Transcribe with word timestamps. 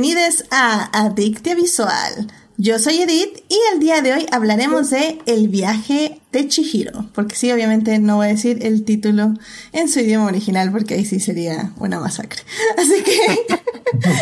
bienvenidos 0.00 0.44
a 0.52 1.06
Adictia 1.06 1.56
Visual. 1.56 2.30
Yo 2.56 2.78
soy 2.78 3.02
Edith 3.02 3.42
y 3.48 3.58
el 3.72 3.80
día 3.80 4.00
de 4.00 4.12
hoy 4.12 4.26
hablaremos 4.30 4.90
de 4.90 5.18
El 5.26 5.48
viaje 5.48 6.20
de 6.30 6.46
Chihiro, 6.46 7.10
porque 7.14 7.34
sí, 7.34 7.50
obviamente 7.50 7.98
no 7.98 8.14
voy 8.18 8.26
a 8.26 8.28
decir 8.28 8.64
el 8.64 8.84
título 8.84 9.34
en 9.72 9.88
su 9.88 9.98
idioma 9.98 10.26
original 10.26 10.70
porque 10.70 10.94
ahí 10.94 11.04
sí 11.04 11.18
sería 11.18 11.72
una 11.78 11.98
masacre. 11.98 12.42
Así 12.78 13.02
que 13.02 13.46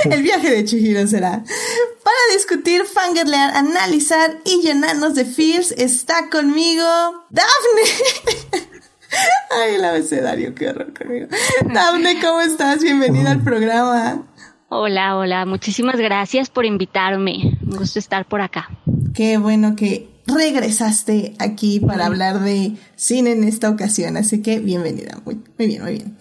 el 0.15 0.23
viaje 0.23 0.51
de 0.51 0.65
Chihiro 0.65 1.07
será. 1.07 1.45
Para 2.03 2.35
discutir, 2.35 2.87
fangirlear, 2.87 3.55
analizar 3.55 4.39
y 4.47 4.63
llenarnos 4.63 5.15
de 5.15 5.27
feels 5.27 5.73
está 5.73 6.31
conmigo 6.31 6.87
Daphne. 7.29 8.63
Ay, 9.51 9.75
el 9.75 9.85
abecedario, 9.85 10.55
qué 10.55 10.71
horror 10.71 10.95
conmigo. 10.95 11.27
Daphne, 11.71 12.19
¿cómo 12.23 12.41
estás? 12.41 12.83
Bienvenida 12.83 13.33
al 13.33 13.43
programa. 13.45 14.27
Hola, 14.69 15.17
hola, 15.17 15.47
muchísimas 15.47 15.97
gracias 15.97 16.51
por 16.51 16.65
invitarme. 16.65 17.57
Un 17.65 17.77
gusto 17.77 18.01
estar 18.01 18.27
por 18.27 18.41
acá. 18.41 18.69
Qué 19.15 19.39
bueno 19.39 19.77
que 19.77 20.09
regresaste 20.27 21.35
aquí 21.39 21.79
para 21.79 22.07
hablar 22.07 22.41
de 22.41 22.73
cine 22.97 23.31
en 23.31 23.45
esta 23.45 23.71
ocasión, 23.71 24.17
así 24.17 24.43
que 24.43 24.59
bienvenida. 24.59 25.21
Muy, 25.25 25.37
muy 25.37 25.67
bien, 25.69 25.83
muy 25.83 25.93
bien. 25.93 26.17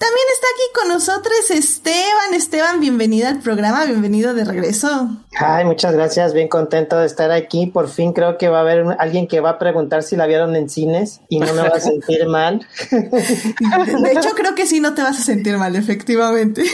También 0.00 0.26
está 0.32 0.46
aquí 0.54 0.62
con 0.80 0.88
nosotros 0.88 1.50
Esteban. 1.50 2.32
Esteban, 2.32 2.80
bienvenida 2.80 3.28
al 3.28 3.40
programa, 3.40 3.84
bienvenido 3.84 4.32
de 4.32 4.46
regreso. 4.46 5.10
Ay, 5.38 5.66
muchas 5.66 5.92
gracias, 5.92 6.32
bien 6.32 6.48
contento 6.48 6.96
de 6.96 7.04
estar 7.04 7.30
aquí. 7.30 7.66
Por 7.66 7.86
fin 7.90 8.14
creo 8.14 8.38
que 8.38 8.48
va 8.48 8.58
a 8.58 8.60
haber 8.62 8.96
alguien 8.98 9.28
que 9.28 9.40
va 9.40 9.50
a 9.50 9.58
preguntar 9.58 10.02
si 10.02 10.16
la 10.16 10.24
vieron 10.24 10.56
en 10.56 10.70
cines 10.70 11.20
y 11.28 11.38
no 11.38 11.52
me 11.52 11.68
va 11.68 11.76
a 11.76 11.80
sentir 11.80 12.26
mal. 12.28 12.66
De 12.90 14.12
hecho, 14.12 14.30
creo 14.30 14.54
que 14.54 14.64
sí, 14.64 14.80
no 14.80 14.94
te 14.94 15.02
vas 15.02 15.18
a 15.18 15.22
sentir 15.22 15.58
mal, 15.58 15.76
efectivamente. 15.76 16.64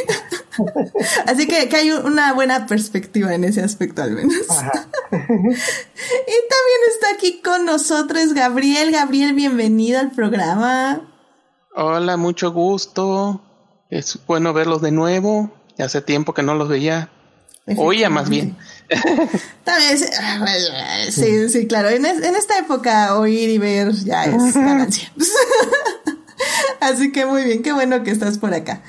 Así 1.26 1.48
que, 1.48 1.68
que 1.68 1.76
hay 1.76 1.90
una 1.90 2.32
buena 2.32 2.68
perspectiva 2.68 3.34
en 3.34 3.42
ese 3.42 3.60
aspecto 3.60 4.02
al 4.02 4.12
menos. 4.12 4.36
Y 5.10 6.38
también 6.48 6.80
está 6.90 7.10
aquí 7.14 7.40
con 7.42 7.64
nosotros 7.64 8.34
Gabriel. 8.34 8.92
Gabriel, 8.92 9.34
bienvenido 9.34 9.98
al 9.98 10.12
programa. 10.12 11.00
Hola, 11.78 12.16
mucho 12.16 12.52
gusto. 12.52 13.42
Es 13.90 14.18
bueno 14.26 14.54
verlos 14.54 14.80
de 14.80 14.92
nuevo. 14.92 15.50
Ya 15.76 15.84
hace 15.84 16.00
tiempo 16.00 16.32
que 16.32 16.42
no 16.42 16.54
los 16.54 16.70
veía. 16.70 17.10
Oía 17.76 18.08
más 18.08 18.30
bien. 18.30 18.56
También, 19.64 19.98
sí, 21.10 21.50
sí, 21.50 21.66
claro. 21.66 21.90
En, 21.90 22.06
en, 22.06 22.34
esta 22.34 22.58
época 22.58 23.18
oír 23.18 23.50
y 23.50 23.58
ver 23.58 23.92
ya 23.92 24.24
es 24.24 24.54
ganancia. 24.54 25.12
Así 26.80 27.12
que 27.12 27.26
muy 27.26 27.44
bien, 27.44 27.62
qué 27.62 27.72
bueno 27.72 28.02
que 28.02 28.10
estás 28.10 28.38
por 28.38 28.54
acá. 28.54 28.80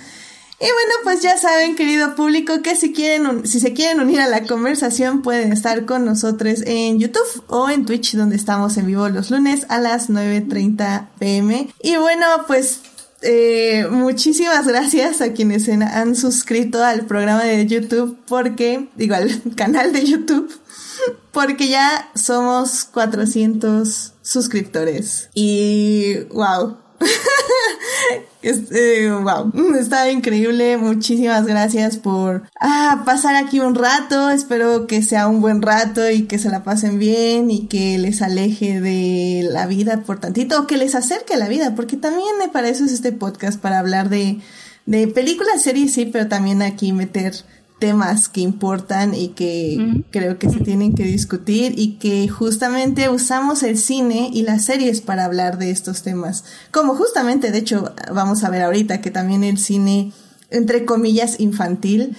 Y 0.59 0.65
bueno, 0.65 0.93
pues 1.03 1.21
ya 1.21 1.37
saben, 1.37 1.75
querido 1.75 2.15
público, 2.15 2.63
que 2.63 2.75
si 2.75 2.91
quieren, 2.91 3.45
si 3.45 3.59
se 3.59 3.73
quieren 3.73 3.99
unir 3.99 4.19
a 4.19 4.27
la 4.27 4.43
conversación, 4.43 5.21
pueden 5.21 5.51
estar 5.51 5.85
con 5.85 6.03
nosotros 6.03 6.63
en 6.65 6.99
YouTube 6.99 7.43
o 7.47 7.69
en 7.69 7.85
Twitch, 7.85 8.15
donde 8.15 8.37
estamos 8.37 8.75
en 8.77 8.87
vivo 8.87 9.07
los 9.09 9.29
lunes 9.29 9.67
a 9.69 9.79
las 9.79 10.09
9.30 10.09 11.09
pm. 11.19 11.69
Y 11.83 11.97
bueno, 11.97 12.25
pues 12.47 12.79
eh, 13.21 13.87
muchísimas 13.91 14.67
gracias 14.67 15.21
a 15.21 15.33
quienes 15.33 15.69
han 15.69 16.15
suscrito 16.15 16.83
al 16.83 17.05
programa 17.05 17.43
de 17.43 17.67
YouTube, 17.67 18.17
porque, 18.27 18.89
digo, 18.95 19.13
al 19.13 19.29
canal 19.55 19.93
de 19.93 20.05
YouTube, 20.05 20.51
porque 21.31 21.67
ya 21.67 22.09
somos 22.15 22.85
400 22.85 24.13
suscriptores. 24.23 25.29
Y 25.35 26.15
wow. 26.31 26.86
Este, 28.41 29.11
wow, 29.11 29.51
está 29.79 30.09
increíble. 30.09 30.77
Muchísimas 30.77 31.45
gracias 31.45 31.97
por 31.97 32.43
ah, 32.59 33.03
pasar 33.05 33.35
aquí 33.35 33.59
un 33.59 33.75
rato. 33.75 34.29
Espero 34.29 34.87
que 34.87 35.01
sea 35.01 35.27
un 35.27 35.41
buen 35.41 35.61
rato 35.61 36.09
y 36.09 36.23
que 36.23 36.39
se 36.39 36.49
la 36.49 36.63
pasen 36.63 36.99
bien 36.99 37.51
y 37.51 37.67
que 37.67 37.97
les 37.97 38.21
aleje 38.21 38.79
de 38.79 39.47
la 39.51 39.65
vida 39.65 40.03
por 40.03 40.19
tantito 40.19 40.61
o 40.61 40.67
que 40.67 40.77
les 40.77 40.95
acerque 40.95 41.33
a 41.33 41.37
la 41.37 41.49
vida, 41.49 41.75
porque 41.75 41.97
también 41.97 42.37
me 42.39 42.47
parece 42.47 42.85
este 42.85 43.11
podcast 43.11 43.59
para 43.59 43.79
hablar 43.79 44.09
de, 44.09 44.39
de 44.85 45.07
películas, 45.07 45.61
series, 45.61 45.93
sí, 45.93 46.05
pero 46.05 46.27
también 46.27 46.61
aquí 46.61 46.93
meter 46.93 47.33
temas 47.79 48.27
que 48.29 48.41
importan 48.41 49.13
y 49.13 49.29
que 49.29 50.03
creo 50.11 50.39
que 50.39 50.49
se 50.49 50.59
tienen 50.59 50.95
que 50.95 51.03
discutir 51.03 51.73
y 51.77 51.97
que 51.97 52.27
justamente 52.27 53.09
usamos 53.09 53.63
el 53.63 53.77
cine 53.77 54.29
y 54.33 54.41
las 54.43 54.65
series 54.65 55.01
para 55.01 55.25
hablar 55.25 55.57
de 55.57 55.71
estos 55.71 56.01
temas. 56.01 56.43
Como 56.71 56.95
justamente, 56.95 57.51
de 57.51 57.59
hecho, 57.59 57.93
vamos 58.11 58.43
a 58.43 58.49
ver 58.49 58.63
ahorita 58.63 59.01
que 59.01 59.11
también 59.11 59.43
el 59.43 59.57
cine, 59.57 60.11
entre 60.49 60.85
comillas, 60.85 61.39
infantil, 61.39 62.17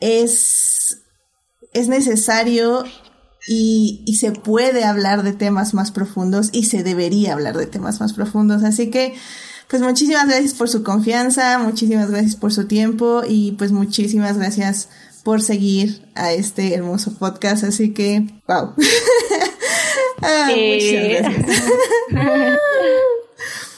es, 0.00 1.02
es 1.72 1.88
necesario 1.88 2.84
y, 3.46 4.02
y 4.06 4.16
se 4.16 4.32
puede 4.32 4.84
hablar 4.84 5.22
de 5.22 5.32
temas 5.32 5.72
más 5.72 5.90
profundos 5.90 6.50
y 6.52 6.64
se 6.64 6.82
debería 6.82 7.32
hablar 7.32 7.56
de 7.56 7.66
temas 7.66 8.00
más 8.00 8.12
profundos. 8.12 8.62
Así 8.62 8.90
que, 8.90 9.14
pues 9.68 9.82
muchísimas 9.82 10.26
gracias 10.26 10.54
por 10.54 10.68
su 10.68 10.82
confianza, 10.82 11.58
muchísimas 11.58 12.10
gracias 12.10 12.36
por 12.36 12.52
su 12.52 12.66
tiempo 12.66 13.22
y 13.26 13.52
pues 13.52 13.70
muchísimas 13.70 14.38
gracias 14.38 14.88
por 15.22 15.42
seguir 15.42 16.08
a 16.14 16.32
este 16.32 16.74
hermoso 16.74 17.12
podcast. 17.18 17.64
Así 17.64 17.92
que, 17.92 18.26
wow. 18.46 18.74
ah, 20.22 20.50
muchas 20.50 21.22
gracias. 21.22 21.62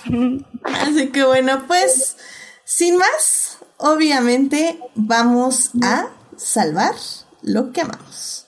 Así 0.62 1.08
que 1.08 1.24
bueno, 1.24 1.64
pues 1.66 2.16
sin 2.64 2.96
más, 2.96 3.58
obviamente 3.76 4.78
vamos 4.94 5.70
a 5.82 6.08
salvar 6.36 6.94
lo 7.42 7.72
que 7.72 7.80
amamos. 7.80 8.39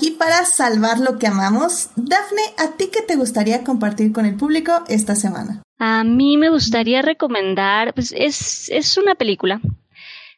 Aquí 0.00 0.12
para 0.12 0.46
salvar 0.46 0.98
lo 0.98 1.18
que 1.18 1.26
amamos. 1.26 1.90
Dafne, 1.94 2.40
¿a 2.56 2.74
ti 2.78 2.88
qué 2.90 3.02
te 3.02 3.16
gustaría 3.16 3.64
compartir 3.64 4.12
con 4.12 4.24
el 4.24 4.34
público 4.34 4.72
esta 4.88 5.14
semana? 5.14 5.62
A 5.78 6.04
mí 6.04 6.38
me 6.38 6.48
gustaría 6.48 7.02
recomendar, 7.02 7.92
pues 7.92 8.14
es, 8.16 8.70
es 8.70 8.96
una 8.96 9.14
película. 9.14 9.60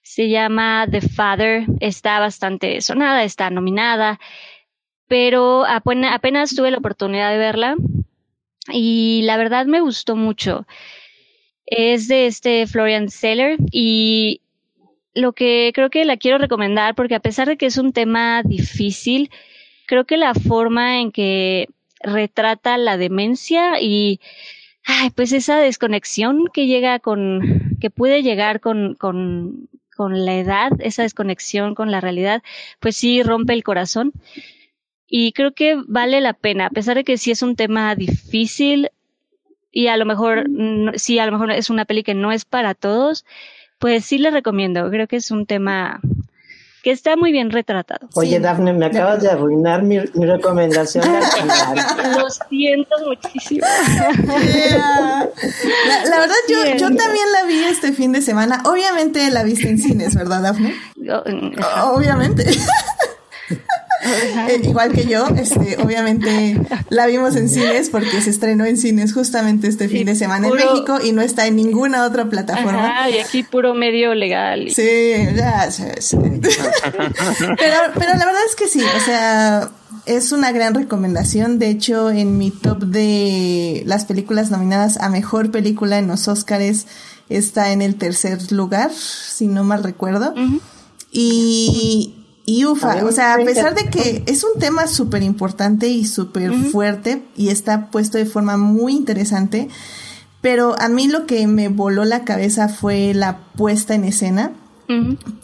Se 0.03 0.29
llama 0.29 0.89
The 0.91 1.01
Father, 1.01 1.67
está 1.79 2.19
bastante 2.19 2.81
sonada, 2.81 3.23
está 3.23 3.51
nominada, 3.51 4.19
pero 5.07 5.65
apenas, 5.65 6.13
apenas 6.13 6.57
tuve 6.57 6.73
la 6.73 6.79
oportunidad 6.79 7.31
de 7.31 7.39
verla 7.39 7.77
y 8.73 9.23
la 9.23 9.37
verdad 9.37 9.67
me 9.67 9.81
gustó 9.81 10.17
mucho. 10.17 10.67
Es 11.67 12.09
de 12.09 12.27
este 12.27 12.67
Florian 12.67 13.11
Seller 13.11 13.59
y 13.71 14.41
lo 15.15 15.35
que 15.35 15.71
creo 15.73 15.89
que 15.89 16.05
la 16.05 16.17
quiero 16.17 16.39
recomendar, 16.39 16.97
porque 16.97 17.15
a 17.15 17.21
pesar 17.21 17.47
de 17.47 17.57
que 17.57 17.67
es 17.67 17.79
un 17.79 17.93
tema 17.93 18.43
difícil, 18.43 19.31
creo 19.93 20.07
que 20.07 20.17
la 20.17 20.33
forma 20.33 21.01
en 21.01 21.13
que 21.13 21.69
retrata 22.01 22.79
la 22.79 22.97
demencia 22.97 23.79
y 23.79 24.21
ay, 24.87 25.11
pues 25.11 25.33
esa 25.33 25.59
desconexión 25.59 26.47
que 26.51 26.67
llega 26.67 26.99
con, 26.99 27.77
que 27.79 27.91
puede 27.91 28.23
llegar 28.23 28.61
con, 28.61 28.95
con, 28.95 29.69
con 29.95 30.25
la 30.25 30.39
edad, 30.39 30.71
esa 30.79 31.03
desconexión 31.03 31.75
con 31.75 31.91
la 31.91 32.01
realidad, 32.01 32.43
pues 32.81 32.97
sí 32.97 33.23
rompe 33.23 33.53
el 33.53 33.63
corazón. 33.63 34.15
Y 35.07 35.33
creo 35.33 35.53
que 35.53 35.77
vale 35.87 36.23
la 36.23 36.33
pena, 36.33 36.69
a 36.69 36.71
pesar 36.71 36.97
de 36.97 37.05
que 37.05 37.19
sí 37.19 37.31
es 37.31 37.43
un 37.43 37.55
tema 37.55 37.95
difícil 37.95 38.89
y 39.71 39.89
a 39.89 39.99
lo 39.99 40.07
mejor, 40.07 40.47
sí, 40.95 41.19
a 41.19 41.27
lo 41.27 41.33
mejor 41.33 41.51
es 41.51 41.69
una 41.69 41.85
peli 41.85 42.03
que 42.03 42.15
no 42.15 42.33
es 42.33 42.47
para 42.47 42.73
todos, 42.73 43.27
pues 43.79 44.07
sí 44.07 44.17
le 44.17 44.31
recomiendo. 44.31 44.89
Creo 44.89 45.07
que 45.07 45.17
es 45.17 45.31
un 45.31 45.45
tema 45.45 46.01
que 46.83 46.91
está 46.91 47.17
muy 47.17 47.33
bien 47.33 47.51
retratado. 47.51 48.09
Oye, 48.15 48.41
Dafne, 48.41 48.73
me 48.73 48.87
acabas 48.87 49.23
de 49.23 49.31
arruinar 49.31 49.83
mi, 49.83 49.99
recomendación 49.99 51.05
Lo 52.19 52.29
siento 52.49 52.97
muchísimo. 53.07 53.67
La, 56.09 56.19
verdad, 56.19 56.35
yo, 56.49 56.65
yo 56.77 56.97
también 56.97 57.33
la 57.33 57.45
vi 57.47 57.65
este 57.65 57.93
fin 57.93 58.13
de 58.13 58.21
semana. 58.21 58.63
Obviamente 58.65 59.31
la 59.31 59.45
viste 59.45 59.69
en 59.69 59.79
cines, 59.79 60.15
¿verdad, 60.15 60.43
Dafne? 60.43 60.75
Obviamente. 61.85 62.47
Eh, 64.49 64.61
igual 64.65 64.93
que 64.93 65.05
yo, 65.05 65.27
este, 65.29 65.77
obviamente 65.81 66.61
la 66.89 67.07
vimos 67.07 67.37
en 67.37 67.49
cines 67.49 67.91
porque 67.91 68.21
se 68.21 68.31
estrenó 68.31 68.65
en 68.65 68.77
cines 68.77 69.15
justamente 69.15 69.69
este 69.69 69.89
fin 69.89 70.07
de 70.07 70.17
semana 70.17 70.49
en 70.49 70.55
México 70.55 70.99
y 71.03 71.13
no 71.13 71.23
está 71.23 71.47
en 71.47 71.55
ninguna 71.57 72.05
otra 72.05 72.25
plataforma. 72.25 73.09
y 73.09 73.19
aquí 73.19 73.45
puro 73.45 73.75
medio 73.75 74.15
legal. 74.15 74.71
Sí, 74.71 75.13
ya, 75.37 75.71
sí, 75.71 75.85
pero, 76.19 77.77
pero 77.95 78.15
la 78.17 78.25
verdad 78.27 78.43
es 78.49 78.57
que 78.57 78.67
sí, 78.67 78.83
o 78.83 79.01
sea, 79.05 79.71
es 80.07 80.33
una 80.33 80.53
gran 80.53 80.75
recomendación. 80.75 81.59
De 81.59 81.69
hecho, 81.69 82.11
en 82.11 82.39
mi 82.39 82.51
top 82.51 82.81
de 82.81 83.83
las 83.87 84.05
películas 84.05 84.51
nominadas 84.51 84.99
a 84.99 85.09
mejor 85.09 85.51
película 85.51 85.99
en 85.99 86.09
los 86.09 86.29
Oscars 86.29 86.87
está 87.29 87.73
en 87.73 87.83
el 87.83 87.97
tercer 87.97 88.53
lugar, 88.53 88.91
si 88.93 89.47
no 89.47 89.65
mal 89.65 89.83
recuerdo. 89.83 90.35
Y, 91.11 92.22
y 92.45 92.65
ufa, 92.65 93.05
o 93.05 93.13
sea, 93.13 93.35
a 93.35 93.39
pesar 93.39 93.75
de 93.75 93.89
que 93.89 94.25
es 94.27 94.43
un 94.43 94.59
tema 94.59 94.89
súper 94.89 95.23
importante 95.23 95.89
y 95.89 96.05
súper 96.05 96.53
fuerte 96.53 97.23
y 97.37 97.51
está 97.51 97.89
puesto 97.91 98.19
de 98.19 98.27
forma 98.27 98.57
muy 98.57 98.95
interesante, 98.95 99.69
pero 100.41 100.75
a 100.81 100.89
mí 100.89 101.07
lo 101.07 101.27
que 101.27 101.47
me 101.47 101.69
voló 101.69 102.05
la 102.05 102.25
cabeza 102.25 102.69
fue 102.69 103.15
la 103.15 103.39
puesta 103.57 103.95
en 103.95 104.05
escena. 104.05 104.53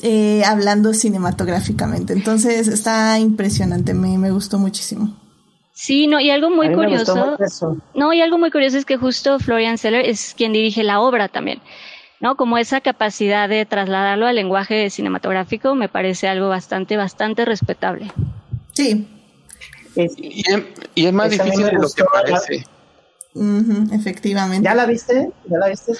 Eh, 0.03 0.43
hablando 0.45 0.93
cinematográficamente. 0.93 2.13
Entonces 2.13 2.69
está 2.69 3.19
impresionante, 3.19 3.95
me, 3.95 4.19
me 4.19 4.31
gustó 4.31 4.59
muchísimo. 4.59 5.17
Sí, 5.73 6.09
no, 6.09 6.19
y 6.19 6.29
algo 6.29 6.51
muy 6.51 6.75
curioso. 6.75 7.39
No, 7.95 8.13
y 8.13 8.21
algo 8.21 8.37
muy 8.37 8.51
curioso 8.51 8.77
es 8.77 8.85
que 8.85 8.97
justo 8.97 9.39
Florian 9.39 9.79
Seller 9.79 10.05
es 10.05 10.35
quien 10.37 10.53
dirige 10.53 10.83
la 10.83 11.01
obra 11.01 11.29
también. 11.29 11.61
¿No? 12.21 12.37
Como 12.37 12.59
esa 12.59 12.81
capacidad 12.81 13.49
de 13.49 13.65
trasladarlo 13.67 14.27
al 14.27 14.37
lenguaje 14.37 14.91
cinematográfico 14.91 15.75
me 15.75 15.89
parece 15.89 16.29
algo 16.29 16.49
bastante, 16.49 16.97
bastante 16.97 17.45
respetable. 17.45 18.13
Sí. 18.73 19.07
y, 19.95 21.05
es, 21.05 21.13
más 21.13 21.31
difícil 21.31 21.67
de 21.67 21.73
lo 21.73 21.89
que 21.89 22.05
parece. 22.05 22.65
efectivamente. 23.93 24.65
¿Ya 24.65 24.75
la 24.75 24.87
viste? 24.87 25.31
¿Ya 25.47 25.59
la 25.59 25.69
viste? 25.69 25.93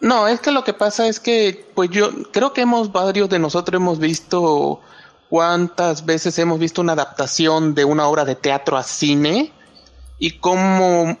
No, 0.00 0.28
es 0.28 0.40
que 0.40 0.50
lo 0.50 0.64
que 0.64 0.72
pasa 0.72 1.06
es 1.06 1.20
que, 1.20 1.66
pues 1.74 1.90
yo 1.90 2.10
creo 2.32 2.52
que 2.52 2.62
hemos, 2.62 2.90
varios 2.90 3.28
de 3.28 3.38
nosotros 3.38 3.80
hemos 3.80 3.98
visto 3.98 4.80
cuántas 5.28 6.06
veces 6.06 6.38
hemos 6.38 6.58
visto 6.58 6.80
una 6.80 6.94
adaptación 6.94 7.74
de 7.74 7.84
una 7.84 8.08
obra 8.08 8.24
de 8.24 8.34
teatro 8.34 8.76
a 8.76 8.82
cine 8.82 9.52
y 10.18 10.38
cómo 10.38 11.16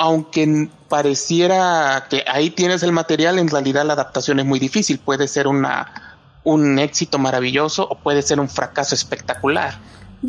aunque 0.00 0.70
pareciera 0.88 2.06
que 2.08 2.24
ahí 2.26 2.48
tienes 2.48 2.82
el 2.82 2.90
material, 2.90 3.38
en 3.38 3.48
realidad 3.48 3.84
la 3.84 3.92
adaptación 3.92 4.40
es 4.40 4.46
muy 4.46 4.58
difícil. 4.58 4.98
Puede 4.98 5.28
ser 5.28 5.46
una, 5.46 6.16
un 6.42 6.78
éxito 6.78 7.18
maravilloso 7.18 7.86
o 7.86 7.98
puede 7.98 8.22
ser 8.22 8.40
un 8.40 8.48
fracaso 8.48 8.94
espectacular. 8.94 9.74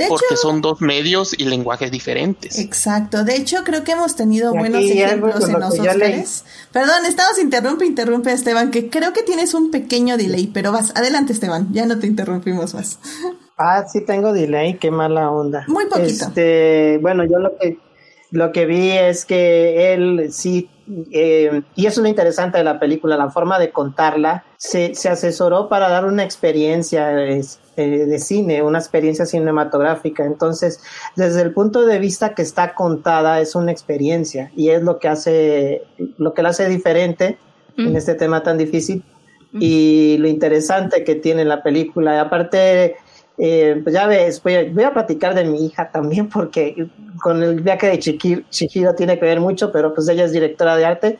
porque 0.09 0.35
son 0.35 0.61
dos 0.61 0.81
medios 0.81 1.33
y 1.37 1.45
lenguajes 1.45 1.89
diferentes. 1.89 2.59
Exacto. 2.59 3.23
De 3.23 3.35
hecho, 3.37 3.63
creo 3.63 3.85
que 3.85 3.93
hemos 3.93 4.17
tenido 4.17 4.53
buenos 4.53 4.83
ejemplos 4.83 5.47
en 5.47 5.59
los 5.59 5.79
Oscars. 5.79 6.43
Perdón, 6.73 7.05
estamos 7.07 7.39
interrumpe, 7.39 7.85
interrumpe, 7.85 8.33
Esteban, 8.33 8.71
que 8.71 8.89
creo 8.89 9.13
que 9.13 9.23
tienes 9.23 9.53
un 9.53 9.71
pequeño 9.71 10.17
delay, 10.17 10.47
pero 10.47 10.73
vas, 10.73 10.91
adelante, 10.95 11.31
Esteban, 11.31 11.69
ya 11.71 11.85
no 11.85 11.97
te 11.97 12.07
interrumpimos 12.07 12.73
más. 12.73 12.99
Ah, 13.57 13.85
sí 13.87 14.01
tengo 14.05 14.33
delay, 14.33 14.77
qué 14.79 14.91
mala 14.91 15.29
onda. 15.29 15.63
Muy 15.67 15.85
poquito. 15.85 16.25
Este, 16.25 16.97
bueno, 17.01 17.23
yo 17.23 17.37
lo 17.39 17.57
que 17.57 17.77
lo 18.31 18.51
que 18.53 18.65
vi 18.65 18.91
es 18.91 19.25
que 19.25 19.93
él 19.93 20.29
sí, 20.31 20.69
eh, 21.11 21.61
y 21.75 21.85
eso 21.85 21.99
es 21.99 22.03
lo 22.03 22.09
interesante 22.09 22.57
de 22.57 22.63
la 22.63 22.79
película, 22.79 23.17
la 23.17 23.29
forma 23.29 23.59
de 23.59 23.71
contarla, 23.71 24.45
se, 24.57 24.95
se 24.95 25.09
asesoró 25.09 25.67
para 25.67 25.89
dar 25.89 26.05
una 26.05 26.23
experiencia 26.23 27.11
eh, 27.11 27.43
de 27.75 28.19
cine, 28.19 28.63
una 28.63 28.79
experiencia 28.79 29.25
cinematográfica. 29.25 30.25
Entonces, 30.25 30.81
desde 31.17 31.41
el 31.41 31.53
punto 31.53 31.85
de 31.85 31.99
vista 31.99 32.33
que 32.33 32.41
está 32.41 32.73
contada, 32.73 33.41
es 33.41 33.53
una 33.53 33.71
experiencia 33.71 34.51
y 34.55 34.69
es 34.69 34.81
lo 34.81 34.97
que 34.99 35.09
hace, 35.09 35.83
lo 36.17 36.33
que 36.33 36.41
la 36.41 36.49
hace 36.49 36.69
diferente 36.69 37.37
en 37.77 37.93
mm. 37.93 37.95
este 37.97 38.15
tema 38.15 38.43
tan 38.43 38.57
difícil. 38.57 39.03
Mm. 39.51 39.59
Y 39.61 40.17
lo 40.19 40.29
interesante 40.29 41.03
que 41.03 41.15
tiene 41.15 41.43
la 41.43 41.63
película, 41.63 42.21
aparte, 42.21 42.95
eh, 43.37 43.79
pues 43.83 43.93
ya 43.93 44.07
ves, 44.07 44.41
voy 44.43 44.83
a, 44.83 44.93
platicar 44.93 45.33
de 45.33 45.45
mi 45.45 45.65
hija 45.65 45.89
también 45.91 46.29
porque 46.29 46.89
con 47.21 47.41
el 47.41 47.61
viaje 47.61 47.87
de 47.87 47.99
Chihiro, 47.99 48.95
tiene 48.95 49.17
que 49.17 49.25
ver 49.25 49.39
mucho, 49.39 49.71
pero 49.71 49.93
pues 49.93 50.07
ella 50.09 50.25
es 50.25 50.31
directora 50.31 50.75
de 50.75 50.85
arte. 50.85 51.19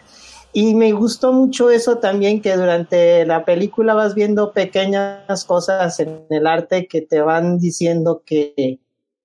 Y 0.54 0.76
me 0.76 0.92
gustó 0.92 1.32
mucho 1.32 1.70
eso 1.70 2.00
también, 2.00 2.42
que 2.42 2.58
durante 2.58 3.26
la 3.26 3.46
película 3.46 3.94
vas 3.94 4.16
viendo 4.16 4.52
pequeñas 4.52 5.46
cosas 5.46 5.98
en 6.02 6.26
el 6.30 6.46
arte 6.46 6.88
que 6.88 7.02
te 7.02 7.22
van 7.22 7.58
diciendo 7.58 8.22
que, 8.26 8.80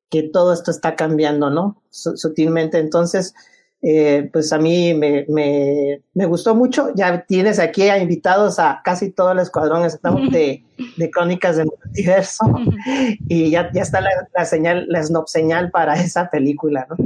que 0.08 0.22
todo 0.22 0.52
esto 0.52 0.70
está 0.70 0.94
cambiando, 0.94 1.50
¿no? 1.50 1.82
Sutilmente. 1.90 2.78
Entonces, 2.78 3.34
eh, 3.82 4.28
pues 4.32 4.52
a 4.52 4.58
mí 4.58 4.94
me, 4.94 5.26
me, 5.28 6.00
me, 6.14 6.26
gustó 6.26 6.54
mucho. 6.54 6.92
Ya 6.94 7.24
tienes 7.26 7.58
aquí 7.58 7.82
a 7.82 7.98
invitados 7.98 8.58
a 8.58 8.80
casi 8.82 9.10
todo 9.10 9.32
el 9.32 9.38
escuadrón 9.38 9.82
de, 10.30 10.64
de 10.96 11.10
Crónicas 11.10 11.56
del 11.56 11.66
Multiverso 11.84 12.44
y 13.28 13.50
ya, 13.50 13.70
ya 13.72 13.82
está 13.82 14.00
la, 14.00 14.10
la, 14.34 14.44
señal, 14.44 14.86
la 14.88 15.02
snob 15.02 15.28
señal 15.28 15.70
para 15.70 15.94
esa 15.94 16.30
película, 16.30 16.86
¿no? 16.88 16.96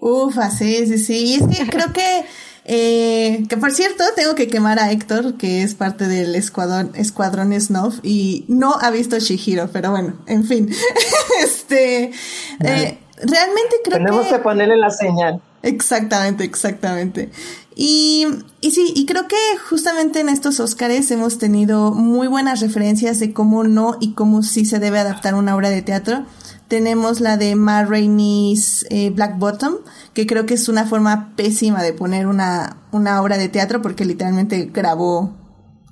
Ufa, 0.00 0.50
sí, 0.50 0.86
sí, 0.86 0.98
sí. 0.98 1.24
Y 1.24 1.34
es 1.34 1.58
que 1.58 1.66
creo 1.70 1.92
que, 1.92 2.24
eh, 2.64 3.44
que 3.48 3.56
por 3.56 3.72
cierto, 3.72 4.04
tengo 4.14 4.34
que 4.34 4.46
quemar 4.46 4.78
a 4.78 4.90
Héctor, 4.92 5.36
que 5.36 5.62
es 5.62 5.74
parte 5.74 6.06
del 6.06 6.34
escuadrón, 6.34 6.92
escuadrón 6.94 7.58
Snob, 7.60 7.94
y 8.02 8.44
no 8.48 8.74
ha 8.80 8.90
visto 8.90 9.18
Shihiro, 9.18 9.68
pero 9.72 9.90
bueno, 9.90 10.14
en 10.26 10.44
fin. 10.44 10.70
este, 11.42 12.04
eh, 12.04 12.98
realmente 13.16 13.76
creo 13.84 13.98
que... 13.98 14.04
Tenemos 14.04 14.26
que 14.26 14.38
ponerle 14.38 14.76
la 14.76 14.90
señal. 14.90 15.42
Exactamente, 15.68 16.44
exactamente. 16.44 17.30
Y, 17.76 18.26
y 18.62 18.70
sí, 18.70 18.92
y 18.96 19.04
creo 19.04 19.28
que 19.28 19.36
justamente 19.68 20.20
en 20.20 20.30
estos 20.30 20.60
Óscares 20.60 21.10
hemos 21.10 21.36
tenido 21.36 21.92
muy 21.92 22.26
buenas 22.26 22.60
referencias 22.60 23.20
de 23.20 23.34
cómo 23.34 23.64
no 23.64 23.98
y 24.00 24.14
cómo 24.14 24.42
sí 24.42 24.64
se 24.64 24.78
debe 24.78 24.98
adaptar 24.98 25.34
una 25.34 25.54
obra 25.54 25.68
de 25.68 25.82
teatro. 25.82 26.24
Tenemos 26.68 27.20
la 27.20 27.36
de 27.36 27.54
Ma 27.54 27.84
Rainey's 27.84 28.86
eh, 28.88 29.10
Black 29.10 29.38
Bottom, 29.38 29.74
que 30.14 30.26
creo 30.26 30.46
que 30.46 30.54
es 30.54 30.70
una 30.70 30.86
forma 30.86 31.34
pésima 31.36 31.82
de 31.82 31.92
poner 31.92 32.26
una, 32.26 32.78
una 32.90 33.20
obra 33.20 33.36
de 33.36 33.50
teatro 33.50 33.82
porque 33.82 34.06
literalmente 34.06 34.70
grabó 34.72 35.34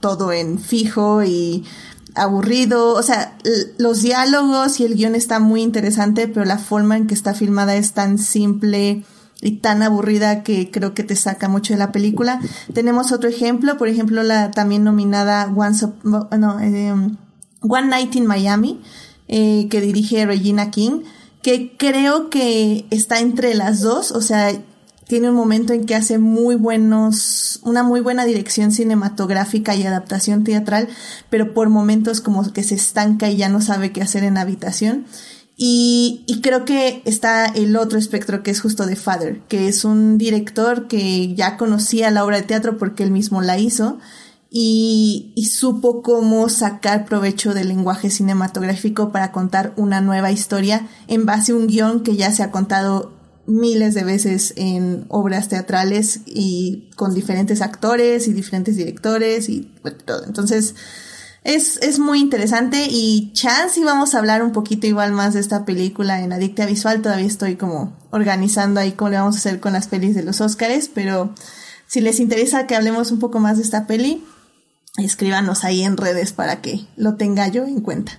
todo 0.00 0.32
en 0.32 0.58
fijo 0.58 1.22
y 1.22 1.64
aburrido. 2.14 2.94
O 2.94 3.02
sea, 3.02 3.36
los 3.76 4.00
diálogos 4.00 4.80
y 4.80 4.86
el 4.86 4.94
guion 4.94 5.14
está 5.14 5.38
muy 5.38 5.62
interesante, 5.62 6.28
pero 6.28 6.46
la 6.46 6.58
forma 6.58 6.96
en 6.96 7.06
que 7.06 7.14
está 7.14 7.34
filmada 7.34 7.76
es 7.76 7.92
tan 7.92 8.16
simple 8.18 9.04
y 9.40 9.58
tan 9.58 9.82
aburrida 9.82 10.42
que 10.42 10.70
creo 10.70 10.94
que 10.94 11.02
te 11.02 11.16
saca 11.16 11.48
mucho 11.48 11.74
de 11.74 11.78
la 11.78 11.92
película. 11.92 12.40
Tenemos 12.72 13.12
otro 13.12 13.28
ejemplo, 13.28 13.76
por 13.76 13.88
ejemplo, 13.88 14.22
la 14.22 14.50
también 14.50 14.84
nominada 14.84 15.52
Once 15.54 15.86
no, 16.04 16.60
eh, 16.60 16.94
One 17.60 17.88
Night 17.88 18.14
in 18.16 18.26
Miami, 18.26 18.80
eh, 19.28 19.68
que 19.70 19.80
dirige 19.80 20.24
Regina 20.26 20.70
King, 20.70 21.02
que 21.42 21.76
creo 21.76 22.30
que 22.30 22.86
está 22.90 23.20
entre 23.20 23.54
las 23.54 23.80
dos, 23.80 24.10
o 24.12 24.20
sea, 24.20 24.52
tiene 25.06 25.30
un 25.30 25.36
momento 25.36 25.72
en 25.72 25.86
que 25.86 25.94
hace 25.94 26.18
muy 26.18 26.56
buenos, 26.56 27.60
una 27.62 27.84
muy 27.84 28.00
buena 28.00 28.24
dirección 28.24 28.72
cinematográfica 28.72 29.76
y 29.76 29.84
adaptación 29.84 30.42
teatral, 30.42 30.88
pero 31.30 31.54
por 31.54 31.68
momentos 31.68 32.20
como 32.20 32.52
que 32.52 32.64
se 32.64 32.74
estanca 32.74 33.30
y 33.30 33.36
ya 33.36 33.48
no 33.48 33.60
sabe 33.60 33.92
qué 33.92 34.02
hacer 34.02 34.24
en 34.24 34.36
habitación. 34.36 35.06
Y, 35.58 36.22
y, 36.26 36.42
creo 36.42 36.66
que 36.66 37.00
está 37.06 37.46
el 37.46 37.76
otro 37.76 37.98
espectro 37.98 38.42
que 38.42 38.50
es 38.50 38.60
justo 38.60 38.84
de 38.84 38.94
Father, 38.94 39.40
que 39.48 39.68
es 39.68 39.86
un 39.86 40.18
director 40.18 40.86
que 40.86 41.34
ya 41.34 41.56
conocía 41.56 42.10
la 42.10 42.26
obra 42.26 42.36
de 42.36 42.42
teatro 42.42 42.76
porque 42.76 43.04
él 43.04 43.10
mismo 43.10 43.40
la 43.40 43.58
hizo 43.58 43.98
y, 44.50 45.32
y 45.34 45.46
supo 45.46 46.02
cómo 46.02 46.50
sacar 46.50 47.06
provecho 47.06 47.54
del 47.54 47.68
lenguaje 47.68 48.10
cinematográfico 48.10 49.12
para 49.12 49.32
contar 49.32 49.72
una 49.76 50.02
nueva 50.02 50.30
historia 50.30 50.86
en 51.08 51.24
base 51.24 51.52
a 51.52 51.54
un 51.54 51.68
guion 51.68 52.02
que 52.02 52.16
ya 52.16 52.30
se 52.32 52.42
ha 52.42 52.50
contado 52.50 53.16
miles 53.46 53.94
de 53.94 54.04
veces 54.04 54.52
en 54.56 55.06
obras 55.08 55.48
teatrales 55.48 56.20
y 56.26 56.90
con 56.96 57.14
diferentes 57.14 57.62
actores 57.62 58.28
y 58.28 58.32
diferentes 58.32 58.76
directores 58.76 59.48
y 59.48 59.70
todo. 60.04 60.24
Entonces, 60.24 60.74
es, 61.46 61.78
es 61.80 62.00
muy 62.00 62.18
interesante 62.18 62.88
y 62.90 63.30
chance 63.32 63.78
y 63.78 63.84
vamos 63.84 64.14
a 64.14 64.18
hablar 64.18 64.42
un 64.42 64.50
poquito 64.50 64.88
igual 64.88 65.12
más 65.12 65.32
de 65.32 65.38
esta 65.38 65.64
película 65.64 66.20
en 66.20 66.32
Adicta 66.32 66.66
Visual. 66.66 67.02
Todavía 67.02 67.26
estoy 67.26 67.54
como 67.54 67.96
organizando 68.10 68.80
ahí 68.80 68.92
cómo 68.92 69.10
le 69.10 69.18
vamos 69.18 69.36
a 69.36 69.38
hacer 69.38 69.60
con 69.60 69.72
las 69.72 69.86
pelis 69.86 70.16
de 70.16 70.24
los 70.24 70.40
Óscares, 70.40 70.90
pero 70.92 71.32
si 71.86 72.00
les 72.00 72.18
interesa 72.18 72.66
que 72.66 72.74
hablemos 72.74 73.12
un 73.12 73.20
poco 73.20 73.38
más 73.38 73.58
de 73.58 73.62
esta 73.62 73.86
peli, 73.86 74.24
escríbanos 74.98 75.62
ahí 75.62 75.84
en 75.84 75.96
redes 75.96 76.32
para 76.32 76.60
que 76.60 76.84
lo 76.96 77.14
tenga 77.14 77.46
yo 77.46 77.62
en 77.62 77.80
cuenta. 77.80 78.18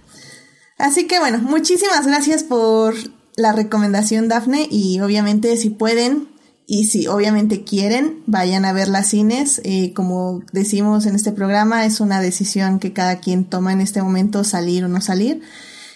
Así 0.77 1.05
que 1.05 1.19
bueno, 1.19 1.39
muchísimas 1.39 2.07
gracias 2.07 2.45
por 2.45 2.95
la 3.35 3.51
recomendación, 3.51 4.29
Dafne, 4.29 4.69
y 4.71 5.01
obviamente 5.01 5.57
si 5.57 5.69
pueden, 5.69 6.29
y 6.69 6.83
si 6.87 7.07
obviamente 7.07 7.63
quieren, 7.63 8.21
vayan 8.25 8.65
a 8.65 8.73
ver 8.73 8.89
las 8.89 9.07
cines. 9.07 9.61
Eh, 9.63 9.93
como 9.93 10.43
decimos 10.51 11.05
en 11.05 11.15
este 11.15 11.31
programa, 11.31 11.85
es 11.85 12.01
una 12.01 12.19
decisión 12.19 12.79
que 12.79 12.91
cada 12.91 13.21
quien 13.21 13.45
toma 13.45 13.71
en 13.71 13.79
este 13.79 14.01
momento, 14.01 14.43
salir 14.43 14.83
o 14.83 14.89
no 14.89 14.99
salir. 14.99 15.41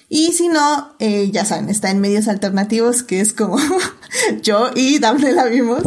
Y 0.08 0.32
si 0.32 0.48
no, 0.48 0.94
eh, 1.00 1.30
ya 1.30 1.44
saben, 1.44 1.68
está 1.68 1.92
en 1.92 2.00
medios 2.00 2.30
alternativos, 2.30 3.04
que 3.04 3.20
es 3.20 3.34
como 3.34 3.58
yo 4.42 4.70
y 4.74 5.00
Dable 5.00 5.34
la 5.34 5.44
vimos. 5.46 5.84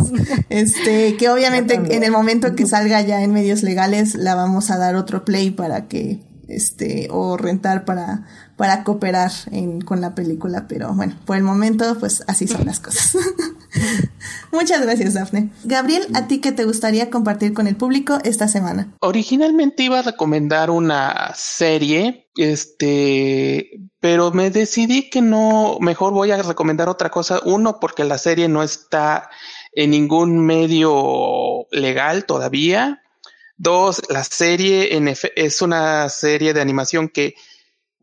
Este, 0.51 1.17
que 1.17 1.31
obviamente 1.31 1.75
en 1.75 2.05
el 2.05 2.13
momento 2.13 2.55
que 2.55 2.67
salga 2.67 3.01
ya 3.01 3.23
en 3.23 3.33
medios 3.33 3.63
legales, 3.63 4.15
la 4.15 4.35
vamos 4.35 4.71
a 4.71 4.77
dar 4.77 4.97
otro 4.97 5.25
play 5.25 5.51
para 5.51 5.89
que, 5.89 6.21
este, 6.47 7.09
o 7.11 7.39
rentar 7.39 7.87
para, 7.87 8.27
para 8.57 8.85
cooperar 8.85 9.33
con 9.85 10.01
la 10.01 10.15
película, 10.15 10.67
pero 10.69 10.93
bueno, 10.95 11.17
por 11.25 11.37
el 11.37 11.43
momento 11.43 11.97
pues 11.99 12.23
así 12.27 12.47
son 12.47 12.65
las 12.67 12.81
cosas. 12.81 13.17
Muchas 14.53 14.83
gracias, 14.83 15.15
Dafne. 15.15 15.51
Gabriel, 15.65 16.07
¿a 16.15 16.29
ti 16.29 16.41
qué 16.41 16.53
te 16.53 16.65
gustaría 16.65 17.11
compartir 17.11 17.53
con 17.53 17.67
el 17.67 17.77
público 17.77 18.19
esta 18.23 18.47
semana? 18.47 18.95
Originalmente 19.01 19.83
iba 19.83 19.99
a 19.99 20.03
recomendar 20.03 20.71
una 20.71 21.33
serie, 21.35 22.29
este, 22.37 23.71
pero 24.01 24.31
me 24.31 24.51
decidí 24.51 25.11
que 25.11 25.21
no, 25.21 25.79
mejor 25.81 26.13
voy 26.13 26.31
a 26.31 26.41
recomendar 26.43 26.89
otra 26.89 27.11
cosa. 27.11 27.41
Uno, 27.45 27.81
porque 27.81 28.05
la 28.05 28.19
serie 28.19 28.49
no 28.49 28.63
está 28.63 29.29
en 29.73 29.91
ningún 29.91 30.47
medio 30.47 31.67
legal 31.73 32.25
todavía. 32.25 33.03
Dos, 33.57 34.03
la 34.09 34.23
serie 34.23 34.91
es 35.37 35.63
una 35.63 36.09
serie 36.09 36.55
de 36.55 36.61
animación 36.61 37.09
que 37.09 37.35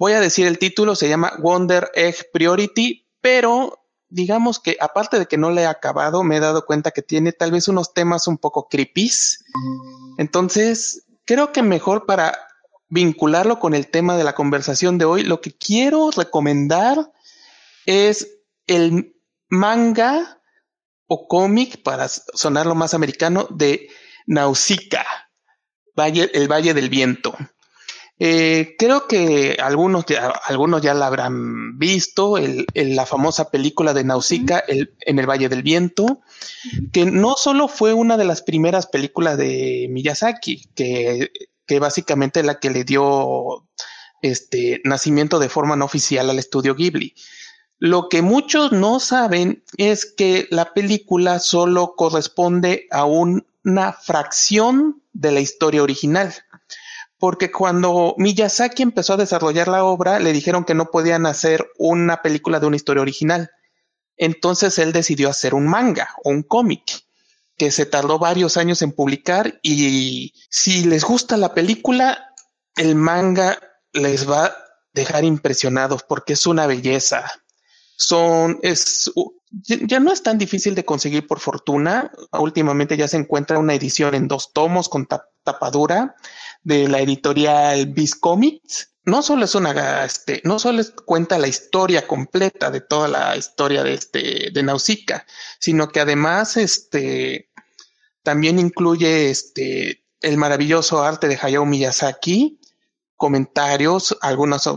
voy 0.02 0.14
a 0.14 0.20
decir 0.20 0.48
el 0.48 0.58
título, 0.58 0.96
se 0.96 1.08
llama 1.08 1.34
Wonder 1.38 1.92
Egg 1.94 2.32
Priority, 2.34 3.08
pero 3.22 3.86
digamos 4.10 4.60
que 4.60 4.76
aparte 4.80 5.20
de 5.20 5.28
que 5.28 5.38
no 5.38 5.52
le 5.52 5.62
he 5.62 5.66
acabado, 5.68 6.24
me 6.24 6.38
he 6.38 6.40
dado 6.40 6.66
cuenta 6.66 6.90
que 6.90 7.04
tiene 7.04 7.34
tal 7.34 7.52
vez 7.52 7.68
unos 7.68 7.94
temas 7.94 8.28
un 8.28 8.40
poco 8.40 8.68
creepy. 8.68 9.12
Entonces, 10.18 11.06
creo 11.24 11.52
que 11.52 11.62
mejor 11.62 12.08
para 12.08 12.36
vincularlo 12.90 13.60
con 13.60 13.76
el 13.76 13.92
tema 13.92 14.18
de 14.18 14.24
la 14.24 14.34
conversación 14.34 14.98
de 14.98 15.06
hoy, 15.06 15.22
lo 15.22 15.40
que 15.40 15.56
quiero 15.56 16.10
recomendar 16.10 17.12
es 17.86 18.40
el 18.66 19.16
manga 19.50 20.42
o 21.06 21.28
cómic, 21.28 21.84
para 21.84 22.08
sonarlo 22.08 22.74
más 22.74 22.96
americano, 22.96 23.46
de 23.52 23.88
Nausicaa, 24.26 25.06
el 25.96 26.52
Valle 26.52 26.74
del 26.74 26.90
Viento. 26.90 27.38
Eh, 28.24 28.76
creo 28.78 29.08
que 29.08 29.58
algunos 29.60 30.06
ya, 30.06 30.28
algunos 30.28 30.84
ya 30.84 30.94
la 30.94 31.08
habrán 31.08 31.80
visto, 31.80 32.38
el, 32.38 32.68
la 32.76 33.08
famosa 33.08 33.50
película 33.50 33.96
de 33.96 34.04
Nausicaa 34.04 34.64
en 34.68 35.18
el 35.18 35.28
Valle 35.28 35.50
del 35.50 35.64
Viento, 35.64 36.22
que 36.94 37.08
no 37.08 37.34
solo 37.36 37.68
fue 37.68 37.94
una 37.94 38.18
de 38.18 38.26
las 38.26 38.44
primeras 38.44 38.86
películas 38.86 39.40
de 39.40 39.88
Miyazaki, 39.90 40.70
que, 40.76 41.32
que 41.66 41.80
básicamente 41.80 42.44
la 42.44 42.60
que 42.60 42.70
le 42.70 42.84
dio 42.84 43.68
este 44.22 44.82
nacimiento 44.84 45.40
de 45.40 45.50
forma 45.50 45.76
no 45.76 45.86
oficial 45.86 46.30
al 46.30 46.38
estudio 46.38 46.76
Ghibli, 46.76 47.16
lo 47.80 48.08
que 48.08 48.22
muchos 48.22 48.72
no 48.72 49.00
saben 49.00 49.64
es 49.78 50.06
que 50.06 50.48
la 50.52 50.76
película 50.76 51.40
solo 51.40 51.96
corresponde 51.98 52.86
a 52.92 53.06
una 53.06 53.94
fracción 53.94 55.02
de 55.12 55.32
la 55.32 55.40
historia 55.40 55.82
original. 55.82 56.36
Porque 57.22 57.52
cuando 57.52 58.16
Miyazaki 58.18 58.82
empezó 58.82 59.14
a 59.14 59.18
desarrollar 59.18 59.68
la 59.68 59.84
obra, 59.84 60.20
le 60.20 60.34
dijeron 60.34 60.66
que 60.66 60.74
no 60.74 60.90
podían 60.90 61.28
hacer 61.28 61.70
una 61.78 62.24
película 62.24 62.60
de 62.60 62.66
una 62.66 62.78
historia 62.78 63.04
original. 63.04 63.52
Entonces 64.18 64.80
él 64.80 64.92
decidió 64.92 65.30
hacer 65.30 65.54
un 65.54 65.68
manga 65.68 66.10
o 66.24 66.32
un 66.32 66.42
cómic 66.42 67.06
que 67.58 67.70
se 67.70 67.86
tardó 67.86 68.18
varios 68.18 68.58
años 68.58 68.82
en 68.82 68.92
publicar 68.92 69.60
y 69.62 70.34
si 70.50 70.86
les 70.86 71.04
gusta 71.04 71.38
la 71.38 71.54
película, 71.54 72.34
el 72.76 72.96
manga 72.96 73.60
les 73.94 74.28
va 74.28 74.46
a 74.46 74.56
dejar 74.94 75.24
impresionados 75.24 76.02
porque 76.02 76.34
es 76.34 76.48
una 76.48 76.66
belleza 76.66 77.32
son, 78.02 78.58
es, 78.64 79.12
ya 79.62 80.00
no 80.00 80.12
es 80.12 80.24
tan 80.24 80.40
difícil 80.40 80.74
de 80.74 80.84
conseguir 80.84 81.28
por 81.28 81.40
fortuna. 81.40 82.12
Últimamente 82.32 82.98
ya 82.98 83.08
se 83.08 83.18
encuentra 83.18 83.60
una 83.60 83.76
edición 83.76 84.16
en 84.16 84.28
dos 84.28 84.54
tomos 84.54 84.90
con 84.90 85.08
tapadura 85.44 86.16
de 86.64 86.88
la 86.88 87.00
editorial 87.00 87.88
Viz 87.88 88.16
Comics. 88.16 88.94
No 89.04 89.24
solo 89.24 89.46
es 89.46 89.56
una, 89.56 90.06
este, 90.06 90.42
no 90.44 90.60
solo 90.60 90.84
cuenta 91.06 91.40
la 91.40 91.48
historia 91.48 92.06
completa 92.06 92.70
de 92.70 92.82
toda 92.82 93.08
la 93.08 93.36
historia 93.36 93.84
de 93.84 93.96
este, 93.96 94.50
de 94.52 94.64
Nausicaa, 94.64 95.26
sino 95.60 95.90
que 95.90 96.00
además, 96.02 96.58
este, 96.58 97.50
también 98.22 98.60
incluye, 98.60 99.32
este, 99.32 100.06
el 100.22 100.38
maravilloso 100.38 101.04
arte 101.04 101.28
de 101.28 101.40
Hayao 101.42 101.66
Miyazaki, 101.66 102.60
comentarios, 103.16 104.18
algunos 104.22 104.68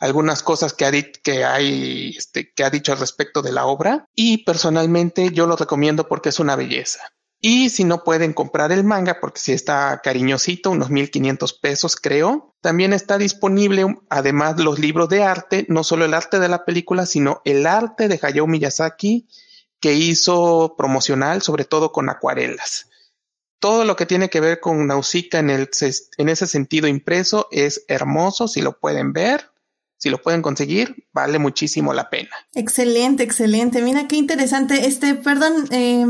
algunas 0.00 0.42
cosas 0.42 0.72
que 0.72 0.86
ha, 0.86 0.92
que 1.22 1.44
hay, 1.44 2.14
este, 2.16 2.52
que 2.52 2.64
ha 2.64 2.70
dicho 2.70 2.92
al 2.92 2.98
respecto 2.98 3.42
de 3.42 3.52
la 3.52 3.66
obra 3.66 4.06
y 4.14 4.44
personalmente 4.44 5.30
yo 5.30 5.46
lo 5.46 5.56
recomiendo 5.56 6.08
porque 6.08 6.30
es 6.30 6.40
una 6.40 6.56
belleza. 6.56 7.00
Y 7.40 7.70
si 7.70 7.84
no 7.84 8.04
pueden 8.04 8.34
comprar 8.34 8.70
el 8.70 8.84
manga, 8.84 9.18
porque 9.18 9.40
si 9.40 9.52
está 9.52 10.00
cariñosito, 10.04 10.70
unos 10.70 10.90
1500 10.90 11.54
pesos 11.54 11.96
creo, 11.96 12.54
también 12.60 12.92
está 12.92 13.16
disponible 13.16 13.86
además 14.10 14.58
los 14.58 14.78
libros 14.78 15.08
de 15.08 15.22
arte, 15.22 15.64
no 15.68 15.82
solo 15.82 16.04
el 16.04 16.12
arte 16.12 16.38
de 16.38 16.48
la 16.48 16.66
película, 16.66 17.06
sino 17.06 17.40
el 17.46 17.66
arte 17.66 18.08
de 18.08 18.20
Hayao 18.20 18.46
Miyazaki 18.46 19.26
que 19.80 19.94
hizo 19.94 20.74
promocional, 20.76 21.40
sobre 21.40 21.64
todo 21.64 21.92
con 21.92 22.10
acuarelas. 22.10 22.90
Todo 23.58 23.86
lo 23.86 23.96
que 23.96 24.04
tiene 24.04 24.28
que 24.28 24.40
ver 24.40 24.60
con 24.60 24.86
Nausicaa 24.86 25.40
en, 25.40 25.50
en 25.50 26.28
ese 26.28 26.46
sentido 26.46 26.88
impreso 26.88 27.48
es 27.50 27.84
hermoso, 27.88 28.48
si 28.48 28.60
lo 28.60 28.78
pueden 28.78 29.14
ver 29.14 29.50
si 30.00 30.08
lo 30.08 30.22
pueden 30.22 30.40
conseguir, 30.40 31.04
vale 31.12 31.38
muchísimo 31.38 31.92
la 31.92 32.08
pena. 32.08 32.30
Excelente, 32.54 33.22
excelente. 33.22 33.82
Mira 33.82 34.08
qué 34.08 34.16
interesante. 34.16 34.86
Este, 34.86 35.14
perdón, 35.14 35.68
eh, 35.70 36.06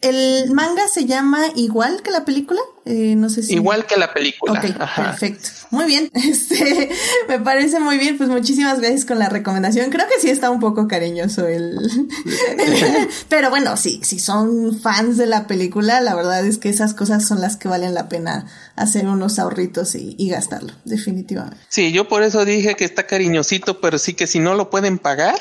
¿El 0.00 0.50
manga 0.52 0.88
se 0.88 1.04
llama 1.04 1.44
igual 1.56 2.02
que 2.02 2.10
la 2.10 2.24
película? 2.24 2.60
Eh, 2.86 3.14
no 3.16 3.28
sé 3.28 3.42
si. 3.42 3.54
Igual 3.54 3.84
que 3.84 3.98
la 3.98 4.14
película. 4.14 4.52
Ok, 4.52 4.96
perfecto. 4.96 5.48
Muy 5.70 5.84
bien. 5.84 6.10
Este, 6.30 6.90
me 7.28 7.38
parece 7.40 7.80
muy 7.80 7.98
bien. 7.98 8.16
Pues 8.16 8.28
muchísimas 8.30 8.80
gracias 8.80 9.04
con 9.04 9.18
la 9.18 9.28
recomendación. 9.28 9.90
Creo 9.90 10.06
que 10.08 10.20
sí 10.20 10.30
está 10.30 10.48
un 10.50 10.60
poco 10.60 10.88
cariñoso 10.88 11.46
el. 11.46 11.76
pero 13.28 13.50
bueno, 13.50 13.76
sí, 13.76 14.00
si 14.02 14.18
son 14.18 14.78
fans 14.80 15.18
de 15.18 15.26
la 15.26 15.46
película, 15.46 16.00
la 16.00 16.14
verdad 16.14 16.46
es 16.46 16.56
que 16.56 16.70
esas 16.70 16.94
cosas 16.94 17.26
son 17.26 17.40
las 17.40 17.56
que 17.56 17.68
valen 17.68 17.92
la 17.92 18.08
pena 18.08 18.46
hacer 18.76 19.06
unos 19.06 19.38
ahorritos 19.38 19.94
y, 19.94 20.14
y 20.18 20.30
gastarlo, 20.30 20.72
definitivamente. 20.84 21.58
Sí, 21.68 21.92
yo 21.92 22.08
por 22.08 22.22
eso 22.22 22.44
dije 22.44 22.74
que 22.74 22.84
está 22.84 23.06
cariñosito, 23.06 23.80
pero 23.80 23.98
sí 23.98 24.14
que 24.14 24.26
si 24.26 24.38
no 24.38 24.54
lo 24.54 24.70
pueden 24.70 24.98
pagar, 24.98 25.36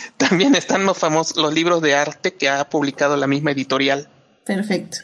también 0.16 0.54
están 0.54 0.84
los 0.84 0.98
famosos, 0.98 1.36
los 1.36 1.52
libros 1.52 1.82
de 1.82 1.94
arte 1.94 2.34
que 2.34 2.48
ha 2.48 2.68
publicado 2.68 3.16
la 3.16 3.26
misma 3.26 3.52
editorial. 3.52 4.08
Perfecto. 4.44 4.98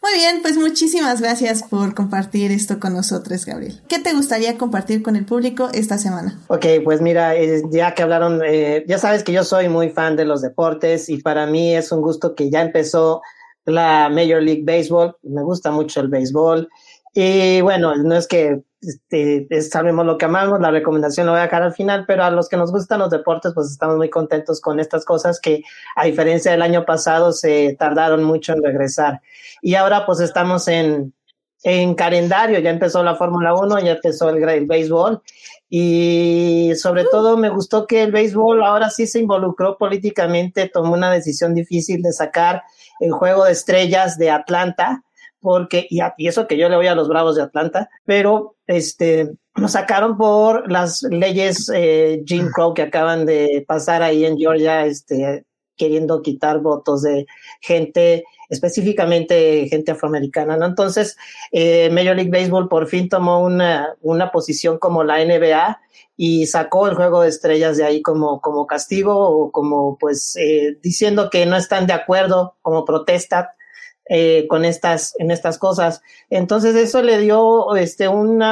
Muy 0.00 0.14
bien, 0.14 0.42
pues 0.42 0.56
muchísimas 0.56 1.20
gracias 1.20 1.64
por 1.64 1.92
compartir 1.92 2.52
esto 2.52 2.78
con 2.78 2.94
nosotros, 2.94 3.44
Gabriel. 3.44 3.82
¿Qué 3.88 3.98
te 3.98 4.12
gustaría 4.12 4.56
compartir 4.56 5.02
con 5.02 5.16
el 5.16 5.24
público 5.24 5.70
esta 5.74 5.98
semana? 5.98 6.38
Ok, 6.46 6.66
pues 6.84 7.00
mira, 7.00 7.34
eh, 7.34 7.62
ya 7.72 7.94
que 7.94 8.02
hablaron, 8.02 8.40
eh, 8.46 8.84
ya 8.86 8.98
sabes 8.98 9.24
que 9.24 9.32
yo 9.32 9.42
soy 9.42 9.68
muy 9.68 9.90
fan 9.90 10.14
de 10.14 10.24
los 10.24 10.40
deportes 10.40 11.08
y 11.08 11.20
para 11.20 11.46
mí 11.46 11.74
es 11.74 11.90
un 11.90 12.00
gusto 12.00 12.36
que 12.36 12.48
ya 12.48 12.62
empezó 12.62 13.22
la 13.64 14.08
Major 14.08 14.40
League 14.40 14.62
Baseball. 14.64 15.16
Me 15.22 15.42
gusta 15.42 15.72
mucho 15.72 16.00
el 16.00 16.08
béisbol. 16.08 16.68
Y 17.20 17.60
bueno, 17.62 17.96
no 17.96 18.14
es 18.14 18.28
que 18.28 18.62
este, 18.80 19.48
sabemos 19.62 20.06
lo 20.06 20.16
que 20.18 20.26
amamos, 20.26 20.60
la 20.60 20.70
recomendación 20.70 21.26
lo 21.26 21.32
voy 21.32 21.40
a 21.40 21.46
dejar 21.46 21.64
al 21.64 21.74
final, 21.74 22.04
pero 22.06 22.22
a 22.22 22.30
los 22.30 22.48
que 22.48 22.56
nos 22.56 22.70
gustan 22.70 23.00
los 23.00 23.10
deportes, 23.10 23.54
pues 23.56 23.72
estamos 23.72 23.96
muy 23.96 24.08
contentos 24.08 24.60
con 24.60 24.78
estas 24.78 25.04
cosas 25.04 25.40
que 25.40 25.64
a 25.96 26.04
diferencia 26.04 26.52
del 26.52 26.62
año 26.62 26.84
pasado 26.84 27.32
se 27.32 27.74
tardaron 27.76 28.22
mucho 28.22 28.52
en 28.52 28.62
regresar. 28.62 29.20
Y 29.62 29.74
ahora 29.74 30.06
pues 30.06 30.20
estamos 30.20 30.68
en, 30.68 31.12
en 31.64 31.96
calendario, 31.96 32.60
ya 32.60 32.70
empezó 32.70 33.02
la 33.02 33.16
Fórmula 33.16 33.52
1, 33.52 33.80
ya 33.80 33.92
empezó 33.94 34.30
el, 34.30 34.48
el 34.48 34.66
béisbol 34.66 35.20
y 35.68 36.70
sobre 36.76 37.02
todo 37.02 37.36
me 37.36 37.48
gustó 37.48 37.88
que 37.88 38.04
el 38.04 38.12
béisbol 38.12 38.62
ahora 38.62 38.90
sí 38.90 39.08
se 39.08 39.18
involucró 39.18 39.76
políticamente, 39.76 40.70
tomó 40.72 40.92
una 40.92 41.10
decisión 41.10 41.52
difícil 41.52 42.00
de 42.00 42.12
sacar 42.12 42.62
el 43.00 43.10
juego 43.10 43.44
de 43.44 43.50
estrellas 43.50 44.18
de 44.18 44.30
Atlanta 44.30 45.02
porque, 45.40 45.86
y, 45.90 46.00
eso 46.26 46.46
que 46.46 46.56
yo 46.56 46.68
le 46.68 46.76
voy 46.76 46.86
a 46.86 46.94
los 46.94 47.08
Bravos 47.08 47.36
de 47.36 47.42
Atlanta, 47.42 47.90
pero 48.04 48.56
este, 48.66 49.32
nos 49.56 49.72
sacaron 49.72 50.16
por 50.16 50.70
las 50.70 51.02
leyes 51.02 51.70
eh, 51.74 52.22
Jim 52.26 52.48
Crow 52.52 52.74
que 52.74 52.82
acaban 52.82 53.26
de 53.26 53.64
pasar 53.66 54.02
ahí 54.02 54.24
en 54.24 54.38
Georgia, 54.38 54.86
este, 54.86 55.44
queriendo 55.76 56.20
quitar 56.22 56.58
votos 56.58 57.02
de 57.02 57.26
gente, 57.60 58.24
específicamente 58.50 59.66
gente 59.68 59.92
afroamericana, 59.92 60.56
¿no? 60.56 60.66
Entonces, 60.66 61.16
eh, 61.52 61.88
Major 61.90 62.16
League 62.16 62.30
Baseball 62.30 62.68
por 62.68 62.88
fin 62.88 63.08
tomó 63.08 63.40
una, 63.40 63.94
una 64.00 64.30
posición 64.30 64.78
como 64.78 65.04
la 65.04 65.24
NBA 65.24 65.80
y 66.16 66.46
sacó 66.46 66.88
el 66.88 66.96
juego 66.96 67.22
de 67.22 67.28
estrellas 67.28 67.76
de 67.76 67.84
ahí 67.84 68.02
como, 68.02 68.40
como 68.40 68.66
castigo 68.66 69.16
o 69.16 69.52
como 69.52 69.96
pues 69.98 70.36
eh, 70.36 70.76
diciendo 70.82 71.30
que 71.30 71.46
no 71.46 71.56
están 71.56 71.86
de 71.86 71.92
acuerdo 71.92 72.56
como 72.60 72.84
protesta 72.84 73.54
eh, 74.08 74.46
con 74.48 74.64
estas, 74.64 75.14
en 75.18 75.30
estas 75.30 75.58
cosas. 75.58 76.00
Entonces 76.30 76.74
eso 76.74 77.02
le 77.02 77.18
dio 77.18 77.76
este, 77.76 78.08
un 78.08 78.42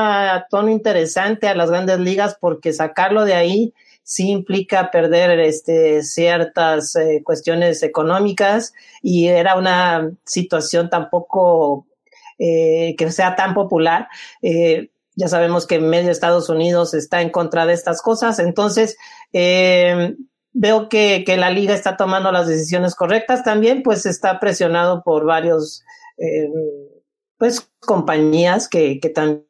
tono 0.50 0.68
interesante 0.68 1.48
a 1.48 1.54
las 1.54 1.70
grandes 1.70 1.98
ligas 1.98 2.36
porque 2.40 2.72
sacarlo 2.72 3.25
de 3.25 3.34
ahí 3.34 3.75
sí 4.02 4.30
implica 4.30 4.90
perder 4.90 5.40
este, 5.40 6.02
ciertas 6.02 6.94
eh, 6.96 7.22
cuestiones 7.25 7.82
económicas 7.82 8.72
y 9.02 9.28
era 9.28 9.56
una 9.56 10.10
situación 10.25 10.90
tampoco 10.90 11.86
eh, 12.38 12.94
que 12.98 13.10
sea 13.10 13.34
tan 13.34 13.54
popular. 13.54 14.08
ya 14.42 15.28
sabemos 15.28 15.66
que 15.66 15.78
medio 15.78 16.10
Estados 16.10 16.50
Unidos 16.50 16.92
está 16.92 17.22
en 17.22 17.30
contra 17.30 17.64
de 17.64 17.72
estas 17.72 18.02
cosas, 18.02 18.38
entonces 18.38 18.96
eh, 19.32 20.14
veo 20.58 20.88
que, 20.88 21.22
que, 21.26 21.36
la 21.36 21.50
liga 21.50 21.75
está 21.75 21.96
tomando 21.96 22.32
las 22.32 22.48
decisiones 22.48 22.94
correctas 22.94 23.44
también, 23.44 23.82
pues 23.82 24.06
está 24.06 24.40
presionado 24.40 25.02
por 25.02 25.26
varios, 25.26 25.84
eh, 26.16 26.48
pues, 27.36 27.70
compañías 27.80 28.68
que, 28.68 28.98
que 28.98 29.10
también 29.10 29.44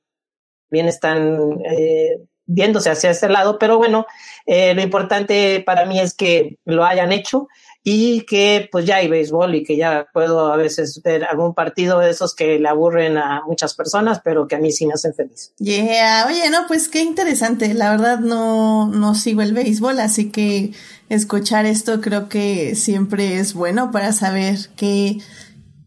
están 0.73 1.61
eh, 1.65 2.19
viéndose 2.45 2.91
hacia 2.91 3.11
este 3.11 3.29
lado, 3.29 3.59
pero 3.59 3.79
bueno, 3.79 4.07
eh, 4.47 4.75
lo 4.75 4.83
importante 4.83 5.63
para 5.65 5.87
mí 5.87 6.01
es 6.01 6.13
que 6.13 6.59
lo 6.65 6.85
hayan 6.85 7.13
hecho 7.13 7.47
y 7.89 8.23
que 8.23 8.69
pues 8.73 8.85
ya 8.85 8.97
hay 8.97 9.07
béisbol 9.07 9.55
y 9.55 9.63
que 9.63 9.77
ya 9.77 10.09
puedo 10.13 10.53
a 10.53 10.57
veces 10.57 11.01
ver 11.05 11.23
algún 11.23 11.55
partido 11.55 12.01
de 12.01 12.11
esos 12.11 12.35
que 12.35 12.59
le 12.59 12.69
aburren 12.69 13.17
a 13.17 13.43
muchas 13.47 13.75
personas, 13.75 14.21
pero 14.25 14.49
que 14.49 14.57
a 14.57 14.59
mí 14.59 14.73
sí 14.73 14.87
me 14.87 14.95
hacen 14.95 15.15
feliz. 15.15 15.53
Yeah, 15.59 16.27
oye, 16.29 16.51
no, 16.51 16.67
pues 16.67 16.89
qué 16.89 17.03
interesante. 17.03 17.73
La 17.75 17.91
verdad 17.91 18.19
no, 18.19 18.89
no 18.89 19.15
sigo 19.15 19.41
el 19.41 19.53
béisbol, 19.53 20.01
así 20.01 20.33
que 20.33 20.73
escuchar 21.09 21.67
esto 21.67 22.01
creo 22.01 22.29
que 22.29 22.75
siempre 22.75 23.39
es 23.39 23.55
bueno 23.55 23.91
para 23.91 24.13
saber 24.13 24.59
qué, 24.77 25.19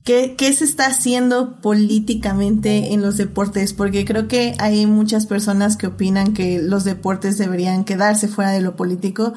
qué, 0.04 0.36
qué 0.38 0.54
se 0.54 0.64
está 0.64 0.88
haciendo 0.88 1.60
políticamente 1.62 2.94
en 2.94 3.02
los 3.02 3.18
deportes, 3.18 3.74
porque 3.74 4.06
creo 4.06 4.28
que 4.28 4.56
hay 4.60 4.86
muchas 4.86 5.26
personas 5.26 5.78
que 5.78 5.88
opinan 5.88 6.34
que 6.34 6.62
los 6.62 6.84
deportes 6.84 7.38
deberían 7.38 7.84
quedarse 7.84 8.28
fuera 8.28 8.52
de 8.52 8.62
lo 8.62 8.76
político, 8.76 9.34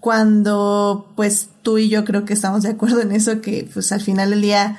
cuando 0.00 1.12
pues 1.14 1.48
tú 1.62 1.78
y 1.78 1.88
yo 1.88 2.04
creo 2.04 2.24
que 2.24 2.32
estamos 2.32 2.62
de 2.64 2.70
acuerdo 2.70 3.00
en 3.00 3.12
eso, 3.12 3.40
que 3.40 3.68
pues 3.72 3.92
al 3.92 4.00
final 4.00 4.30
del 4.30 4.42
día 4.42 4.78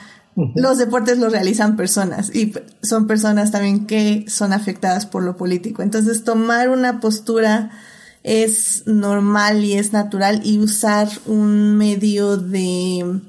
los 0.56 0.80
deportes 0.80 1.20
los 1.20 1.32
realizan 1.32 1.76
personas 1.76 2.36
y 2.36 2.54
son 2.82 3.08
personas 3.08 3.52
también 3.52 3.86
que 3.86 4.26
son 4.28 4.52
afectadas 4.52 5.06
por 5.06 5.24
lo 5.24 5.38
político. 5.38 5.82
Entonces 5.82 6.24
tomar 6.24 6.70
una 6.70 7.00
postura 7.00 7.72
es 8.24 8.84
normal 8.86 9.64
y 9.64 9.74
es 9.74 9.94
natural 9.94 10.42
y 10.44 10.60
usar 10.60 11.10
un 11.26 11.76
medio 11.78 12.38
de 12.38 13.22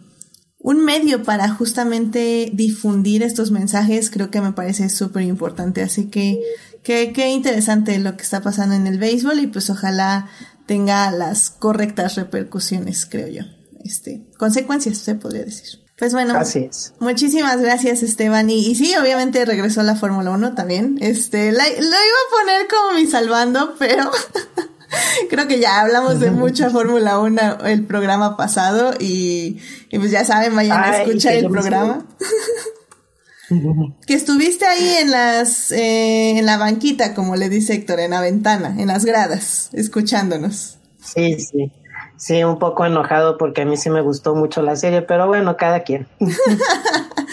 un 0.59 0.85
medio 0.85 1.23
para 1.25 1.49
justamente 1.51 2.51
difundir 2.55 3.23
estos 3.23 3.51
mensajes 3.51 4.09
creo 4.09 4.31
que 4.31 4.41
me 4.41 4.53
parece 4.53 4.89
súper 4.89 5.25
importante. 5.25 5.83
Así 5.83 6.07
que 6.07 6.41
qué 6.83 7.29
interesante 7.29 7.99
lo 7.99 8.17
que 8.17 8.23
está 8.23 8.41
pasando 8.41 8.75
en 8.75 8.87
el 8.87 8.99
béisbol 8.99 9.41
y 9.41 9.47
pues 9.47 9.69
ojalá 9.69 10.29
tenga 10.67 11.11
las 11.11 11.51
correctas 11.51 12.15
repercusiones, 12.15 13.07
creo 13.07 13.29
yo. 13.29 13.43
Este, 13.85 14.23
consecuencias, 14.39 14.99
se 14.99 15.15
podría 15.15 15.45
decir. 15.45 15.81
Pues 15.99 16.13
bueno, 16.13 16.35
Así 16.35 16.61
es. 16.61 16.95
muchísimas 16.99 17.61
gracias 17.61 18.03
Esteban. 18.03 18.51
Y, 18.51 18.67
y 18.67 18.75
sí, 18.75 18.93
obviamente 18.97 19.45
regresó 19.45 19.81
a 19.81 19.85
la 19.85 19.95
Fórmula 19.95 20.31
1 20.31 20.55
también. 20.55 20.99
Este, 21.01 21.53
la, 21.53 21.65
lo 21.65 21.73
iba 21.73 21.87
a 21.87 22.41
poner 22.41 22.67
como 22.69 22.99
mi 22.99 23.07
salvando, 23.07 23.75
pero 23.79 24.11
creo 25.31 25.49
que 25.49 25.61
ya 25.61 25.81
hablamos 25.81 26.21
de 26.21 26.31
mucha 26.31 26.71
Fórmula 26.71 27.19
1 27.19 27.59
el 27.67 27.85
programa 27.85 28.37
pasado 28.37 28.93
y, 28.99 29.59
y, 29.91 29.99
pues 29.99 30.11
ya 30.11 30.25
saben, 30.25 30.55
vayan 30.55 30.83
a 30.83 31.03
escuchar 31.03 31.35
el 31.35 31.49
programa. 31.49 32.05
que 34.07 34.15
estuviste 34.15 34.65
ahí 34.65 34.97
en 35.03 35.11
las 35.11 35.71
eh, 35.71 36.39
en 36.39 36.47
la 36.47 36.57
banquita, 36.57 37.15
como 37.15 37.37
le 37.37 37.49
dice 37.49 37.75
Héctor, 37.75 38.01
en 38.01 38.13
la 38.13 38.21
ventana, 38.21 38.75
en 38.79 38.89
las 38.89 39.05
gradas, 39.05 39.71
escuchándonos. 39.73 40.79
Sí, 41.03 41.39
sí. 41.39 41.73
Sí, 42.17 42.45
un 42.45 42.59
poco 42.59 42.87
enojado 42.87 43.37
porque 43.39 43.63
a 43.63 43.65
mí 43.65 43.77
sí 43.77 43.91
me 43.91 44.01
gustó 44.01 44.35
mucho 44.35 44.63
la 44.63 44.77
serie, 44.77 45.03
pero 45.03 45.27
bueno, 45.27 45.57
cada 45.57 45.81
quien. 45.83 46.07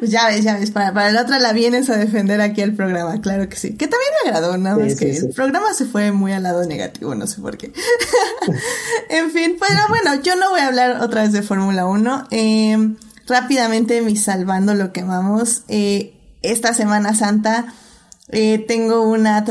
pues 0.00 0.10
ya 0.10 0.26
ves, 0.26 0.42
ya 0.42 0.56
ves, 0.56 0.72
para, 0.72 0.92
para 0.92 1.12
la 1.12 1.22
otra 1.22 1.38
la 1.38 1.52
vienes 1.52 1.88
a 1.90 1.96
defender 1.96 2.40
aquí 2.40 2.62
el 2.62 2.74
programa, 2.74 3.20
claro 3.20 3.48
que 3.48 3.56
sí. 3.56 3.76
Que 3.76 3.86
también 3.86 4.10
me 4.24 4.30
agradó, 4.30 4.58
nada 4.58 4.76
más 4.76 4.94
sí, 4.94 4.98
que 4.98 5.14
sí, 5.14 5.26
el 5.26 5.32
programa 5.32 5.72
se 5.74 5.84
fue 5.84 6.10
muy 6.10 6.32
al 6.32 6.42
lado 6.42 6.64
negativo, 6.64 7.14
no 7.14 7.28
sé 7.28 7.40
por 7.40 7.56
qué. 7.56 7.72
en 9.10 9.30
fin, 9.30 9.56
pues 9.58 9.70
bueno, 9.88 10.20
yo 10.22 10.34
no 10.34 10.50
voy 10.50 10.60
a 10.60 10.66
hablar 10.66 11.02
otra 11.02 11.22
vez 11.22 11.32
de 11.32 11.42
Fórmula 11.42 11.86
1. 11.86 12.28
Eh, 12.32 12.96
rápidamente, 13.28 14.00
mi 14.00 14.16
salvando 14.16 14.74
lo 14.74 14.92
que 14.92 15.00
amamos. 15.00 15.62
Eh, 15.68 16.14
esta 16.42 16.74
Semana 16.74 17.14
Santa 17.14 17.74
eh, 18.32 18.64
tengo 18.66 19.02
una, 19.02 19.44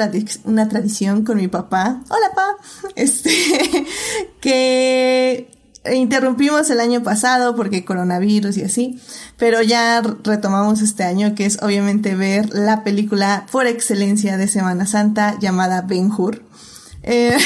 una 0.46 0.70
tradición 0.70 1.26
con 1.26 1.38
mi 1.38 1.48
papá. 1.48 2.02
Hola, 2.10 2.32
pa. 2.36 2.58
Este, 2.96 3.32
que 4.42 5.50
interrumpimos 5.86 6.70
el 6.70 6.80
año 6.80 7.04
pasado 7.04 7.56
porque 7.56 7.86
coronavirus 7.86 8.58
y 8.58 8.64
así, 8.64 9.00
pero 9.38 9.62
ya 9.62 10.02
retomamos 10.24 10.82
este 10.82 11.04
año, 11.04 11.36
que 11.36 11.46
es 11.46 11.62
obviamente 11.62 12.16
ver 12.16 12.50
la 12.54 12.84
película 12.84 13.46
por 13.52 13.68
excelencia 13.68 14.38
de 14.38 14.48
Semana 14.48 14.86
Santa 14.86 15.38
llamada 15.40 15.82
Ben 15.82 16.12
Hur. 16.12 16.44
Eh, 17.02 17.38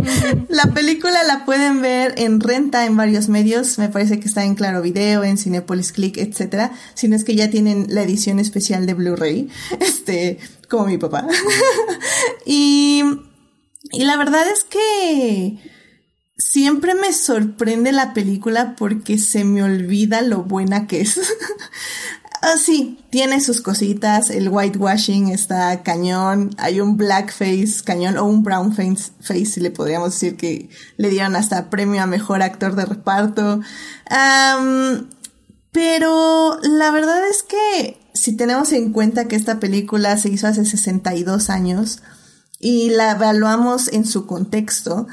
la 0.48 0.72
película 0.72 1.22
la 1.24 1.44
pueden 1.44 1.82
ver 1.82 2.14
en 2.16 2.40
renta 2.40 2.86
en 2.86 2.96
varios 2.96 3.28
medios, 3.28 3.78
me 3.78 3.90
parece 3.90 4.18
que 4.18 4.26
está 4.26 4.44
en 4.44 4.54
Claro 4.54 4.80
Video, 4.80 5.22
en 5.22 5.36
Cinepolis 5.36 5.92
Click, 5.92 6.16
etcétera, 6.16 6.72
si 6.94 7.08
no 7.08 7.16
es 7.16 7.24
que 7.24 7.34
ya 7.34 7.50
tienen 7.50 7.86
la 7.90 8.02
edición 8.02 8.38
especial 8.38 8.86
de 8.86 8.94
Blu-ray, 8.94 9.48
este, 9.80 10.38
como 10.68 10.86
mi 10.86 10.96
papá. 10.96 11.26
y, 12.46 13.02
y 13.92 14.04
la 14.04 14.16
verdad 14.16 14.46
es 14.50 14.64
que 14.64 15.58
siempre 16.42 16.94
me 16.94 17.12
sorprende 17.12 17.92
la 17.92 18.12
película 18.12 18.74
porque 18.76 19.18
se 19.18 19.44
me 19.44 19.62
olvida 19.62 20.22
lo 20.22 20.42
buena 20.42 20.86
que 20.86 21.02
es. 21.02 21.20
Ah, 22.44 22.56
sí, 22.58 22.98
tiene 23.10 23.40
sus 23.40 23.60
cositas, 23.60 24.28
el 24.28 24.48
whitewashing 24.48 25.28
está 25.28 25.84
cañón, 25.84 26.50
hay 26.58 26.80
un 26.80 26.96
blackface 26.96 27.84
cañón 27.84 28.16
o 28.18 28.24
un 28.24 28.42
brown 28.42 28.74
face, 28.74 29.12
face, 29.20 29.46
si 29.46 29.60
le 29.60 29.70
podríamos 29.70 30.10
decir 30.10 30.36
que 30.36 30.68
le 30.96 31.08
dieron 31.08 31.36
hasta 31.36 31.70
premio 31.70 32.02
a 32.02 32.06
mejor 32.06 32.42
actor 32.42 32.74
de 32.74 32.84
reparto. 32.84 33.60
Pero 35.70 36.58
la 36.64 36.90
verdad 36.90 37.28
es 37.28 37.44
que 37.44 38.00
si 38.12 38.36
tenemos 38.36 38.72
en 38.72 38.92
cuenta 38.92 39.28
que 39.28 39.36
esta 39.36 39.60
película 39.60 40.18
se 40.18 40.28
hizo 40.28 40.48
hace 40.48 40.64
62 40.64 41.48
años 41.48 42.02
y 42.58 42.90
la 42.90 43.12
evaluamos 43.12 43.86
en 43.86 44.04
su 44.04 44.26
contexto, 44.26 45.06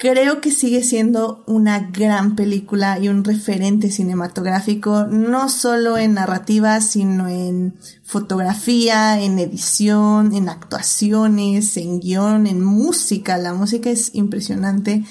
creo 0.00 0.40
que 0.40 0.50
sigue 0.50 0.82
siendo 0.82 1.44
una 1.46 1.90
gran 1.90 2.34
película 2.34 2.98
y 2.98 3.08
un 3.08 3.22
referente 3.22 3.90
cinematográfico, 3.90 5.04
no 5.04 5.50
solo 5.50 5.98
en 5.98 6.14
narrativa, 6.14 6.80
sino 6.80 7.28
en 7.28 7.74
fotografía, 8.02 9.20
en 9.20 9.38
edición, 9.38 10.34
en 10.34 10.48
actuaciones, 10.48 11.76
en 11.76 12.00
guion, 12.00 12.46
en 12.46 12.64
música. 12.64 13.36
La 13.36 13.52
música 13.52 13.90
es 13.90 14.14
impresionante. 14.14 15.04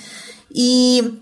Y, 0.50 1.20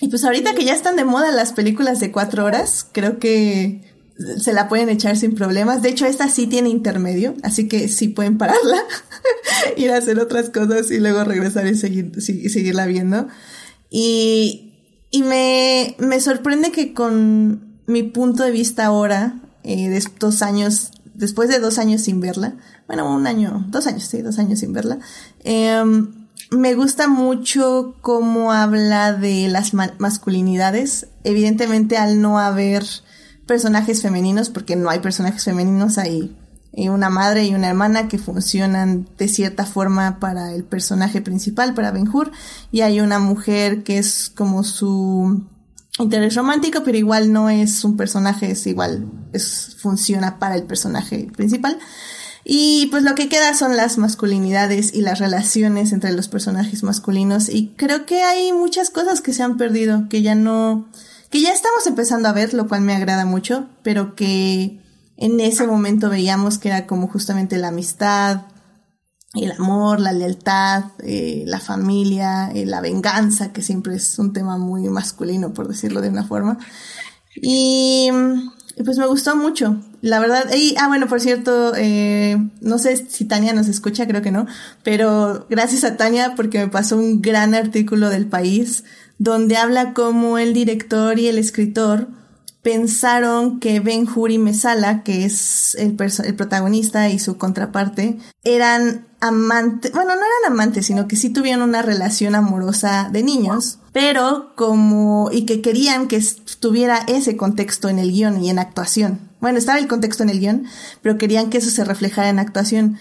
y 0.00 0.08
pues 0.08 0.24
ahorita 0.24 0.54
que 0.54 0.64
ya 0.64 0.74
están 0.74 0.94
de 0.94 1.04
moda 1.04 1.32
las 1.32 1.52
películas 1.52 1.98
de 1.98 2.12
cuatro 2.12 2.44
horas, 2.44 2.86
creo 2.92 3.18
que 3.18 3.89
se 4.38 4.52
la 4.52 4.68
pueden 4.68 4.88
echar 4.88 5.16
sin 5.16 5.34
problemas. 5.34 5.82
De 5.82 5.88
hecho, 5.88 6.06
esta 6.06 6.28
sí 6.28 6.46
tiene 6.46 6.68
intermedio, 6.68 7.34
así 7.42 7.68
que 7.68 7.88
sí 7.88 8.08
pueden 8.08 8.38
pararla, 8.38 8.82
ir 9.76 9.90
a 9.90 9.96
hacer 9.96 10.18
otras 10.18 10.50
cosas 10.50 10.90
y 10.90 10.98
luego 10.98 11.24
regresar 11.24 11.66
y 11.66 11.74
seguir, 11.74 12.12
seguirla 12.20 12.86
viendo. 12.86 13.28
Y, 13.90 14.72
y 15.10 15.22
me, 15.22 15.96
me 15.98 16.20
sorprende 16.20 16.70
que 16.70 16.92
con 16.92 17.82
mi 17.86 18.02
punto 18.02 18.44
de 18.44 18.50
vista 18.50 18.86
ahora, 18.86 19.40
eh, 19.64 19.88
de 19.88 20.04
dos 20.18 20.42
años, 20.42 20.92
después 21.14 21.48
de 21.48 21.58
dos 21.58 21.78
años 21.78 22.02
sin 22.02 22.20
verla, 22.20 22.54
bueno, 22.86 23.14
un 23.14 23.26
año, 23.26 23.66
dos 23.68 23.86
años, 23.86 24.04
sí, 24.04 24.22
dos 24.22 24.38
años 24.38 24.60
sin 24.60 24.72
verla, 24.72 24.98
eh, 25.44 25.82
me 26.50 26.74
gusta 26.74 27.06
mucho 27.06 27.94
cómo 28.00 28.52
habla 28.52 29.12
de 29.12 29.48
las 29.48 29.72
ma 29.72 29.94
masculinidades. 29.98 31.06
Evidentemente, 31.22 31.96
al 31.96 32.20
no 32.20 32.38
haber 32.38 32.84
personajes 33.50 34.00
femeninos, 34.00 34.48
porque 34.48 34.76
no 34.76 34.90
hay 34.90 35.00
personajes 35.00 35.42
femeninos, 35.42 35.98
hay 35.98 36.36
una 36.72 37.10
madre 37.10 37.46
y 37.46 37.52
una 37.52 37.66
hermana 37.66 38.06
que 38.06 38.16
funcionan 38.16 39.08
de 39.18 39.26
cierta 39.26 39.66
forma 39.66 40.20
para 40.20 40.54
el 40.54 40.62
personaje 40.62 41.20
principal, 41.20 41.74
para 41.74 41.90
Ben 41.90 42.06
Hur, 42.06 42.30
y 42.70 42.82
hay 42.82 43.00
una 43.00 43.18
mujer 43.18 43.82
que 43.82 43.98
es 43.98 44.30
como 44.32 44.62
su 44.62 45.48
interés 45.98 46.36
romántico, 46.36 46.82
pero 46.84 46.96
igual 46.96 47.32
no 47.32 47.50
es 47.50 47.82
un 47.82 47.96
personaje, 47.96 48.52
es 48.52 48.64
igual, 48.68 49.10
es, 49.32 49.76
funciona 49.80 50.38
para 50.38 50.54
el 50.54 50.62
personaje 50.62 51.26
principal. 51.36 51.76
Y 52.44 52.86
pues 52.92 53.02
lo 53.02 53.16
que 53.16 53.28
queda 53.28 53.52
son 53.54 53.76
las 53.76 53.98
masculinidades 53.98 54.94
y 54.94 55.00
las 55.00 55.18
relaciones 55.18 55.92
entre 55.92 56.12
los 56.12 56.28
personajes 56.28 56.84
masculinos, 56.84 57.48
y 57.48 57.74
creo 57.76 58.06
que 58.06 58.22
hay 58.22 58.52
muchas 58.52 58.90
cosas 58.90 59.20
que 59.20 59.32
se 59.32 59.42
han 59.42 59.56
perdido, 59.56 60.08
que 60.08 60.22
ya 60.22 60.36
no, 60.36 60.88
que 61.30 61.40
ya 61.40 61.52
estamos 61.52 61.86
empezando 61.86 62.28
a 62.28 62.32
ver, 62.32 62.54
lo 62.54 62.68
cual 62.68 62.82
me 62.82 62.94
agrada 62.94 63.24
mucho, 63.24 63.68
pero 63.82 64.14
que 64.14 64.80
en 65.16 65.38
ese 65.40 65.66
momento 65.66 66.10
veíamos 66.10 66.58
que 66.58 66.68
era 66.68 66.86
como 66.86 67.06
justamente 67.06 67.56
la 67.56 67.68
amistad, 67.68 68.42
el 69.34 69.52
amor, 69.52 70.00
la 70.00 70.12
lealtad, 70.12 70.84
eh, 71.04 71.44
la 71.46 71.60
familia, 71.60 72.50
eh, 72.52 72.66
la 72.66 72.80
venganza, 72.80 73.52
que 73.52 73.62
siempre 73.62 73.94
es 73.94 74.18
un 74.18 74.32
tema 74.32 74.58
muy 74.58 74.88
masculino, 74.88 75.54
por 75.54 75.68
decirlo 75.68 76.00
de 76.00 76.08
una 76.08 76.24
forma. 76.24 76.58
Y, 77.36 78.10
pues 78.84 78.98
me 78.98 79.06
gustó 79.06 79.36
mucho, 79.36 79.80
la 80.00 80.18
verdad. 80.18 80.50
Y, 80.52 80.74
ah, 80.78 80.88
bueno, 80.88 81.06
por 81.06 81.20
cierto, 81.20 81.74
eh, 81.76 82.38
no 82.60 82.78
sé 82.78 82.96
si 83.08 83.24
Tania 83.26 83.52
nos 83.52 83.68
escucha, 83.68 84.08
creo 84.08 84.22
que 84.22 84.32
no, 84.32 84.46
pero 84.82 85.46
gracias 85.48 85.84
a 85.84 85.96
Tania 85.96 86.34
porque 86.34 86.58
me 86.58 86.68
pasó 86.68 86.96
un 86.96 87.20
gran 87.22 87.54
artículo 87.54 88.08
del 88.08 88.26
país 88.26 88.84
donde 89.20 89.58
habla 89.58 89.92
cómo 89.92 90.38
el 90.38 90.54
director 90.54 91.18
y 91.18 91.28
el 91.28 91.36
escritor 91.36 92.08
pensaron 92.62 93.60
que 93.60 93.78
Ben 93.78 94.08
Hur 94.08 94.30
y 94.30 94.38
Mesala, 94.38 95.02
que 95.02 95.26
es 95.26 95.74
el, 95.74 95.96
el 96.24 96.34
protagonista 96.34 97.10
y 97.10 97.18
su 97.18 97.36
contraparte, 97.36 98.18
eran 98.44 99.08
amantes, 99.20 99.92
bueno, 99.92 100.16
no 100.16 100.22
eran 100.22 100.52
amantes, 100.52 100.86
sino 100.86 101.06
que 101.06 101.16
sí 101.16 101.28
tuvieron 101.28 101.60
una 101.60 101.82
relación 101.82 102.34
amorosa 102.34 103.10
de 103.12 103.22
niños, 103.22 103.78
pero 103.92 104.54
como, 104.56 105.28
y 105.30 105.44
que 105.44 105.60
querían 105.60 106.08
que 106.08 106.24
tuviera 106.58 107.04
ese 107.06 107.36
contexto 107.36 107.90
en 107.90 107.98
el 107.98 108.12
guion 108.12 108.42
y 108.42 108.48
en 108.48 108.58
actuación. 108.58 109.20
Bueno, 109.42 109.58
estaba 109.58 109.78
el 109.78 109.88
contexto 109.88 110.22
en 110.22 110.30
el 110.30 110.40
guion, 110.40 110.64
pero 111.02 111.18
querían 111.18 111.50
que 111.50 111.58
eso 111.58 111.68
se 111.68 111.84
reflejara 111.84 112.30
en 112.30 112.38
actuación. 112.38 112.98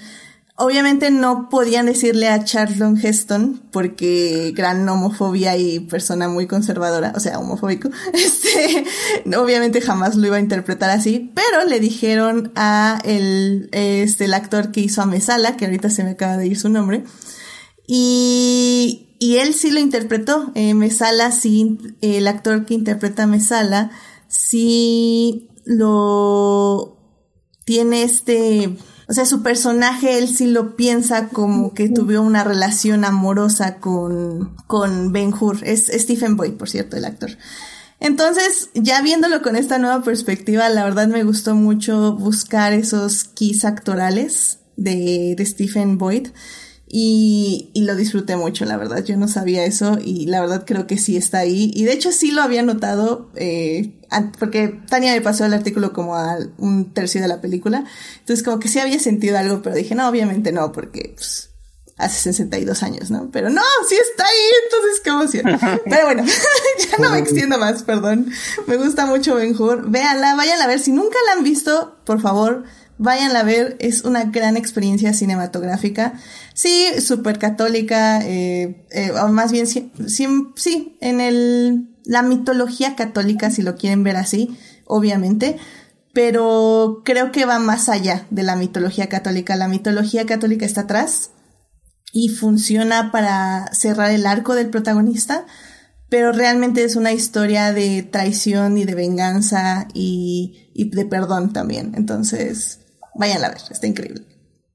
Obviamente 0.61 1.09
no 1.09 1.47
podían 1.49 1.85
decirle 1.85 2.27
a 2.27 2.43
Charlton 2.43 2.99
Heston, 3.01 3.61
porque 3.71 4.51
gran 4.53 4.87
homofobia 4.89 5.55
y 5.55 5.79
persona 5.79 6.27
muy 6.27 6.47
conservadora, 6.47 7.13
o 7.15 7.19
sea, 7.21 7.39
homofóbico, 7.39 7.89
este, 8.13 8.83
obviamente 9.37 9.79
jamás 9.79 10.17
lo 10.17 10.27
iba 10.27 10.35
a 10.35 10.41
interpretar 10.41 10.89
así, 10.89 11.31
pero 11.33 11.63
le 11.65 11.79
dijeron 11.79 12.51
a 12.55 13.01
el, 13.05 13.69
este, 13.71 14.25
el 14.25 14.33
actor 14.33 14.71
que 14.71 14.81
hizo 14.81 15.01
a 15.01 15.05
Mesala, 15.05 15.55
que 15.55 15.63
ahorita 15.63 15.89
se 15.89 16.03
me 16.03 16.11
acaba 16.11 16.35
de 16.35 16.47
ir 16.47 16.59
su 16.59 16.67
nombre, 16.67 17.05
y, 17.87 19.15
y 19.17 19.37
él 19.37 19.53
sí 19.53 19.71
lo 19.71 19.79
interpretó, 19.79 20.51
eh, 20.55 20.73
Mesala 20.73 21.31
sí, 21.31 21.77
el 22.01 22.27
actor 22.27 22.65
que 22.65 22.73
interpreta 22.73 23.23
a 23.23 23.27
Mesala, 23.27 23.91
sí 24.27 25.49
lo 25.63 26.97
tiene 27.65 28.03
este, 28.03 28.75
o 29.09 29.13
sea, 29.13 29.25
su 29.25 29.41
personaje, 29.41 30.19
él 30.19 30.27
sí 30.27 30.45
lo 30.45 30.75
piensa 30.75 31.29
como 31.29 31.73
que 31.73 31.89
tuvo 31.89 32.21
una 32.21 32.43
relación 32.43 33.03
amorosa 33.03 33.79
con, 33.79 34.55
con 34.67 35.11
Ben 35.11 35.33
Hur. 35.33 35.63
Es, 35.63 35.87
Stephen 35.87 36.37
Boyd, 36.37 36.53
por 36.53 36.69
cierto, 36.69 36.95
el 36.95 37.05
actor. 37.05 37.31
Entonces, 37.99 38.69
ya 38.75 39.01
viéndolo 39.01 39.41
con 39.41 39.55
esta 39.55 39.79
nueva 39.79 40.03
perspectiva, 40.03 40.69
la 40.69 40.83
verdad 40.83 41.07
me 41.07 41.23
gustó 41.23 41.55
mucho 41.55 42.13
buscar 42.13 42.71
esos 42.73 43.23
keys 43.23 43.65
actorales 43.65 44.59
de, 44.75 45.33
de 45.35 45.45
Stephen 45.47 45.97
Boyd. 45.97 46.27
Y, 46.91 47.69
y, 47.73 47.83
lo 47.83 47.95
disfruté 47.95 48.35
mucho, 48.35 48.65
la 48.65 48.75
verdad. 48.75 49.03
Yo 49.03 49.15
no 49.15 49.27
sabía 49.27 49.63
eso 49.63 49.99
y 50.03 50.25
la 50.25 50.41
verdad 50.41 50.63
creo 50.65 50.87
que 50.87 50.97
sí 50.97 51.17
está 51.17 51.37
ahí. 51.37 51.71
Y 51.75 51.83
de 51.83 51.93
hecho 51.93 52.11
sí 52.11 52.31
lo 52.31 52.41
había 52.41 52.63
notado, 52.63 53.29
eh, 53.35 53.93
porque 54.39 54.79
Tania 54.89 55.13
me 55.13 55.21
pasó 55.21 55.45
el 55.45 55.53
artículo 55.53 55.93
como 55.93 56.15
a 56.15 56.39
un 56.57 56.91
tercio 56.91 57.21
de 57.21 57.27
la 57.27 57.41
película. 57.41 57.85
Entonces 58.19 58.43
como 58.43 58.59
que 58.59 58.69
sí 58.69 58.79
había 58.79 58.99
sentido 58.99 59.37
algo, 59.37 59.61
pero 59.61 59.75
dije, 59.75 59.93
no, 59.93 60.09
obviamente 60.09 60.51
no, 60.51 60.71
porque 60.71 61.13
pues, 61.15 61.49
hace 61.99 62.33
62 62.33 62.81
años, 62.81 63.11
¿no? 63.11 63.29
Pero 63.31 63.49
no, 63.49 63.61
sí 63.87 63.95
está 63.95 64.23
ahí, 64.23 64.49
entonces 64.63 65.01
qué 65.03 65.09
emoción. 65.09 65.81
Pero 65.89 66.05
bueno, 66.05 66.23
ya 66.91 66.97
no 66.97 67.11
me 67.11 67.19
extiendo 67.19 67.59
más, 67.59 67.83
perdón. 67.83 68.31
Me 68.65 68.77
gusta 68.77 69.05
mucho 69.05 69.35
Ben 69.35 69.55
Hur. 69.55 69.91
Véanla, 69.91 70.35
vayan 70.35 70.61
a 70.61 70.67
ver. 70.67 70.79
Si 70.79 70.91
nunca 70.91 71.17
la 71.27 71.33
han 71.33 71.43
visto, 71.43 71.97
por 72.05 72.21
favor, 72.21 72.63
vayan 72.99 73.35
a 73.35 73.41
ver. 73.41 73.75
Es 73.79 74.03
una 74.03 74.25
gran 74.25 74.55
experiencia 74.57 75.13
cinematográfica. 75.13 76.13
Sí, 76.53 76.85
súper 77.01 77.39
católica, 77.39 78.23
eh, 78.23 78.85
eh, 78.91 79.11
o 79.11 79.29
más 79.29 79.51
bien, 79.51 79.65
sí, 79.65 79.91
sí, 80.07 80.97
en 81.01 81.21
el, 81.21 81.95
la 82.05 82.21
mitología 82.21 82.95
católica, 82.95 83.49
si 83.49 83.63
lo 83.63 83.75
quieren 83.75 84.03
ver 84.03 84.17
así, 84.17 84.55
obviamente, 84.85 85.57
pero 86.13 87.01
creo 87.05 87.31
que 87.31 87.45
va 87.45 87.59
más 87.59 87.89
allá 87.89 88.27
de 88.29 88.43
la 88.43 88.55
mitología 88.55 89.09
católica. 89.09 89.55
La 89.55 89.67
mitología 89.67 90.25
católica 90.25 90.65
está 90.65 90.81
atrás 90.81 91.31
y 92.11 92.29
funciona 92.29 93.11
para 93.11 93.71
cerrar 93.73 94.11
el 94.11 94.25
arco 94.25 94.55
del 94.55 94.69
protagonista, 94.69 95.45
pero 96.09 96.31
realmente 96.31 96.83
es 96.83 96.95
una 96.95 97.13
historia 97.13 97.71
de 97.71 98.01
traición 98.03 98.77
y 98.77 98.83
de 98.83 98.95
venganza 98.95 99.87
y, 99.93 100.71
y 100.73 100.89
de 100.89 101.05
perdón 101.05 101.53
también. 101.53 101.93
Entonces, 101.95 102.78
vayan 103.19 103.43
a 103.43 103.49
ver, 103.49 103.57
está 103.69 103.85
increíble. 103.85 104.25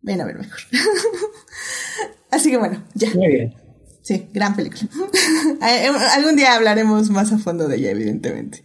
Ven 0.03 0.21
a 0.21 0.25
ver 0.27 0.39
mejor. 0.39 0.59
Así 2.31 2.51
que 2.51 2.59
bueno, 2.59 2.85
ya. 2.95 3.09
Muy 3.15 3.29
bien. 3.29 3.55
Sí, 4.03 4.29
gran 4.33 4.55
película. 4.55 4.89
Eh, 5.67 5.89
algún 6.15 6.37
día 6.37 6.55
hablaremos 6.55 7.09
más 7.09 7.33
a 7.33 7.39
fondo 7.39 7.69
de 7.69 7.77
ella, 7.77 7.91
evidentemente. 7.91 8.63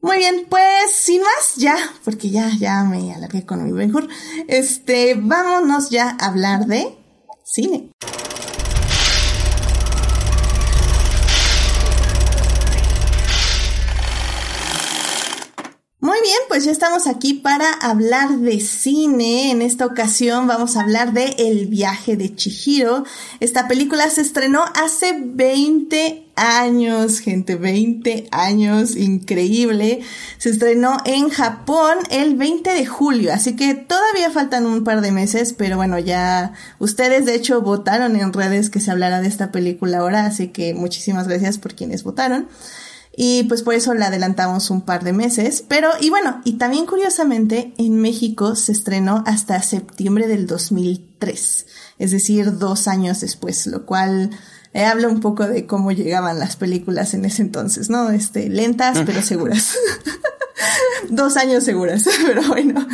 Muy 0.00 0.18
bien, 0.18 0.46
pues 0.48 0.92
sin 0.92 1.20
más, 1.20 1.56
ya, 1.56 1.76
porque 2.04 2.30
ya, 2.30 2.50
ya 2.58 2.84
me 2.84 3.12
alargué 3.12 3.44
con 3.44 3.64
mi 3.64 3.72
mejor. 3.72 4.08
Este, 4.48 5.14
vámonos 5.14 5.90
ya 5.90 6.16
a 6.18 6.26
hablar 6.26 6.66
de 6.66 6.96
cine. 7.44 7.90
Bien, 16.34 16.48
pues 16.48 16.64
ya 16.64 16.72
estamos 16.72 17.06
aquí 17.06 17.34
para 17.34 17.70
hablar 17.70 18.38
de 18.38 18.58
cine. 18.58 19.52
En 19.52 19.62
esta 19.62 19.86
ocasión 19.86 20.48
vamos 20.48 20.76
a 20.76 20.80
hablar 20.80 21.12
de 21.12 21.26
El 21.38 21.66
viaje 21.66 22.16
de 22.16 22.34
Chihiro. 22.34 23.04
Esta 23.38 23.68
película 23.68 24.08
se 24.10 24.22
estrenó 24.22 24.64
hace 24.74 25.14
20 25.16 26.24
años, 26.34 27.20
gente, 27.20 27.54
20 27.54 28.26
años, 28.32 28.96
increíble. 28.96 30.00
Se 30.38 30.50
estrenó 30.50 30.96
en 31.04 31.28
Japón 31.28 31.98
el 32.10 32.34
20 32.34 32.70
de 32.70 32.86
julio, 32.86 33.32
así 33.32 33.54
que 33.54 33.74
todavía 33.74 34.30
faltan 34.30 34.66
un 34.66 34.82
par 34.82 35.02
de 35.02 35.12
meses, 35.12 35.52
pero 35.52 35.76
bueno, 35.76 36.00
ya 36.00 36.54
ustedes 36.80 37.26
de 37.26 37.36
hecho 37.36 37.60
votaron 37.60 38.16
en 38.16 38.32
redes 38.32 38.70
que 38.70 38.80
se 38.80 38.90
hablara 38.90 39.20
de 39.20 39.28
esta 39.28 39.52
película 39.52 39.98
ahora, 39.98 40.26
así 40.26 40.48
que 40.48 40.74
muchísimas 40.74 41.28
gracias 41.28 41.58
por 41.58 41.74
quienes 41.74 42.02
votaron. 42.02 42.48
Y 43.16 43.44
pues 43.44 43.62
por 43.62 43.74
eso 43.74 43.94
la 43.94 44.06
adelantamos 44.06 44.70
un 44.70 44.82
par 44.82 45.04
de 45.04 45.12
meses. 45.12 45.64
Pero, 45.68 45.90
y 46.00 46.10
bueno, 46.10 46.40
y 46.44 46.54
también 46.54 46.86
curiosamente, 46.86 47.72
en 47.78 48.00
México 48.00 48.56
se 48.56 48.72
estrenó 48.72 49.22
hasta 49.26 49.62
septiembre 49.62 50.26
del 50.26 50.46
2003. 50.46 51.66
Es 51.98 52.10
decir, 52.10 52.58
dos 52.58 52.88
años 52.88 53.20
después, 53.20 53.66
lo 53.66 53.86
cual 53.86 54.30
eh, 54.72 54.84
habla 54.84 55.08
un 55.08 55.20
poco 55.20 55.46
de 55.46 55.66
cómo 55.66 55.92
llegaban 55.92 56.40
las 56.40 56.56
películas 56.56 57.14
en 57.14 57.24
ese 57.24 57.42
entonces, 57.42 57.90
¿no? 57.90 58.10
Este, 58.10 58.48
lentas 58.48 58.98
pero 59.06 59.22
seguras. 59.22 59.76
dos 61.08 61.36
años 61.36 61.64
seguras, 61.64 62.04
pero 62.26 62.42
bueno. 62.48 62.86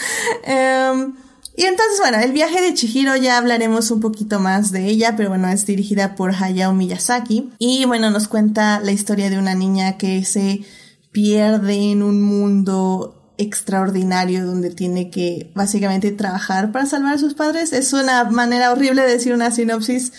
Em, 0.45 1.15
y 1.57 1.65
entonces, 1.65 1.99
bueno, 1.99 2.19
el 2.19 2.33
viaje 2.33 2.61
de 2.61 2.75
Chihiro 2.75 3.17
ya 3.17 3.37
hablaremos 3.37 3.91
un 3.91 4.01
poquito 4.01 4.41
más 4.41 4.71
de 4.71 4.87
ella, 4.87 5.15
pero 5.17 5.29
bueno, 5.29 5.49
es 5.49 5.67
dirigida 5.67 6.15
por 6.15 6.35
Hayao 6.35 6.73
Miyazaki. 6.73 7.51
Y 7.59 7.85
bueno, 7.85 8.11
nos 8.11 8.29
cuenta 8.29 8.81
la 8.81 8.93
historia 8.93 9.31
de 9.31 9.39
una 9.39 9.55
niña 9.55 9.99
que 9.99 10.25
se 10.25 10.63
pierde 11.13 11.91
en 11.91 12.03
un 12.03 12.23
mundo 12.23 13.35
extraordinario 13.37 14.45
donde 14.45 14.71
tiene 14.71 15.11
que 15.11 15.51
básicamente 15.55 16.13
trabajar 16.13 16.73
para 16.73 16.87
salvar 16.87 17.15
a 17.15 17.19
sus 17.19 17.35
padres. 17.35 17.73
Es 17.73 17.93
una 17.93 18.25
manera 18.25 18.71
horrible 18.71 19.03
de 19.03 19.11
decir 19.11 19.33
una 19.33 19.51
sinopsis. 19.51 20.13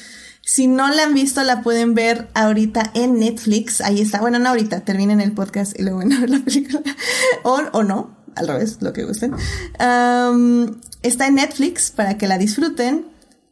Si 0.43 0.67
no 0.67 0.89
la 0.89 1.03
han 1.03 1.13
visto, 1.13 1.43
la 1.43 1.61
pueden 1.61 1.93
ver 1.93 2.29
ahorita 2.33 2.91
en 2.95 3.19
Netflix. 3.19 3.79
Ahí 3.79 4.01
está. 4.01 4.19
Bueno, 4.21 4.39
no 4.39 4.49
ahorita, 4.49 4.81
terminen 4.81 5.21
el 5.21 5.33
podcast 5.33 5.79
y 5.79 5.83
luego 5.83 5.99
van 5.99 6.13
a 6.13 6.19
ver 6.19 6.29
la 6.31 6.39
película. 6.39 6.81
o, 7.43 7.61
o 7.71 7.83
no, 7.83 8.17
al 8.35 8.47
revés, 8.47 8.77
lo 8.81 8.91
que 8.91 9.03
gusten. 9.03 9.33
Está 11.03 11.27
en 11.27 11.35
Netflix 11.35 11.91
para 11.91 12.17
que 12.17 12.27
la 12.27 12.37
disfruten. 12.37 13.05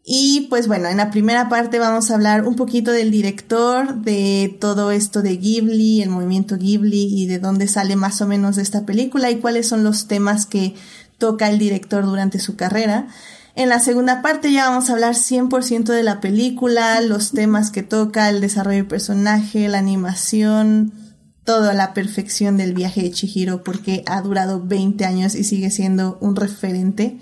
Y 0.05 0.47
pues 0.49 0.67
bueno, 0.67 0.88
en 0.88 0.97
la 0.97 1.12
primera 1.12 1.49
parte 1.49 1.77
vamos 1.77 2.09
a 2.09 2.15
hablar 2.15 2.47
un 2.47 2.55
poquito 2.55 2.91
del 2.91 3.12
director, 3.12 3.95
de 4.01 4.57
todo 4.59 4.91
esto 4.91 5.21
de 5.21 5.38
Ghibli, 5.38 6.01
el 6.01 6.09
movimiento 6.09 6.57
Ghibli 6.57 7.05
y 7.13 7.27
de 7.27 7.38
dónde 7.38 7.67
sale 7.67 7.95
más 7.95 8.21
o 8.21 8.27
menos 8.27 8.57
esta 8.57 8.85
película 8.85 9.29
y 9.29 9.38
cuáles 9.38 9.67
son 9.67 9.83
los 9.83 10.07
temas 10.07 10.47
que 10.47 10.73
toca 11.19 11.49
el 11.49 11.59
director 11.59 12.05
durante 12.05 12.39
su 12.39 12.55
carrera. 12.55 13.07
En 13.55 13.69
la 13.69 13.79
segunda 13.79 14.21
parte 14.21 14.51
ya 14.51 14.69
vamos 14.69 14.89
a 14.89 14.93
hablar 14.93 15.15
100% 15.15 15.83
de 15.83 16.01
la 16.01 16.21
película, 16.21 17.01
los 17.01 17.31
temas 17.31 17.71
que 17.71 17.83
toca, 17.83 18.29
el 18.29 18.41
desarrollo 18.41 18.77
del 18.77 18.88
personaje, 18.88 19.67
la 19.67 19.79
animación, 19.79 20.93
toda 21.49 21.73
la 21.73 21.95
perfección 21.95 22.57
del 22.57 22.75
viaje 22.75 23.01
de 23.01 23.09
Chihiro 23.09 23.63
porque 23.63 24.03
ha 24.05 24.21
durado 24.21 24.62
20 24.63 25.03
años 25.03 25.33
y 25.33 25.43
sigue 25.43 25.71
siendo 25.71 26.19
un 26.21 26.35
referente. 26.35 27.17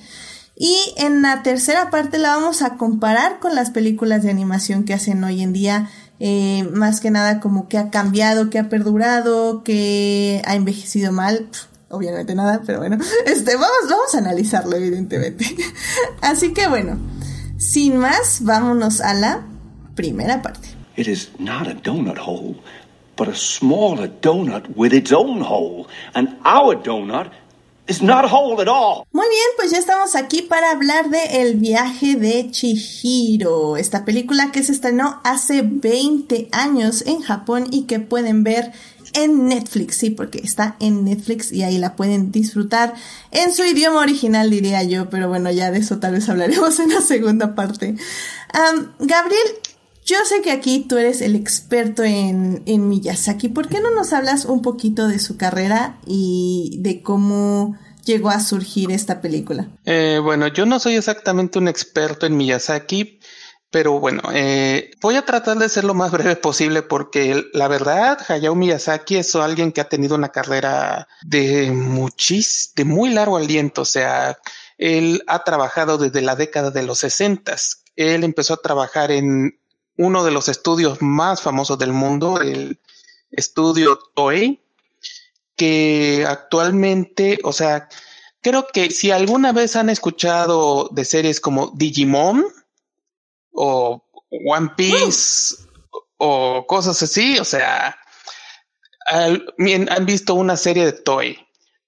Y 0.54 0.76
en 0.98 1.22
la 1.22 1.44
tercera 1.44 1.90
parte 1.92 2.18
la 2.18 2.36
vamos 2.36 2.62
a 2.62 2.76
comparar 2.76 3.40
con 3.40 3.56
las 3.56 3.72
películas 3.72 4.24
de 4.24 4.30
animación 4.30 4.84
que 4.84 4.94
hacen 4.94 5.24
hoy 5.24 5.42
en 5.42 5.54
día, 5.54 5.90
eh, 6.20 6.68
más 6.74 7.00
que 7.00 7.10
nada 7.10 7.40
como 7.40 7.70
que 7.70 7.78
ha 7.78 7.90
cambiado, 7.90 8.50
que 8.50 8.60
ha 8.60 8.68
perdurado, 8.68 9.64
que 9.64 10.42
ha 10.46 10.56
envejecido 10.56 11.14
mal. 11.14 11.48
obviamente 11.90 12.36
nada, 12.36 12.64
pero 12.66 12.80
bueno, 12.80 12.98
este, 13.26 13.56
vamos, 13.56 13.90
vamos 13.90 14.14
a 14.14 14.18
analizarlo 14.18 14.76
evidentemente. 14.76 15.46
Así 16.22 16.52
que 16.52 16.68
bueno, 16.68 17.00
sin 17.58 17.96
más, 17.96 18.40
vámonos 18.42 19.00
a 19.00 19.14
la 19.14 19.48
primera 19.96 20.42
parte. 20.42 20.68
It 20.98 21.08
is 21.08 21.30
not 21.40 21.70
a 21.70 21.76
donut 21.76 22.18
hole. 22.18 22.58
But 23.18 23.28
a 23.28 23.36
smaller 23.36 24.08
donut 24.08 24.76
with 24.76 24.94
its 24.94 25.12
own 25.12 25.42
hole. 25.42 25.88
And 26.14 26.38
our 26.46 26.76
donut 26.76 27.32
is 27.88 28.02
not 28.02 28.26
whole 28.30 28.62
at 28.62 28.68
all. 28.68 29.06
Muy 29.12 29.28
bien, 29.28 29.50
pues 29.58 29.72
ya 29.72 29.80
estamos 29.80 30.16
aquí 30.16 30.42
para 30.44 30.72
hablar 30.72 31.10
de 31.10 31.42
El 31.42 31.56
viaje 31.56 32.16
de 32.16 32.52
Chihiro, 32.52 33.78
esta 33.78 34.06
película 34.06 34.52
que 34.52 34.64
se 34.64 34.74
estrenó 34.74 35.20
hace 35.24 35.62
20 35.64 36.50
años 36.52 37.04
en 37.06 37.22
Japón 37.22 37.68
y 37.72 37.84
que 37.84 38.00
pueden 38.00 38.44
ver 38.44 38.72
en 39.14 39.48
Netflix, 39.48 39.98
sí, 39.98 40.10
porque 40.10 40.40
está 40.40 40.76
en 40.80 41.06
Netflix 41.06 41.52
y 41.52 41.64
ahí 41.64 41.78
la 41.78 41.96
pueden 41.96 42.32
disfrutar 42.32 42.94
en 43.32 43.54
su 43.54 43.64
idioma 43.64 44.02
original, 44.02 44.50
diría 44.50 44.84
yo, 44.84 45.10
pero 45.10 45.30
bueno, 45.30 45.50
ya 45.50 45.72
de 45.72 45.80
eso 45.80 45.98
tal 45.98 46.14
vez 46.14 46.28
hablaremos 46.30 46.80
en 46.82 46.94
la 46.94 47.02
segunda 47.02 47.56
parte. 47.56 47.96
Gabriel, 49.00 49.48
yo 50.08 50.16
sé 50.24 50.42
que 50.42 50.52
aquí 50.52 50.86
tú 50.88 50.98
eres 50.98 51.22
el 51.22 51.36
experto 51.36 52.02
en, 52.04 52.64
en 52.66 52.88
Miyazaki. 52.88 53.50
¿Por 53.50 53.68
qué 53.68 53.82
no 53.82 53.94
nos 53.94 54.14
hablas 54.14 54.46
un 54.46 54.62
poquito 54.62 55.08
de 55.10 55.20
su 55.20 55.36
carrera 55.36 55.98
y 56.06 56.78
de 56.80 57.02
cómo 57.02 57.78
llegó 58.06 58.30
a 58.30 58.40
surgir 58.40 58.90
esta 58.90 59.20
película? 59.20 59.68
Eh, 59.84 60.20
bueno, 60.24 60.48
yo 60.48 60.66
no 60.66 60.80
soy 60.80 60.96
exactamente 60.96 61.60
un 61.60 61.68
experto 61.68 62.26
en 62.26 62.38
Miyazaki, 62.38 63.20
pero 63.70 64.00
bueno, 64.00 64.22
eh, 64.34 64.92
voy 65.02 65.18
a 65.18 65.26
tratar 65.26 65.58
de 65.58 65.68
ser 65.68 65.84
lo 65.84 65.94
más 65.94 66.10
breve 66.10 66.38
posible 66.38 66.84
porque 66.84 67.44
la 67.52 67.68
verdad, 67.68 68.18
Hayao 68.30 68.56
Miyazaki 68.56 69.18
es 69.18 69.36
alguien 69.36 69.74
que 69.74 69.82
ha 69.82 69.90
tenido 69.90 70.16
una 70.16 70.30
carrera 70.30 71.10
de 71.24 71.70
muchis, 71.72 72.72
de 72.78 72.86
muy 72.86 73.10
largo 73.10 73.36
aliento. 73.36 73.82
O 73.82 73.86
sea, 73.86 74.38
él 74.78 75.22
ha 75.28 75.44
trabajado 75.44 75.98
desde 75.98 76.22
la 76.22 76.38
década 76.38 76.72
de 76.72 76.84
los 76.84 77.00
sesentas. 77.00 77.84
Él 77.98 78.24
empezó 78.24 78.54
a 78.54 78.62
trabajar 78.62 79.12
en 79.12 79.60
uno 79.98 80.24
de 80.24 80.32
los 80.32 80.48
estudios 80.48 81.02
más 81.02 81.42
famosos 81.42 81.78
del 81.78 81.94
mundo, 81.94 82.40
el 82.40 82.80
estudio 83.32 84.00
Toei, 84.16 84.62
que 85.56 86.26
actualmente, 86.28 87.40
o 87.44 87.52
sea, 87.52 87.90
creo 88.42 88.68
que 88.72 88.92
si 88.92 89.12
alguna 89.12 89.52
vez 89.52 89.76
han 89.76 89.90
escuchado 89.90 90.90
de 90.92 91.04
series 91.04 91.40
como 91.40 91.72
Digimon 91.76 92.46
o 93.52 94.04
One 94.46 94.72
Piece 94.78 95.56
o 96.18 96.66
cosas 96.68 97.02
así, 97.02 97.40
o 97.40 97.44
sea, 97.44 97.98
han 99.08 100.06
visto 100.06 100.36
una 100.36 100.58
serie 100.58 100.86
de 100.86 100.94
Toei. 100.94 101.47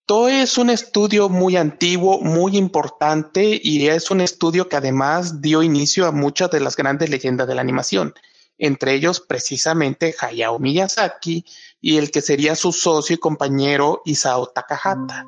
Toei 0.10 0.39
es 0.39 0.58
un 0.58 0.72
estudio 0.72 1.30
muy 1.30 1.56
antiguo, 1.56 2.19
muy 2.19 2.58
importante 2.58 3.62
y 3.62 3.89
es 3.89 4.10
un 4.10 4.22
estudio 4.22 4.67
que 4.67 4.76
además 4.76 5.39
dio 5.39 5.62
inicio 5.62 6.08
a 6.08 6.12
muchas 6.12 6.50
de 6.50 6.60
las 6.60 6.76
grandes 6.76 7.12
leyendas 7.12 7.48
de 7.48 7.54
la 7.54 7.62
animación, 7.62 8.15
entre 8.58 8.95
ellos 8.95 9.19
precisamente 9.19 10.15
Hayao 10.19 10.58
Miyazaki 10.58 11.45
y 11.80 11.98
el 11.98 12.10
que 12.10 12.24
sería 12.24 12.56
su 12.56 12.72
socio 12.72 13.17
y 13.17 13.19
compañero 13.19 14.02
Isao 14.04 14.48
Takahata. 14.48 15.28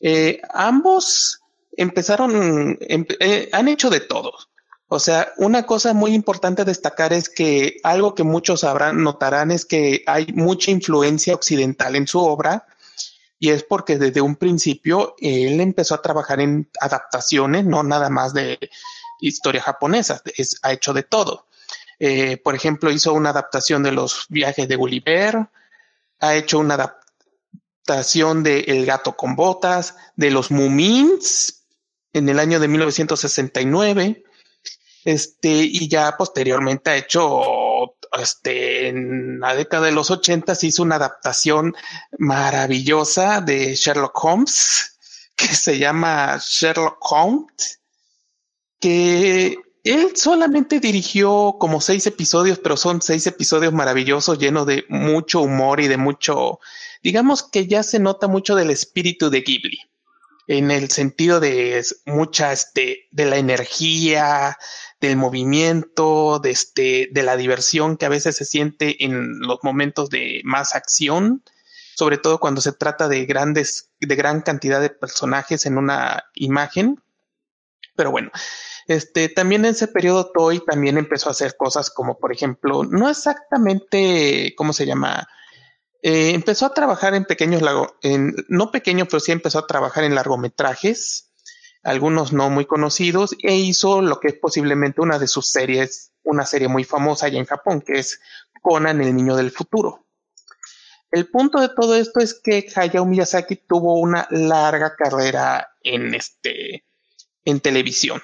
Eh, 0.00 0.40
ambos 0.54 1.42
empezaron, 1.76 2.78
eh, 2.80 3.50
han 3.52 3.68
hecho 3.68 3.90
de 3.90 4.00
todo. 4.00 4.32
O 4.88 5.00
sea, 5.00 5.34
una 5.36 5.66
cosa 5.66 5.92
muy 5.92 6.14
importante 6.14 6.64
destacar 6.64 7.12
es 7.12 7.28
que 7.28 7.76
algo 7.82 8.14
que 8.14 8.24
muchos 8.24 8.60
sabrán, 8.60 9.02
notarán 9.02 9.50
es 9.50 9.66
que 9.66 10.02
hay 10.06 10.28
mucha 10.32 10.70
influencia 10.70 11.34
occidental 11.34 11.94
en 11.94 12.06
su 12.06 12.20
obra 12.20 12.64
y 13.38 13.50
es 13.50 13.62
porque 13.62 13.98
desde 13.98 14.20
un 14.20 14.36
principio 14.36 15.14
él 15.20 15.60
empezó 15.60 15.94
a 15.94 16.02
trabajar 16.02 16.40
en 16.40 16.70
adaptaciones, 16.80 17.64
no 17.64 17.82
nada 17.82 18.10
más 18.10 18.34
de 18.34 18.58
historia 19.20 19.62
japonesa, 19.62 20.20
es, 20.36 20.58
ha 20.62 20.72
hecho 20.72 20.92
de 20.92 21.04
todo. 21.04 21.46
Eh, 22.00 22.36
por 22.36 22.54
ejemplo, 22.54 22.90
hizo 22.90 23.12
una 23.12 23.30
adaptación 23.30 23.82
de 23.82 23.92
los 23.92 24.26
viajes 24.28 24.68
de 24.68 24.76
Gulliver, 24.76 25.48
ha 26.20 26.34
hecho 26.34 26.58
una 26.58 26.74
adaptación 26.74 28.42
de 28.42 28.60
El 28.60 28.86
gato 28.86 29.16
con 29.16 29.36
botas, 29.36 29.96
de 30.16 30.30
los 30.30 30.50
Mumins 30.50 31.64
en 32.12 32.28
el 32.28 32.38
año 32.38 32.60
de 32.60 32.68
1969, 32.68 34.22
este, 35.04 35.48
y 35.48 35.88
ya 35.88 36.16
posteriormente 36.16 36.90
ha 36.90 36.96
hecho 36.96 37.67
este, 38.20 38.88
en 38.88 39.40
la 39.40 39.54
década 39.54 39.86
de 39.86 39.92
los 39.92 40.10
80 40.10 40.54
se 40.54 40.66
hizo 40.68 40.82
una 40.82 40.96
adaptación 40.96 41.74
maravillosa 42.18 43.40
de 43.40 43.74
Sherlock 43.74 44.24
Holmes 44.24 44.98
que 45.38 45.54
se 45.54 45.78
llama 45.78 46.38
Sherlock 46.42 46.98
Holmes, 47.00 47.80
que 48.80 49.56
él 49.84 50.12
solamente 50.16 50.80
dirigió 50.80 51.56
como 51.58 51.80
seis 51.80 52.06
episodios, 52.06 52.58
pero 52.58 52.76
son 52.76 53.00
seis 53.00 53.26
episodios 53.26 53.72
maravillosos, 53.72 54.38
llenos 54.38 54.66
de 54.66 54.84
mucho 54.88 55.40
humor 55.40 55.80
y 55.80 55.86
de 55.86 55.96
mucho, 55.96 56.58
digamos 57.02 57.44
que 57.44 57.68
ya 57.68 57.84
se 57.84 58.00
nota 58.00 58.26
mucho 58.26 58.56
del 58.56 58.70
espíritu 58.70 59.30
de 59.30 59.42
Ghibli, 59.42 59.78
en 60.48 60.70
el 60.70 60.90
sentido 60.90 61.40
de 61.40 61.84
mucha, 62.06 62.52
este, 62.52 63.06
de 63.10 63.26
la 63.26 63.36
energía, 63.36 64.56
del 64.98 65.16
movimiento, 65.16 66.40
de, 66.40 66.50
este, 66.50 67.08
de 67.12 67.22
la 67.22 67.36
diversión 67.36 67.98
que 67.98 68.06
a 68.06 68.10
veces 68.10 68.36
se 68.36 68.46
siente 68.46 69.04
en 69.04 69.40
los 69.40 69.58
momentos 69.62 70.08
de 70.08 70.40
más 70.44 70.74
acción, 70.74 71.44
sobre 71.94 72.16
todo 72.16 72.40
cuando 72.40 72.62
se 72.62 72.72
trata 72.72 73.08
de 73.08 73.26
grandes, 73.26 73.90
de 74.00 74.16
gran 74.16 74.40
cantidad 74.40 74.80
de 74.80 74.90
personajes 74.90 75.66
en 75.66 75.76
una 75.76 76.24
imagen. 76.34 77.02
Pero 77.94 78.10
bueno, 78.10 78.30
este, 78.86 79.28
también 79.28 79.66
en 79.66 79.72
ese 79.72 79.86
periodo 79.86 80.32
Toy 80.32 80.64
también 80.64 80.96
empezó 80.96 81.28
a 81.28 81.32
hacer 81.32 81.56
cosas 81.58 81.90
como, 81.90 82.18
por 82.18 82.32
ejemplo, 82.32 82.84
no 82.84 83.10
exactamente, 83.10 84.54
¿cómo 84.56 84.72
se 84.72 84.86
llama? 84.86 85.28
Eh, 86.02 86.30
empezó 86.30 86.66
a 86.66 86.74
trabajar 86.74 87.14
en 87.14 87.24
pequeños, 87.24 87.62
no 88.48 88.70
pequeños, 88.70 89.08
pero 89.10 89.20
sí 89.20 89.32
empezó 89.32 89.58
a 89.58 89.66
trabajar 89.66 90.04
en 90.04 90.14
largometrajes 90.14 91.28
algunos 91.82 92.32
no 92.32 92.50
muy 92.50 92.66
conocidos, 92.66 93.36
e 93.42 93.54
hizo 93.54 94.02
lo 94.02 94.20
que 94.20 94.28
es 94.28 94.34
posiblemente 94.34 95.00
una 95.00 95.18
de 95.18 95.26
sus 95.26 95.50
series, 95.50 96.12
una 96.22 96.44
serie 96.44 96.68
muy 96.68 96.84
famosa 96.84 97.26
allá 97.26 97.38
en 97.38 97.46
Japón, 97.46 97.80
que 97.80 97.98
es 97.98 98.20
Conan, 98.60 99.00
el 99.00 99.14
niño 99.14 99.36
del 99.36 99.50
futuro. 99.50 100.06
El 101.10 101.30
punto 101.30 101.60
de 101.60 101.70
todo 101.70 101.94
esto 101.94 102.20
es 102.20 102.34
que 102.34 102.66
Hayao 102.74 103.06
Miyazaki 103.06 103.56
tuvo 103.56 103.98
una 103.98 104.26
larga 104.30 104.94
carrera 104.96 105.68
en 105.82 106.14
este 106.14 106.84
en 107.44 107.60
televisión. 107.60 108.20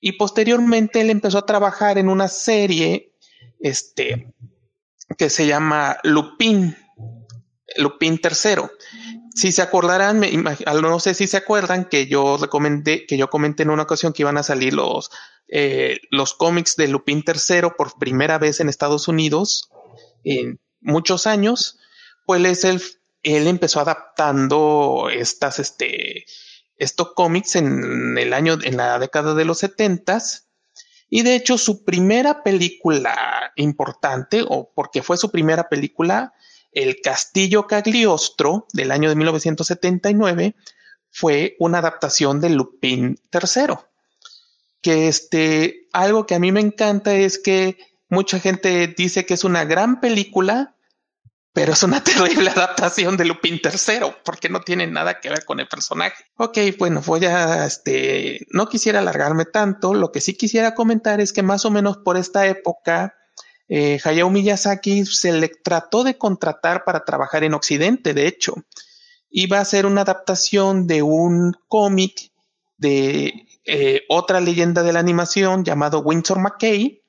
Y 0.00 0.12
posteriormente 0.12 1.02
él 1.02 1.10
empezó 1.10 1.38
a 1.38 1.46
trabajar 1.46 1.98
en 1.98 2.08
una 2.08 2.28
serie 2.28 3.12
este 3.60 4.32
que 5.18 5.28
se 5.28 5.46
llama 5.46 5.98
Lupin, 6.02 6.74
Lupin 7.76 8.20
III 8.22 8.68
si 9.38 9.52
se 9.52 9.62
acordarán, 9.62 10.20
no 10.82 10.98
sé 10.98 11.14
si 11.14 11.28
se 11.28 11.36
acuerdan 11.36 11.84
que 11.84 12.08
yo 12.08 12.38
recomendé, 12.38 13.06
que 13.06 13.16
yo 13.16 13.30
comenté 13.30 13.62
en 13.62 13.70
una 13.70 13.84
ocasión 13.84 14.12
que 14.12 14.22
iban 14.22 14.36
a 14.36 14.42
salir 14.42 14.74
los, 14.74 15.10
eh, 15.46 16.00
los 16.10 16.34
cómics 16.34 16.74
de 16.74 16.88
Lupin 16.88 17.22
III 17.24 17.68
por 17.76 17.96
primera 18.00 18.38
vez 18.38 18.58
en 18.58 18.68
Estados 18.68 19.06
Unidos 19.06 19.70
en 20.24 20.58
muchos 20.80 21.28
años, 21.28 21.78
pues 22.26 22.64
él, 22.64 22.82
él 23.22 23.46
empezó 23.46 23.78
adaptando 23.78 25.08
estas, 25.08 25.60
este, 25.60 26.24
estos 26.76 27.12
cómics 27.14 27.54
en 27.54 28.18
el 28.18 28.32
año, 28.32 28.58
en 28.60 28.76
la 28.76 28.98
década 28.98 29.34
de 29.34 29.44
los 29.44 29.58
setentas. 29.58 30.48
Y 31.08 31.22
de 31.22 31.36
hecho, 31.36 31.58
su 31.58 31.84
primera 31.84 32.42
película 32.42 33.52
importante, 33.54 34.44
o 34.48 34.72
porque 34.74 35.02
fue 35.02 35.16
su 35.16 35.30
primera 35.30 35.68
película, 35.68 36.34
el 36.72 37.00
Castillo 37.00 37.66
Cagliostro 37.66 38.66
del 38.72 38.90
año 38.90 39.08
de 39.08 39.16
1979 39.16 40.54
fue 41.10 41.56
una 41.58 41.78
adaptación 41.78 42.40
de 42.40 42.50
Lupin 42.50 43.18
III. 43.32 43.76
Que 44.80 45.08
este, 45.08 45.88
algo 45.92 46.26
que 46.26 46.34
a 46.34 46.38
mí 46.38 46.52
me 46.52 46.60
encanta 46.60 47.14
es 47.14 47.38
que 47.38 47.78
mucha 48.08 48.38
gente 48.38 48.86
dice 48.96 49.26
que 49.26 49.34
es 49.34 49.44
una 49.44 49.64
gran 49.64 50.00
película, 50.00 50.76
pero 51.52 51.72
es 51.72 51.82
una 51.82 52.02
terrible 52.04 52.50
adaptación 52.50 53.16
de 53.16 53.24
Lupin 53.24 53.60
III, 53.62 54.12
porque 54.24 54.48
no 54.48 54.60
tiene 54.60 54.86
nada 54.86 55.20
que 55.20 55.30
ver 55.30 55.44
con 55.44 55.60
el 55.60 55.66
personaje. 55.66 56.24
Ok, 56.36 56.58
bueno, 56.78 57.02
voy 57.04 57.24
a, 57.24 57.66
este, 57.66 58.46
no 58.50 58.68
quisiera 58.68 59.00
alargarme 59.00 59.44
tanto, 59.44 59.94
lo 59.94 60.12
que 60.12 60.20
sí 60.20 60.36
quisiera 60.36 60.74
comentar 60.74 61.20
es 61.20 61.32
que 61.32 61.42
más 61.42 61.64
o 61.64 61.70
menos 61.70 61.98
por 61.98 62.16
esta 62.16 62.46
época, 62.46 63.17
eh, 63.68 64.00
Hayao 64.02 64.30
Miyazaki 64.30 65.04
se 65.04 65.32
le 65.32 65.48
trató 65.48 66.02
de 66.02 66.16
contratar 66.16 66.84
para 66.84 67.04
trabajar 67.04 67.44
en 67.44 67.54
Occidente, 67.54 68.14
de 68.14 68.26
hecho. 68.26 68.54
Iba 69.30 69.60
a 69.60 69.64
ser 69.64 69.84
una 69.84 70.02
adaptación 70.02 70.86
de 70.86 71.02
un 71.02 71.54
cómic 71.68 72.32
de 72.78 73.46
eh, 73.66 74.02
otra 74.08 74.40
leyenda 74.40 74.82
de 74.82 74.92
la 74.94 75.00
animación 75.00 75.64
llamado 75.64 76.00
Windsor 76.00 76.38
McKay, 76.38 77.02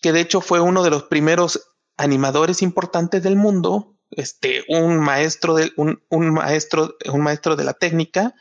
que 0.00 0.12
de 0.12 0.20
hecho 0.20 0.40
fue 0.40 0.60
uno 0.60 0.84
de 0.84 0.90
los 0.90 1.04
primeros 1.04 1.60
animadores 1.96 2.62
importantes 2.62 3.22
del 3.22 3.34
mundo, 3.34 3.96
este, 4.12 4.62
un 4.68 4.98
maestro 4.98 5.54
de, 5.54 5.72
un, 5.76 5.98
maestro, 6.30 6.96
un 7.12 7.20
maestro 7.20 7.56
de 7.56 7.64
la 7.64 7.72
técnica, 7.72 8.34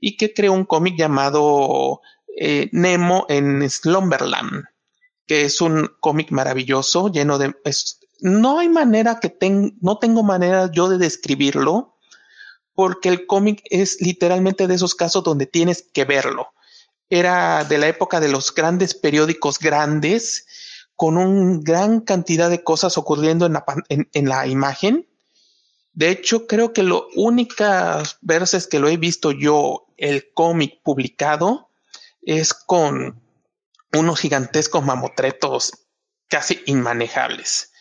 y 0.00 0.16
que 0.16 0.32
creó 0.32 0.54
un 0.54 0.64
cómic 0.64 0.96
llamado 0.96 2.00
eh, 2.38 2.70
Nemo 2.72 3.26
en 3.28 3.68
Slumberland 3.68 4.71
que 5.26 5.44
es 5.44 5.60
un 5.60 5.90
cómic 6.00 6.30
maravilloso, 6.30 7.10
lleno 7.10 7.38
de, 7.38 7.54
no 8.20 8.58
hay 8.58 8.68
manera 8.68 9.20
que 9.20 9.28
tenga, 9.28 9.72
no 9.80 9.98
tengo 9.98 10.22
manera 10.22 10.70
yo 10.72 10.88
de 10.88 10.98
describirlo, 10.98 11.96
porque 12.74 13.08
el 13.08 13.26
cómic 13.26 13.62
es 13.70 14.00
literalmente 14.00 14.66
de 14.66 14.74
esos 14.74 14.94
casos 14.94 15.24
donde 15.24 15.46
tienes 15.46 15.82
que 15.92 16.04
verlo. 16.04 16.48
Era 17.10 17.64
de 17.64 17.78
la 17.78 17.88
época 17.88 18.20
de 18.20 18.28
los 18.28 18.54
grandes 18.54 18.94
periódicos 18.94 19.58
grandes, 19.58 20.46
con 20.96 21.16
una 21.16 21.58
gran 21.62 22.00
cantidad 22.00 22.48
de 22.48 22.62
cosas 22.62 22.96
ocurriendo 22.96 23.46
en 23.46 23.54
la, 23.54 23.64
en 23.88 24.28
la 24.28 24.46
imagen. 24.46 25.06
De 25.92 26.10
hecho, 26.10 26.46
creo 26.46 26.72
que 26.72 26.82
lo 26.82 27.08
únicas 27.16 28.18
veces 28.22 28.66
que 28.66 28.78
lo 28.78 28.88
he 28.88 28.96
visto 28.96 29.32
yo, 29.32 29.86
el 29.96 30.32
cómic 30.32 30.80
publicado, 30.82 31.68
es 32.22 32.54
con 32.54 33.21
unos 33.96 34.20
gigantescos 34.20 34.84
mamotretos 34.84 35.72
casi 36.28 36.62
inmanejables. 36.66 37.72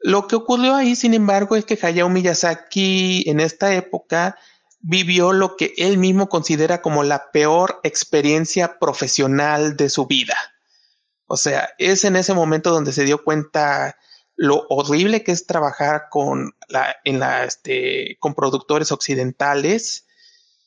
Lo 0.00 0.26
que 0.26 0.36
ocurrió 0.36 0.74
ahí, 0.74 0.94
sin 0.96 1.14
embargo, 1.14 1.56
es 1.56 1.64
que 1.64 1.78
Hayao 1.80 2.08
Miyazaki 2.08 3.24
en 3.28 3.40
esta 3.40 3.74
época 3.74 4.36
vivió 4.80 5.32
lo 5.32 5.56
que 5.56 5.74
él 5.76 5.98
mismo 5.98 6.28
considera 6.28 6.82
como 6.82 7.02
la 7.02 7.30
peor 7.32 7.80
experiencia 7.82 8.78
profesional 8.78 9.76
de 9.76 9.88
su 9.90 10.06
vida. 10.06 10.36
O 11.26 11.36
sea, 11.36 11.70
es 11.78 12.04
en 12.04 12.16
ese 12.16 12.32
momento 12.32 12.70
donde 12.70 12.92
se 12.92 13.04
dio 13.04 13.24
cuenta 13.24 13.96
lo 14.36 14.66
horrible 14.68 15.24
que 15.24 15.32
es 15.32 15.46
trabajar 15.46 16.06
con 16.10 16.54
la, 16.68 16.96
en 17.04 17.18
la, 17.18 17.44
este, 17.44 18.16
con 18.20 18.34
productores 18.34 18.92
occidentales. 18.92 20.06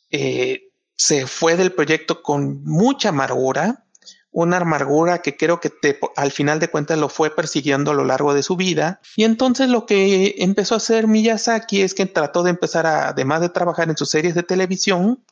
Eh, 0.09 0.71
se 0.97 1.25
fue 1.25 1.55
del 1.55 1.71
proyecto 1.71 2.21
con 2.21 2.63
mucha 2.65 3.09
amargura 3.09 3.85
una 4.31 4.57
amargura 4.57 5.21
que 5.21 5.35
creo 5.35 5.59
que 5.59 5.69
te, 5.69 5.99
al 6.15 6.31
final 6.31 6.59
de 6.59 6.69
cuentas 6.69 6.97
lo 6.97 7.09
fue 7.09 7.35
persiguiendo 7.35 7.91
a 7.91 7.93
lo 7.93 8.05
largo 8.05 8.33
de 8.33 8.43
su 8.43 8.55
vida. 8.55 9.01
Y 9.17 9.25
entonces 9.25 9.69
lo 9.69 9.85
que 9.85 10.35
empezó 10.39 10.75
a 10.75 10.77
hacer 10.77 11.07
Miyazaki 11.07 11.81
es 11.81 11.93
que 11.93 12.05
trató 12.05 12.41
de 12.43 12.51
empezar 12.51 12.85
a, 12.85 13.09
además 13.09 13.41
de 13.41 13.49
trabajar 13.49 13.89
en 13.89 13.97
sus 13.97 14.09
series 14.09 14.33
de 14.33 14.43
televisión, 14.43 15.23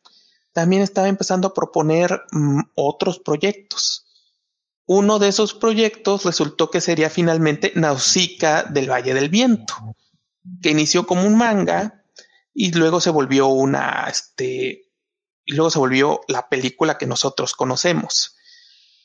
también 0.51 0.81
estaba 0.81 1.07
empezando 1.07 1.47
a 1.47 1.53
proponer 1.53 2.23
mm, 2.31 2.59
otros 2.75 3.19
proyectos. 3.19 4.05
Uno 4.85 5.19
de 5.19 5.29
esos 5.29 5.53
proyectos 5.53 6.25
resultó 6.25 6.69
que 6.69 6.81
sería 6.81 7.09
finalmente 7.09 7.71
Nausicaa 7.75 8.63
del 8.63 8.89
Valle 8.89 9.13
del 9.13 9.29
Viento, 9.29 9.75
que 10.61 10.71
inició 10.71 11.05
como 11.05 11.23
un 11.23 11.37
manga 11.37 12.03
y 12.53 12.71
luego 12.71 12.99
se 12.99 13.11
volvió 13.11 13.47
una, 13.47 14.07
este, 14.09 14.89
y 15.45 15.53
luego 15.53 15.69
se 15.69 15.79
volvió 15.79 16.21
la 16.27 16.49
película 16.49 16.97
que 16.97 17.05
nosotros 17.05 17.53
conocemos. 17.53 18.35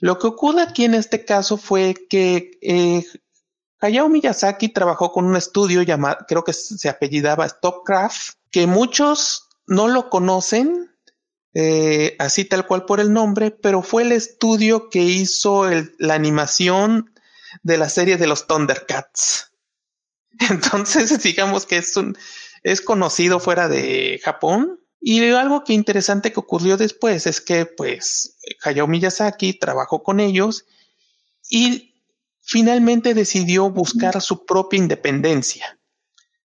Lo 0.04 0.18
que 0.18 0.26
ocurre 0.26 0.60
aquí 0.60 0.84
en 0.84 0.92
este 0.92 1.24
caso 1.24 1.56
fue 1.56 1.94
que 2.10 2.58
eh, 2.60 3.06
Hayao 3.80 4.10
Miyazaki 4.10 4.68
trabajó 4.68 5.10
con 5.10 5.24
un 5.24 5.34
estudio 5.34 5.80
llamado, 5.80 6.18
creo 6.28 6.44
que 6.44 6.52
se 6.52 6.90
apellidaba 6.90 7.48
Stopcraft, 7.48 8.34
que 8.50 8.66
muchos 8.66 9.48
no 9.66 9.88
lo 9.88 10.10
conocen, 10.10 10.94
eh, 11.54 12.16
así 12.18 12.44
tal 12.44 12.66
cual 12.66 12.84
por 12.84 13.00
el 13.00 13.14
nombre, 13.14 13.50
pero 13.50 13.80
fue 13.80 14.02
el 14.02 14.12
estudio 14.12 14.90
que 14.90 15.00
hizo 15.00 15.64
la 15.96 16.12
animación 16.12 17.10
de 17.62 17.78
la 17.78 17.88
serie 17.88 18.18
de 18.18 18.26
los 18.26 18.46
Thundercats. 18.46 19.52
Entonces, 20.50 21.18
digamos 21.22 21.64
que 21.64 21.78
es 21.78 21.96
un, 21.96 22.14
es 22.62 22.82
conocido 22.82 23.40
fuera 23.40 23.68
de 23.68 24.20
Japón 24.22 24.83
y 25.06 25.22
algo 25.32 25.64
que 25.64 25.74
interesante 25.74 26.32
que 26.32 26.40
ocurrió 26.40 26.78
después 26.78 27.26
es 27.26 27.42
que 27.42 27.66
pues 27.66 28.38
Hayao 28.62 28.86
Miyazaki 28.86 29.52
trabajó 29.52 30.02
con 30.02 30.18
ellos 30.18 30.64
y 31.50 31.94
finalmente 32.40 33.12
decidió 33.12 33.68
buscar 33.68 34.22
su 34.22 34.46
propia 34.46 34.78
independencia. 34.78 35.78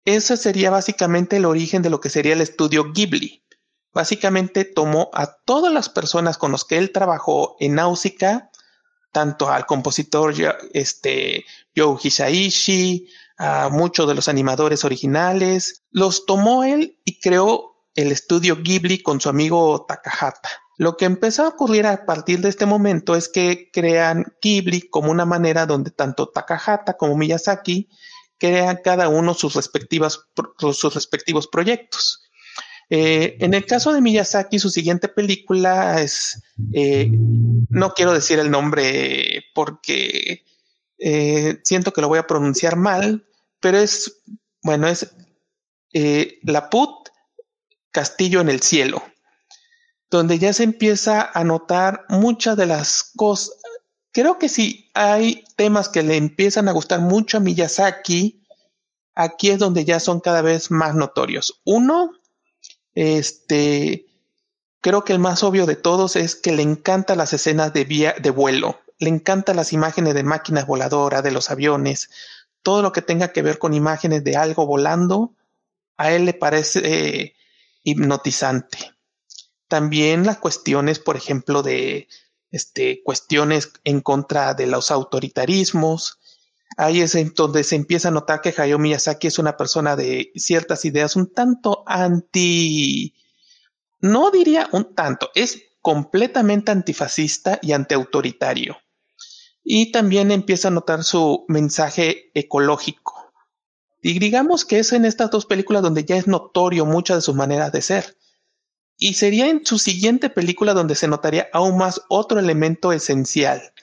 Ese 0.05 0.37
sería 0.37 0.69
básicamente 0.69 1.35
el 1.35 1.45
origen 1.45 1.81
de 1.81 1.89
lo 1.89 1.99
que 1.99 2.09
sería 2.09 2.31
el 2.31 2.39
estudio 2.39 2.93
Ghibli. 2.93 3.43
Básicamente 3.91 4.63
tomó 4.63 5.09
a 5.13 5.27
todas 5.43 5.73
las 5.73 5.89
personas 5.89 6.37
con 6.37 6.53
las 6.53 6.63
que 6.63 6.77
él 6.77 6.93
trabajó 6.93 7.57
en 7.59 7.75
Nausicaa, 7.75 8.49
tanto 9.11 9.49
al 9.49 9.65
compositor 9.65 10.33
este, 10.71 11.43
Hisaishi, 11.75 13.09
a 13.37 13.67
muchos 13.67 14.07
de 14.07 14.15
los 14.15 14.29
animadores 14.29 14.85
originales, 14.85 15.83
los 15.91 16.25
tomó 16.25 16.63
él 16.63 16.97
y 17.03 17.19
creó 17.19 17.76
el 17.97 18.11
estudio 18.11 18.61
Ghibli 18.61 19.01
con 19.01 19.19
su 19.19 19.27
amigo 19.27 19.85
Takahata. 19.87 20.49
Lo 20.77 20.95
que 20.95 21.05
empezó 21.05 21.43
a 21.43 21.47
ocurrir 21.49 21.87
a 21.87 22.05
partir 22.05 22.39
de 22.41 22.49
este 22.49 22.67
momento 22.67 23.15
es 23.15 23.27
que 23.27 23.71
crean 23.73 24.35
Ghibli 24.39 24.81
como 24.87 25.11
una 25.11 25.25
manera 25.25 25.65
donde 25.65 25.89
tanto 25.89 26.29
Takahata 26.29 26.95
como 26.95 27.17
Miyazaki 27.17 27.89
crean 28.37 28.81
cada 28.83 29.09
uno 29.09 29.33
sus, 29.33 29.55
respectivas, 29.55 30.27
sus 30.59 30.93
respectivos 30.93 31.47
proyectos. 31.47 32.29
Eh, 32.91 33.35
en 33.39 33.55
el 33.55 33.65
caso 33.65 33.91
de 33.91 34.01
Miyazaki, 34.01 34.59
su 34.59 34.69
siguiente 34.69 35.07
película 35.07 35.99
es, 35.99 36.43
eh, 36.73 37.09
no 37.11 37.93
quiero 37.93 38.13
decir 38.13 38.37
el 38.37 38.51
nombre 38.51 39.43
porque 39.55 40.45
eh, 40.99 41.59
siento 41.63 41.91
que 41.91 42.01
lo 42.01 42.09
voy 42.09 42.19
a 42.19 42.27
pronunciar 42.27 42.75
mal, 42.75 43.27
pero 43.59 43.79
es, 43.79 44.21
bueno, 44.61 44.87
es 44.87 45.15
La 46.43 46.69
Put 46.69 47.06
Castillo 47.97 48.41
en 48.41 48.49
el 48.49 48.61
Cielo, 48.61 49.01
donde 50.11 50.37
ya 50.37 50.53
se 50.53 50.61
empieza 50.61 51.31
a 51.33 51.43
notar 51.43 52.05
muchas 52.09 52.55
de 52.55 52.67
las 52.67 53.11
cosas. 53.15 53.55
Creo 54.11 54.37
que 54.37 54.49
si 54.49 54.91
hay 54.93 55.43
temas 55.55 55.89
que 55.89 56.03
le 56.03 56.15
empiezan 56.15 56.69
a 56.69 56.73
gustar 56.73 56.99
mucho 56.99 57.37
a 57.37 57.39
Miyazaki, 57.39 58.43
aquí 59.15 59.49
es 59.49 59.57
donde 59.57 59.83
ya 59.83 59.99
son 59.99 60.19
cada 60.19 60.43
vez 60.43 60.69
más 60.69 60.93
notorios. 60.93 61.59
Uno, 61.65 62.11
este, 62.93 64.05
creo 64.79 65.03
que 65.03 65.13
el 65.13 65.19
más 65.19 65.41
obvio 65.41 65.65
de 65.65 65.75
todos 65.75 66.15
es 66.15 66.35
que 66.35 66.51
le 66.51 66.61
encantan 66.61 67.17
las 67.17 67.33
escenas 67.33 67.73
de, 67.73 67.83
vía, 67.83 68.13
de 68.21 68.29
vuelo, 68.29 68.79
le 68.99 69.09
encantan 69.09 69.55
las 69.55 69.73
imágenes 69.73 70.13
de 70.13 70.21
máquinas 70.21 70.67
voladoras, 70.67 71.23
de 71.23 71.31
los 71.31 71.49
aviones, 71.49 72.11
todo 72.61 72.83
lo 72.83 72.91
que 72.91 73.01
tenga 73.01 73.29
que 73.29 73.41
ver 73.41 73.57
con 73.57 73.73
imágenes 73.73 74.23
de 74.23 74.35
algo 74.35 74.67
volando, 74.67 75.33
a 75.97 76.11
él 76.11 76.25
le 76.25 76.35
parece 76.35 77.33
hipnotizante. 77.87 78.77
También 79.69 80.25
las 80.25 80.39
cuestiones, 80.39 80.99
por 80.99 81.15
ejemplo, 81.15 81.63
de 81.63 82.09
este, 82.51 83.01
cuestiones 83.01 83.71
en 83.85 84.01
contra 84.01 84.53
de 84.53 84.67
los 84.67 84.91
autoritarismos. 84.91 86.19
Ahí 86.75 86.99
es 87.01 87.15
donde 87.33 87.63
se 87.63 87.77
empieza 87.77 88.09
a 88.09 88.11
notar 88.11 88.41
que 88.41 88.53
Hayao 88.55 88.77
Miyazaki 88.77 89.27
es 89.27 89.39
una 89.39 89.55
persona 89.55 89.95
de 89.95 90.33
ciertas 90.35 90.83
ideas 90.83 91.15
un 91.15 91.33
tanto 91.33 91.83
anti, 91.87 93.15
no 94.01 94.31
diría 94.31 94.67
un 94.73 94.93
tanto, 94.93 95.29
es 95.33 95.63
completamente 95.81 96.71
antifascista 96.71 97.57
y 97.61 97.71
antiautoritario. 97.71 98.77
Y 99.63 99.93
también 99.93 100.31
empieza 100.31 100.67
a 100.67 100.71
notar 100.71 101.05
su 101.05 101.45
mensaje 101.47 102.31
ecológico. 102.33 103.26
Y 104.07 104.19
digamos 104.19 104.63
que 104.63 104.79
es 104.79 104.93
en 104.93 105.03
estas 105.03 105.31
dos 105.31 105.45
películas 105.45 105.83
donde 105.83 106.05
ya 106.05 106.15
es 106.15 106.27
notorio 106.27 106.85
mucha 106.85 107.13
de 107.15 107.21
sus 107.21 107.35
maneras 107.35 107.73
de 107.73 107.81
ser. 107.81 108.15
Y 108.97 109.15
sería 109.15 109.49
en 109.49 109.65
su 109.65 109.77
siguiente 109.77 110.29
película 110.29 110.73
donde 110.73 110.95
se 110.95 111.09
notaría 111.09 111.49
aún 111.51 111.77
más 111.77 112.01
otro 112.07 112.39
elemento 112.39 112.93
esencial, 112.93 113.73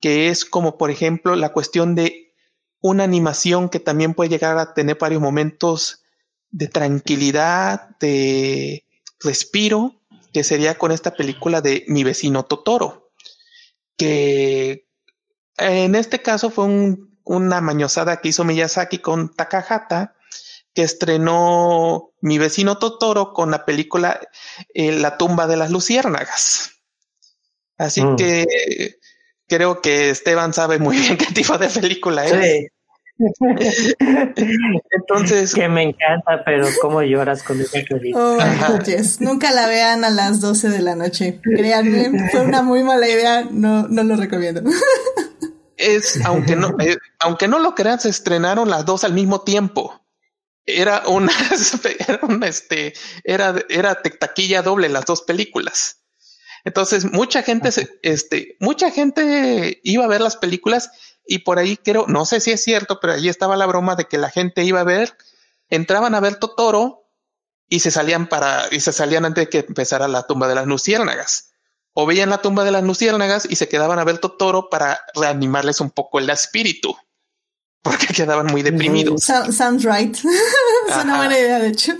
que 0.00 0.30
es 0.30 0.44
como 0.44 0.76
por 0.76 0.90
ejemplo 0.90 1.36
la 1.36 1.52
cuestión 1.52 1.94
de 1.94 2.34
una 2.80 3.04
animación 3.04 3.68
que 3.68 3.78
también 3.78 4.14
puede 4.14 4.30
llegar 4.30 4.58
a 4.58 4.74
tener 4.74 4.98
varios 4.98 5.22
momentos 5.22 6.02
de 6.50 6.66
tranquilidad, 6.66 7.96
de 8.00 8.84
respiro, 9.20 9.94
que 10.32 10.42
sería 10.42 10.76
con 10.76 10.90
esta 10.90 11.14
película 11.14 11.60
de 11.60 11.84
Mi 11.86 12.02
vecino 12.02 12.42
Totoro, 12.42 13.12
que 13.96 14.88
en 15.56 15.94
este 15.94 16.20
caso 16.20 16.50
fue 16.50 16.64
un 16.64 17.11
una 17.24 17.60
mañosada 17.60 18.20
que 18.20 18.28
hizo 18.28 18.44
Miyazaki 18.44 18.98
con 18.98 19.34
Takahata, 19.34 20.14
que 20.74 20.82
estrenó 20.82 22.12
Mi 22.20 22.38
vecino 22.38 22.78
Totoro 22.78 23.32
con 23.32 23.50
la 23.50 23.64
película 23.64 24.20
eh, 24.74 24.92
La 24.92 25.18
tumba 25.18 25.46
de 25.46 25.56
las 25.56 25.70
luciérnagas. 25.70 26.82
Así 27.78 28.02
mm. 28.02 28.16
que 28.16 28.46
creo 29.48 29.80
que 29.80 30.10
Esteban 30.10 30.54
sabe 30.54 30.78
muy 30.78 30.96
bien 30.96 31.16
qué 31.18 31.26
tipo 31.26 31.58
de 31.58 31.68
película 31.68 32.24
es. 32.24 32.68
Entonces. 34.90 35.54
Que 35.54 35.68
me 35.68 35.82
encanta, 35.82 36.42
pero 36.44 36.66
cómo 36.80 37.02
lloras 37.02 37.42
con 37.42 37.60
esa 37.60 37.78
película. 37.88 38.24
Oh, 38.24 38.78
Nunca 39.20 39.50
la 39.52 39.66
vean 39.68 40.04
a 40.04 40.10
las 40.10 40.40
12 40.40 40.70
de 40.70 40.80
la 40.80 40.96
noche. 40.96 41.38
Créanme, 41.42 42.30
fue 42.30 42.40
una 42.40 42.62
muy 42.62 42.82
mala 42.82 43.08
idea. 43.08 43.46
No, 43.50 43.86
no 43.88 44.02
lo 44.02 44.16
recomiendo. 44.16 44.62
es, 45.82 46.24
aunque 46.24 46.56
no, 46.56 46.74
eh, 46.78 46.96
aunque 47.18 47.48
no 47.48 47.58
lo 47.58 47.74
crean, 47.74 48.00
se 48.00 48.08
estrenaron 48.08 48.70
las 48.70 48.86
dos 48.86 49.04
al 49.04 49.12
mismo 49.12 49.42
tiempo. 49.42 50.00
Era 50.64 51.02
una, 51.06 51.32
era 52.08 52.20
una, 52.22 52.46
este, 52.46 52.94
era, 53.24 53.54
era 53.68 54.00
taquilla 54.00 54.62
doble 54.62 54.88
las 54.88 55.04
dos 55.04 55.22
películas. 55.22 56.02
Entonces, 56.64 57.04
mucha 57.04 57.42
gente, 57.42 57.70
este, 58.02 58.56
mucha 58.60 58.90
gente 58.90 59.80
iba 59.82 60.04
a 60.04 60.08
ver 60.08 60.20
las 60.20 60.36
películas 60.36 60.90
y 61.26 61.38
por 61.40 61.58
ahí 61.58 61.76
creo, 61.76 62.06
no 62.06 62.24
sé 62.24 62.40
si 62.40 62.52
es 62.52 62.62
cierto, 62.62 63.00
pero 63.00 63.14
allí 63.14 63.28
estaba 63.28 63.56
la 63.56 63.66
broma 63.66 63.96
de 63.96 64.06
que 64.06 64.18
la 64.18 64.30
gente 64.30 64.62
iba 64.62 64.80
a 64.80 64.84
ver, 64.84 65.16
entraban 65.68 66.14
a 66.14 66.20
ver 66.20 66.36
Totoro 66.36 67.10
y 67.68 67.80
se 67.80 67.90
salían 67.90 68.28
para, 68.28 68.68
y 68.70 68.80
se 68.80 68.92
salían 68.92 69.24
antes 69.24 69.46
de 69.46 69.50
que 69.50 69.66
empezara 69.66 70.06
la 70.06 70.26
tumba 70.26 70.46
de 70.46 70.54
las 70.54 70.66
luciérnagas. 70.66 71.51
O 71.94 72.06
veían 72.06 72.30
la 72.30 72.38
tumba 72.38 72.64
de 72.64 72.70
las 72.70 72.82
luciérnagas 72.82 73.46
y 73.48 73.56
se 73.56 73.68
quedaban 73.68 73.98
a 73.98 74.04
ver 74.04 74.18
Totoro 74.18 74.70
para 74.70 75.00
reanimarles 75.14 75.80
un 75.80 75.90
poco 75.90 76.18
el 76.18 76.30
espíritu. 76.30 76.96
Porque 77.82 78.06
quedaban 78.14 78.46
muy 78.46 78.62
deprimidos. 78.62 79.22
sounds 79.24 79.84
right. 79.84 80.14
es 80.88 80.96
una 80.96 81.18
buena 81.18 81.38
idea, 81.38 81.58
de 81.58 81.68
hecho. 81.68 81.92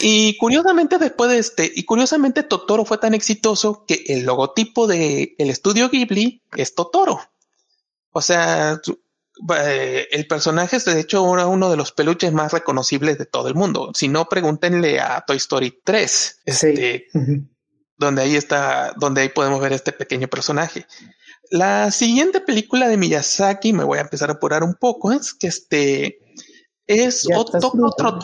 Y 0.00 0.36
curiosamente 0.38 0.98
después 0.98 1.30
de 1.30 1.38
este, 1.38 1.70
y 1.74 1.84
curiosamente 1.84 2.42
Totoro 2.42 2.84
fue 2.84 2.98
tan 2.98 3.14
exitoso 3.14 3.84
que 3.86 4.04
el 4.08 4.24
logotipo 4.24 4.86
de 4.86 5.34
el 5.38 5.50
estudio 5.50 5.90
Ghibli 5.90 6.42
es 6.56 6.74
Totoro. 6.74 7.20
O 8.12 8.20
sea, 8.20 8.80
eh, 9.56 10.08
el 10.10 10.26
personaje 10.26 10.76
es 10.76 10.84
de 10.84 11.00
hecho 11.00 11.22
uno 11.22 11.70
de 11.70 11.76
los 11.76 11.92
peluches 11.92 12.32
más 12.32 12.52
reconocibles 12.52 13.18
de 13.18 13.26
todo 13.26 13.48
el 13.48 13.54
mundo. 13.54 13.92
Si 13.94 14.08
no, 14.08 14.26
pregúntenle 14.28 15.00
a 15.00 15.22
Toy 15.26 15.36
Story 15.36 15.80
3, 15.84 16.40
este, 16.44 17.06
donde 18.00 18.22
ahí 18.22 18.34
está, 18.34 18.94
donde 18.96 19.20
ahí 19.20 19.28
podemos 19.28 19.60
ver 19.60 19.74
este 19.74 19.92
pequeño 19.92 20.26
personaje. 20.26 20.86
La 21.50 21.90
siguiente 21.90 22.40
película 22.40 22.88
de 22.88 22.96
Miyazaki, 22.96 23.74
me 23.74 23.84
voy 23.84 23.98
a 23.98 24.00
empezar 24.00 24.30
a 24.30 24.34
apurar 24.34 24.64
un 24.64 24.74
poco, 24.74 25.12
es 25.12 25.34
que 25.34 25.48
este 25.48 26.18
es 26.86 27.28
otro, 27.32 27.60
otro, 27.84 28.18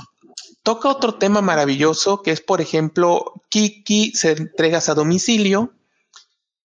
toca 0.62 0.88
otro 0.88 1.16
tema 1.16 1.42
maravilloso 1.42 2.22
que 2.22 2.30
es, 2.30 2.40
por 2.40 2.62
ejemplo, 2.62 3.34
Kiki 3.50 4.12
se 4.12 4.32
entregas 4.32 4.88
a 4.88 4.94
domicilio, 4.94 5.74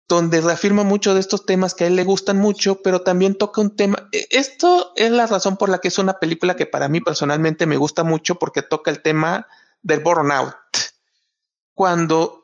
donde 0.08 0.41
reafirma 0.41 0.84
mucho 0.84 1.14
de 1.14 1.20
estos 1.20 1.45
temas 1.45 1.76
que 1.76 1.84
a 1.84 1.88
él 1.88 1.95
le 1.95 2.04
gustan 2.04 2.39
mucho, 2.39 2.82
pero 2.82 3.04
también 3.04 3.36
toca 3.36 3.62
un 3.62 3.76
tema. 3.76 4.10
E, 4.12 4.26
esto 4.32 4.91
es 4.95 5.12
la 5.12 5.28
razón 5.28 5.56
por 5.58 5.70
la 5.70 5.78
que 5.78 5.89
es 5.89 6.00
una 6.00 6.14
película 6.14 6.56
que 6.56 6.66
para 6.66 6.88
mí 6.88 7.00
personalmente 7.00 7.68
me 7.68 7.78
gusta 7.78 8.04
mucho 8.04 8.39
porque 8.39 8.64
toca 8.64 8.89
el 8.89 9.04
tema 9.04 9.45
del 9.84 10.00
burnout. 10.00 10.56
Cuando 11.76 12.37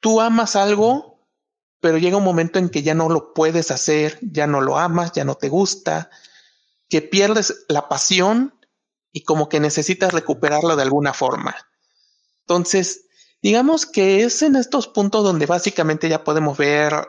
tú 0.00 0.20
amas 0.20 0.56
algo, 0.56 1.26
pero 1.80 1.98
llega 1.98 2.16
un 2.16 2.24
momento 2.24 2.58
en 2.58 2.68
que 2.68 2.82
ya 2.82 2.94
no 2.94 3.08
lo 3.08 3.32
puedes 3.32 3.70
hacer, 3.70 4.18
ya 4.22 4.46
no 4.46 4.60
lo 4.60 4.78
amas, 4.78 5.12
ya 5.12 5.24
no 5.24 5.34
te 5.36 5.48
gusta, 5.48 6.10
que 6.88 7.02
pierdes 7.02 7.64
la 7.68 7.88
pasión 7.88 8.54
y 9.12 9.22
como 9.22 9.48
que 9.48 9.60
necesitas 9.60 10.12
recuperarlo 10.12 10.76
de 10.76 10.82
alguna 10.82 11.14
forma. 11.14 11.56
Entonces, 12.40 13.06
digamos 13.42 13.86
que 13.86 14.24
es 14.24 14.42
en 14.42 14.56
estos 14.56 14.88
puntos 14.88 15.24
donde 15.24 15.46
básicamente 15.46 16.08
ya 16.08 16.24
podemos 16.24 16.58
ver 16.58 17.08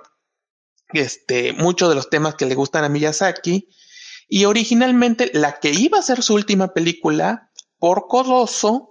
este, 0.94 1.54
muchos 1.54 1.90
de 1.90 1.96
los 1.96 2.10
temas 2.10 2.36
que 2.36 2.46
le 2.46 2.56
gustan 2.56 2.84
a 2.84 2.90
Miyazaki. 2.90 3.70
Y 4.28 4.46
originalmente 4.46 5.30
la 5.34 5.60
que 5.60 5.72
iba 5.72 6.00
a 6.00 6.04
ser 6.04 6.24
su 6.24 6.34
última 6.34 6.74
película, 6.74 7.52
por 7.78 8.06
Rosso, 8.10 8.91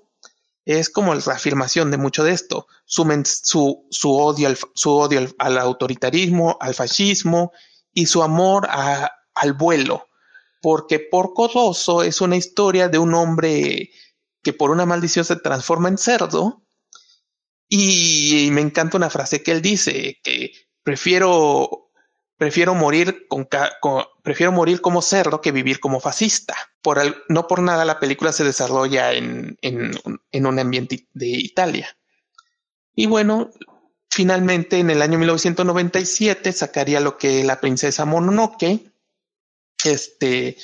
es 0.64 0.90
como 0.90 1.14
la 1.14 1.20
reafirmación 1.20 1.90
de 1.90 1.98
mucho 1.98 2.24
de 2.24 2.32
esto. 2.32 2.66
Su, 2.84 3.04
su, 3.90 4.16
odio, 4.16 4.48
al, 4.48 4.58
su 4.74 4.90
odio 4.92 5.26
al, 5.38 5.58
autoritarismo, 5.58 6.56
al 6.60 6.74
fascismo 6.74 7.52
y 7.92 8.06
su 8.06 8.22
amor 8.22 8.68
al 8.70 9.52
vuelo 9.54 10.06
porque 10.60 10.98
Porco 10.98 11.48
Rosso 11.48 12.02
es 12.02 12.20
una 12.20 12.36
historia 12.36 12.88
de 12.88 12.98
un 12.98 13.14
hombre 13.14 13.90
que 14.42 14.52
por 14.52 14.70
una 14.70 14.86
maldición 14.86 15.24
se 15.24 15.36
transforma 15.36 15.88
en 15.88 15.98
cerdo. 15.98 16.64
Y, 17.68 18.48
me 18.52 18.60
encanta 18.60 18.96
una 18.96 19.10
frase 19.10 19.42
que 19.42 19.52
él 19.52 19.62
dice, 19.62 20.18
que 20.22 20.52
prefiero, 20.82 21.89
prefiero 22.40 22.74
morir 22.74 23.26
con, 23.28 23.46
prefiero 24.22 24.50
morir 24.50 24.80
como 24.80 25.02
cerdo 25.02 25.42
que 25.42 25.52
vivir 25.52 25.78
como 25.78 26.00
fascista. 26.00 26.56
No 27.28 27.46
por 27.46 27.60
nada 27.60 27.84
la 27.84 28.00
película 28.00 28.32
se 28.32 28.44
desarrolla 28.44 29.12
en, 29.12 29.58
en, 29.60 29.90
en 30.32 30.46
un 30.46 30.58
ambiente 30.58 31.06
de 31.12 31.26
Italia. 31.26 31.94
Y 32.94 33.04
bueno, 33.04 33.50
finalmente 34.08 34.78
en 34.78 34.88
el 34.88 35.02
año 35.02 35.18
1997 35.18 36.50
sacaría 36.52 37.00
lo 37.00 37.18
que 37.18 37.44
la 37.44 37.60
princesa 37.60 38.06
Mononoke, 38.06 38.90
este, 39.84 40.56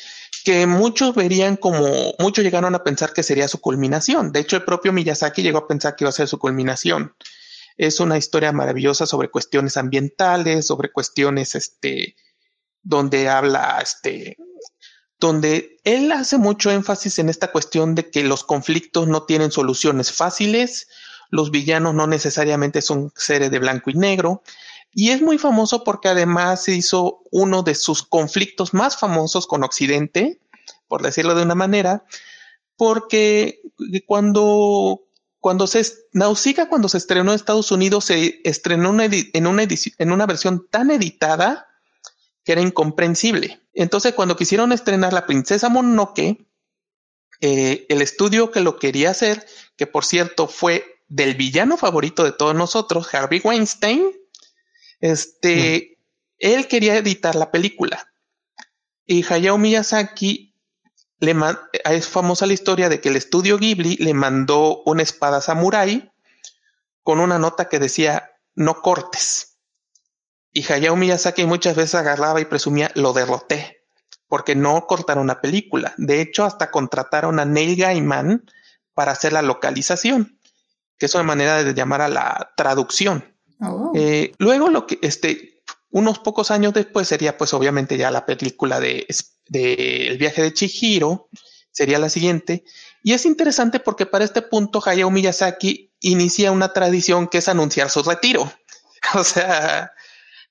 que 0.46 0.66
muchos 0.66 1.14
verían 1.14 1.56
como, 1.56 2.14
muchos 2.18 2.42
llegaron 2.42 2.74
a 2.74 2.84
pensar 2.84 3.12
que 3.12 3.22
sería 3.22 3.48
su 3.48 3.60
culminación. 3.60 4.32
De 4.32 4.40
hecho, 4.40 4.56
el 4.56 4.64
propio 4.64 4.94
Miyazaki 4.94 5.42
llegó 5.42 5.58
a 5.58 5.68
pensar 5.68 5.94
que 5.94 6.04
iba 6.04 6.08
a 6.08 6.12
ser 6.12 6.26
su 6.26 6.38
culminación. 6.38 7.14
Es 7.76 8.00
una 8.00 8.18
historia 8.18 8.52
maravillosa 8.52 9.06
sobre 9.06 9.30
cuestiones 9.30 9.76
ambientales, 9.76 10.66
sobre 10.66 10.92
cuestiones, 10.92 11.54
este, 11.54 12.16
donde 12.82 13.28
habla, 13.28 13.78
este, 13.82 14.36
donde 15.18 15.78
él 15.84 16.12
hace 16.12 16.38
mucho 16.38 16.70
énfasis 16.70 17.18
en 17.18 17.28
esta 17.28 17.52
cuestión 17.52 17.94
de 17.94 18.10
que 18.10 18.22
los 18.22 18.44
conflictos 18.44 19.08
no 19.08 19.24
tienen 19.24 19.50
soluciones 19.50 20.12
fáciles, 20.12 20.88
los 21.30 21.50
villanos 21.50 21.94
no 21.94 22.06
necesariamente 22.06 22.82
son 22.82 23.12
seres 23.16 23.50
de 23.50 23.58
blanco 23.58 23.90
y 23.90 23.94
negro, 23.94 24.42
y 24.92 25.10
es 25.10 25.20
muy 25.20 25.36
famoso 25.36 25.84
porque 25.84 26.08
además 26.08 26.68
hizo 26.68 27.22
uno 27.30 27.62
de 27.62 27.74
sus 27.74 28.02
conflictos 28.02 28.72
más 28.72 28.96
famosos 28.96 29.46
con 29.46 29.62
Occidente, 29.64 30.40
por 30.88 31.02
decirlo 31.02 31.34
de 31.34 31.42
una 31.42 31.54
manera, 31.54 32.04
porque 32.76 33.60
cuando, 34.06 35.05
cuando 35.46 35.68
se, 35.68 35.86
Nausicaa 36.12 36.68
cuando 36.68 36.88
se 36.88 36.98
estrenó 36.98 37.30
en 37.30 37.36
Estados 37.36 37.70
Unidos 37.70 38.06
se 38.06 38.40
estrenó 38.42 38.88
en, 39.00 39.46
una 39.46 39.62
en 39.62 40.12
una 40.12 40.26
versión 40.26 40.66
tan 40.68 40.90
editada 40.90 41.68
que 42.42 42.50
era 42.50 42.62
incomprensible. 42.62 43.60
Entonces 43.72 44.12
cuando 44.14 44.36
quisieron 44.36 44.72
estrenar 44.72 45.12
La 45.12 45.24
Princesa 45.24 45.68
Mononoke, 45.68 46.48
eh, 47.40 47.86
el 47.88 48.02
estudio 48.02 48.50
que 48.50 48.58
lo 48.58 48.80
quería 48.80 49.10
hacer, 49.10 49.46
que 49.76 49.86
por 49.86 50.04
cierto 50.04 50.48
fue 50.48 50.84
del 51.06 51.36
villano 51.36 51.76
favorito 51.76 52.24
de 52.24 52.32
todos 52.32 52.56
nosotros, 52.56 53.14
Harvey 53.14 53.40
Weinstein, 53.44 54.02
este, 54.98 56.00
él 56.38 56.66
quería 56.66 56.96
editar 56.96 57.36
la 57.36 57.52
película. 57.52 58.12
Y 59.06 59.24
Hayao 59.32 59.58
Miyazaki 59.58 60.55
le 61.20 61.34
es 61.84 62.08
famosa 62.08 62.46
la 62.46 62.52
historia 62.52 62.88
de 62.88 63.00
que 63.00 63.08
el 63.08 63.16
estudio 63.16 63.58
Ghibli 63.58 63.96
le 63.96 64.14
mandó 64.14 64.82
una 64.84 65.02
espada 65.02 65.40
samurai 65.40 66.12
con 67.02 67.20
una 67.20 67.38
nota 67.38 67.68
que 67.68 67.78
decía 67.78 68.32
no 68.54 68.82
cortes. 68.82 69.58
Y 70.52 70.70
Hayao 70.70 70.96
Miyazaki 70.96 71.44
muchas 71.44 71.76
veces 71.76 71.94
agarraba 71.94 72.40
y 72.40 72.46
presumía 72.46 72.90
lo 72.94 73.12
derroté 73.12 73.76
porque 74.28 74.56
no 74.56 74.86
cortaron 74.86 75.28
la 75.28 75.40
película. 75.40 75.94
De 75.96 76.20
hecho, 76.20 76.44
hasta 76.44 76.70
contrataron 76.70 77.38
a 77.38 77.44
Neil 77.44 77.76
Gaiman 77.76 78.44
para 78.94 79.12
hacer 79.12 79.32
la 79.32 79.42
localización, 79.42 80.40
que 80.98 81.06
es 81.06 81.14
una 81.14 81.24
manera 81.24 81.62
de 81.62 81.74
llamar 81.74 82.00
a 82.00 82.08
la 82.08 82.52
traducción. 82.56 83.36
Oh. 83.60 83.92
Eh, 83.94 84.32
luego, 84.38 84.68
lo 84.68 84.86
que 84.86 84.98
este, 85.02 85.62
unos 85.90 86.18
pocos 86.18 86.50
años 86.50 86.74
después 86.74 87.06
sería, 87.08 87.38
pues, 87.38 87.54
obviamente, 87.54 87.96
ya 87.96 88.10
la 88.10 88.26
película 88.26 88.80
de, 88.80 89.06
El 89.52 90.18
viaje 90.18 90.42
de 90.42 90.52
Chihiro, 90.52 91.28
sería 91.70 91.98
la 91.98 92.08
siguiente. 92.08 92.64
Y 93.02 93.12
es 93.12 93.26
interesante 93.26 93.80
porque 93.80 94.06
para 94.06 94.24
este 94.24 94.42
punto 94.42 94.82
Hayao 94.84 95.10
Miyazaki 95.10 95.92
inicia 96.00 96.50
una 96.50 96.72
tradición 96.72 97.28
que 97.28 97.38
es 97.38 97.48
anunciar 97.48 97.90
su 97.90 98.02
retiro. 98.02 98.52
O 99.14 99.22
sea, 99.22 99.92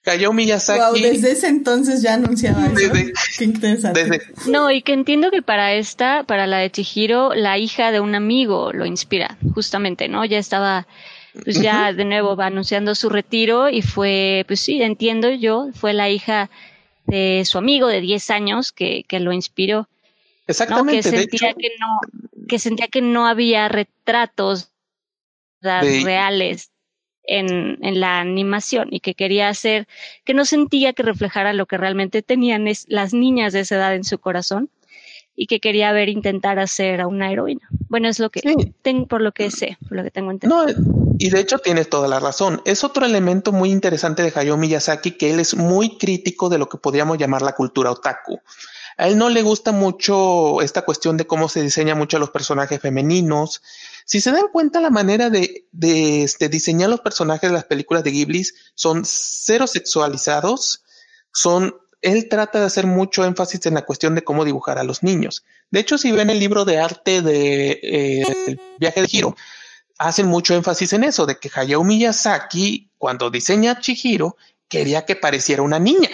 Hayao 0.05 0.31
Miyazaki. 0.31 0.79
Wow, 0.79 1.11
desde 1.11 1.31
ese 1.31 1.47
entonces 1.47 2.01
ya 2.01 2.13
anunciaba 2.13 2.67
eso. 2.67 2.93
Qué 3.37 3.43
interesante. 3.43 4.21
No, 4.47 4.71
y 4.71 4.81
que 4.81 4.93
entiendo 4.93 5.29
que 5.29 5.41
para 5.41 5.73
esta, 5.73 6.23
para 6.23 6.47
la 6.47 6.59
de 6.59 6.71
Chihiro, 6.71 7.33
la 7.33 7.57
hija 7.57 7.91
de 7.91 7.99
un 7.99 8.15
amigo 8.15 8.71
lo 8.71 8.85
inspira, 8.85 9.37
justamente, 9.53 10.07
¿no? 10.07 10.23
Ya 10.23 10.37
estaba 10.37 10.87
pues 11.43 11.61
ya 11.61 11.91
de 11.91 12.05
nuevo 12.05 12.35
va 12.35 12.45
anunciando 12.45 12.95
su 12.95 13.09
retiro 13.09 13.69
y 13.69 13.81
fue, 13.81 14.45
pues 14.47 14.59
sí, 14.59 14.81
entiendo 14.81 15.29
yo, 15.29 15.67
fue 15.73 15.93
la 15.93 16.09
hija 16.09 16.49
de 17.05 17.43
su 17.45 17.57
amigo 17.57 17.87
de 17.87 18.01
10 18.01 18.29
años 18.31 18.71
que, 18.71 19.03
que 19.07 19.19
lo 19.19 19.31
inspiró. 19.33 19.87
Exactamente. 20.47 21.09
Que 21.09 21.17
sentía 21.17 21.53
que 21.53 21.69
no, 21.79 21.99
que 22.47 22.59
sentía 22.59 22.87
que 22.87 23.01
no 23.01 23.27
había 23.27 23.67
retratos 23.67 24.71
reales 25.61 26.71
en, 27.23 27.83
en, 27.83 27.99
la 27.99 28.19
animación 28.19 28.89
y 28.91 28.99
que 28.99 29.15
quería 29.15 29.49
hacer, 29.49 29.87
que 30.23 30.35
no 30.35 30.45
sentía 30.45 30.93
que 30.93 31.01
reflejara 31.01 31.53
lo 31.53 31.65
que 31.65 31.77
realmente 31.77 32.21
tenían 32.21 32.65
las 32.87 33.13
niñas 33.13 33.53
de 33.53 33.61
esa 33.61 33.75
edad 33.75 33.95
en 33.95 34.03
su 34.03 34.19
corazón 34.19 34.69
y 35.35 35.47
que 35.47 35.59
quería 35.59 35.91
ver 35.91 36.09
intentar 36.09 36.59
hacer 36.59 37.01
a 37.01 37.07
una 37.07 37.31
heroína. 37.31 37.67
Bueno, 37.89 38.07
es 38.07 38.19
lo 38.19 38.29
que 38.29 38.41
tengo, 38.81 39.07
por 39.07 39.21
lo 39.21 39.33
que 39.33 39.51
sé, 39.51 39.77
por 39.87 39.97
lo 39.97 40.03
que 40.03 40.11
tengo 40.11 40.31
entendido. 40.31 40.65
No, 40.65 41.15
y 41.17 41.29
de 41.29 41.39
hecho 41.39 41.59
tienes 41.59 41.89
toda 41.89 42.07
la 42.07 42.19
razón. 42.19 42.61
Es 42.65 42.83
otro 42.83 43.05
elemento 43.05 43.51
muy 43.51 43.71
interesante 43.71 44.23
de 44.23 44.31
Hayao 44.33 44.57
Miyazaki 44.57 45.11
que 45.11 45.31
él 45.31 45.39
es 45.39 45.55
muy 45.55 45.97
crítico 45.97 46.49
de 46.49 46.57
lo 46.57 46.69
que 46.69 46.77
podríamos 46.77 47.17
llamar 47.17 47.41
la 47.41 47.53
cultura 47.53 47.91
otaku. 47.91 48.39
A 48.97 49.07
él 49.07 49.17
no 49.17 49.29
le 49.29 49.41
gusta 49.41 49.73
mucho 49.73 50.61
esta 50.61 50.83
cuestión 50.83 51.17
de 51.17 51.27
cómo 51.27 51.49
se 51.49 51.61
diseña 51.61 51.95
mucho 51.95 52.15
a 52.15 52.19
los 52.19 52.29
personajes 52.29 52.79
femeninos. 52.79 53.61
Si 54.05 54.21
se 54.21 54.31
dan 54.31 54.47
cuenta, 54.53 54.79
la 54.79 54.89
manera 54.89 55.29
de, 55.29 55.67
de 55.73 56.23
este, 56.23 56.47
diseñar 56.47 56.89
los 56.89 57.01
personajes 57.01 57.49
de 57.49 57.55
las 57.55 57.65
películas 57.65 58.03
de 58.03 58.11
Ghibli 58.11 58.45
son 58.73 59.01
cero 59.03 59.67
sexualizados, 59.67 60.83
son 61.33 61.75
él 62.01 62.27
trata 62.29 62.59
de 62.59 62.65
hacer 62.65 62.85
mucho 62.85 63.25
énfasis 63.25 63.65
en 63.65 63.73
la 63.75 63.85
cuestión 63.85 64.15
de 64.15 64.23
cómo 64.23 64.45
dibujar 64.45 64.77
a 64.77 64.83
los 64.83 65.03
niños. 65.03 65.43
De 65.71 65.79
hecho, 65.79 65.97
si 65.97 66.11
ven 66.11 66.29
el 66.29 66.39
libro 66.39 66.65
de 66.65 66.77
arte 66.79 67.21
de 67.21 67.79
eh, 67.81 68.57
Viaje 68.79 69.01
de 69.01 69.07
Giro, 69.07 69.35
hacen 69.97 70.27
mucho 70.27 70.55
énfasis 70.55 70.93
en 70.93 71.03
eso, 71.03 71.25
de 71.25 71.37
que 71.37 71.49
Hayao 71.53 71.83
Miyazaki, 71.83 72.89
cuando 72.97 73.29
diseña 73.29 73.71
a 73.71 73.79
Chihiro, 73.79 74.37
quería 74.67 75.05
que 75.05 75.15
pareciera 75.15 75.61
una 75.61 75.79
niña. 75.79 76.09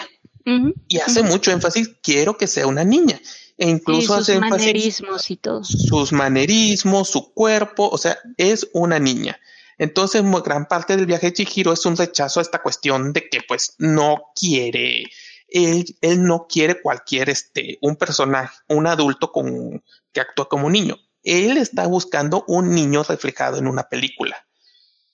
y 0.88 0.98
hace 1.00 1.24
mucho 1.24 1.52
énfasis, 1.52 1.92
quiero 2.02 2.38
que 2.38 2.48
sea 2.48 2.68
una 2.68 2.84
niña. 2.84 3.20
E 3.58 3.70
incluso 3.70 4.24
sus 4.24 4.40
manerismos 4.40 5.30
y 5.30 5.38
todo. 5.38 5.64
Sus 5.64 6.12
manerismos, 6.12 7.10
su 7.10 7.32
cuerpo, 7.32 7.90
o 7.90 7.98
sea, 7.98 8.18
es 8.38 8.68
una 8.74 8.98
niña. 8.98 9.40
Entonces, 9.78 10.24
gran 10.44 10.68
parte 10.68 10.96
del 10.96 11.06
viaje 11.06 11.28
de 11.28 11.34
Chihiro 11.34 11.74
es 11.74 11.86
un 11.86 11.98
rechazo 11.98 12.40
a 12.40 12.44
esta 12.44 12.62
cuestión 12.62 13.14
de 13.14 13.30
que, 13.30 13.42
pues, 13.48 13.76
no 13.78 14.32
quiere, 14.36 15.06
él, 15.52 15.86
no 16.24 16.48
quiere 16.48 16.82
cualquier, 16.82 17.30
este, 17.30 17.78
un 17.82 17.96
personaje, 17.96 18.58
un 18.68 18.88
adulto 18.88 19.32
con, 19.32 19.84
que 20.12 20.22
actúa 20.22 20.50
como 20.50 20.70
niño. 20.70 20.98
Él 21.24 21.58
está 21.58 21.86
buscando 21.88 22.44
un 22.48 22.74
niño 22.74 23.04
reflejado 23.04 23.58
en 23.58 23.68
una 23.68 23.84
película. 23.84 24.48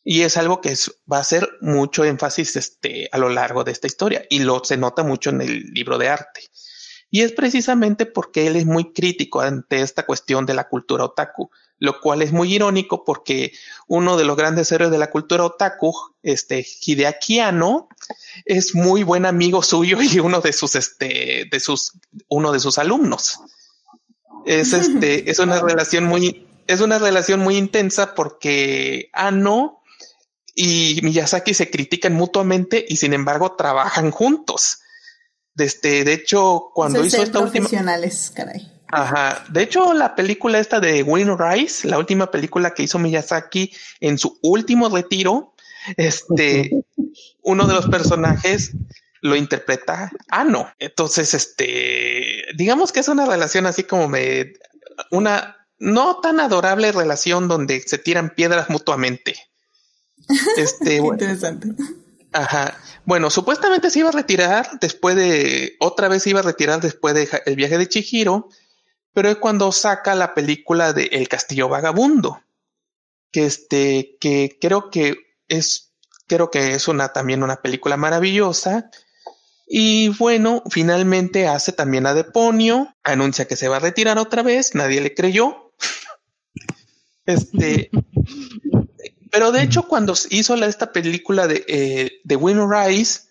Y 0.03 0.21
es 0.21 0.37
algo 0.37 0.61
que 0.61 0.73
va 1.11 1.19
a 1.19 1.23
ser 1.23 1.49
mucho 1.59 2.05
énfasis 2.05 2.55
este, 2.55 3.09
a 3.11 3.17
lo 3.17 3.29
largo 3.29 3.65
de 3.65 3.73
esta 3.73 3.87
historia 3.87 4.25
y 4.29 4.39
lo 4.39 4.63
se 4.63 4.77
nota 4.77 5.03
mucho 5.03 5.31
en 5.31 5.41
el 5.41 5.73
libro 5.73 5.97
de 5.97 6.07
arte. 6.07 6.41
Y 7.09 7.23
es 7.23 7.33
precisamente 7.33 8.05
porque 8.05 8.47
él 8.47 8.55
es 8.55 8.65
muy 8.65 8.93
crítico 8.93 9.41
ante 9.41 9.81
esta 9.81 10.05
cuestión 10.05 10.45
de 10.45 10.53
la 10.53 10.69
cultura 10.69 11.03
otaku, 11.03 11.49
lo 11.79 11.99
cual 12.01 12.21
es 12.21 12.31
muy 12.31 12.53
irónico 12.53 13.03
porque 13.03 13.53
uno 13.87 14.17
de 14.17 14.25
los 14.25 14.35
grandes 14.35 14.71
héroes 14.71 14.91
de 14.91 14.97
la 14.97 15.11
cultura 15.11 15.45
otaku, 15.45 15.93
este 16.23 16.65
Hideaki 16.65 17.39
Anno, 17.39 17.89
es 18.45 18.73
muy 18.75 19.03
buen 19.03 19.25
amigo 19.25 19.61
suyo 19.61 20.01
y 20.01 20.19
uno 20.19 20.41
de 20.41 20.53
sus, 20.53 20.75
este, 20.75 21.47
de 21.49 21.59
sus, 21.59 21.93
uno 22.27 22.51
de 22.51 22.59
sus 22.59 22.77
alumnos. 22.77 23.39
Es 24.45 24.73
este, 24.73 25.29
es 25.31 25.39
una 25.39 25.61
relación 25.61 26.05
muy, 26.05 26.47
es 26.67 26.81
una 26.81 26.99
relación 26.99 27.39
muy 27.39 27.57
intensa 27.57 28.15
porque 28.15 29.09
Ano 29.13 29.83
y 30.55 30.99
Miyazaki 31.03 31.53
se 31.53 31.69
critican 31.69 32.13
mutuamente 32.13 32.83
y 32.87 32.97
sin 32.97 33.13
embargo 33.13 33.55
trabajan 33.55 34.09
juntos. 34.09 34.79
Desde, 35.53 36.03
de 36.03 36.13
hecho, 36.13 36.71
cuando 36.73 37.03
hizo 37.03 37.21
esta 37.21 37.39
profesionales, 37.39 38.31
caray. 38.33 38.76
Ajá. 38.91 39.43
De 39.49 39.63
hecho, 39.63 39.93
la 39.93 40.15
película 40.15 40.59
esta 40.59 40.79
de 40.79 41.03
Win 41.03 41.37
Rice, 41.37 41.87
la 41.87 41.97
última 41.97 42.31
película 42.31 42.73
que 42.73 42.83
hizo 42.83 42.99
Miyazaki 42.99 43.73
en 43.99 44.17
su 44.17 44.39
último 44.41 44.89
retiro, 44.89 45.53
este, 45.97 46.71
uno 47.43 47.67
de 47.67 47.73
los 47.73 47.87
personajes 47.87 48.73
lo 49.21 49.35
interpreta 49.35 50.11
Ano. 50.29 50.71
Entonces, 50.79 51.33
este, 51.33 52.45
digamos 52.55 52.91
que 52.91 52.99
es 52.99 53.07
una 53.07 53.25
relación 53.25 53.65
así 53.65 53.83
como 53.83 54.07
me, 54.07 54.53
una 55.11 55.57
no 55.79 56.19
tan 56.21 56.39
adorable 56.39 56.91
relación 56.91 57.47
donde 57.47 57.81
se 57.81 57.97
tiran 57.97 58.33
piedras 58.35 58.69
mutuamente. 58.69 59.35
Este, 60.57 60.97
Interesante. 60.97 61.69
Ajá. 62.33 62.77
Bueno, 63.05 63.29
supuestamente 63.29 63.89
se 63.89 63.99
iba 63.99 64.09
a 64.09 64.11
retirar 64.11 64.79
después 64.81 65.15
de, 65.15 65.77
otra 65.79 66.09
vez 66.09 66.23
se 66.23 66.31
iba 66.31 66.41
a 66.41 66.43
retirar 66.43 66.81
después 66.81 67.15
de 67.15 67.29
el 67.45 67.55
viaje 67.55 67.77
de 67.77 67.87
Chihiro, 67.87 68.49
pero 69.17 69.31
es 69.31 69.37
cuando 69.37 69.71
saca 69.71 70.13
la 70.13 70.35
película 70.35 70.93
de 70.93 71.05
El 71.05 71.27
Castillo 71.27 71.67
Vagabundo, 71.69 72.43
que 73.31 73.47
este, 73.47 74.15
que 74.19 74.59
creo 74.61 74.91
que 74.91 75.15
es, 75.47 75.91
creo 76.27 76.51
que 76.51 76.75
es 76.75 76.87
una, 76.87 77.13
también 77.13 77.41
una 77.41 77.55
película 77.55 77.97
maravillosa. 77.97 78.91
Y 79.65 80.09
bueno, 80.09 80.61
finalmente 80.69 81.47
hace 81.47 81.71
también 81.71 82.05
a 82.05 82.13
Deponio, 82.13 82.95
anuncia 83.03 83.47
que 83.47 83.55
se 83.55 83.67
va 83.67 83.77
a 83.77 83.79
retirar 83.79 84.19
otra 84.19 84.43
vez, 84.43 84.75
nadie 84.75 85.01
le 85.01 85.15
creyó. 85.15 85.73
este, 87.25 87.89
pero 89.31 89.51
de 89.51 89.63
hecho, 89.63 89.87
cuando 89.87 90.13
hizo 90.29 90.53
esta 90.63 90.91
película 90.91 91.47
de, 91.47 91.65
eh, 91.67 92.21
de 92.23 92.35
Winner 92.35 92.67
Rice, 92.69 93.21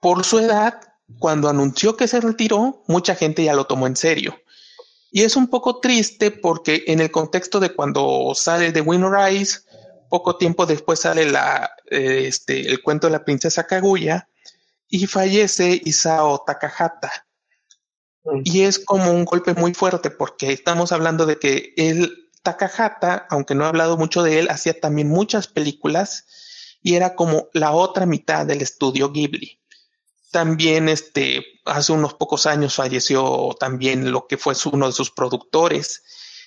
por 0.00 0.24
su 0.24 0.38
edad, 0.38 0.80
cuando 1.18 1.50
anunció 1.50 1.98
que 1.98 2.08
se 2.08 2.18
retiró, 2.18 2.82
mucha 2.86 3.14
gente 3.14 3.44
ya 3.44 3.52
lo 3.52 3.66
tomó 3.66 3.86
en 3.86 3.96
serio. 3.96 4.38
Y 5.16 5.22
es 5.22 5.34
un 5.34 5.46
poco 5.46 5.80
triste 5.80 6.30
porque 6.30 6.84
en 6.88 7.00
el 7.00 7.10
contexto 7.10 7.58
de 7.58 7.74
cuando 7.74 8.34
sale 8.34 8.70
de 8.70 8.82
Winner 8.82 9.10
Rice, 9.10 9.60
poco 10.10 10.36
tiempo 10.36 10.66
después 10.66 11.00
sale 11.00 11.24
la, 11.24 11.70
eh, 11.90 12.24
este, 12.26 12.68
el 12.68 12.82
cuento 12.82 13.06
de 13.06 13.14
la 13.14 13.24
princesa 13.24 13.66
Kaguya 13.66 14.28
y 14.90 15.06
fallece 15.06 15.80
Isao 15.86 16.44
Takahata. 16.46 17.10
Mm. 18.24 18.42
Y 18.44 18.64
es 18.64 18.78
como 18.78 19.10
un 19.10 19.24
golpe 19.24 19.54
muy 19.54 19.72
fuerte 19.72 20.10
porque 20.10 20.52
estamos 20.52 20.92
hablando 20.92 21.24
de 21.24 21.38
que 21.38 21.72
él 21.78 22.28
Takahata, 22.42 23.26
aunque 23.30 23.54
no 23.54 23.64
he 23.64 23.68
hablado 23.68 23.96
mucho 23.96 24.22
de 24.22 24.40
él, 24.40 24.50
hacía 24.50 24.78
también 24.78 25.08
muchas 25.08 25.48
películas 25.48 26.26
y 26.82 26.96
era 26.96 27.14
como 27.14 27.48
la 27.54 27.72
otra 27.72 28.04
mitad 28.04 28.44
del 28.44 28.60
estudio 28.60 29.12
Ghibli. 29.12 29.62
También 30.36 30.88
este, 30.88 31.44
hace 31.64 31.92
unos 31.92 32.12
pocos 32.14 32.44
años 32.44 32.74
falleció 32.74 33.56
también 33.58 34.10
lo 34.12 34.26
que 34.26 34.36
fue 34.36 34.54
uno 34.70 34.86
de 34.86 34.92
sus 34.92 35.10
productores. 35.10 36.02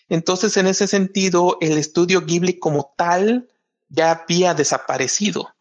Entonces, 0.09 0.57
en 0.57 0.67
ese 0.67 0.87
sentido, 0.87 1.57
el 1.59 1.77
estudio 1.77 2.21
Ghibli 2.21 2.59
como 2.59 2.93
tal 2.95 3.49
ya 3.87 4.11
había 4.11 4.53
desaparecido. 4.53 5.55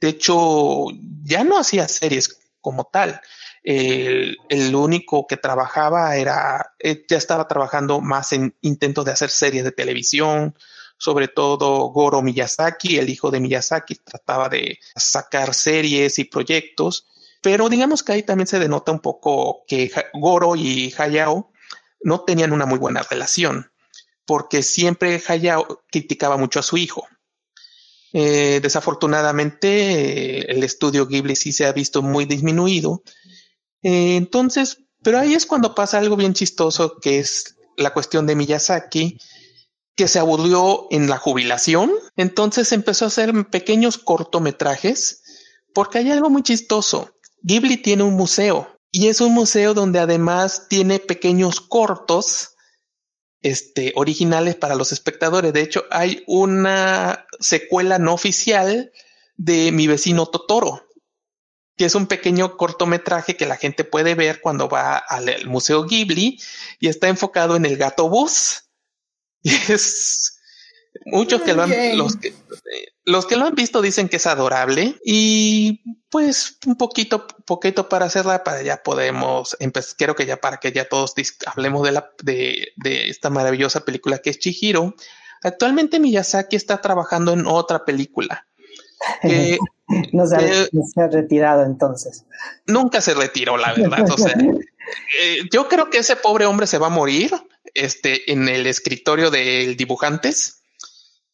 De 0.00 0.10
hecho, 0.10 0.86
ya 1.24 1.42
no 1.42 1.58
hacía 1.58 1.88
series 1.88 2.38
como 2.60 2.84
tal 2.84 3.20
el, 3.64 4.74
único 4.74 5.26
que 5.26 5.36
trabajaba 5.36 6.16
era, 6.16 6.74
eh, 6.78 7.04
ya 7.08 7.16
estaba 7.16 7.48
trabajando 7.48 8.00
más 8.00 8.32
en 8.32 8.54
intentos 8.60 9.04
de 9.04 9.12
hacer 9.12 9.30
series 9.30 9.64
de 9.64 9.72
televisión, 9.72 10.54
sobre 10.98 11.28
todo 11.28 11.88
Goro 11.88 12.22
Miyazaki, 12.22 12.98
el 12.98 13.08
hijo 13.08 13.30
de 13.30 13.40
Miyazaki, 13.40 13.96
trataba 13.96 14.48
de 14.48 14.78
sacar 14.94 15.54
series 15.54 16.18
y 16.18 16.24
proyectos, 16.24 17.06
pero 17.44 17.68
digamos 17.68 18.02
que 18.02 18.12
ahí 18.12 18.22
también 18.22 18.46
se 18.46 18.58
denota 18.58 18.90
un 18.90 19.00
poco 19.00 19.64
que 19.68 19.92
Goro 20.14 20.56
y 20.56 20.92
Hayao 20.96 21.52
no 22.00 22.22
tenían 22.22 22.52
una 22.52 22.64
muy 22.64 22.78
buena 22.78 23.02
relación, 23.02 23.70
porque 24.24 24.62
siempre 24.62 25.22
Hayao 25.28 25.84
criticaba 25.92 26.38
mucho 26.38 26.58
a 26.58 26.62
su 26.62 26.78
hijo. 26.78 27.06
Eh, 28.14 28.60
desafortunadamente, 28.62 30.50
el 30.50 30.64
estudio 30.64 31.06
Ghibli 31.06 31.36
sí 31.36 31.52
se 31.52 31.66
ha 31.66 31.72
visto 31.72 32.00
muy 32.00 32.24
disminuido 32.24 33.02
eh, 33.84 34.16
entonces, 34.16 34.78
pero 35.02 35.18
ahí 35.18 35.34
es 35.34 35.44
cuando 35.46 35.74
pasa 35.74 35.98
algo 35.98 36.16
bien 36.16 36.32
chistoso, 36.32 36.98
que 36.98 37.18
es 37.18 37.56
la 37.76 37.92
cuestión 37.92 38.26
de 38.26 38.34
Miyazaki, 38.34 39.18
que 39.94 40.08
se 40.08 40.18
aburrió 40.18 40.88
en 40.90 41.08
la 41.08 41.18
jubilación. 41.18 41.92
Entonces 42.16 42.72
empezó 42.72 43.04
a 43.04 43.08
hacer 43.08 43.32
pequeños 43.50 43.98
cortometrajes, 43.98 45.22
porque 45.74 45.98
hay 45.98 46.10
algo 46.10 46.30
muy 46.30 46.42
chistoso. 46.42 47.13
Ghibli 47.44 47.76
tiene 47.76 48.02
un 48.02 48.14
museo 48.14 48.76
y 48.90 49.08
es 49.08 49.20
un 49.20 49.32
museo 49.32 49.74
donde 49.74 50.00
además 50.00 50.66
tiene 50.68 50.98
pequeños 50.98 51.60
cortos 51.60 52.56
este, 53.42 53.92
originales 53.94 54.56
para 54.56 54.74
los 54.74 54.90
espectadores. 54.90 55.52
De 55.52 55.60
hecho, 55.60 55.84
hay 55.90 56.24
una 56.26 57.26
secuela 57.38 57.98
no 57.98 58.14
oficial 58.14 58.90
de 59.36 59.70
Mi 59.70 59.86
vecino 59.86 60.26
Totoro 60.26 60.84
que 61.76 61.84
es 61.84 61.94
un 61.94 62.06
pequeño 62.06 62.56
cortometraje 62.56 63.36
que 63.36 63.46
la 63.46 63.56
gente 63.56 63.84
puede 63.84 64.14
ver 64.14 64.40
cuando 64.40 64.68
va 64.68 64.96
al 64.96 65.46
Museo 65.46 65.84
Ghibli 65.84 66.40
y 66.78 66.88
está 66.88 67.08
enfocado 67.08 67.56
en 67.56 67.66
el 67.66 67.76
gato 67.76 68.08
bus. 68.08 68.60
Y 69.46 69.52
es 69.70 70.33
muchos 71.06 71.42
que 71.42 71.54
lo 71.54 71.62
han, 71.62 71.98
los 71.98 72.16
que, 72.16 72.34
los 73.04 73.26
que 73.26 73.36
lo 73.36 73.46
han 73.46 73.54
visto 73.54 73.82
dicen 73.82 74.08
que 74.08 74.16
es 74.16 74.26
adorable 74.26 74.96
y 75.04 75.82
pues 76.10 76.58
un 76.66 76.76
poquito, 76.76 77.26
poquito 77.44 77.88
para 77.88 78.06
hacerla, 78.06 78.44
para 78.44 78.62
ya 78.62 78.82
podemos 78.82 79.56
empezar, 79.60 79.96
quiero 79.96 80.14
que 80.14 80.26
ya 80.26 80.36
para 80.36 80.58
que 80.58 80.72
ya 80.72 80.88
todos 80.88 81.14
hablemos 81.46 81.82
de 81.84 81.92
la, 81.92 82.10
de, 82.22 82.68
de 82.76 83.08
esta 83.08 83.30
maravillosa 83.30 83.84
película 83.84 84.18
que 84.18 84.30
es 84.30 84.38
Chihiro. 84.38 84.94
Actualmente 85.42 86.00
Miyazaki 86.00 86.56
está 86.56 86.80
trabajando 86.80 87.32
en 87.32 87.46
otra 87.46 87.84
película 87.84 88.46
que 89.22 89.58
no 90.12 90.26
se, 90.26 90.36
ha, 90.36 91.06
retirado 91.08 91.64
entonces. 91.64 92.24
Nunca 92.66 93.00
se 93.00 93.14
retiró, 93.14 93.56
la 93.56 93.74
verdad. 93.74 94.10
O 94.10 94.16
sea, 94.16 94.34
eh, 95.20 95.38
yo 95.52 95.68
creo 95.68 95.90
que 95.90 95.98
ese 95.98 96.16
pobre 96.16 96.46
hombre 96.46 96.66
se 96.66 96.78
va 96.78 96.86
a 96.86 96.90
morir 96.90 97.32
este, 97.74 98.32
en 98.32 98.48
el 98.48 98.66
escritorio 98.66 99.30
del 99.30 99.76
dibujantes. 99.76 100.62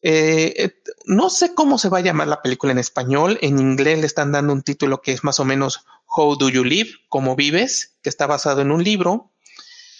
Eh, 0.01 0.53
eh, 0.57 0.81
no 1.05 1.29
sé 1.29 1.53
cómo 1.53 1.77
se 1.77 1.89
va 1.89 1.99
a 1.99 2.01
llamar 2.01 2.27
la 2.27 2.41
película 2.41 2.71
en 2.71 2.79
español. 2.79 3.37
En 3.41 3.59
inglés 3.59 3.99
le 3.99 4.05
están 4.05 4.31
dando 4.31 4.53
un 4.53 4.63
título 4.63 5.01
que 5.01 5.11
es 5.11 5.23
más 5.23 5.39
o 5.39 5.45
menos 5.45 5.85
How 6.05 6.37
Do 6.37 6.49
You 6.49 6.63
Live? 6.63 6.91
¿Cómo 7.09 7.35
vives? 7.35 7.97
que 8.01 8.09
está 8.09 8.25
basado 8.27 8.61
en 8.61 8.71
un 8.71 8.83
libro. 8.83 9.31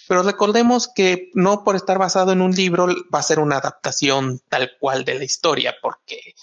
Pero 0.08 0.22
recordemos 0.22 0.88
que 0.88 1.30
no 1.34 1.62
por 1.64 1.76
estar 1.76 1.98
basado 1.98 2.32
en 2.32 2.42
un 2.42 2.52
libro 2.52 2.88
va 3.14 3.20
a 3.20 3.22
ser 3.22 3.38
una 3.38 3.58
adaptación 3.58 4.40
tal 4.48 4.72
cual 4.80 5.04
de 5.04 5.14
la 5.14 5.24
historia, 5.24 5.74
porque 5.80 6.34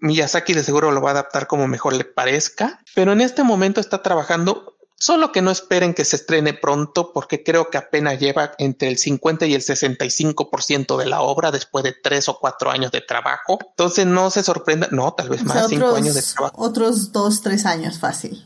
Miyazaki 0.00 0.54
de 0.54 0.64
seguro 0.64 0.90
lo 0.90 1.02
va 1.02 1.10
a 1.10 1.12
adaptar 1.12 1.46
como 1.46 1.68
mejor 1.68 1.92
le 1.92 2.04
parezca, 2.04 2.80
pero 2.94 3.12
en 3.12 3.20
este 3.20 3.44
momento 3.44 3.80
está 3.80 4.02
trabajando 4.02 4.77
Solo 5.00 5.30
que 5.30 5.42
no 5.42 5.52
esperen 5.52 5.94
que 5.94 6.04
se 6.04 6.16
estrene 6.16 6.54
pronto 6.54 7.12
porque 7.12 7.44
creo 7.44 7.70
que 7.70 7.78
apenas 7.78 8.18
lleva 8.18 8.52
entre 8.58 8.88
el 8.88 8.98
50 8.98 9.46
y 9.46 9.54
el 9.54 9.62
65% 9.62 10.96
de 10.96 11.06
la 11.06 11.20
obra 11.20 11.52
después 11.52 11.84
de 11.84 11.92
tres 11.92 12.28
o 12.28 12.38
cuatro 12.40 12.72
años 12.72 12.90
de 12.90 13.00
trabajo. 13.00 13.58
Entonces 13.70 14.06
no 14.06 14.30
se 14.30 14.42
sorprenda, 14.42 14.88
no, 14.90 15.12
tal 15.12 15.28
vez 15.28 15.44
más, 15.44 15.68
cinco 15.68 15.94
años 15.94 16.16
de 16.16 16.22
trabajo. 16.22 16.60
Otros 16.60 17.12
dos, 17.12 17.42
tres 17.42 17.64
años 17.64 18.00
fácil. 18.00 18.44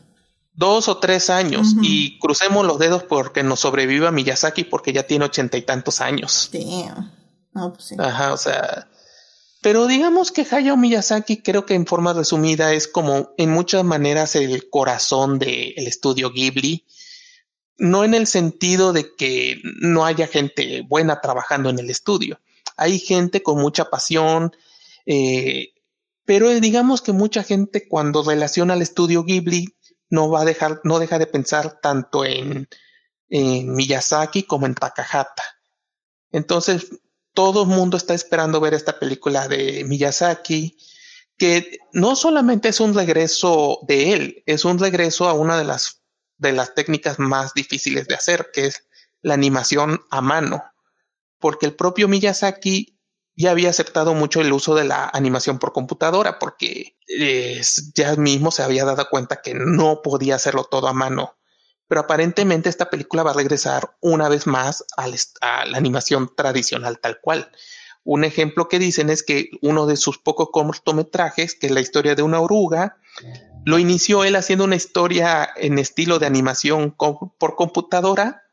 Dos 0.53 0.89
o 0.89 0.99
tres 0.99 1.31
años 1.31 1.69
y 1.81 2.19
crucemos 2.19 2.67
los 2.67 2.79
dedos 2.79 3.03
porque 3.05 3.43
nos 3.43 3.61
sobreviva 3.61 4.11
Miyazaki 4.11 4.65
porque 4.65 4.93
ya 4.93 5.05
tiene 5.05 5.25
ochenta 5.25 5.57
y 5.57 5.63
tantos 5.63 6.03
años. 6.03 6.51
No, 7.55 7.73
pues 7.73 7.87
sí. 7.87 7.97
Ajá, 7.99 8.35
o 8.35 8.37
sea, 8.37 8.89
pero 9.63 9.87
digamos 9.87 10.33
que 10.33 10.45
Hayao 10.51 10.77
Miyazaki 10.77 11.41
creo 11.41 11.65
que 11.65 11.75
en 11.75 11.87
forma 11.87 12.13
resumida 12.13 12.73
es 12.73 12.89
como 12.89 13.33
en 13.39 13.51
muchas 13.51 13.85
maneras 13.85 14.35
el 14.35 14.69
corazón 14.69 15.39
del 15.39 15.87
estudio 15.87 16.33
Ghibli. 16.33 16.85
No 17.79 18.03
en 18.03 18.15
el 18.15 18.27
sentido 18.27 18.93
de 18.93 19.15
que 19.15 19.61
no 19.81 20.05
haya 20.05 20.27
gente 20.27 20.83
buena 20.83 21.21
trabajando 21.21 21.71
en 21.71 21.79
el 21.79 21.91
estudio. 21.91 22.41
Hay 22.77 22.99
gente 22.99 23.45
con 23.45 23.61
mucha 23.61 23.89
pasión, 23.89 24.53
eh, 25.07 25.73
pero 26.25 26.49
digamos 26.49 27.01
que 27.01 27.13
mucha 27.13 27.45
gente 27.45 27.87
cuando 27.87 28.25
relaciona 28.25 28.75
al 28.75 28.83
estudio 28.83 29.23
Ghibli 29.23 29.77
no 30.11 30.29
va 30.29 30.41
a 30.41 30.45
dejar, 30.45 30.81
no 30.83 30.99
deja 30.99 31.21
de 31.21 31.27
pensar 31.27 31.81
tanto 31.81 32.25
en, 32.25 32.69
en 33.29 33.75
Miyazaki 33.75 34.43
como 34.43 34.67
en 34.67 34.75
Takahata. 34.75 35.45
Entonces, 36.33 36.89
todo 37.35 37.63
el 37.63 37.69
mundo 37.69 37.97
está 37.97 38.15
esperando 38.15 38.61
ver 38.61 38.75
esta 38.75 38.99
película 38.99 39.49
de 39.49 39.85
Miyazaki, 39.85 40.77
que 41.37 41.79
no 41.93 42.15
solamente 42.15 42.69
es 42.69 42.81
un 42.81 42.95
regreso 42.95 43.81
de 43.83 44.13
él, 44.13 44.43
es 44.47 44.65
un 44.65 44.79
regreso 44.79 45.29
a 45.29 45.33
una 45.33 45.59
de 45.59 45.65
las, 45.65 46.03
de 46.37 46.53
las 46.53 46.75
técnicas 46.75 47.19
más 47.19 47.55
difíciles 47.55 48.07
de 48.07 48.15
hacer, 48.15 48.51
que 48.53 48.67
es 48.67 48.87
la 49.23 49.35
animación 49.35 50.03
a 50.11 50.21
mano, 50.21 50.63
porque 51.39 51.67
el 51.67 51.75
propio 51.75 52.09
Miyazaki 52.09 52.99
ya 53.35 53.51
había 53.51 53.71
aceptado 53.71 54.15
mucho 54.15 54.41
el 54.41 54.53
uso 54.53 54.75
de 54.75 54.85
la 54.85 55.11
animación 55.13 55.59
por 55.59 55.73
computadora, 55.73 56.39
porque 56.39 56.99
ya 57.95 58.15
mismo 58.17 58.51
se 58.51 58.63
había 58.63 58.85
dado 58.85 59.09
cuenta 59.11 59.41
que 59.41 59.55
no 59.55 60.03
podía 60.03 60.35
hacerlo 60.35 60.65
todo 60.65 60.87
a 60.89 60.93
mano 60.93 61.37
pero 61.93 62.01
aparentemente 62.01 62.71
esta 62.71 62.89
película 62.89 63.23
va 63.23 63.33
a 63.33 63.35
regresar 63.35 63.95
una 64.01 64.31
vez 64.31 64.47
más 64.47 64.83
a 64.97 65.07
la 65.67 65.77
animación 65.77 66.35
tradicional 66.35 66.99
tal 66.99 67.21
cual. 67.21 67.51
Un 68.03 68.25
ejemplo 68.25 68.67
que 68.67 68.79
dicen 68.79 69.11
es 69.11 69.23
que 69.23 69.51
uno 69.61 69.85
de 69.85 69.99
sus 69.99 70.17
pocos 70.17 70.49
cortometrajes, 70.51 71.55
que 71.55 71.67
es 71.67 71.71
la 71.71 71.83
historia 71.83 72.15
de 72.15 72.23
una 72.23 72.41
oruga, 72.41 72.97
lo 73.67 73.79
inició 73.79 74.25
él 74.25 74.37
haciendo 74.37 74.65
una 74.65 74.77
historia 74.77 75.47
en 75.55 75.79
estilo 75.79 76.19
de 76.19 76.25
animación 76.25 76.97
por 76.97 77.57
computadora. 77.57 78.45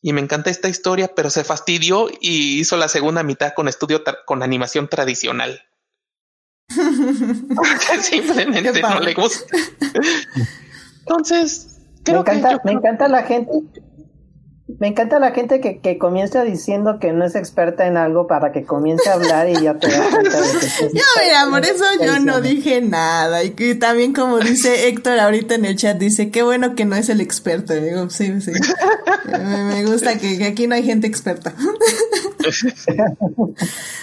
Y 0.00 0.14
me 0.14 0.22
encanta 0.22 0.48
esta 0.48 0.70
historia, 0.70 1.14
pero 1.14 1.28
se 1.28 1.44
fastidió 1.44 2.08
y 2.18 2.60
hizo 2.60 2.78
la 2.78 2.88
segunda 2.88 3.22
mitad 3.22 3.52
con 3.52 3.68
estudio 3.68 4.02
con 4.24 4.42
animación 4.42 4.88
tradicional. 4.88 5.60
Simplemente 8.00 8.80
no 8.80 9.00
le 9.00 9.12
gusta. 9.12 9.54
Entonces, 11.00 11.79
me 12.06 12.18
encanta, 12.18 12.60
me 12.64 12.72
encanta 12.72 13.08
la 13.08 13.22
gente. 13.22 13.50
Me 14.78 14.88
encanta 14.88 15.18
la 15.18 15.32
gente 15.32 15.60
que, 15.60 15.80
que 15.80 15.98
comienza 15.98 16.44
diciendo 16.44 16.98
que 17.00 17.12
no 17.12 17.24
es 17.24 17.34
experta 17.34 17.86
en 17.86 17.96
algo 17.96 18.26
para 18.28 18.52
que 18.52 18.64
comience 18.64 19.08
a 19.08 19.14
hablar 19.14 19.48
y 19.48 19.54
ya 19.54 19.74
te 19.74 19.88
das 19.88 20.08
cuenta 20.10 20.40
de 20.40 20.48
que 20.48 20.84
mira, 20.92 21.46
por 21.50 21.64
eso 21.64 21.84
yo 22.00 22.20
no 22.20 22.40
dije 22.40 22.80
nada. 22.80 23.42
Y 23.42 23.50
que 23.50 23.74
también 23.74 24.12
como 24.12 24.38
dice 24.38 24.88
Héctor 24.88 25.18
ahorita 25.18 25.56
en 25.56 25.64
el 25.64 25.76
chat, 25.76 25.98
dice, 25.98 26.30
qué 26.30 26.42
bueno 26.42 26.74
que 26.76 26.84
no 26.84 26.94
es 26.94 27.08
el 27.08 27.20
experto. 27.20 27.74
digo, 27.74 28.08
sí, 28.10 28.40
sí. 28.40 28.52
me, 29.26 29.84
gusta 29.84 30.18
que, 30.18 30.38
que, 30.38 30.44
aquí 30.44 30.66
no 30.66 30.76
hay 30.76 30.84
gente 30.84 31.06
experta. 31.06 31.54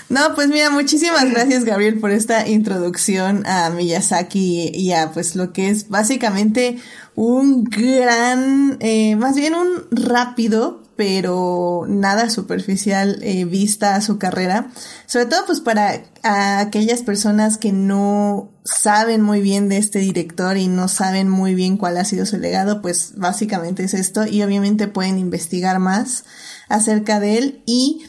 no, 0.09 0.35
pues 0.35 0.47
mira, 0.49 0.69
muchísimas 0.69 1.29
gracias 1.29 1.63
Gabriel 1.63 1.99
por 1.99 2.11
esta 2.11 2.47
introducción 2.47 3.45
a 3.45 3.69
Miyazaki 3.69 4.71
y 4.73 4.91
a 4.93 5.11
pues 5.11 5.35
lo 5.35 5.53
que 5.53 5.69
es 5.69 5.89
básicamente 5.89 6.77
un 7.15 7.63
gran, 7.63 8.77
eh, 8.79 9.15
más 9.15 9.35
bien 9.35 9.55
un 9.55 9.87
rápido, 9.91 10.83
pero 10.95 11.85
nada 11.87 12.29
superficial 12.29 13.19
eh, 13.21 13.45
vista 13.45 13.95
a 13.95 14.01
su 14.01 14.17
carrera. 14.17 14.69
Sobre 15.05 15.27
todo 15.27 15.45
pues 15.45 15.61
para 15.61 16.03
aquellas 16.23 17.03
personas 17.03 17.57
que 17.57 17.71
no 17.71 18.51
saben 18.65 19.21
muy 19.21 19.41
bien 19.41 19.69
de 19.69 19.77
este 19.77 19.99
director 19.99 20.57
y 20.57 20.67
no 20.67 20.87
saben 20.87 21.29
muy 21.29 21.55
bien 21.55 21.77
cuál 21.77 21.97
ha 21.97 22.05
sido 22.05 22.25
su 22.25 22.37
legado, 22.37 22.81
pues 22.81 23.13
básicamente 23.15 23.83
es 23.83 23.93
esto 23.93 24.27
y 24.27 24.43
obviamente 24.43 24.87
pueden 24.87 25.19
investigar 25.19 25.79
más 25.79 26.25
acerca 26.67 27.19
de 27.19 27.37
él 27.37 27.63
y 27.65 28.05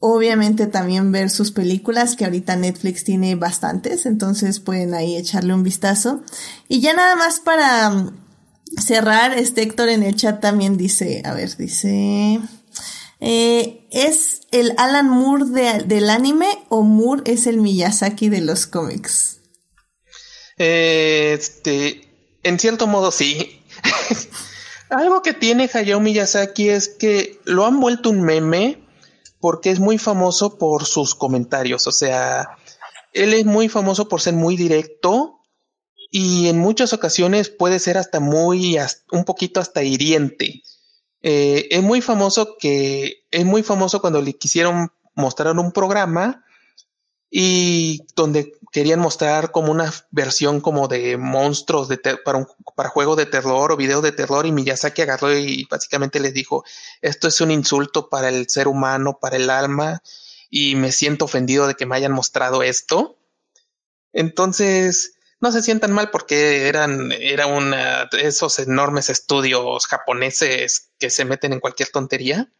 obviamente 0.00 0.66
también 0.66 1.12
ver 1.12 1.30
sus 1.30 1.52
películas, 1.52 2.16
que 2.16 2.24
ahorita 2.24 2.56
Netflix 2.56 3.04
tiene 3.04 3.34
bastantes, 3.36 4.06
entonces 4.06 4.58
pueden 4.58 4.94
ahí 4.94 5.16
echarle 5.16 5.54
un 5.54 5.62
vistazo. 5.62 6.22
Y 6.68 6.80
ya 6.80 6.94
nada 6.94 7.14
más 7.16 7.38
para 7.38 8.10
cerrar, 8.84 9.38
este 9.38 9.62
Héctor 9.62 9.90
en 9.90 10.02
el 10.02 10.16
chat 10.16 10.40
también 10.40 10.76
dice, 10.76 11.22
a 11.24 11.34
ver, 11.34 11.54
dice, 11.56 12.40
eh, 13.20 13.86
¿es 13.90 14.40
el 14.50 14.72
Alan 14.78 15.10
Moore 15.10 15.84
del 15.84 16.10
anime 16.10 16.48
o 16.70 16.82
Moore 16.82 17.22
es 17.26 17.46
el 17.46 17.58
Miyazaki 17.58 18.30
de 18.30 18.40
los 18.40 18.66
cómics? 18.66 19.36
este, 20.60 22.02
en 22.42 22.58
cierto 22.58 22.86
modo 22.86 23.10
sí. 23.10 23.62
Algo 24.90 25.22
que 25.22 25.32
tiene 25.32 25.70
Hayao 25.72 26.00
Miyazaki 26.00 26.68
es 26.68 26.88
que 26.88 27.40
lo 27.44 27.64
han 27.64 27.80
vuelto 27.80 28.10
un 28.10 28.20
meme 28.20 28.78
porque 29.40 29.70
es 29.70 29.80
muy 29.80 29.98
famoso 29.98 30.58
por 30.58 30.84
sus 30.84 31.14
comentarios. 31.14 31.86
O 31.86 31.92
sea, 31.92 32.56
él 33.12 33.34
es 33.34 33.44
muy 33.44 33.68
famoso 33.68 34.08
por 34.08 34.20
ser 34.20 34.34
muy 34.34 34.56
directo 34.56 35.40
y 36.10 36.48
en 36.48 36.58
muchas 36.58 36.92
ocasiones 36.92 37.48
puede 37.48 37.78
ser 37.78 37.96
hasta 37.96 38.20
muy, 38.20 38.76
un 39.12 39.24
poquito 39.24 39.60
hasta 39.60 39.82
hiriente. 39.82 40.62
Eh, 41.22 41.68
es 41.70 41.82
muy 41.82 42.00
famoso 42.00 42.56
que, 42.58 43.24
es 43.30 43.44
muy 43.44 43.62
famoso 43.62 44.00
cuando 44.00 44.20
le 44.22 44.34
quisieron 44.34 44.92
mostrar 45.14 45.56
un 45.58 45.72
programa 45.72 46.44
y 47.30 48.02
donde 48.16 48.52
querían 48.70 49.00
mostrar 49.00 49.50
como 49.50 49.72
una 49.72 49.92
versión 50.10 50.60
como 50.60 50.88
de 50.88 51.16
monstruos 51.16 51.88
de 51.88 51.98
para 52.24 52.38
un 52.38 52.46
para 52.76 52.88
juego 52.88 53.16
de 53.16 53.26
terror 53.26 53.72
o 53.72 53.76
video 53.76 54.00
de 54.00 54.12
terror 54.12 54.46
y 54.46 54.52
Miyazaki 54.52 55.02
agarró 55.02 55.36
y 55.36 55.66
básicamente 55.70 56.20
les 56.20 56.34
dijo 56.34 56.64
esto 57.02 57.28
es 57.28 57.40
un 57.40 57.50
insulto 57.50 58.08
para 58.08 58.28
el 58.28 58.48
ser 58.48 58.68
humano 58.68 59.18
para 59.20 59.36
el 59.36 59.50
alma 59.50 60.02
y 60.48 60.76
me 60.76 60.92
siento 60.92 61.24
ofendido 61.24 61.66
de 61.66 61.74
que 61.74 61.86
me 61.86 61.96
hayan 61.96 62.12
mostrado 62.12 62.62
esto 62.62 63.18
entonces 64.12 65.14
no 65.40 65.50
se 65.52 65.62
sientan 65.62 65.92
mal 65.92 66.10
porque 66.10 66.68
eran, 66.68 67.12
era 67.12 67.46
una 67.46 68.08
esos 68.12 68.58
enormes 68.58 69.08
estudios 69.08 69.86
japoneses 69.86 70.90
que 70.98 71.10
se 71.10 71.24
meten 71.24 71.54
en 71.54 71.60
cualquier 71.60 71.88
tontería. 71.88 72.52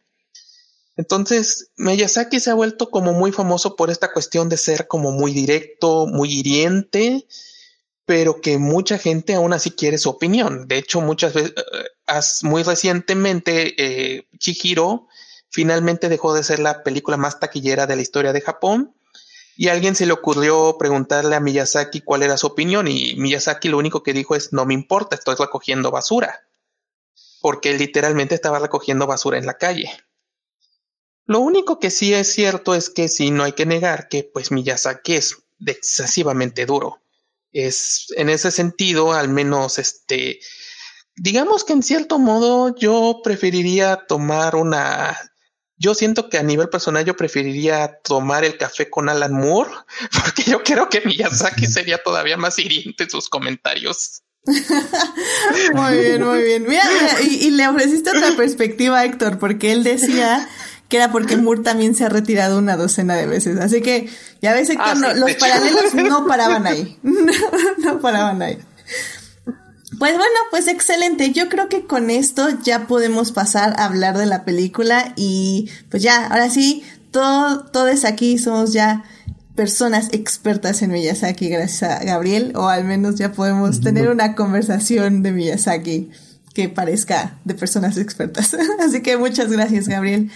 Entonces, 0.97 1.71
Miyazaki 1.77 2.39
se 2.39 2.51
ha 2.51 2.53
vuelto 2.53 2.89
como 2.89 3.13
muy 3.13 3.31
famoso 3.31 3.75
por 3.75 3.89
esta 3.89 4.11
cuestión 4.11 4.49
de 4.49 4.57
ser 4.57 4.87
como 4.87 5.11
muy 5.11 5.31
directo, 5.31 6.05
muy 6.07 6.31
hiriente, 6.31 7.25
pero 8.05 8.41
que 8.41 8.57
mucha 8.57 8.97
gente 8.97 9.35
aún 9.35 9.53
así 9.53 9.71
quiere 9.71 9.97
su 9.97 10.09
opinión. 10.09 10.67
De 10.67 10.77
hecho, 10.77 11.01
muchas 11.01 11.33
veces, 11.33 11.53
eh, 11.57 12.19
muy 12.43 12.63
recientemente, 12.63 13.73
eh, 13.77 14.27
Chihiro 14.37 15.07
finalmente 15.49 16.09
dejó 16.09 16.33
de 16.33 16.43
ser 16.43 16.59
la 16.59 16.83
película 16.83 17.17
más 17.17 17.39
taquillera 17.39 17.87
de 17.87 17.95
la 17.95 18.01
historia 18.01 18.33
de 18.33 18.41
Japón 18.41 18.95
y 19.55 19.67
a 19.67 19.73
alguien 19.73 19.95
se 19.95 20.05
le 20.05 20.13
ocurrió 20.13 20.77
preguntarle 20.77 21.35
a 21.35 21.39
Miyazaki 21.39 22.01
cuál 22.01 22.23
era 22.23 22.37
su 22.37 22.47
opinión 22.47 22.87
y 22.87 23.15
Miyazaki 23.15 23.69
lo 23.69 23.77
único 23.77 24.01
que 24.01 24.13
dijo 24.13 24.35
es 24.35 24.53
no 24.53 24.65
me 24.65 24.73
importa, 24.73 25.15
estoy 25.15 25.35
recogiendo 25.35 25.91
basura. 25.91 26.41
Porque 27.41 27.73
literalmente 27.73 28.35
estaba 28.35 28.59
recogiendo 28.59 29.07
basura 29.07 29.37
en 29.37 29.45
la 29.45 29.57
calle. 29.57 29.89
Lo 31.25 31.39
único 31.39 31.79
que 31.79 31.91
sí 31.91 32.13
es 32.13 32.31
cierto 32.33 32.75
es 32.75 32.89
que 32.89 33.07
sí 33.07 33.31
no 33.31 33.43
hay 33.43 33.53
que 33.53 33.65
negar 33.65 34.09
que 34.09 34.23
pues 34.23 34.51
Miyazaki 34.51 35.15
es 35.15 35.37
excesivamente 35.65 36.65
duro. 36.65 37.01
Es 37.51 38.07
en 38.15 38.29
ese 38.29 38.51
sentido, 38.51 39.13
al 39.13 39.29
menos 39.29 39.77
este, 39.77 40.39
digamos 41.15 41.63
que 41.63 41.73
en 41.73 41.83
cierto 41.83 42.19
modo 42.19 42.75
yo 42.75 43.21
preferiría 43.23 44.05
tomar 44.07 44.55
una 44.55 45.17
yo 45.81 45.95
siento 45.95 46.29
que 46.29 46.37
a 46.37 46.43
nivel 46.43 46.69
personal 46.69 47.03
yo 47.03 47.15
preferiría 47.15 47.99
tomar 48.03 48.45
el 48.45 48.55
café 48.55 48.87
con 48.87 49.09
Alan 49.09 49.33
Moore, 49.33 49.71
porque 50.23 50.43
yo 50.43 50.61
creo 50.63 50.89
que 50.89 51.01
Miyazaki 51.01 51.65
sería 51.67 51.97
todavía 51.97 52.37
más 52.37 52.59
hiriente 52.59 53.03
en 53.03 53.09
sus 53.09 53.27
comentarios. 53.27 54.21
muy 54.45 55.97
bien, 55.97 56.23
muy 56.23 56.43
bien. 56.43 56.67
Mira, 56.67 56.83
y, 57.23 57.47
y, 57.47 57.51
le 57.51 57.67
ofreciste 57.67 58.09
otra 58.09 58.35
perspectiva, 58.35 59.03
Héctor, 59.05 59.37
porque 59.37 59.71
él 59.71 59.83
decía 59.83 60.47
que 60.91 60.97
era 60.97 61.09
porque 61.09 61.37
Moore 61.37 61.61
también 61.61 61.95
se 61.95 62.03
ha 62.03 62.09
retirado 62.09 62.59
una 62.59 62.75
docena 62.75 63.15
de 63.15 63.25
veces. 63.25 63.57
Así 63.59 63.81
que 63.81 64.09
ya 64.41 64.53
ves, 64.53 64.69
Héctor, 64.69 64.87
Ah, 64.87 65.13
sí, 65.13 65.19
los 65.21 65.33
paralelos 65.35 65.93
no 65.93 66.27
paraban 66.27 66.67
ahí. 66.67 66.99
no 67.77 68.01
paraban 68.01 68.41
ahí. 68.41 68.57
Pues 69.97 70.17
bueno, 70.17 70.35
pues 70.49 70.67
excelente. 70.67 71.31
Yo 71.31 71.47
creo 71.47 71.69
que 71.69 71.85
con 71.85 72.09
esto 72.09 72.49
ya 72.61 72.87
podemos 72.87 73.31
pasar 73.31 73.73
a 73.79 73.85
hablar 73.85 74.17
de 74.17 74.25
la 74.25 74.43
película 74.43 75.13
y 75.15 75.69
pues 75.89 76.03
ya, 76.03 76.27
ahora 76.27 76.49
sí, 76.49 76.83
todo, 77.11 77.63
todos 77.67 78.03
aquí 78.03 78.37
somos 78.37 78.73
ya 78.73 79.05
personas 79.55 80.09
expertas 80.11 80.81
en 80.81 80.91
Miyazaki 80.91 81.47
gracias 81.47 81.89
a 81.89 82.03
Gabriel 82.03 82.51
o 82.55 82.67
al 82.67 82.83
menos 82.83 83.15
ya 83.15 83.31
podemos 83.31 83.79
tener 83.79 84.09
una 84.09 84.35
conversación 84.35 85.23
de 85.23 85.31
Miyazaki 85.31 86.09
que 86.53 86.67
parezca 86.67 87.39
de 87.45 87.53
personas 87.53 87.97
expertas. 87.97 88.57
Así 88.85 89.01
que 89.01 89.15
muchas 89.15 89.49
gracias 89.53 89.87
Gabriel. 89.87 90.29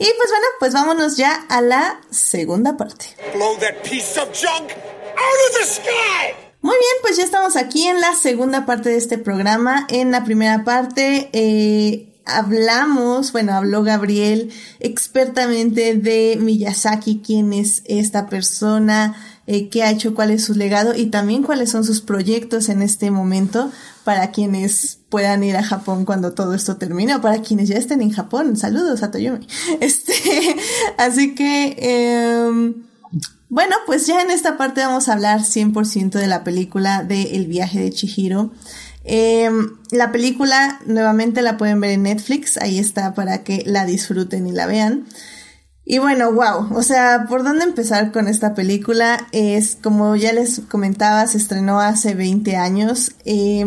Y 0.00 0.04
pues 0.16 0.30
bueno, 0.30 0.46
pues 0.58 0.72
vámonos 0.72 1.18
ya 1.18 1.44
a 1.50 1.60
la 1.60 2.00
segunda 2.10 2.78
parte. 2.78 3.14
Blow 3.34 3.54
that 3.58 3.82
piece 3.82 4.18
of 4.18 4.30
junk 4.32 4.70
out 4.70 5.40
of 5.50 5.58
the 5.58 5.66
sky! 5.66 6.34
Muy 6.62 6.74
bien, 6.74 6.92
pues 7.02 7.18
ya 7.18 7.24
estamos 7.24 7.54
aquí 7.56 7.86
en 7.86 8.00
la 8.00 8.14
segunda 8.14 8.64
parte 8.64 8.88
de 8.88 8.96
este 8.96 9.18
programa. 9.18 9.86
En 9.90 10.10
la 10.10 10.24
primera 10.24 10.64
parte 10.64 11.28
eh, 11.34 12.08
hablamos, 12.24 13.32
bueno, 13.32 13.52
habló 13.52 13.82
Gabriel 13.82 14.50
expertamente 14.78 15.94
de 15.94 16.38
Miyazaki, 16.40 17.20
quién 17.22 17.52
es 17.52 17.82
esta 17.84 18.26
persona, 18.26 19.14
eh, 19.46 19.68
qué 19.68 19.82
ha 19.82 19.90
hecho, 19.90 20.14
cuál 20.14 20.30
es 20.30 20.44
su 20.44 20.54
legado 20.54 20.94
y 20.94 21.06
también 21.10 21.42
cuáles 21.42 21.68
son 21.68 21.84
sus 21.84 22.00
proyectos 22.00 22.70
en 22.70 22.80
este 22.80 23.10
momento 23.10 23.70
para 24.04 24.30
quienes 24.30 24.99
puedan 25.10 25.44
ir 25.44 25.56
a 25.56 25.62
Japón 25.62 26.04
cuando 26.06 26.32
todo 26.32 26.54
esto 26.54 26.76
termine 26.76 27.16
o 27.16 27.20
para 27.20 27.42
quienes 27.42 27.68
ya 27.68 27.76
estén 27.76 28.00
en 28.00 28.12
Japón. 28.12 28.56
Saludos 28.56 29.02
a 29.02 29.10
Toyomi. 29.10 29.46
Este, 29.80 30.14
así 30.96 31.34
que... 31.34 31.76
Eh, 31.78 32.74
bueno, 33.50 33.74
pues 33.84 34.06
ya 34.06 34.22
en 34.22 34.30
esta 34.30 34.56
parte 34.56 34.80
vamos 34.80 35.08
a 35.08 35.12
hablar 35.14 35.40
100% 35.40 36.12
de 36.12 36.28
la 36.28 36.44
película 36.44 37.02
de 37.02 37.34
El 37.34 37.48
viaje 37.48 37.80
de 37.80 37.90
Chihiro. 37.90 38.52
Eh, 39.04 39.50
la 39.90 40.12
película 40.12 40.78
nuevamente 40.86 41.42
la 41.42 41.56
pueden 41.56 41.80
ver 41.80 41.90
en 41.90 42.04
Netflix, 42.04 42.58
ahí 42.58 42.78
está 42.78 43.12
para 43.14 43.42
que 43.42 43.64
la 43.66 43.86
disfruten 43.86 44.46
y 44.46 44.52
la 44.52 44.66
vean. 44.66 45.06
Y 45.84 45.98
bueno, 45.98 46.30
wow, 46.32 46.76
o 46.76 46.82
sea, 46.84 47.26
¿por 47.28 47.42
dónde 47.42 47.64
empezar 47.64 48.12
con 48.12 48.28
esta 48.28 48.54
película? 48.54 49.26
Es 49.32 49.76
como 49.82 50.14
ya 50.14 50.32
les 50.32 50.60
comentaba, 50.60 51.26
se 51.26 51.38
estrenó 51.38 51.80
hace 51.80 52.14
20 52.14 52.54
años. 52.54 53.16
Eh, 53.24 53.64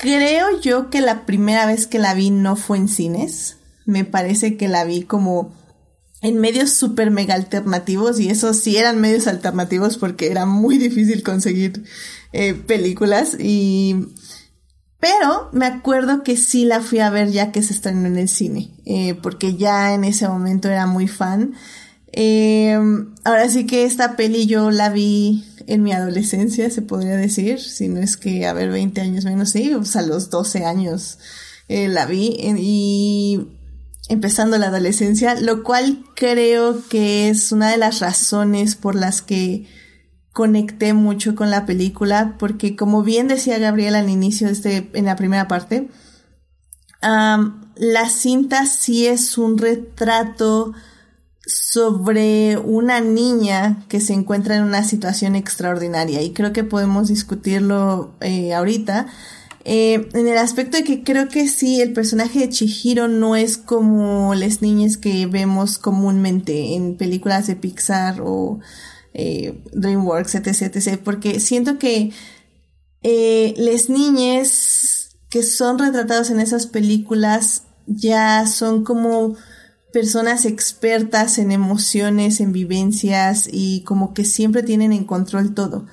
creo 0.00 0.60
yo 0.60 0.88
que 0.88 1.02
la 1.02 1.26
primera 1.26 1.66
vez 1.66 1.86
que 1.86 1.98
la 1.98 2.14
vi 2.14 2.30
no 2.30 2.56
fue 2.56 2.78
en 2.78 2.88
cines. 2.88 3.58
Me 3.84 4.04
parece 4.04 4.56
que 4.56 4.66
la 4.66 4.84
vi 4.84 5.02
como 5.02 5.52
en 6.22 6.38
medios 6.38 6.70
super 6.70 7.10
mega 7.10 7.34
alternativos 7.34 8.18
y 8.18 8.30
esos 8.30 8.56
sí 8.58 8.76
eran 8.76 9.00
medios 9.00 9.26
alternativos 9.26 9.98
porque 9.98 10.30
era 10.30 10.46
muy 10.46 10.78
difícil 10.78 11.22
conseguir 11.22 11.84
eh, 12.32 12.54
películas 12.54 13.36
y 13.38 14.06
pero 14.98 15.48
me 15.52 15.64
acuerdo 15.64 16.22
que 16.22 16.36
sí 16.36 16.66
la 16.66 16.80
fui 16.80 16.98
a 16.98 17.08
ver 17.08 17.30
ya 17.30 17.52
que 17.52 17.62
se 17.62 17.72
estrenó 17.72 18.06
en 18.06 18.18
el 18.18 18.28
cine 18.28 18.70
eh, 18.84 19.14
porque 19.14 19.56
ya 19.56 19.94
en 19.94 20.04
ese 20.04 20.28
momento 20.28 20.68
era 20.68 20.86
muy 20.86 21.08
fan 21.08 21.54
eh, 22.12 22.78
ahora 23.24 23.48
sí 23.48 23.66
que 23.66 23.84
esta 23.84 24.14
peli 24.16 24.46
yo 24.46 24.70
la 24.70 24.90
vi 24.90 25.46
en 25.66 25.82
mi 25.82 25.92
adolescencia 25.92 26.70
se 26.70 26.82
podría 26.82 27.16
decir 27.16 27.60
si 27.60 27.88
no 27.88 28.00
es 28.00 28.16
que 28.16 28.46
a 28.46 28.52
ver 28.52 28.70
20 28.70 29.00
años 29.00 29.24
menos 29.24 29.50
sí 29.50 29.72
sea 29.84 30.02
a 30.02 30.06
los 30.06 30.30
12 30.30 30.64
años 30.64 31.18
eh, 31.68 31.88
la 31.88 32.06
vi 32.06 32.36
y 32.38 33.48
empezando 34.08 34.58
la 34.58 34.66
adolescencia, 34.66 35.36
lo 35.40 35.62
cual 35.62 36.04
creo 36.16 36.82
que 36.88 37.28
es 37.28 37.52
una 37.52 37.70
de 37.70 37.76
las 37.76 38.00
razones 38.00 38.74
por 38.74 38.96
las 38.96 39.22
que 39.22 39.68
conecté 40.32 40.94
mucho 40.94 41.36
con 41.36 41.50
la 41.50 41.66
película, 41.66 42.34
porque 42.36 42.74
como 42.74 43.04
bien 43.04 43.28
decía 43.28 43.58
Gabriel 43.58 43.94
al 43.94 44.10
inicio 44.10 44.48
de 44.48 44.52
este, 44.52 44.90
en 44.94 45.04
la 45.04 45.14
primera 45.14 45.46
parte, 45.46 45.90
la 47.00 48.10
cinta 48.10 48.66
sí 48.66 49.06
es 49.06 49.38
un 49.38 49.56
retrato 49.56 50.72
sobre 51.50 52.56
una 52.58 53.00
niña 53.00 53.84
que 53.88 54.00
se 54.00 54.12
encuentra 54.12 54.56
en 54.56 54.64
una 54.64 54.84
situación 54.84 55.36
extraordinaria 55.36 56.22
y 56.22 56.32
creo 56.32 56.52
que 56.52 56.64
podemos 56.64 57.08
discutirlo 57.08 58.14
eh, 58.20 58.54
ahorita. 58.54 59.06
Eh, 59.64 60.08
en 60.14 60.26
el 60.26 60.38
aspecto 60.38 60.78
de 60.78 60.84
que 60.84 61.02
creo 61.02 61.28
que 61.28 61.46
sí, 61.46 61.80
el 61.82 61.92
personaje 61.92 62.38
de 62.40 62.48
Chihiro 62.48 63.08
no 63.08 63.36
es 63.36 63.58
como 63.58 64.34
las 64.34 64.62
niñas 64.62 64.96
que 64.96 65.26
vemos 65.26 65.78
comúnmente 65.78 66.74
en 66.74 66.96
películas 66.96 67.46
de 67.46 67.56
Pixar 67.56 68.22
o 68.22 68.60
eh, 69.12 69.62
DreamWorks, 69.72 70.36
etc, 70.36 70.74
etc, 70.74 71.00
porque 71.04 71.40
siento 71.40 71.78
que 71.78 72.12
eh, 73.02 73.54
las 73.58 73.90
niñas 73.90 75.16
que 75.28 75.42
son 75.42 75.78
retratadas 75.78 76.30
en 76.30 76.40
esas 76.40 76.66
películas 76.66 77.64
ya 77.86 78.46
son 78.46 78.84
como 78.84 79.36
personas 79.92 80.44
expertas 80.44 81.38
en 81.38 81.52
emociones, 81.52 82.40
en 82.40 82.52
vivencias 82.52 83.48
y 83.50 83.82
como 83.84 84.14
que 84.14 84.24
siempre 84.24 84.62
tienen 84.62 84.92
en 84.92 85.04
control 85.04 85.54
todo. 85.54 85.86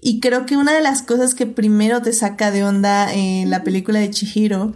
Y 0.00 0.20
creo 0.20 0.46
que 0.46 0.56
una 0.56 0.72
de 0.72 0.80
las 0.80 1.02
cosas 1.02 1.34
que 1.34 1.46
primero 1.46 2.02
te 2.02 2.12
saca 2.12 2.50
de 2.50 2.64
onda 2.64 3.12
en 3.12 3.50
la 3.50 3.64
película 3.64 3.98
de 3.98 4.10
Chihiro 4.10 4.74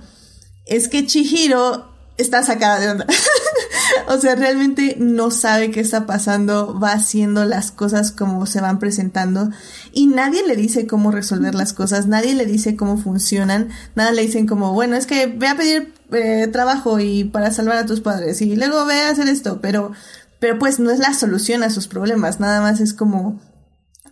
es 0.66 0.88
que 0.88 1.06
Chihiro 1.06 1.92
está 2.16 2.42
sacada 2.42 2.80
de 2.80 2.90
onda. 2.90 3.06
o 4.08 4.18
sea, 4.18 4.34
realmente 4.34 4.96
no 4.98 5.30
sabe 5.30 5.70
qué 5.70 5.80
está 5.80 6.06
pasando, 6.06 6.78
va 6.78 6.92
haciendo 6.92 7.44
las 7.44 7.70
cosas 7.70 8.12
como 8.12 8.46
se 8.46 8.60
van 8.60 8.78
presentando 8.78 9.50
y 9.92 10.06
nadie 10.06 10.46
le 10.46 10.56
dice 10.56 10.86
cómo 10.86 11.10
resolver 11.10 11.54
las 11.54 11.72
cosas, 11.72 12.06
nadie 12.06 12.34
le 12.34 12.46
dice 12.46 12.76
cómo 12.76 12.96
funcionan, 12.98 13.68
nada 13.94 14.12
le 14.12 14.22
dicen 14.22 14.46
como, 14.46 14.72
bueno, 14.72 14.96
es 14.96 15.06
que 15.06 15.26
ve 15.26 15.48
a 15.48 15.56
pedir 15.56 15.94
eh, 16.12 16.48
trabajo 16.48 16.98
y 17.00 17.24
para 17.24 17.50
salvar 17.50 17.78
a 17.78 17.86
tus 17.86 18.00
padres 18.00 18.40
y 18.42 18.56
luego 18.56 18.84
ve 18.86 19.02
a 19.02 19.10
hacer 19.10 19.28
esto, 19.28 19.60
pero, 19.60 19.92
pero 20.38 20.58
pues 20.58 20.78
no 20.78 20.90
es 20.90 20.98
la 20.98 21.14
solución 21.14 21.62
a 21.62 21.70
sus 21.70 21.88
problemas, 21.88 22.40
nada 22.40 22.60
más 22.60 22.80
es 22.80 22.92
como 22.92 23.40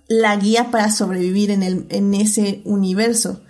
la 0.09 0.35
guía 0.37 0.71
para 0.71 0.91
sobrevivir 0.91 1.51
en, 1.51 1.63
el, 1.63 1.87
en 1.89 2.15
ese 2.15 2.63
universo. 2.65 3.41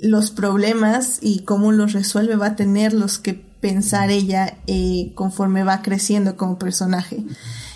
Los 0.00 0.30
problemas 0.30 1.18
y 1.20 1.40
cómo 1.40 1.70
los 1.72 1.92
resuelve 1.92 2.36
va 2.36 2.46
a 2.46 2.56
tener 2.56 2.94
los 2.94 3.18
que 3.18 3.34
pensar 3.34 4.10
ella 4.10 4.58
eh, 4.66 5.12
conforme 5.14 5.64
va 5.64 5.82
creciendo 5.82 6.36
como 6.36 6.58
personaje. 6.58 7.24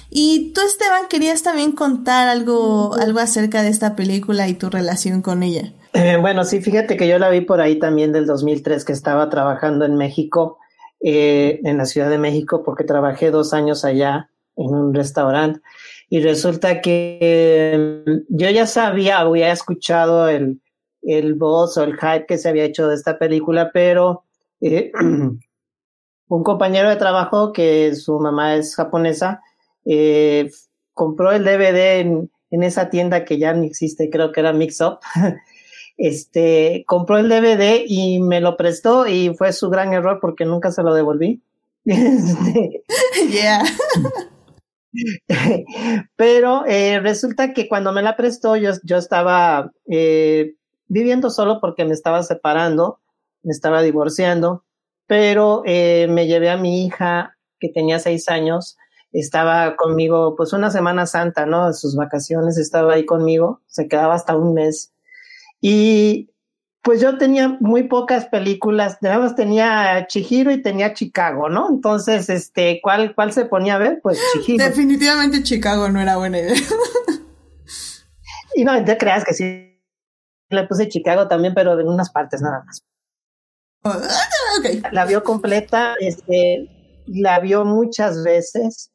Y 0.09 0.53
tú, 0.55 0.61
Esteban, 0.61 1.09
querías 1.09 1.43
también 1.43 1.73
contar 1.73 2.29
algo, 2.29 2.95
algo 2.95 3.19
acerca 3.19 3.63
de 3.63 3.71
esta 3.71 3.97
película 3.97 4.49
y 4.49 4.55
tu 4.55 4.71
relación 4.71 5.23
con 5.23 5.43
ella. 5.43 5.73
Eh, 5.95 6.17
bueno, 6.17 6.45
sí, 6.45 6.63
fíjate 6.63 6.97
que 6.97 7.07
yo 7.07 7.19
la 7.19 7.29
vi 7.29 7.43
por 7.43 7.61
ahí 7.61 7.79
también 7.79 8.13
del 8.13 8.27
2003, 8.27 8.85
que 8.85 8.93
estaba 8.93 9.29
trabajando 9.29 9.85
en 9.85 9.97
México, 9.97 10.59
eh, 11.01 11.61
en 11.65 11.77
la 11.77 11.85
Ciudad 11.85 12.09
de 12.09 12.19
México, 12.19 12.63
porque 12.65 12.85
trabajé 12.85 13.31
dos 13.31 13.53
años 13.53 13.85
allá 13.85 14.31
en 14.57 14.75
un 14.75 14.95
restaurante. 14.95 15.61
Y 16.09 16.21
resulta 16.23 16.81
que 16.81 17.19
eh, 17.21 18.05
yo 18.29 18.51
ya 18.51 18.67
sabía, 18.67 19.19
había 19.19 19.53
escuchado 19.53 20.29
el, 20.29 20.63
el 21.03 21.35
voz 21.35 21.77
o 21.77 21.85
el 21.85 21.99
hype 21.99 22.27
que 22.27 22.39
se 22.39 22.49
había 22.49 22.65
hecho 22.65 22.89
de 22.89 22.95
esta 22.95 23.19
película, 23.19 23.71
pero 23.73 24.25
eh, 24.63 24.93
un 26.29 26.43
compañero 26.43 26.89
de 26.89 26.97
trabajo 26.97 27.53
que 27.53 27.95
su 27.95 28.19
mamá 28.19 28.57
es 28.57 28.75
japonesa, 28.77 29.43
compró 30.95 31.33
el 31.33 31.45
DVD 31.45 32.01
en, 32.01 32.31
en, 32.51 32.63
esa 32.63 32.89
tienda 32.89 33.25
que 33.27 33.37
ya 33.39 33.53
no 33.53 33.65
existe, 33.65 34.09
creo 34.09 34.33
que 34.33 34.41
era 34.41 34.55
Mix 34.55 34.81
Up. 34.81 35.01
este, 35.97 36.85
compró 36.87 37.19
el 37.19 37.29
DVD 37.29 37.85
y 37.87 38.21
me 38.21 38.41
lo 38.41 38.57
prestó 38.57 39.07
y 39.07 39.35
fue 39.37 39.53
su 39.53 39.71
gran 39.71 39.93
error 39.93 40.19
porque 40.21 40.45
nunca 40.45 40.71
se 40.71 40.83
lo 40.83 40.95
devolví. 40.95 41.43
yeah. 41.85 43.63
Pero 46.17 46.65
eh, 46.67 47.01
resulta 47.01 47.53
que 47.53 47.69
cuando 47.69 47.93
me 47.93 48.03
la 48.03 48.17
prestó, 48.17 48.57
yo, 48.57 48.73
yo 48.85 48.99
estaba 48.99 49.73
eh, 49.91 50.55
viviendo 50.87 51.31
solo 51.31 51.61
porque 51.61 51.85
me 51.85 51.95
estaba 51.95 52.23
separando, 52.23 53.01
me 53.43 53.53
estaba 53.53 53.83
divorciando, 53.83 54.65
pero 55.07 55.63
eh, 55.65 56.07
me 56.09 56.27
llevé 56.27 56.51
a 56.51 56.57
mi 56.57 56.85
hija 56.85 57.37
que 57.59 57.69
tenía 57.69 57.99
seis 57.99 58.29
años, 58.29 58.77
estaba 59.13 59.77
conmigo 59.77 60.35
pues 60.37 60.53
una 60.53 60.71
Semana 60.71 61.07
Santa, 61.07 61.47
¿no? 61.47 61.73
Sus 61.73 61.97
vacaciones, 61.97 62.59
estaba 62.59 62.95
ahí 62.95 63.05
conmigo, 63.05 63.61
se 63.67 63.89
quedaba 63.89 64.15
hasta 64.15 64.37
un 64.37 64.55
mes. 64.55 64.92
Y 65.63 66.29
pues 66.83 67.01
yo 67.01 67.17
tenía 67.17 67.57
muy 67.61 67.85
pocas 67.85 68.27
películas, 68.27 68.99
nada 69.01 69.21
más 69.21 69.37
tenía 69.37 70.05
Chihiro 70.09 70.51
y 70.51 70.61
tenía 70.61 70.93
Chicago, 70.93 71.49
¿no? 71.49 71.69
Entonces, 71.71 72.29
este, 72.29 72.81
¿cuál, 72.83 73.15
cuál 73.15 73.33
se 73.33 73.45
ponía 73.45 73.77
a 73.77 73.79
ver? 73.79 74.01
Pues 74.03 74.19
Chihiro. 74.35 74.65
Definitivamente 74.65 75.45
Chicago 75.45 75.89
no 75.89 76.01
era 76.01 76.17
buena 76.17 76.41
idea. 76.41 76.55
y 78.57 78.65
no, 78.65 78.85
te 78.85 78.99
creas 78.99 79.25
que 79.25 79.33
sí, 79.33 79.81
le 80.51 80.67
puse 80.67 80.89
Chicago 80.89 81.29
también, 81.29 81.55
pero 81.55 81.79
en 81.79 81.87
unas 81.87 82.11
partes 82.11 82.43
nada 82.43 82.65
más. 82.65 82.83
Okay. 84.59 84.83
La 84.91 85.05
vio 85.05 85.23
completa, 85.23 85.95
este, 86.01 86.69
la 87.07 87.39
vio 87.39 87.65
muchas 87.65 88.25
veces 88.25 88.93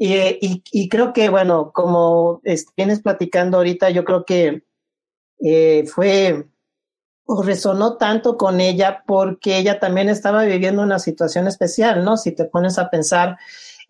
y, 0.00 0.62
y, 0.70 0.88
creo 0.88 1.12
que, 1.12 1.28
bueno, 1.28 1.72
como 1.72 2.40
vienes 2.76 3.02
platicando 3.02 3.56
ahorita, 3.56 3.90
yo 3.90 4.04
creo 4.04 4.24
que 4.24 4.62
eh, 5.40 5.84
fue 5.86 6.46
o 7.30 7.42
resonó 7.42 7.98
tanto 7.98 8.38
con 8.38 8.60
ella 8.60 9.04
porque 9.06 9.58
ella 9.58 9.78
también 9.78 10.08
estaba 10.08 10.44
viviendo 10.44 10.82
una 10.82 10.98
situación 10.98 11.46
especial, 11.46 12.02
¿no? 12.02 12.16
Si 12.16 12.32
te 12.32 12.46
pones 12.46 12.78
a 12.78 12.88
pensar, 12.88 13.36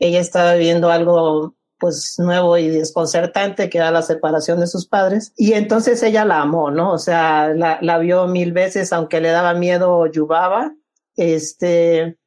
ella 0.01 0.21
estaba 0.21 0.55
viviendo 0.55 0.91
algo 0.91 1.55
pues 1.79 2.19
nuevo 2.19 2.59
y 2.59 2.69
desconcertante 2.69 3.71
que 3.71 3.79
era 3.79 3.93
la 3.93 4.03
separación 4.03 4.59
de 4.59 4.67
sus 4.67 4.87
padres 4.89 5.33
y 5.37 5.53
entonces 5.53 6.03
ella 6.03 6.25
la 6.25 6.41
amó, 6.41 6.73
¿no? 6.73 6.93
O 6.93 6.99
sea, 6.99 7.51
la, 7.55 7.79
la 7.81 7.99
vio 7.99 8.27
mil 8.27 8.53
veces 8.53 8.93
aunque 8.93 9.21
le 9.21 9.29
daba 9.31 9.55
miedo 9.55 10.07
Yubaba, 10.07 10.75
este, 11.17 12.18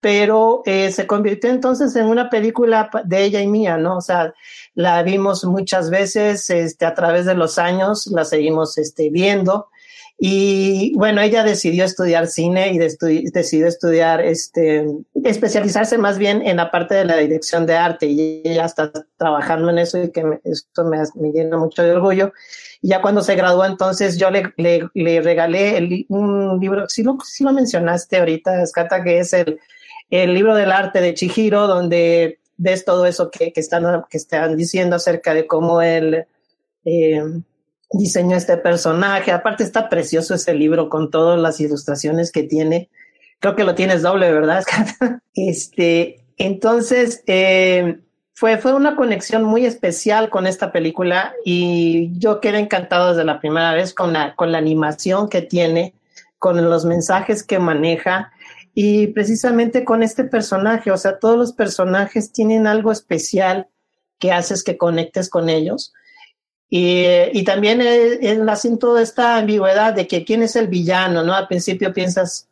pero 0.00 0.62
eh, 0.64 0.92
se 0.92 1.06
convirtió 1.06 1.50
entonces 1.50 1.96
en 1.96 2.06
una 2.06 2.30
película 2.30 2.90
de 3.04 3.24
ella 3.24 3.40
y 3.40 3.48
mía, 3.48 3.78
¿no? 3.78 3.98
O 3.98 4.00
sea, 4.00 4.34
la 4.74 5.02
vimos 5.02 5.44
muchas 5.44 5.90
veces 5.90 6.48
este, 6.50 6.86
a 6.86 6.94
través 6.94 7.26
de 7.26 7.34
los 7.34 7.58
años, 7.58 8.06
la 8.06 8.24
seguimos 8.24 8.78
este, 8.78 9.10
viendo. 9.10 9.68
Y 10.20 10.94
bueno, 10.96 11.20
ella 11.20 11.44
decidió 11.44 11.84
estudiar 11.84 12.26
cine 12.26 12.72
y 12.72 12.78
decidió 12.78 13.68
estudiar, 13.68 14.20
este, 14.20 14.84
especializarse 15.22 15.96
más 15.96 16.18
bien 16.18 16.42
en 16.44 16.56
la 16.56 16.72
parte 16.72 16.96
de 16.96 17.04
la 17.04 17.16
dirección 17.16 17.66
de 17.66 17.76
arte 17.76 18.06
y 18.06 18.42
ella 18.44 18.64
está 18.64 18.90
trabajando 19.16 19.70
en 19.70 19.78
eso 19.78 20.02
y 20.02 20.10
que 20.10 20.40
esto 20.42 20.84
me, 20.84 20.98
me, 21.14 21.30
llena 21.30 21.56
mucho 21.56 21.84
de 21.84 21.92
orgullo. 21.92 22.32
Y 22.82 22.88
ya 22.88 23.00
cuando 23.00 23.22
se 23.22 23.36
graduó, 23.36 23.64
entonces 23.64 24.18
yo 24.18 24.28
le, 24.30 24.52
regalé 25.20 26.04
un 26.08 26.58
libro, 26.60 26.88
sí 26.88 27.04
lo 27.04 27.52
mencionaste 27.52 28.16
ahorita, 28.16 28.60
Escata, 28.62 29.04
que 29.04 29.20
es 29.20 29.32
el, 29.32 29.60
el 30.10 30.34
libro 30.34 30.54
del 30.54 30.72
arte 30.72 31.00
de 31.00 31.14
Chihiro, 31.14 31.66
donde 31.66 32.40
ves 32.56 32.84
todo 32.84 33.06
eso 33.06 33.30
que, 33.30 33.52
que, 33.52 33.60
están, 33.60 34.04
que 34.10 34.16
están 34.16 34.56
diciendo 34.56 34.96
acerca 34.96 35.34
de 35.34 35.46
cómo 35.46 35.80
él 35.80 36.26
eh, 36.84 37.22
diseñó 37.92 38.36
este 38.36 38.56
personaje. 38.56 39.32
Aparte 39.32 39.64
está 39.64 39.88
precioso 39.88 40.34
ese 40.34 40.54
libro 40.54 40.88
con 40.88 41.10
todas 41.10 41.38
las 41.38 41.60
ilustraciones 41.60 42.32
que 42.32 42.42
tiene. 42.42 42.90
Creo 43.38 43.54
que 43.54 43.64
lo 43.64 43.74
tienes 43.74 44.02
doble, 44.02 44.32
¿verdad? 44.32 44.64
este, 45.34 46.24
entonces, 46.36 47.22
eh, 47.26 47.98
fue, 48.38 48.58
fue 48.58 48.72
una 48.72 48.94
conexión 48.94 49.42
muy 49.42 49.66
especial 49.66 50.30
con 50.30 50.46
esta 50.46 50.70
película 50.70 51.34
y 51.44 52.12
yo 52.18 52.40
quedé 52.40 52.60
encantado 52.60 53.10
desde 53.10 53.24
la 53.24 53.40
primera 53.40 53.74
vez 53.74 53.92
con 53.92 54.12
la, 54.12 54.36
con 54.36 54.52
la 54.52 54.58
animación 54.58 55.28
que 55.28 55.42
tiene, 55.42 55.94
con 56.38 56.70
los 56.70 56.84
mensajes 56.84 57.42
que 57.42 57.58
maneja 57.58 58.32
y 58.74 59.08
precisamente 59.08 59.84
con 59.84 60.02
este 60.02 60.24
personaje, 60.24 60.90
o 60.90 60.96
sea, 60.96 61.18
todos 61.18 61.36
los 61.36 61.52
personajes 61.52 62.32
tienen 62.32 62.66
algo 62.66 62.92
especial 62.92 63.68
que 64.18 64.32
haces 64.32 64.64
que 64.64 64.76
conectes 64.76 65.28
con 65.28 65.48
ellos. 65.48 65.92
Y, 66.70 67.04
y 67.32 67.44
también 67.44 67.80
el, 67.80 68.46
asunto 68.48 68.94
de 68.94 69.02
esta 69.02 69.36
ambigüedad 69.36 69.94
de 69.94 70.06
que 70.06 70.24
quién 70.24 70.42
es 70.42 70.54
el 70.54 70.68
villano, 70.68 71.22
¿no? 71.22 71.34
Al 71.34 71.48
principio 71.48 71.94
piensas 71.94 72.48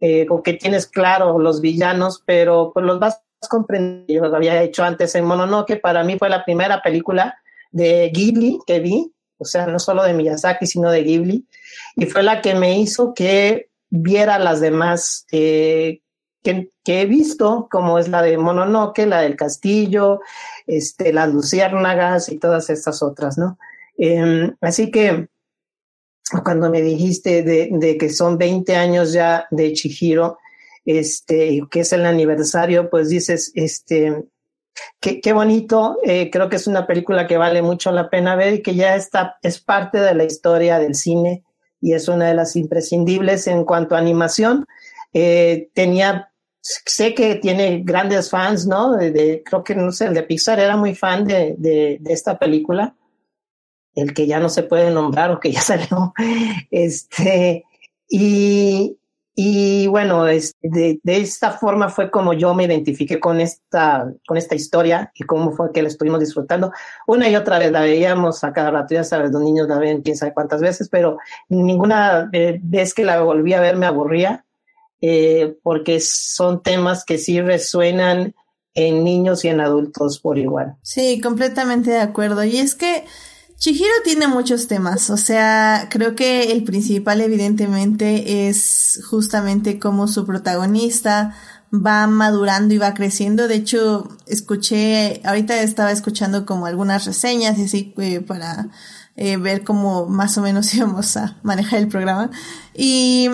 eh, 0.00 0.26
o 0.30 0.42
que 0.42 0.52
tienes 0.52 0.86
claro 0.86 1.38
los 1.38 1.60
villanos, 1.60 2.22
pero 2.24 2.70
pues 2.72 2.86
los 2.86 3.00
vas 3.00 3.22
comprendiendo. 3.48 4.24
Yo 4.26 4.30
lo 4.30 4.36
había 4.36 4.62
hecho 4.62 4.84
antes 4.84 5.14
en 5.14 5.24
Mononoke, 5.24 5.80
para 5.80 6.04
mí 6.04 6.16
fue 6.18 6.28
la 6.28 6.44
primera 6.44 6.82
película 6.82 7.38
de 7.72 8.10
Ghibli 8.14 8.60
que 8.66 8.80
vi, 8.80 9.12
o 9.38 9.44
sea, 9.44 9.66
no 9.66 9.78
solo 9.78 10.02
de 10.04 10.14
Miyazaki, 10.14 10.66
sino 10.66 10.90
de 10.90 11.02
Ghibli, 11.02 11.46
y 11.96 12.06
fue 12.06 12.22
la 12.22 12.40
que 12.40 12.54
me 12.54 12.78
hizo 12.78 13.14
que 13.14 13.69
viera 13.90 14.38
las 14.38 14.60
demás 14.60 15.26
eh, 15.32 16.00
que, 16.42 16.70
he 16.86 17.06
visto, 17.06 17.68
como 17.70 17.98
es 17.98 18.08
la 18.08 18.22
de 18.22 18.38
Mononoke, 18.38 19.06
la 19.06 19.20
del 19.20 19.36
castillo, 19.36 20.20
este, 20.66 21.12
las 21.12 21.32
luciérnagas 21.32 22.28
y 22.30 22.38
todas 22.38 22.70
estas 22.70 23.02
otras, 23.02 23.36
¿no? 23.36 23.58
Em, 23.98 24.56
así 24.60 24.90
que 24.90 25.28
cuando 26.44 26.70
me 26.70 26.80
dijiste 26.80 27.42
de, 27.42 27.96
que 27.98 28.08
son 28.08 28.38
20 28.38 28.74
años 28.76 29.12
ya 29.12 29.46
de 29.50 29.72
Chihiro, 29.72 30.38
este, 30.84 31.60
que 31.70 31.80
es 31.80 31.92
el 31.92 32.06
aniversario, 32.06 32.88
pues 32.88 33.08
dices, 33.10 33.52
este, 33.54 34.24
qué, 35.00 35.20
qué 35.20 35.32
bonito, 35.32 35.98
eh, 36.04 36.30
creo 36.30 36.48
que 36.48 36.56
es 36.56 36.66
una 36.66 36.86
película 36.86 37.26
que 37.26 37.36
vale 37.36 37.62
mucho 37.62 37.92
la 37.92 38.08
pena 38.08 38.36
ver 38.36 38.54
y 38.54 38.62
que 38.62 38.74
ya 38.74 38.96
está, 38.96 39.36
es 39.42 39.60
parte 39.60 39.98
de 39.98 40.14
la 40.14 40.24
historia 40.24 40.78
del 40.78 40.94
cine 40.94 41.44
y 41.80 41.94
es 41.94 42.08
una 42.08 42.28
de 42.28 42.34
las 42.34 42.56
imprescindibles 42.56 43.46
en 43.46 43.64
cuanto 43.64 43.94
a 43.94 43.98
animación. 43.98 44.66
Eh, 45.12 45.70
tenía, 45.74 46.32
sé 46.60 47.14
que 47.14 47.36
tiene 47.36 47.82
grandes 47.84 48.30
fans, 48.30 48.66
¿no? 48.66 48.92
De, 48.96 49.42
creo 49.44 49.64
que, 49.64 49.74
no 49.74 49.90
sé, 49.92 50.06
el 50.06 50.14
de 50.14 50.22
Pixar 50.22 50.60
era 50.60 50.76
muy 50.76 50.94
fan 50.94 51.24
de, 51.24 51.54
de, 51.58 51.98
de, 52.00 52.12
esta 52.12 52.38
película, 52.38 52.94
el 53.94 54.14
que 54.14 54.26
ya 54.26 54.38
no 54.38 54.48
se 54.48 54.62
puede 54.62 54.90
nombrar 54.90 55.30
o 55.30 55.40
que 55.40 55.52
ya 55.52 55.60
salió. 55.62 56.12
Este, 56.70 57.64
y, 58.08 58.98
y 59.34 59.86
bueno, 59.86 60.24
de, 60.24 60.42
de, 60.60 61.00
esta 61.04 61.52
forma 61.52 61.88
fue 61.88 62.10
como 62.10 62.32
yo 62.32 62.52
me 62.54 62.64
identifiqué 62.64 63.20
con 63.20 63.40
esta, 63.40 64.12
con 64.26 64.36
esta 64.36 64.54
historia 64.54 65.12
y 65.14 65.24
cómo 65.24 65.52
fue 65.52 65.72
que 65.72 65.82
la 65.82 65.88
estuvimos 65.88 66.20
disfrutando. 66.20 66.72
Una 67.06 67.28
y 67.28 67.36
otra 67.36 67.58
vez 67.58 67.70
la 67.70 67.82
veíamos 67.82 68.42
a 68.42 68.52
cada 68.52 68.70
rato, 68.70 68.94
ya 68.94 69.04
sabes, 69.04 69.30
los 69.30 69.42
niños 69.42 69.68
la 69.68 69.78
ven 69.78 70.02
quién 70.02 70.16
sabe 70.16 70.34
cuántas 70.34 70.60
veces, 70.60 70.88
pero 70.88 71.18
ninguna 71.48 72.28
eh, 72.32 72.58
vez 72.62 72.92
que 72.92 73.04
la 73.04 73.22
volví 73.22 73.54
a 73.54 73.60
ver 73.60 73.76
me 73.76 73.86
aburría, 73.86 74.44
eh, 75.00 75.56
porque 75.62 76.00
son 76.00 76.62
temas 76.62 77.04
que 77.04 77.16
sí 77.16 77.40
resuenan 77.40 78.34
en 78.74 79.04
niños 79.04 79.44
y 79.44 79.48
en 79.48 79.60
adultos 79.60 80.18
por 80.18 80.38
igual. 80.38 80.76
Sí, 80.82 81.20
completamente 81.20 81.90
de 81.90 82.00
acuerdo. 82.00 82.44
Y 82.44 82.58
es 82.58 82.74
que 82.74 83.04
Chihiro 83.60 83.92
tiene 84.04 84.26
muchos 84.26 84.68
temas, 84.68 85.10
o 85.10 85.18
sea, 85.18 85.88
creo 85.90 86.14
que 86.14 86.50
el 86.50 86.64
principal 86.64 87.20
evidentemente 87.20 88.48
es 88.48 89.02
justamente 89.10 89.78
cómo 89.78 90.08
su 90.08 90.24
protagonista 90.24 91.34
va 91.70 92.06
madurando 92.06 92.72
y 92.72 92.78
va 92.78 92.94
creciendo. 92.94 93.48
De 93.48 93.56
hecho, 93.56 94.16
escuché, 94.26 95.20
ahorita 95.26 95.60
estaba 95.60 95.92
escuchando 95.92 96.46
como 96.46 96.64
algunas 96.64 97.04
reseñas 97.04 97.58
y 97.58 97.64
así 97.64 97.94
eh, 97.98 98.22
para 98.22 98.68
eh, 99.14 99.36
ver 99.36 99.62
cómo 99.62 100.06
más 100.06 100.38
o 100.38 100.40
menos 100.40 100.72
íbamos 100.74 101.18
a 101.18 101.36
manejar 101.42 101.80
el 101.80 101.88
programa. 101.88 102.30
Y, 102.74 103.28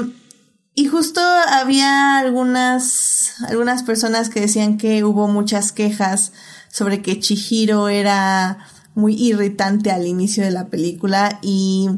y 0.75 0.87
justo 0.87 1.21
había 1.21 2.19
algunas, 2.19 3.35
algunas 3.47 3.85
personas 3.85 4.29
que 4.29 4.41
decían 4.41 4.77
que 4.77 5.05
hubo 5.05 5.29
muchas 5.29 5.71
quejas 5.71 6.33
sobre 6.69 7.01
que 7.01 7.21
Chihiro 7.21 7.89
era 7.89 8.59
muy 8.97 9.15
irritante 9.15 9.91
al 9.91 10.07
inicio 10.07 10.43
de 10.43 10.51
la 10.51 10.69
película 10.69 11.39
y, 11.43 11.91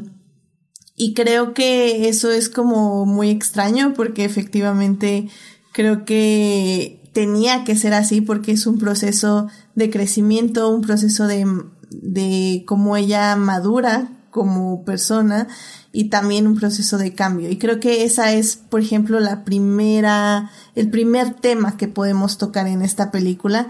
y 0.95 1.13
creo 1.13 1.53
que 1.53 2.09
eso 2.09 2.29
es 2.29 2.49
como 2.49 3.05
muy 3.05 3.29
extraño 3.29 3.93
porque 3.95 4.25
efectivamente 4.25 5.29
creo 5.71 6.03
que 6.03 7.09
tenía 7.13 7.63
que 7.63 7.77
ser 7.77 7.93
así 7.93 8.19
porque 8.19 8.51
es 8.51 8.67
un 8.67 8.77
proceso 8.77 9.47
de 9.75 9.89
crecimiento, 9.89 10.69
un 10.69 10.81
proceso 10.81 11.25
de, 11.25 11.47
de 11.89 12.63
cómo 12.67 12.97
ella 12.97 13.33
madura 13.37 14.11
como 14.29 14.83
persona 14.83 15.47
y 15.91 16.09
también 16.09 16.47
un 16.47 16.55
proceso 16.55 16.97
de 16.97 17.15
cambio. 17.15 17.49
Y 17.49 17.57
creo 17.57 17.79
que 17.79 18.03
esa 18.03 18.33
es, 18.33 18.57
por 18.57 18.81
ejemplo, 18.81 19.19
la 19.19 19.43
primera, 19.43 20.51
el 20.75 20.89
primer 20.89 21.33
tema 21.33 21.77
que 21.77 21.87
podemos 21.87 22.37
tocar 22.37 22.67
en 22.67 22.81
esta 22.81 23.09
película 23.09 23.69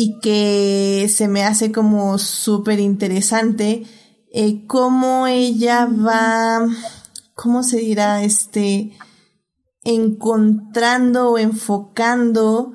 y 0.00 0.20
que 0.20 1.10
se 1.12 1.26
me 1.26 1.42
hace 1.42 1.72
como 1.72 2.18
súper 2.18 2.78
interesante 2.78 3.82
eh, 4.32 4.64
cómo 4.68 5.26
ella 5.26 5.86
va, 5.86 6.68
¿cómo 7.34 7.64
se 7.64 7.78
dirá? 7.78 8.22
Este, 8.22 8.96
encontrando 9.82 11.30
o 11.30 11.38
enfocando 11.38 12.74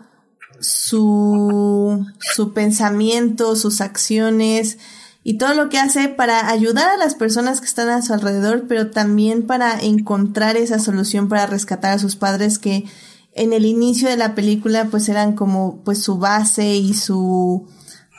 su, 0.59 2.05
su 2.19 2.51
pensamiento, 2.51 3.55
sus 3.55 3.79
acciones 3.79 4.77
y 5.23 5.37
todo 5.37 5.53
lo 5.53 5.69
que 5.69 5.79
hace 5.79 6.09
para 6.09 6.49
ayudar 6.49 6.89
a 6.89 6.97
las 6.97 7.15
personas 7.15 7.61
que 7.61 7.67
están 7.67 7.87
a 7.87 8.01
su 8.01 8.11
alrededor, 8.11 8.65
pero 8.67 8.91
también 8.91 9.47
para 9.47 9.79
encontrar 9.79 10.57
esa 10.57 10.77
solución 10.77 11.29
para 11.29 11.45
rescatar 11.45 11.93
a 11.93 11.99
sus 11.99 12.17
padres 12.17 12.59
que 12.59 12.83
en 13.35 13.53
el 13.53 13.65
inicio 13.65 14.09
de 14.09 14.17
la 14.17 14.35
película 14.35 14.87
pues 14.89 15.09
eran 15.09 15.33
como 15.35 15.81
pues 15.83 16.01
su 16.01 16.17
base 16.17 16.75
y 16.75 16.93
su 16.93 17.67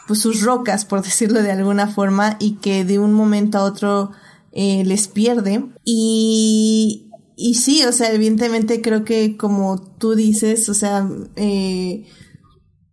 pues 0.06 0.20
sus 0.20 0.42
rocas 0.42 0.84
por 0.84 1.02
decirlo 1.04 1.42
de 1.42 1.52
alguna 1.52 1.88
forma 1.88 2.36
y 2.40 2.56
que 2.56 2.84
de 2.84 2.98
un 2.98 3.12
momento 3.12 3.58
a 3.58 3.64
otro 3.64 4.10
eh, 4.52 4.84
les 4.84 5.08
pierde. 5.08 5.64
Y 5.84 7.04
y 7.36 7.54
sí 7.54 7.84
o 7.84 7.92
sea 7.92 8.12
evidentemente 8.12 8.80
creo 8.80 9.04
que 9.04 9.36
como 9.36 9.80
tú 9.80 10.14
dices 10.14 10.68
o 10.68 10.74
sea 10.74 11.08
eh, 11.36 12.06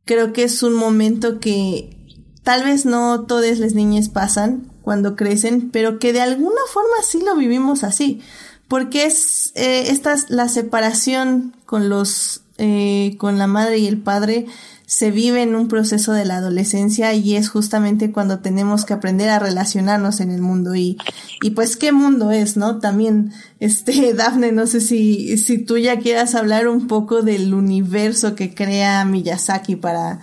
creo 0.06 0.34
que 0.34 0.44
es 0.44 0.64
un 0.64 0.74
momento 0.74 1.40
que 1.40 1.98
tal 2.44 2.64
vez 2.64 2.86
no 2.86 3.26
todas 3.26 3.60
las 3.60 3.74
niñas 3.74 4.10
pasan 4.10 4.72
cuando 4.82 5.16
crecen 5.16 5.70
pero 5.70 6.00
que 6.00 6.12
de 6.12 6.22
alguna 6.22 6.62
forma 6.74 6.96
sí 7.08 7.22
lo 7.24 7.36
vivimos 7.36 7.84
así 7.84 8.22
porque 8.68 9.06
es 9.06 9.52
eh, 9.56 9.92
esta 9.92 10.14
es 10.14 10.30
la 10.30 10.48
separación 10.48 11.56
con 11.72 11.88
los 11.88 12.42
eh, 12.58 13.16
con 13.18 13.38
la 13.38 13.48
madre 13.48 13.78
y 13.78 13.88
el 13.88 13.98
padre 13.98 14.46
se 14.86 15.10
vive 15.10 15.42
en 15.42 15.56
un 15.56 15.70
proceso 15.70 16.12
de 16.12 16.26
la 16.26 16.36
adolescencia 16.36 17.14
y 17.14 17.38
es 17.38 17.48
justamente 17.48 18.12
cuando 18.12 18.40
tenemos 18.40 18.84
que 18.84 18.92
aprender 18.92 19.30
a 19.30 19.40
relacionarnos 19.40 20.20
en 20.20 20.32
el 20.32 20.42
mundo 20.42 20.76
y, 20.76 20.98
y 21.42 21.52
pues 21.52 21.78
qué 21.78 21.94
mundo 21.94 22.30
es, 22.32 22.58
¿no? 22.58 22.80
También, 22.80 23.32
este, 23.62 24.14
Dafne, 24.16 24.52
no 24.52 24.68
sé 24.68 24.82
si, 24.82 25.38
si 25.38 25.60
tú 25.60 25.78
ya 25.78 26.00
quieras 26.00 26.36
hablar 26.36 26.68
un 26.68 26.88
poco 26.88 27.22
del 27.22 27.54
universo 27.54 28.36
que 28.36 28.54
crea 28.54 29.06
Miyazaki 29.06 29.78
para, 29.78 30.20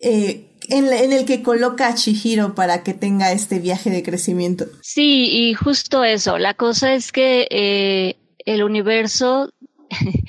eh, 0.00 0.50
en, 0.68 1.12
el 1.14 1.24
que 1.24 1.42
coloca 1.42 1.88
a 1.88 1.94
Chihiro 1.94 2.54
para 2.54 2.82
que 2.82 2.92
tenga 2.92 3.32
este 3.32 3.58
viaje 3.58 3.88
de 3.88 4.02
crecimiento. 4.02 4.66
Sí, 4.82 5.30
y 5.32 5.54
justo 5.54 6.04
eso. 6.04 6.36
La 6.36 6.52
cosa 6.52 6.92
es 6.92 7.10
que 7.10 7.48
eh, 7.50 8.16
el 8.44 8.62
universo 8.62 9.50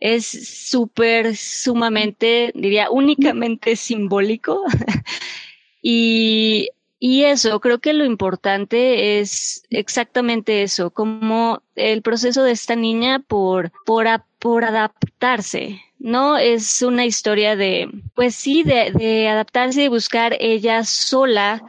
es 0.00 0.26
súper, 0.26 1.36
sumamente, 1.36 2.52
diría, 2.54 2.90
únicamente 2.90 3.76
simbólico. 3.76 4.64
y, 5.82 6.68
y 6.98 7.24
eso, 7.24 7.60
creo 7.60 7.78
que 7.78 7.92
lo 7.92 8.04
importante 8.04 9.20
es 9.20 9.64
exactamente 9.70 10.62
eso, 10.62 10.90
como 10.90 11.62
el 11.74 12.02
proceso 12.02 12.42
de 12.42 12.52
esta 12.52 12.76
niña 12.76 13.20
por, 13.20 13.72
por, 13.84 14.06
por 14.38 14.64
adaptarse, 14.64 15.80
¿no? 15.98 16.38
Es 16.38 16.82
una 16.82 17.06
historia 17.06 17.56
de, 17.56 17.90
pues 18.14 18.34
sí, 18.34 18.62
de, 18.62 18.92
de 18.92 19.28
adaptarse 19.28 19.84
y 19.84 19.88
buscar 19.88 20.36
ella 20.40 20.84
sola 20.84 21.62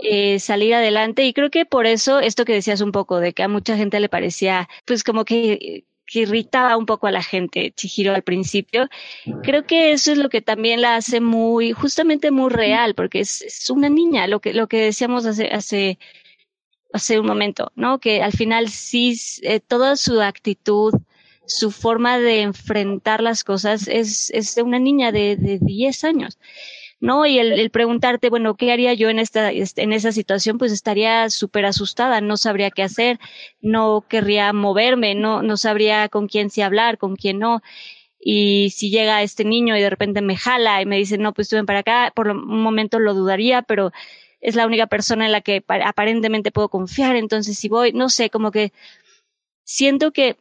eh, 0.00 0.38
salir 0.38 0.74
adelante 0.74 1.24
y 1.24 1.32
creo 1.32 1.50
que 1.50 1.66
por 1.66 1.86
eso 1.86 2.20
esto 2.20 2.44
que 2.44 2.52
decías 2.52 2.80
un 2.82 2.92
poco 2.92 3.18
de 3.18 3.32
que 3.32 3.42
a 3.42 3.48
mucha 3.48 3.76
gente 3.76 3.98
le 3.98 4.08
parecía 4.08 4.68
pues 4.84 5.02
como 5.02 5.24
que 5.24 5.86
que 6.08 6.20
irritaba 6.20 6.76
un 6.76 6.86
poco 6.86 7.06
a 7.06 7.12
la 7.12 7.22
gente, 7.22 7.70
Chihiro 7.72 8.14
al 8.14 8.22
principio. 8.22 8.88
Creo 9.42 9.66
que 9.66 9.92
eso 9.92 10.10
es 10.12 10.18
lo 10.18 10.30
que 10.30 10.40
también 10.40 10.80
la 10.80 10.96
hace 10.96 11.20
muy, 11.20 11.72
justamente 11.72 12.30
muy 12.30 12.50
real, 12.50 12.94
porque 12.94 13.20
es, 13.20 13.42
es 13.42 13.68
una 13.68 13.90
niña, 13.90 14.26
lo 14.26 14.40
que, 14.40 14.54
lo 14.54 14.68
que 14.68 14.80
decíamos 14.80 15.26
hace, 15.26 15.48
hace, 15.48 15.98
hace 16.94 17.20
un 17.20 17.26
momento, 17.26 17.72
¿no? 17.74 18.00
Que 18.00 18.22
al 18.22 18.32
final 18.32 18.70
sí, 18.70 19.20
eh, 19.42 19.60
toda 19.60 19.96
su 19.96 20.20
actitud, 20.22 20.94
su 21.46 21.70
forma 21.70 22.18
de 22.18 22.40
enfrentar 22.40 23.22
las 23.22 23.44
cosas 23.44 23.86
es, 23.86 24.30
es 24.30 24.54
de 24.54 24.62
una 24.62 24.78
niña 24.78 25.12
de, 25.12 25.36
de 25.36 25.58
10 25.60 26.04
años. 26.04 26.38
¿No? 27.00 27.26
Y 27.26 27.38
el, 27.38 27.70
preguntarte, 27.70 28.30
bueno, 28.30 28.56
¿qué 28.56 28.72
haría 28.72 28.94
yo 28.94 29.08
en 29.08 29.18
esta, 29.18 29.50
en 29.52 29.92
esa 29.92 30.12
situación? 30.12 30.58
Pues 30.58 30.72
estaría 30.72 31.30
súper 31.30 31.66
asustada, 31.66 32.20
no 32.20 32.36
sabría 32.36 32.70
qué 32.70 32.82
hacer, 32.82 33.18
no 33.60 34.04
querría 34.08 34.52
moverme, 34.52 35.14
no, 35.14 35.42
no 35.42 35.56
sabría 35.56 36.08
con 36.08 36.28
quién 36.28 36.50
sí 36.50 36.62
hablar, 36.62 36.98
con 36.98 37.16
quién 37.16 37.38
no. 37.38 37.62
Y 38.20 38.70
si 38.70 38.90
llega 38.90 39.22
este 39.22 39.44
niño 39.44 39.76
y 39.76 39.80
de 39.80 39.90
repente 39.90 40.22
me 40.22 40.36
jala 40.36 40.82
y 40.82 40.86
me 40.86 40.96
dice, 40.96 41.18
no, 41.18 41.32
pues 41.32 41.48
tú 41.48 41.56
ven 41.56 41.66
para 41.66 41.80
acá, 41.80 42.12
por 42.14 42.28
un 42.28 42.62
momento 42.62 42.98
lo 42.98 43.14
dudaría, 43.14 43.62
pero 43.62 43.92
es 44.40 44.54
la 44.56 44.66
única 44.66 44.86
persona 44.86 45.26
en 45.26 45.32
la 45.32 45.40
que 45.40 45.64
aparentemente 45.84 46.52
puedo 46.52 46.68
confiar, 46.68 47.16
entonces 47.16 47.58
si 47.58 47.68
voy, 47.68 47.92
no 47.92 48.08
sé, 48.08 48.30
como 48.30 48.50
que 48.50 48.72
siento 49.64 50.12
que 50.12 50.36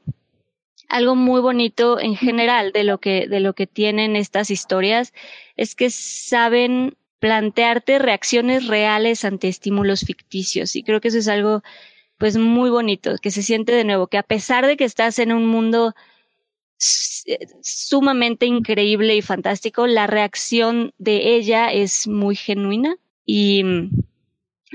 algo 0.87 1.15
muy 1.15 1.41
bonito 1.41 1.99
en 1.99 2.15
general 2.15 2.71
de 2.71 2.83
lo 2.83 2.99
que, 2.99 3.27
de 3.27 3.39
lo 3.39 3.53
que 3.53 3.67
tienen 3.67 4.15
estas 4.15 4.49
historias 4.49 5.13
es 5.55 5.75
que 5.75 5.89
saben 5.89 6.95
plantearte 7.19 7.99
reacciones 7.99 8.67
reales 8.67 9.25
ante 9.25 9.47
estímulos 9.47 10.01
ficticios. 10.01 10.75
Y 10.75 10.83
creo 10.83 11.01
que 11.01 11.09
eso 11.09 11.17
es 11.17 11.27
algo, 11.27 11.63
pues, 12.17 12.37
muy 12.37 12.69
bonito, 12.69 13.15
que 13.21 13.31
se 13.31 13.43
siente 13.43 13.71
de 13.71 13.83
nuevo, 13.83 14.07
que 14.07 14.17
a 14.17 14.23
pesar 14.23 14.65
de 14.65 14.77
que 14.77 14.85
estás 14.85 15.19
en 15.19 15.31
un 15.31 15.45
mundo 15.45 15.93
sumamente 17.61 18.45
increíble 18.45 19.15
y 19.15 19.21
fantástico, 19.21 19.87
la 19.87 20.05
reacción 20.05 20.93
de 20.99 21.35
ella 21.35 21.71
es 21.71 22.07
muy 22.07 22.35
genuina 22.35 22.97
y, 23.25 23.63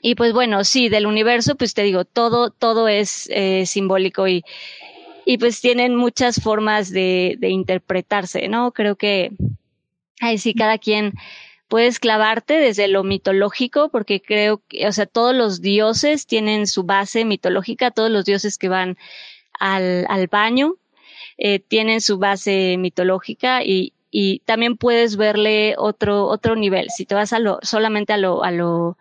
y 0.02 0.16
pues 0.16 0.32
bueno, 0.32 0.64
sí, 0.64 0.88
del 0.88 1.06
universo, 1.06 1.54
pues 1.54 1.74
te 1.74 1.84
digo, 1.84 2.04
todo, 2.04 2.50
todo 2.50 2.88
es 2.88 3.30
eh, 3.30 3.66
simbólico 3.66 4.26
y, 4.26 4.42
y 5.24 5.38
pues 5.38 5.60
tienen 5.60 5.96
muchas 5.96 6.40
formas 6.40 6.90
de, 6.90 7.36
de 7.38 7.48
interpretarse, 7.48 8.48
¿no? 8.48 8.72
Creo 8.72 8.96
que 8.96 9.32
ahí 10.20 10.38
sí 10.38 10.54
cada 10.54 10.78
quien 10.78 11.12
puedes 11.68 11.98
clavarte 11.98 12.54
desde 12.54 12.86
lo 12.86 13.02
mitológico, 13.02 13.88
porque 13.88 14.20
creo 14.20 14.62
que, 14.68 14.86
o 14.86 14.92
sea, 14.92 15.06
todos 15.06 15.34
los 15.34 15.62
dioses 15.62 16.26
tienen 16.26 16.66
su 16.66 16.84
base 16.84 17.24
mitológica, 17.24 17.90
todos 17.90 18.10
los 18.10 18.24
dioses 18.24 18.58
que 18.58 18.68
van 18.68 18.98
al, 19.58 20.04
al 20.08 20.26
baño 20.26 20.74
eh, 21.38 21.60
tienen 21.60 22.00
su 22.00 22.18
base 22.18 22.76
mitológica 22.78 23.64
y, 23.64 23.94
y 24.10 24.40
también 24.40 24.76
puedes 24.76 25.16
verle 25.16 25.74
otro, 25.78 26.26
otro 26.26 26.56
nivel. 26.56 26.90
Si 26.90 27.06
te 27.06 27.14
vas 27.14 27.32
a 27.32 27.38
lo, 27.38 27.58
solamente 27.62 28.12
a 28.12 28.18
lo, 28.18 28.44
a 28.44 28.50
lo 28.50 28.98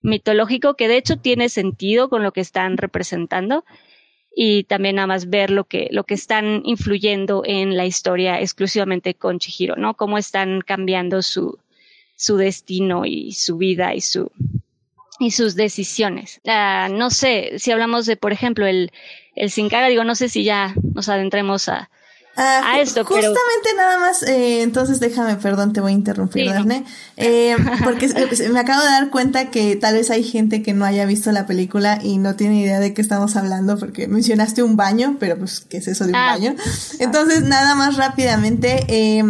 mitológico, 0.00 0.74
que 0.74 0.88
de 0.88 0.96
hecho 0.96 1.18
tiene 1.18 1.48
sentido 1.48 2.08
con 2.08 2.22
lo 2.22 2.32
que 2.32 2.40
están 2.40 2.78
representando, 2.78 3.64
y 4.38 4.64
también 4.64 4.96
nada 4.96 5.06
más 5.06 5.30
ver 5.30 5.50
lo 5.50 5.64
que, 5.64 5.88
lo 5.90 6.04
que 6.04 6.12
están 6.12 6.60
influyendo 6.66 7.42
en 7.46 7.74
la 7.74 7.86
historia 7.86 8.38
exclusivamente 8.38 9.14
con 9.14 9.38
Chihiro, 9.38 9.76
¿no? 9.76 9.94
Cómo 9.94 10.18
están 10.18 10.60
cambiando 10.60 11.22
su, 11.22 11.58
su 12.16 12.36
destino 12.36 13.06
y 13.06 13.32
su 13.32 13.56
vida 13.56 13.94
y 13.94 14.02
su, 14.02 14.30
y 15.18 15.30
sus 15.30 15.54
decisiones. 15.54 16.42
Uh, 16.44 16.92
no 16.92 17.08
sé, 17.08 17.58
si 17.58 17.72
hablamos 17.72 18.04
de, 18.04 18.18
por 18.18 18.34
ejemplo, 18.34 18.66
el, 18.66 18.92
el 19.34 19.50
Sincara, 19.50 19.88
digo, 19.88 20.04
no 20.04 20.14
sé 20.14 20.28
si 20.28 20.44
ya 20.44 20.74
nos 20.94 21.08
adentremos 21.08 21.70
a, 21.70 21.88
Ah, 22.38 22.74
a 22.74 22.80
esto, 22.80 23.02
justamente 23.02 23.70
nada 23.76 23.98
más, 23.98 24.22
eh, 24.22 24.62
entonces 24.62 25.00
déjame, 25.00 25.36
perdón, 25.36 25.72
te 25.72 25.80
voy 25.80 25.92
a 25.92 25.94
interrumpir, 25.94 26.44
sí, 26.44 26.48
Daphne, 26.52 26.80
no. 26.80 26.86
eh, 27.16 27.56
porque 27.82 28.08
me 28.52 28.60
acabo 28.60 28.82
de 28.82 28.90
dar 28.90 29.08
cuenta 29.08 29.50
que 29.50 29.74
tal 29.76 29.94
vez 29.94 30.10
hay 30.10 30.22
gente 30.22 30.62
que 30.62 30.74
no 30.74 30.84
haya 30.84 31.06
visto 31.06 31.32
la 31.32 31.46
película 31.46 31.98
y 32.02 32.18
no 32.18 32.36
tiene 32.36 32.60
idea 32.60 32.78
de 32.78 32.92
qué 32.92 33.00
estamos 33.00 33.36
hablando, 33.36 33.78
porque 33.78 34.06
mencionaste 34.06 34.62
un 34.62 34.76
baño, 34.76 35.16
pero 35.18 35.38
pues, 35.38 35.60
¿qué 35.60 35.78
es 35.78 35.88
eso 35.88 36.04
de 36.04 36.10
un 36.10 36.16
ah. 36.16 36.32
baño? 36.32 36.54
Entonces, 36.98 37.42
nada 37.42 37.74
más 37.74 37.96
rápidamente, 37.96 38.84
eh, 38.88 39.24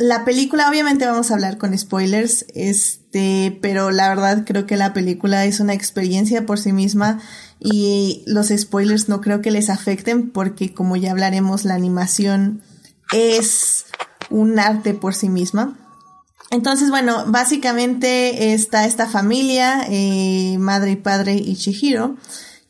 la 0.00 0.24
película, 0.24 0.68
obviamente 0.68 1.04
vamos 1.04 1.30
a 1.30 1.34
hablar 1.34 1.58
con 1.58 1.76
spoilers, 1.76 2.46
este, 2.54 3.58
pero 3.60 3.90
la 3.90 4.08
verdad 4.08 4.44
creo 4.46 4.66
que 4.66 4.76
la 4.76 4.94
película 4.94 5.44
es 5.44 5.60
una 5.60 5.74
experiencia 5.74 6.46
por 6.46 6.58
sí 6.58 6.72
misma 6.72 7.20
y 7.60 8.24
los 8.26 8.48
spoilers 8.48 9.08
no 9.08 9.20
creo 9.20 9.42
que 9.42 9.50
les 9.50 9.68
afecten 9.68 10.30
porque 10.30 10.72
como 10.72 10.96
ya 10.96 11.10
hablaremos 11.10 11.64
la 11.64 11.74
animación 11.74 12.62
es 13.12 13.84
un 14.30 14.58
arte 14.58 14.94
por 14.94 15.14
sí 15.14 15.28
misma. 15.28 15.76
Entonces, 16.50 16.90
bueno, 16.90 17.24
básicamente 17.28 18.54
está 18.54 18.86
esta 18.86 19.06
familia, 19.06 19.84
eh, 19.88 20.56
madre 20.58 20.92
y 20.92 20.96
padre 20.96 21.34
y 21.34 21.56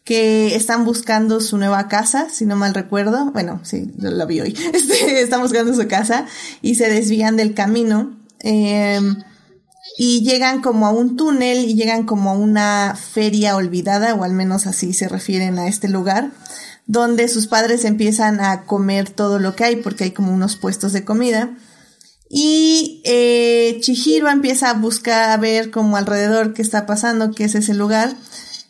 que 0.04 0.56
están 0.56 0.84
buscando 0.84 1.40
su 1.40 1.56
nueva 1.56 1.86
casa, 1.86 2.28
si 2.30 2.44
no 2.44 2.56
mal 2.56 2.74
recuerdo. 2.74 3.30
Bueno, 3.32 3.60
sí, 3.62 3.92
lo, 3.96 4.10
lo 4.10 4.26
vi 4.26 4.40
hoy. 4.40 4.56
Este, 4.74 5.22
están 5.22 5.40
buscando 5.40 5.72
su 5.72 5.86
casa 5.86 6.26
y 6.62 6.74
se 6.74 6.90
desvían 6.90 7.36
del 7.36 7.54
camino. 7.54 8.18
Eh, 8.40 9.00
y 10.02 10.22
llegan 10.22 10.62
como 10.62 10.86
a 10.86 10.90
un 10.92 11.14
túnel 11.14 11.58
y 11.58 11.74
llegan 11.74 12.06
como 12.06 12.30
a 12.30 12.32
una 12.32 12.96
feria 12.98 13.54
olvidada, 13.54 14.14
o 14.14 14.24
al 14.24 14.32
menos 14.32 14.66
así 14.66 14.94
se 14.94 15.08
refieren 15.08 15.58
a 15.58 15.68
este 15.68 15.88
lugar, 15.88 16.30
donde 16.86 17.28
sus 17.28 17.46
padres 17.46 17.84
empiezan 17.84 18.40
a 18.40 18.64
comer 18.64 19.10
todo 19.10 19.38
lo 19.38 19.54
que 19.54 19.64
hay, 19.64 19.76
porque 19.76 20.04
hay 20.04 20.12
como 20.12 20.32
unos 20.32 20.56
puestos 20.56 20.94
de 20.94 21.04
comida. 21.04 21.54
Y 22.30 23.02
eh, 23.04 23.76
Chihiro 23.82 24.30
empieza 24.30 24.70
a 24.70 24.72
buscar 24.72 25.28
a 25.28 25.36
ver 25.36 25.70
como 25.70 25.98
alrededor 25.98 26.54
qué 26.54 26.62
está 26.62 26.86
pasando, 26.86 27.32
qué 27.32 27.44
es 27.44 27.54
ese 27.54 27.74
lugar. 27.74 28.16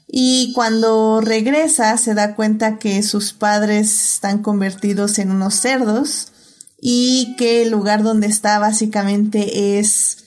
Y 0.08 0.52
cuando 0.52 1.20
regresa 1.20 1.96
se 1.96 2.14
da 2.14 2.34
cuenta 2.34 2.80
que 2.80 3.04
sus 3.04 3.34
padres 3.34 4.14
están 4.14 4.42
convertidos 4.42 5.20
en 5.20 5.30
unos 5.30 5.54
cerdos 5.54 6.32
y 6.80 7.36
que 7.38 7.62
el 7.62 7.70
lugar 7.70 8.02
donde 8.02 8.26
está 8.26 8.58
básicamente 8.58 9.78
es 9.78 10.19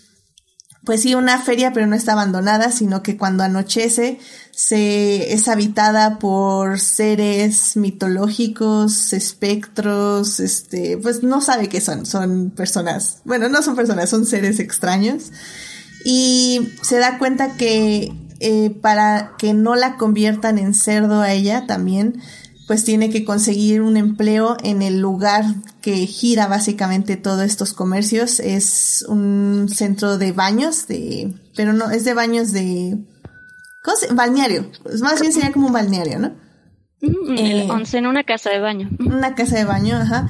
pues 0.86 1.02
sí, 1.02 1.16
una 1.16 1.40
feria, 1.40 1.72
pero 1.72 1.88
no 1.88 1.96
está 1.96 2.14
abandonada, 2.14 2.72
sino 2.72 3.04
que 3.04 3.18
cuando 3.18 3.44
anochece 3.44 4.20
se 4.52 5.34
es 5.34 5.48
habitada 5.48 6.20
por 6.20 6.80
seres 6.80 7.78
mitológicos, 7.78 9.14
espectros, 9.14 10.40
este, 10.40 10.98
pues 10.98 11.24
no 11.24 11.42
sabe 11.42 11.70
qué 11.70 11.80
son, 11.80 12.06
son 12.06 12.52
personas, 12.52 13.20
bueno, 13.24 13.48
no 13.50 13.62
son 13.62 13.76
personas, 13.76 14.10
son 14.10 14.26
seres 14.26 14.60
extraños. 14.60 15.32
Y 16.06 16.74
se 16.82 16.98
da 16.98 17.18
cuenta 17.18 17.56
que 17.56 18.12
eh, 18.42 18.72
para 18.82 19.36
que 19.38 19.54
no 19.54 19.76
la 19.76 19.96
conviertan 19.96 20.58
en 20.58 20.74
cerdo 20.74 21.22
a 21.22 21.32
ella 21.32 21.66
también, 21.66 22.22
pues 22.68 22.86
tiene 22.86 23.10
que 23.10 23.26
conseguir 23.26 23.82
un 23.82 23.98
empleo 23.98 24.58
en 24.64 24.82
el 24.82 25.00
lugar 25.00 25.44
que 25.82 26.06
gira 26.06 26.48
básicamente 26.48 27.18
todos 27.18 27.44
estos 27.44 27.74
comercios. 27.74 28.40
Es 28.40 29.06
un 29.08 29.68
centro 29.70 30.18
de 30.18 30.32
baños, 30.32 30.88
de, 30.88 31.34
pero 31.56 31.74
no, 31.74 31.92
es 31.92 32.06
de 32.06 32.14
baños 32.14 32.52
de, 32.52 32.98
¿cómo 33.84 33.98
se? 33.98 34.14
Balneario. 34.14 34.72
Pues 34.84 35.02
más 35.02 35.20
bien 35.20 35.34
sería 35.34 35.52
como 35.52 35.68
un 35.68 35.74
balneario, 35.74 36.20
¿no? 36.20 36.30
Mm, 37.02 37.38
eh, 37.38 37.68
en 37.94 38.08
una 38.08 38.24
casa 38.24 38.50
de 38.50 38.60
baño. 38.60 38.90
Una 39.00 39.36
casa 39.36 39.58
de 39.58 39.66
baño, 39.66 39.98
ajá. 39.98 40.28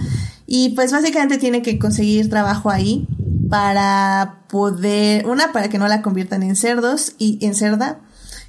Y 0.47 0.69
pues 0.69 0.91
básicamente 0.91 1.37
tiene 1.37 1.61
que 1.61 1.77
conseguir 1.77 2.29
trabajo 2.29 2.69
ahí 2.71 3.07
para 3.49 4.45
poder, 4.49 5.27
una, 5.27 5.51
para 5.51 5.69
que 5.69 5.77
no 5.77 5.87
la 5.87 6.01
conviertan 6.01 6.41
en 6.41 6.55
cerdos 6.55 7.13
y 7.19 7.37
en 7.45 7.53
cerda, 7.53 8.01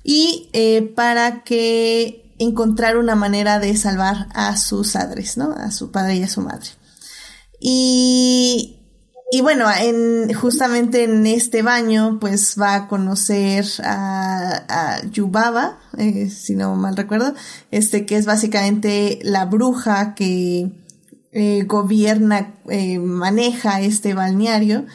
y 0.02 0.48
eh, 0.54 0.82
para 0.96 1.44
que 1.44 2.23
encontrar 2.38 2.96
una 2.96 3.14
manera 3.14 3.58
de 3.58 3.76
salvar 3.76 4.28
a 4.34 4.56
sus 4.56 4.92
padres, 4.92 5.36
¿no? 5.36 5.52
A 5.52 5.70
su 5.70 5.90
padre 5.90 6.16
y 6.16 6.22
a 6.22 6.28
su 6.28 6.40
madre. 6.40 6.68
Y, 7.60 8.78
y 9.30 9.40
bueno, 9.40 9.66
en, 9.80 10.32
justamente 10.34 11.04
en 11.04 11.26
este 11.26 11.62
baño, 11.62 12.18
pues 12.20 12.56
va 12.60 12.74
a 12.74 12.88
conocer 12.88 13.66
a, 13.82 14.64
a 14.68 15.06
Yubaba, 15.06 15.78
eh, 15.96 16.30
si 16.30 16.54
no 16.54 16.74
mal 16.76 16.96
recuerdo, 16.96 17.34
este 17.70 18.06
que 18.06 18.16
es 18.16 18.26
básicamente 18.26 19.18
la 19.22 19.46
bruja 19.46 20.14
que 20.14 20.70
eh, 21.32 21.64
gobierna, 21.64 22.54
eh, 22.68 22.98
maneja 22.98 23.80
este 23.80 24.14
balneario. 24.14 24.86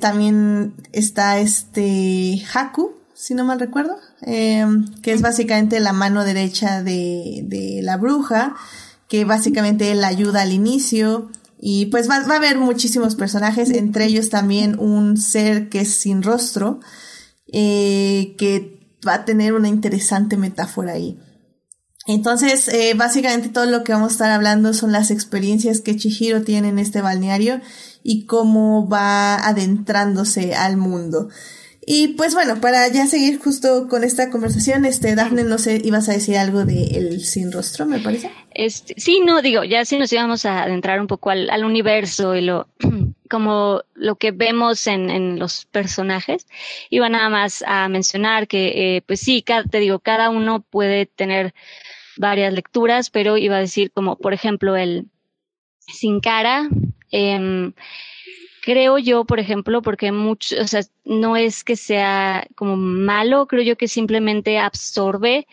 También 0.00 0.74
está 0.92 1.38
este 1.38 2.42
Haku, 2.52 2.92
si 3.14 3.34
no 3.34 3.44
mal 3.44 3.60
recuerdo, 3.60 3.96
em, 4.22 4.86
que 5.02 5.12
es 5.12 5.22
básicamente 5.22 5.80
la 5.80 5.92
mano 5.92 6.24
derecha 6.24 6.82
de, 6.82 7.80
la 7.82 7.96
bruja, 7.96 8.54
que 9.08 9.24
básicamente 9.24 9.92
él 9.92 10.04
ayuda 10.04 10.42
al 10.42 10.52
inicio. 10.52 11.30
Y 11.58 11.86
pues 11.86 12.10
va, 12.10 12.20
va, 12.26 12.34
a 12.34 12.38
haber 12.38 12.58
muchísimos 12.58 13.14
personajes, 13.14 13.70
entre 13.70 14.06
ellos 14.06 14.28
también 14.28 14.78
un 14.78 15.16
ser 15.16 15.68
que 15.68 15.80
es 15.80 15.94
sin 15.94 16.22
rostro, 16.22 16.80
eh, 17.52 18.34
que 18.36 18.80
va 19.06 19.14
a 19.14 19.24
tener 19.24 19.54
una 19.54 19.68
interesante 19.68 20.36
metáfora 20.36 20.92
ahí. 20.92 21.18
Entonces, 22.06 22.68
eh, 22.68 22.92
básicamente 22.94 23.48
todo 23.48 23.64
lo 23.64 23.82
que 23.82 23.92
vamos 23.92 24.10
a 24.10 24.12
estar 24.12 24.30
hablando 24.30 24.74
son 24.74 24.92
las 24.92 25.10
experiencias 25.10 25.80
que 25.80 25.96
Chihiro 25.96 26.42
tiene 26.42 26.68
en 26.68 26.78
este 26.78 27.00
balneario 27.00 27.60
y 28.02 28.26
cómo 28.26 28.86
va 28.88 29.36
adentrándose 29.36 30.54
al 30.54 30.76
mundo. 30.76 31.30
Y 31.86 32.08
pues 32.08 32.34
bueno, 32.34 32.60
para 32.60 32.88
ya 32.88 33.06
seguir 33.06 33.38
justo 33.38 33.88
con 33.88 34.04
esta 34.04 34.30
conversación, 34.30 34.84
este, 34.84 35.14
Dafne, 35.14 35.44
no 35.44 35.58
sé, 35.58 35.80
ibas 35.84 36.08
a 36.08 36.12
decir 36.12 36.36
algo 36.36 36.64
de 36.64 36.84
El 36.94 37.20
Sin 37.20 37.52
Rostro, 37.52 37.84
me 37.86 37.98
parece. 37.98 38.30
Este, 38.52 38.94
sí, 38.96 39.20
no, 39.24 39.42
digo, 39.42 39.64
ya 39.64 39.84
sí 39.84 39.98
nos 39.98 40.12
íbamos 40.12 40.46
a 40.46 40.62
adentrar 40.62 41.00
un 41.00 41.06
poco 41.06 41.30
al, 41.30 41.50
al 41.50 41.64
universo 41.64 42.34
y 42.34 42.40
lo, 42.40 42.68
como 43.30 43.82
lo 43.94 44.16
que 44.16 44.30
vemos 44.30 44.86
en, 44.86 45.10
en, 45.10 45.38
los 45.38 45.66
personajes. 45.66 46.46
Iba 46.90 47.08
nada 47.08 47.28
más 47.28 47.62
a 47.66 47.88
mencionar 47.88 48.48
que, 48.48 48.96
eh, 48.96 49.02
pues 49.02 49.20
sí, 49.20 49.42
cada, 49.42 49.64
te 49.64 49.78
digo, 49.78 49.98
cada 49.98 50.30
uno 50.30 50.60
puede 50.60 51.06
tener 51.06 51.54
varias 52.16 52.52
lecturas, 52.52 53.10
pero 53.10 53.36
iba 53.36 53.56
a 53.56 53.60
decir 53.60 53.90
como, 53.90 54.16
por 54.16 54.32
ejemplo, 54.32 54.76
el 54.76 55.08
Sin 55.80 56.20
Cara, 56.20 56.68
eh, 57.10 57.72
creo 58.64 58.98
yo, 58.98 59.26
por 59.26 59.40
ejemplo, 59.40 59.82
porque 59.82 60.10
mucho, 60.10 60.56
o 60.58 60.66
sea, 60.66 60.80
no 61.04 61.36
es 61.36 61.64
que 61.64 61.76
sea 61.76 62.46
como 62.54 62.76
malo, 62.76 63.46
creo 63.46 63.62
yo 63.62 63.76
que 63.76 63.88
simplemente 63.88 64.58
absorbe 64.58 65.46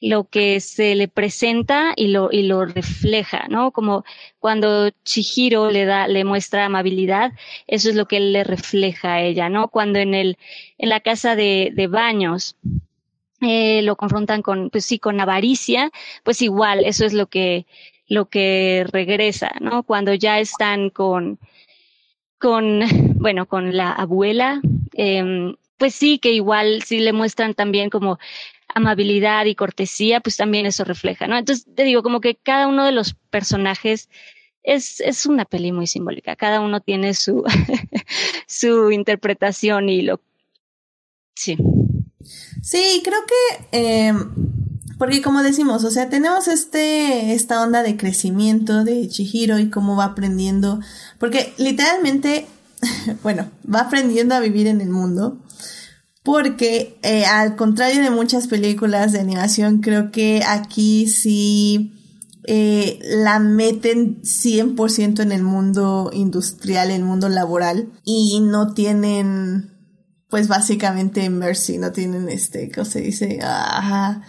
lo 0.00 0.24
que 0.30 0.60
se 0.60 0.94
le 0.94 1.08
presenta 1.08 1.92
y 1.94 2.08
lo, 2.08 2.30
y 2.32 2.44
lo 2.44 2.64
refleja, 2.64 3.48
¿no? 3.48 3.70
Como 3.70 4.04
cuando 4.38 4.88
Chihiro 5.04 5.70
le 5.70 5.84
da, 5.84 6.08
le 6.08 6.24
muestra 6.24 6.64
amabilidad, 6.64 7.32
eso 7.66 7.90
es 7.90 7.96
lo 7.96 8.06
que 8.08 8.16
él 8.16 8.32
le 8.32 8.44
refleja 8.44 9.14
a 9.14 9.22
ella, 9.22 9.50
¿no? 9.50 9.68
Cuando 9.68 9.98
en 9.98 10.14
el, 10.14 10.38
en 10.78 10.88
la 10.88 11.00
casa 11.00 11.36
de, 11.36 11.70
de 11.74 11.86
baños, 11.86 12.56
eh, 13.42 13.82
lo 13.82 13.96
confrontan 13.96 14.40
con, 14.40 14.70
pues 14.70 14.86
sí, 14.86 14.98
con 14.98 15.20
avaricia, 15.20 15.90
pues 16.24 16.40
igual, 16.40 16.84
eso 16.86 17.04
es 17.04 17.12
lo 17.12 17.26
que, 17.26 17.66
lo 18.06 18.30
que 18.30 18.86
regresa, 18.90 19.52
¿no? 19.60 19.82
Cuando 19.82 20.14
ya 20.14 20.38
están 20.40 20.88
con, 20.88 21.38
con, 22.38 22.80
bueno, 23.16 23.46
con 23.46 23.76
la 23.76 23.92
abuela, 23.92 24.60
eh, 24.94 25.54
pues 25.76 25.94
sí, 25.94 26.18
que 26.18 26.32
igual 26.32 26.82
sí 26.82 26.98
le 27.00 27.12
muestran 27.12 27.54
también 27.54 27.90
como 27.90 28.18
amabilidad 28.74 29.46
y 29.46 29.54
cortesía, 29.54 30.20
pues 30.20 30.36
también 30.36 30.66
eso 30.66 30.84
refleja, 30.84 31.26
¿no? 31.26 31.38
Entonces 31.38 31.66
te 31.74 31.84
digo, 31.84 32.02
como 32.02 32.20
que 32.20 32.34
cada 32.34 32.68
uno 32.68 32.84
de 32.84 32.92
los 32.92 33.14
personajes 33.30 34.08
es, 34.62 35.00
es 35.00 35.24
una 35.26 35.44
peli 35.44 35.72
muy 35.72 35.86
simbólica, 35.86 36.36
cada 36.36 36.60
uno 36.60 36.80
tiene 36.80 37.14
su, 37.14 37.44
su 38.46 38.90
interpretación 38.90 39.88
y 39.88 40.02
lo... 40.02 40.20
Sí. 41.34 41.56
Sí, 42.62 43.02
creo 43.04 43.20
que... 43.26 43.78
Eh 43.78 44.12
porque 44.98 45.22
como 45.22 45.42
decimos, 45.42 45.84
o 45.84 45.90
sea, 45.90 46.10
tenemos 46.10 46.48
este, 46.48 47.32
esta 47.32 47.62
onda 47.62 47.82
de 47.82 47.96
crecimiento 47.96 48.82
de 48.82 49.08
Chihiro 49.08 49.58
y 49.60 49.70
cómo 49.70 49.96
va 49.96 50.06
aprendiendo, 50.06 50.80
porque 51.18 51.54
literalmente, 51.56 52.46
bueno, 53.22 53.48
va 53.72 53.82
aprendiendo 53.82 54.34
a 54.34 54.40
vivir 54.40 54.66
en 54.66 54.80
el 54.80 54.90
mundo, 54.90 55.38
porque 56.24 56.98
eh, 57.02 57.24
al 57.24 57.54
contrario 57.54 58.02
de 58.02 58.10
muchas 58.10 58.48
películas 58.48 59.12
de 59.12 59.20
animación, 59.20 59.80
creo 59.80 60.10
que 60.10 60.42
aquí 60.44 61.06
sí 61.06 61.92
eh, 62.44 62.98
la 63.02 63.38
meten 63.38 64.20
100% 64.22 65.20
en 65.20 65.30
el 65.32 65.44
mundo 65.44 66.10
industrial, 66.12 66.90
en 66.90 66.96
el 66.96 67.04
mundo 67.04 67.28
laboral, 67.28 67.92
y 68.04 68.40
no 68.40 68.74
tienen, 68.74 69.70
pues 70.28 70.48
básicamente 70.48 71.30
mercy, 71.30 71.78
no 71.78 71.92
tienen 71.92 72.28
este, 72.28 72.72
¿cómo 72.72 72.84
se 72.84 73.00
dice? 73.00 73.38
Ah, 73.42 74.22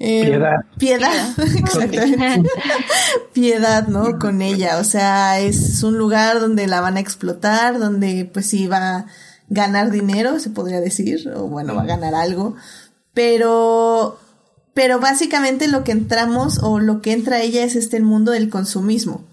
eh, 0.00 0.26
piedad. 0.26 0.64
Piedad, 0.78 1.38
exactamente. 1.58 2.50
piedad, 3.32 3.88
¿no? 3.88 4.18
Con 4.18 4.42
ella. 4.42 4.78
O 4.78 4.84
sea, 4.84 5.40
es 5.40 5.82
un 5.82 5.98
lugar 5.98 6.40
donde 6.40 6.66
la 6.66 6.80
van 6.80 6.96
a 6.96 7.00
explotar, 7.00 7.78
donde 7.78 8.28
pues 8.32 8.46
sí 8.46 8.66
va 8.66 8.96
a 8.96 9.06
ganar 9.48 9.90
dinero, 9.90 10.38
se 10.38 10.50
podría 10.50 10.80
decir, 10.80 11.28
o 11.34 11.48
bueno, 11.48 11.74
va 11.74 11.82
a 11.82 11.86
ganar 11.86 12.14
algo. 12.14 12.54
Pero, 13.12 14.18
pero 14.74 15.00
básicamente 15.00 15.66
lo 15.66 15.82
que 15.82 15.92
entramos 15.92 16.60
o 16.62 16.78
lo 16.78 17.00
que 17.00 17.12
entra 17.12 17.40
ella 17.40 17.64
es 17.64 17.74
este 17.74 17.96
el 17.96 18.04
mundo 18.04 18.32
del 18.32 18.50
consumismo. 18.50 19.24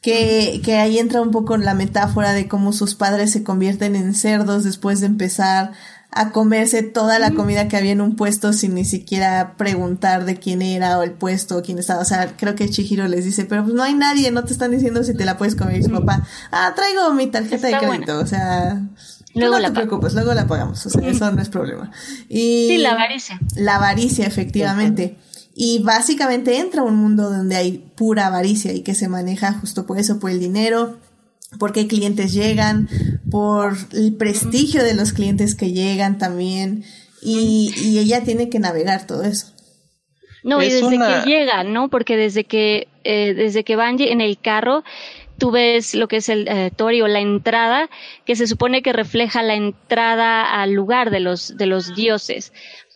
Que, 0.00 0.60
que 0.64 0.76
ahí 0.76 0.98
entra 0.98 1.20
un 1.20 1.32
poco 1.32 1.56
la 1.56 1.74
metáfora 1.74 2.32
de 2.32 2.46
cómo 2.46 2.72
sus 2.72 2.94
padres 2.94 3.32
se 3.32 3.42
convierten 3.42 3.96
en 3.96 4.14
cerdos 4.14 4.62
después 4.62 5.00
de 5.00 5.06
empezar 5.06 5.72
a 6.10 6.30
comerse 6.32 6.82
toda 6.82 7.18
la 7.18 7.32
comida 7.32 7.68
que 7.68 7.76
había 7.76 7.92
en 7.92 8.00
un 8.00 8.16
puesto 8.16 8.52
sin 8.52 8.74
ni 8.74 8.84
siquiera 8.84 9.54
preguntar 9.56 10.24
de 10.24 10.36
quién 10.36 10.62
era 10.62 10.98
o 10.98 11.02
el 11.02 11.12
puesto 11.12 11.58
o 11.58 11.62
quién 11.62 11.78
estaba. 11.78 12.00
O 12.00 12.04
sea, 12.04 12.34
creo 12.36 12.54
que 12.54 12.68
Chihiro 12.68 13.06
les 13.08 13.24
dice, 13.24 13.44
pero 13.44 13.62
pues 13.62 13.74
no 13.74 13.82
hay 13.82 13.94
nadie, 13.94 14.30
no 14.30 14.44
te 14.44 14.52
están 14.52 14.70
diciendo 14.70 15.04
si 15.04 15.14
te 15.14 15.24
la 15.24 15.36
puedes 15.36 15.54
comer. 15.54 15.78
Y 15.78 15.82
su 15.82 15.90
papá, 15.90 16.26
ah, 16.50 16.72
traigo 16.74 17.12
mi 17.12 17.26
tarjeta 17.26 17.66
de 17.68 17.76
crédito. 17.76 18.18
O 18.18 18.26
sea, 18.26 18.82
luego 19.34 19.56
no 19.56 19.60
la 19.60 19.68
te 19.68 19.74
preocupes, 19.74 20.14
luego 20.14 20.32
la 20.32 20.46
pagamos. 20.46 20.84
O 20.86 20.90
sea, 20.90 21.06
eso 21.06 21.30
no 21.30 21.42
es 21.42 21.50
problema. 21.50 21.90
Y 22.28 22.68
sí, 22.68 22.78
la 22.78 22.92
avaricia. 22.92 23.38
La 23.56 23.76
avaricia, 23.76 24.26
efectivamente. 24.26 25.18
Y 25.54 25.82
básicamente 25.82 26.58
entra 26.58 26.82
a 26.82 26.84
un 26.84 26.96
mundo 26.96 27.30
donde 27.30 27.56
hay 27.56 27.90
pura 27.96 28.28
avaricia 28.28 28.72
y 28.72 28.82
que 28.82 28.94
se 28.94 29.08
maneja 29.08 29.52
justo 29.52 29.86
por 29.86 29.98
eso, 29.98 30.20
por 30.20 30.30
el 30.30 30.40
dinero, 30.40 30.98
por 31.58 31.72
qué 31.72 31.86
clientes 31.86 32.32
llegan, 32.32 32.88
por 33.30 33.76
el 33.92 34.14
prestigio 34.14 34.82
de 34.82 34.94
los 34.94 35.12
clientes 35.12 35.54
que 35.54 35.72
llegan 35.72 36.18
también, 36.18 36.84
y, 37.22 37.72
y 37.76 37.98
ella 37.98 38.22
tiene 38.22 38.48
que 38.48 38.58
navegar 38.58 39.06
todo 39.06 39.24
eso. 39.24 39.52
No, 40.44 40.62
y 40.62 40.70
desde 40.70 40.98
que 40.98 41.28
llega, 41.28 41.64
¿no? 41.64 41.88
Porque 41.88 42.16
desde 42.16 42.44
que, 42.44 42.88
eh, 43.04 43.34
desde 43.34 43.64
que 43.64 43.76
van 43.76 44.00
en 44.00 44.20
el 44.20 44.38
carro, 44.38 44.84
tú 45.36 45.50
ves 45.50 45.94
lo 45.94 46.08
que 46.08 46.16
es 46.16 46.28
el 46.28 46.46
eh, 46.48 46.70
tori 46.74 47.02
o 47.02 47.08
la 47.08 47.20
entrada, 47.20 47.90
que 48.24 48.36
se 48.36 48.46
supone 48.46 48.82
que 48.82 48.92
refleja 48.92 49.42
la 49.42 49.54
entrada 49.54 50.44
al 50.60 50.72
lugar 50.72 51.10
de 51.10 51.20
los, 51.20 51.56
de 51.56 51.66
los 51.66 51.94
dioses. 51.94 52.52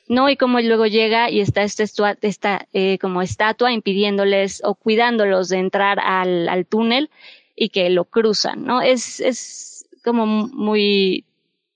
¿no? 0.08 0.28
Y 0.28 0.36
como 0.36 0.60
luego 0.60 0.86
llega 0.86 1.30
y 1.30 1.40
está 1.40 1.62
esta, 1.62 1.84
esta 2.20 2.66
eh, 2.72 2.98
como 3.00 3.22
estatua 3.22 3.72
impidiéndoles 3.72 4.60
o 4.64 4.74
cuidándolos 4.74 5.48
de 5.48 5.58
entrar 5.58 5.98
al, 6.00 6.48
al 6.48 6.66
túnel 6.66 7.10
y 7.54 7.68
que 7.68 7.90
lo 7.90 8.04
cruzan, 8.04 8.64
¿no? 8.64 8.80
Es, 8.80 9.20
es 9.20 9.86
como 10.04 10.26
muy, 10.26 11.24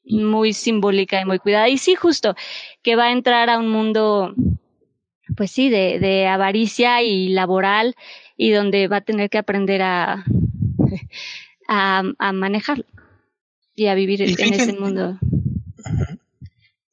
muy 0.04 0.52
simbólica 0.52 1.20
y 1.20 1.24
muy 1.24 1.38
cuidada. 1.38 1.68
Y 1.68 1.78
sí, 1.78 1.94
justo, 1.94 2.34
que 2.82 2.96
va 2.96 3.06
a 3.06 3.12
entrar 3.12 3.50
a 3.50 3.58
un 3.58 3.68
mundo, 3.68 4.34
pues 5.36 5.50
sí, 5.50 5.68
de, 5.68 5.98
de 5.98 6.26
avaricia 6.26 7.02
y 7.02 7.28
laboral 7.28 7.94
y 8.36 8.50
donde 8.50 8.88
va 8.88 8.98
a 8.98 9.04
tener 9.04 9.30
que 9.30 9.38
aprender 9.38 9.82
a, 9.82 10.24
a, 11.68 12.02
a 12.18 12.32
manejarlo 12.32 12.84
y 13.74 13.86
a 13.86 13.94
vivir 13.94 14.22
y 14.22 14.34
en 14.38 14.54
ese 14.54 14.72
mundo. 14.72 15.18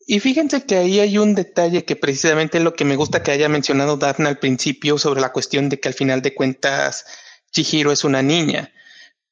Y 0.06 0.20
fíjense 0.20 0.66
que 0.66 0.76
ahí 0.76 1.00
hay 1.00 1.18
un 1.18 1.34
detalle 1.34 1.86
que 1.86 1.96
precisamente 1.96 2.58
es 2.58 2.64
lo 2.64 2.74
que 2.74 2.84
me 2.84 2.98
gusta 2.98 3.24
que 3.24 3.32
haya 3.32 3.48
mencionado 3.48 3.96
Daphne 3.96 4.28
al 4.28 4.40
principio 4.40 4.98
sobre 4.98 5.22
la 5.22 5.32
cuestión 5.32 5.70
de 5.70 5.80
que 5.80 5.88
al 5.88 5.94
final 5.94 6.22
de 6.22 6.36
cuentas 6.36 7.06
Chihiro 7.54 7.92
es 7.92 8.04
una 8.04 8.22
niña. 8.22 8.74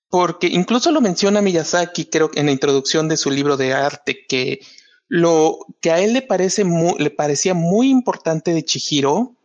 Porque 0.10 0.48
incluso 0.48 0.92
lo 0.92 1.02
menciona 1.02 1.42
Miyazaki, 1.42 2.06
creo 2.06 2.32
en 2.36 2.46
la 2.46 2.52
introducción 2.54 3.10
de 3.10 3.18
su 3.18 3.32
libro 3.32 3.58
de 3.58 3.74
arte, 3.74 4.26
que 4.28 4.62
lo 5.08 5.60
que 5.82 5.92
a 5.92 6.00
él 6.00 6.14
le 6.14 6.22
parece 6.22 6.64
le 6.64 7.10
parecía 7.10 7.54
muy 7.54 7.90
importante 7.90 8.54
de 8.54 8.64
Chihiro 8.64 9.36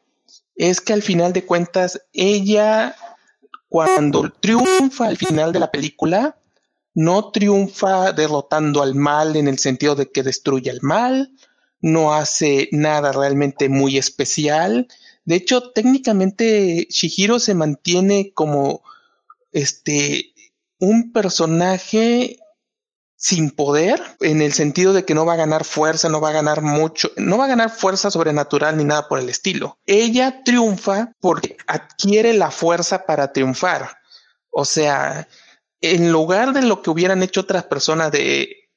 es 0.55 0.81
que 0.81 0.93
al 0.93 1.03
final 1.03 1.33
de 1.33 1.45
cuentas 1.45 2.01
ella 2.13 2.95
cuando 3.69 4.31
triunfa 4.41 5.07
al 5.07 5.17
final 5.17 5.53
de 5.53 5.59
la 5.59 5.71
película, 5.71 6.39
no 6.95 7.31
triunfa 7.31 8.13
derrotando 8.13 8.83
al 8.83 8.95
mal 8.95 9.37
en 9.37 9.49
el 9.49 9.59
sentido 9.59 9.95
de 9.95 10.11
que 10.11 10.23
destruye 10.23 10.71
al 10.71 10.81
mal, 10.83 11.33
no 11.81 12.15
hace 12.15 12.69
nada 12.73 13.13
realmente 13.13 13.69
muy 13.69 13.99
especial. 13.99 14.89
De 15.27 15.35
hecho, 15.35 15.73
técnicamente 15.73 16.87
Shihiro 16.89 17.39
se 17.39 17.55
mantiene 17.55 18.33
como 18.33 18.83
este 19.53 20.33
un 20.79 21.13
personaje 21.13 22.39
sin 23.17 23.51
poder, 23.51 24.01
en 24.21 24.41
el 24.41 24.53
sentido 24.53 24.93
de 24.93 25.05
que 25.05 25.15
no 25.15 25.27
va 25.27 25.33
a 25.33 25.37
ganar 25.37 25.65
fuerza, 25.65 26.09
no 26.09 26.21
va 26.21 26.29
a 26.29 26.35
ganar 26.35 26.63
mucho, 26.63 27.11
no 27.17 27.39
va 27.39 27.47
a 27.47 27.49
ganar 27.49 27.71
fuerza 27.71 28.11
sobrenatural 28.11 28.77
ni 28.77 28.85
nada 28.85 29.09
por 29.09 29.19
el 29.19 29.29
estilo. 29.29 29.79
Ella 29.85 30.45
triunfa 30.45 31.13
porque 31.21 31.57
adquiere 31.67 32.35
la 32.35 32.51
fuerza 32.51 33.05
para 33.05 33.33
triunfar. 33.33 33.97
O 34.51 34.65
sea, 34.65 35.27
en 35.81 36.13
lugar 36.13 36.53
de 36.53 36.63
lo 36.63 36.83
que 36.83 36.91
hubieran 36.91 37.23
hecho 37.23 37.41
otras 37.41 37.65
personas 37.65 38.13
de 38.13 38.69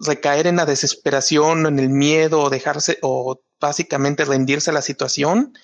recaer 0.00 0.46
en 0.46 0.56
la 0.56 0.66
desesperación, 0.66 1.66
en 1.66 1.78
el 1.78 1.88
miedo, 1.88 2.40
o 2.40 2.50
dejarse, 2.50 2.98
o 3.02 3.40
básicamente 3.60 4.24
rendirse 4.24 4.70
a 4.70 4.74
la 4.74 4.82
situación, 4.82 5.54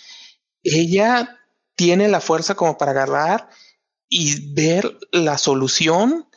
ella 0.62 1.38
tiene 1.74 2.08
la 2.08 2.20
fuerza 2.20 2.54
como 2.54 2.78
para 2.78 2.92
agarrar 2.92 3.48
y 4.08 4.52
ver 4.54 4.98
la 5.10 5.38
solución 5.38 6.28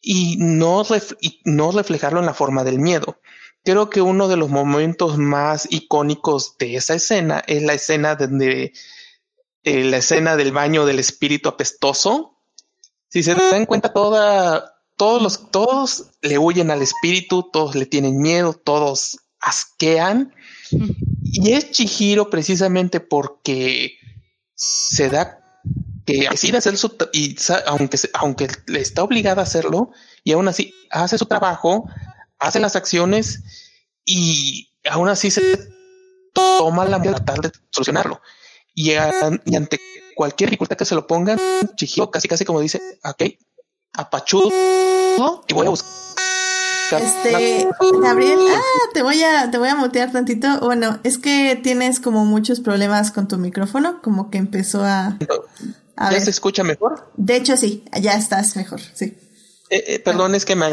y 0.00 0.36
no, 0.38 0.84
y 1.20 1.40
no 1.44 1.70
reflejarlo 1.70 2.20
en 2.20 2.26
la 2.26 2.34
forma 2.34 2.64
del 2.64 2.78
miedo. 2.78 3.20
Creo 3.64 3.90
que 3.90 4.02
uno 4.02 4.26
de 4.26 4.36
los 4.36 4.50
momentos 4.50 5.18
más 5.18 5.68
icónicos 5.70 6.56
de 6.58 6.76
esa 6.76 6.94
escena 6.94 7.44
es 7.46 7.62
la 7.62 7.74
escena 7.74 8.16
donde 8.16 8.72
eh, 9.62 9.84
la 9.84 9.98
escena 9.98 10.36
del 10.36 10.50
baño 10.50 10.84
del 10.84 10.98
espíritu 10.98 11.48
apestoso. 11.48 12.40
Si 13.08 13.22
se 13.22 13.34
dan 13.34 13.66
cuenta, 13.66 13.92
toda, 13.92 14.81
todos 15.02 15.20
los, 15.20 15.50
todos 15.50 16.10
le 16.20 16.38
huyen 16.38 16.70
al 16.70 16.80
espíritu, 16.80 17.50
todos 17.52 17.74
le 17.74 17.86
tienen 17.86 18.18
miedo, 18.18 18.52
todos 18.52 19.18
asquean. 19.40 20.32
Y 21.24 21.54
es 21.54 21.72
Chihiro 21.72 22.30
precisamente 22.30 23.00
porque 23.00 23.98
se 24.54 25.10
da 25.10 25.40
que 26.06 26.28
decide 26.30 26.58
hacer 26.58 26.76
su 26.76 26.96
y 27.12 27.34
aunque 27.66 27.98
aunque 28.12 28.46
le 28.66 28.80
está 28.80 29.02
obligada 29.02 29.42
a 29.42 29.44
hacerlo 29.44 29.90
y 30.22 30.30
aún 30.34 30.46
así 30.46 30.72
hace 30.88 31.18
su 31.18 31.26
trabajo, 31.26 31.88
hace 32.38 32.60
las 32.60 32.76
acciones 32.76 33.42
y 34.04 34.70
aún 34.88 35.08
así 35.08 35.32
se 35.32 35.68
toma 36.32 36.84
la 36.84 37.00
medida 37.00 37.18
de 37.42 37.50
solucionarlo. 37.70 38.20
Y, 38.72 38.92
ante 38.92 39.80
cualquier 40.14 40.50
dificultad 40.50 40.76
que 40.76 40.84
se 40.84 40.94
lo 40.94 41.08
pongan, 41.08 41.40
Chihiro 41.74 42.08
casi 42.12 42.28
casi 42.28 42.44
como 42.44 42.60
dice, 42.60 42.80
ok, 43.02 43.24
apachudo 43.94 44.50
y 45.48 45.54
voy 45.54 45.66
a 45.66 45.70
buscar. 45.70 45.92
Este, 46.92 47.66
Gabriel, 48.02 48.38
ah, 48.50 48.60
te 48.92 49.02
voy 49.02 49.22
a, 49.22 49.50
te 49.50 49.56
voy 49.56 49.68
a 49.68 49.74
mutear 49.74 50.12
tantito. 50.12 50.60
Bueno, 50.60 51.00
es 51.04 51.16
que 51.16 51.58
tienes 51.62 52.00
como 52.00 52.26
muchos 52.26 52.60
problemas 52.60 53.12
con 53.12 53.28
tu 53.28 53.38
micrófono, 53.38 54.02
como 54.02 54.30
que 54.30 54.36
empezó 54.36 54.84
a, 54.84 55.16
¿Ya 56.10 56.20
se 56.20 56.30
escucha 56.30 56.64
mejor? 56.64 57.10
De 57.16 57.36
hecho, 57.36 57.56
sí, 57.56 57.84
ya 58.00 58.12
estás 58.12 58.56
mejor, 58.56 58.80
sí. 58.80 59.16
Eh, 59.70 59.84
eh, 59.86 59.98
perdón, 60.00 60.34
es 60.34 60.44
que 60.44 60.54
me 60.54 60.70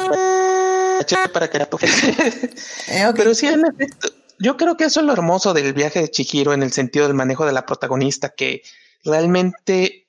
para 1.32 1.50
que 1.50 1.58
la 1.60 1.70
eh, 2.90 3.12
Pero 3.16 3.34
sí, 3.34 3.48
en 3.48 3.66
efecto, 3.66 4.10
yo 4.40 4.58
creo 4.58 4.76
que 4.76 4.86
eso 4.86 5.00
es 5.00 5.06
lo 5.06 5.14
hermoso 5.14 5.54
del 5.54 5.74
viaje 5.74 6.02
de 6.02 6.12
Chihiro 6.12 6.54
en 6.54 6.64
el 6.64 6.74
sentido 6.74 7.08
del 7.08 7.16
manejo 7.16 7.46
de 7.46 7.54
la 7.54 7.66
protagonista, 7.66 8.30
que 8.30 8.64
realmente 9.06 10.09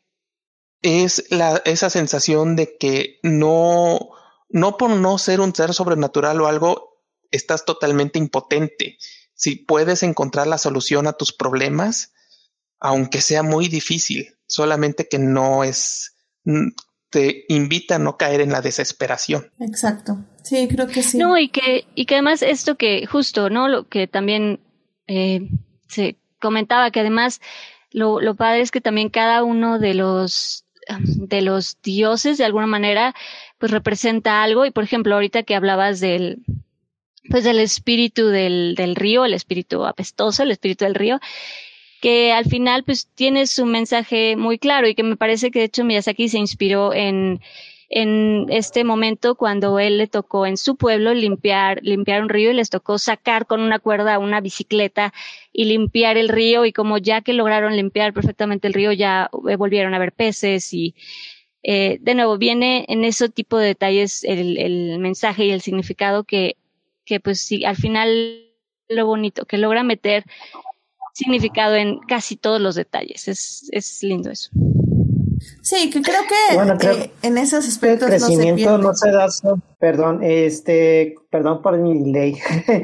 es 0.82 1.24
la, 1.31 1.62
esa 1.65 1.90
sensación 1.90 2.57
de 2.57 2.77
que 2.78 3.19
no, 3.23 4.11
no 4.48 4.77
por 4.77 4.90
no 4.90 5.19
ser 5.19 5.40
un 5.40 5.55
ser 5.55 5.74
sobrenatural 5.74 6.40
o 6.40 6.47
algo, 6.47 7.02
estás 7.31 7.65
totalmente 7.65 8.19
impotente. 8.19 8.98
Si 9.35 9.57
puedes 9.57 10.02
encontrar 10.02 10.47
la 10.47 10.59
solución 10.59 11.07
a 11.07 11.12
tus 11.12 11.32
problemas, 11.32 12.12
aunque 12.78 13.20
sea 13.20 13.43
muy 13.43 13.69
difícil, 13.69 14.36
solamente 14.47 15.09
que 15.09 15.19
no 15.19 15.65
es, 15.65 16.16
te 17.11 17.44
invita 17.48 17.97
a 17.97 17.98
no 17.98 18.16
caer 18.16 18.40
en 18.40 18.52
la 18.52 18.62
desesperación. 18.62 19.51
Exacto. 19.61 20.24
Sí, 20.43 20.69
creo 20.69 20.86
que 20.86 21.02
sí. 21.02 21.19
No, 21.19 21.39
y 21.39 21.48
que, 21.48 21.86
y 21.94 22.07
que 22.07 22.15
además 22.15 22.43
esto 22.43 22.77
que 22.77 23.07
justo, 23.07 23.51
¿no? 23.51 23.69
Lo 23.69 23.89
que 23.89 24.07
también 24.07 24.61
eh, 25.07 25.48
se 25.89 26.16
comentaba, 26.40 26.90
que 26.90 27.01
además 27.01 27.40
lo, 27.90 28.20
lo 28.20 28.35
padre 28.35 28.62
es 28.62 28.70
que 28.70 28.81
también 28.81 29.11
cada 29.11 29.43
uno 29.44 29.78
de 29.78 29.94
los 29.94 30.65
de 31.05 31.43
los 31.43 31.79
dioses 31.83 32.39
de 32.39 32.45
alguna 32.45 32.67
manera 32.67 33.15
pues 33.59 33.73
representa 33.73 34.43
algo. 34.43 34.65
Y 34.67 34.71
por 34.71 34.85
ejemplo 34.85 35.15
ahorita 35.15 35.43
que 35.43 35.55
hablabas 35.55 36.01
del 36.01 36.39
pues 37.29 37.45
del 37.45 37.59
espíritu 37.61 38.29
del, 38.29 38.75
del 38.77 38.97
río, 38.97 39.25
el 39.25 39.35
espíritu 39.35 39.85
apestoso, 39.85 40.43
el 40.43 40.51
espíritu 40.51 40.85
del 40.85 40.95
río, 40.95 41.21
que 42.01 42.33
al 42.33 42.47
final 42.47 42.83
pues 42.83 43.09
tiene 43.15 43.47
su 43.47 43.67
mensaje 43.67 44.37
muy 44.37 44.59
claro 44.59 44.89
y 44.89 44.95
que 44.95 45.03
me 45.03 45.17
parece 45.17 45.51
que 45.51 45.61
de 45.61 45.67
hecho 45.67 45.85
Miyazaki 45.85 46.29
se 46.29 46.39
inspiró 46.39 46.95
en, 46.95 47.41
en 47.91 48.47
este 48.51 48.85
momento 48.85 49.35
cuando 49.35 49.81
él 49.81 49.99
le 49.99 50.07
tocó 50.07 50.47
en 50.47 50.57
su 50.57 50.77
pueblo 50.77 51.12
limpiar, 51.12 51.81
limpiar 51.83 52.23
un 52.23 52.29
río 52.29 52.53
y 52.53 52.55
les 52.55 52.71
tocó 52.71 52.99
sacar 52.99 53.47
con 53.47 53.61
una 53.61 53.81
cuerda 53.81 54.21
una 54.21 54.41
bicicleta 54.41 55.12
y 55.53 55.65
limpiar 55.65 56.17
el 56.17 56.29
río 56.29 56.65
y 56.65 56.73
como 56.73 56.99
ya 56.99 57.21
que 57.21 57.33
lograron 57.33 57.77
limpiar 57.77 58.15
perfectamente 58.15 58.69
el 58.69 58.75
río 58.75 58.93
ya 58.93 59.29
volvieron 59.33 59.93
a 59.93 59.99
ver 59.99 60.12
peces 60.12 60.73
y 60.73 60.95
eh, 61.65 61.99
de 62.01 62.15
nuevo 62.15 62.39
viene 62.39 62.87
en 62.89 63.05
ese 63.05 63.29
tipo 63.29 63.59
de 63.59 63.67
detalles 63.67 64.23
el, 64.23 64.57
el 64.57 64.99
mensaje 65.01 65.47
y 65.47 65.51
el 65.51 65.61
significado 65.61 66.23
que, 66.23 66.57
que 67.05 67.19
pues 67.19 67.41
sí, 67.41 67.65
al 67.65 67.77
final 67.77 68.47
lo 68.89 69.07
bonito, 69.07 69.45
que 69.47 69.59
logra 69.59 69.83
meter 69.83 70.25
significado 71.12 71.75
en 71.75 71.99
casi 71.99 72.37
todos 72.37 72.61
los 72.61 72.77
detalles. 72.77 73.29
Es, 73.29 73.69
es 73.73 74.03
lindo 74.03 74.31
eso. 74.31 74.51
Sí, 75.62 75.91
que 75.91 76.03
creo 76.03 76.23
que 76.29 76.89
eh, 76.89 77.11
en 77.23 77.39
esos 77.39 77.67
aspectos 77.67 78.11
el 78.11 78.19
crecimiento 78.19 78.79
no 78.79 78.95
se, 78.95 79.11
da 79.11 79.29
perdón, 79.79 80.21
este, 80.23 81.15
perdón 81.31 81.62
por 81.62 81.79
mi 81.79 82.12
ley. 82.12 82.39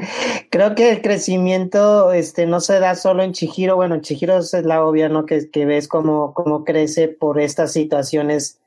creo 0.49 0.75
que 0.75 0.91
el 0.91 1.01
crecimiento 1.01 2.11
este 2.11 2.45
no 2.45 2.59
se 2.59 2.79
da 2.79 2.95
solo 2.95 3.23
en 3.23 3.33
Chihiro, 3.33 3.75
bueno, 3.75 4.01
Chihiro 4.01 4.37
es 4.37 4.53
la 4.53 4.83
obvia, 4.83 5.09
¿no? 5.09 5.25
Que, 5.25 5.49
que 5.49 5.65
ves 5.65 5.87
cómo, 5.87 6.33
cómo 6.33 6.63
crece 6.63 7.07
por 7.07 7.39
estas 7.39 7.73
situaciones 7.73 8.59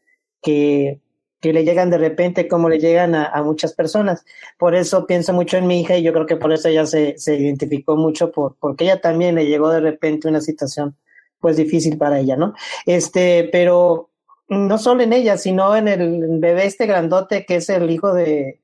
que 0.42 1.00
que 1.40 1.52
le 1.52 1.64
llegan 1.64 1.90
de 1.90 1.98
repente 1.98 2.48
como 2.48 2.68
le 2.68 2.78
llegan 2.78 3.14
a, 3.14 3.42
muchas 3.42 3.72
personas. 3.72 4.24
Por 4.58 4.74
eso 4.74 5.06
pienso 5.06 5.32
mucho 5.32 5.56
en 5.56 5.66
mi 5.66 5.80
hija 5.80 5.96
y 5.96 6.02
yo 6.02 6.12
creo 6.12 6.26
que 6.26 6.36
por 6.36 6.52
eso 6.52 6.68
ella 6.68 6.84
se, 6.86 7.18
se 7.18 7.36
identificó 7.36 7.96
mucho, 7.96 8.30
por, 8.30 8.56
porque 8.60 8.84
ella 8.84 9.00
también 9.00 9.34
le 9.34 9.46
llegó 9.46 9.70
de 9.70 9.80
repente 9.80 10.28
una 10.28 10.40
situación 10.40 10.96
pues 11.40 11.56
difícil 11.56 11.98
para 11.98 12.18
ella, 12.18 12.36
¿no? 12.36 12.54
Este, 12.86 13.48
pero 13.50 14.10
no 14.48 14.78
solo 14.78 15.02
en 15.02 15.12
ella, 15.12 15.36
sino 15.36 15.74
en 15.76 15.88
el 15.88 16.38
bebé 16.38 16.66
este 16.66 16.86
grandote 16.86 17.46
que 17.46 17.56
es 17.56 17.68
el 17.68 17.90
hijo 17.90 18.12
de, 18.12 18.60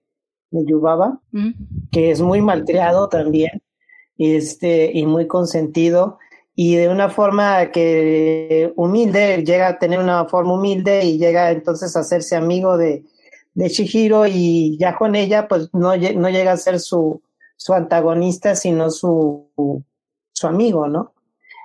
de 0.51 0.65
Yubaba, 0.65 1.21
que 1.93 2.11
es 2.11 2.21
muy 2.21 2.41
malcriado 2.41 3.09
también, 3.09 3.63
este, 4.19 4.91
y 4.93 5.07
muy 5.07 5.27
consentido 5.27 6.19
y 6.59 6.77
de 6.77 6.89
una 6.89 7.11
forma 7.11 7.71
que 7.71 8.73
humilde, 8.77 9.45
llega 9.45 9.69
a 9.69 9.79
tener 9.79 10.01
una 10.01 10.25
forma 10.25 10.55
humilde 10.55 11.05
y 11.05 11.19
llega 11.19 11.51
entonces 11.51 11.95
a 11.95 12.01
hacerse 12.01 12.35
amigo 12.35 12.79
de, 12.79 13.05
de 13.53 13.69
Shihiro 13.69 14.27
y 14.27 14.79
ya 14.79 14.97
con 14.97 15.15
ella 15.15 15.49
pues 15.49 15.69
no, 15.75 15.95
no 15.95 16.31
llega 16.31 16.53
a 16.53 16.57
ser 16.57 16.81
su, 16.81 17.23
su 17.59 17.75
antagonista, 17.75 18.57
sino 18.57 18.91
su, 18.91 19.85
su 20.33 20.47
amigo, 20.47 20.89
¿no? 20.89 21.13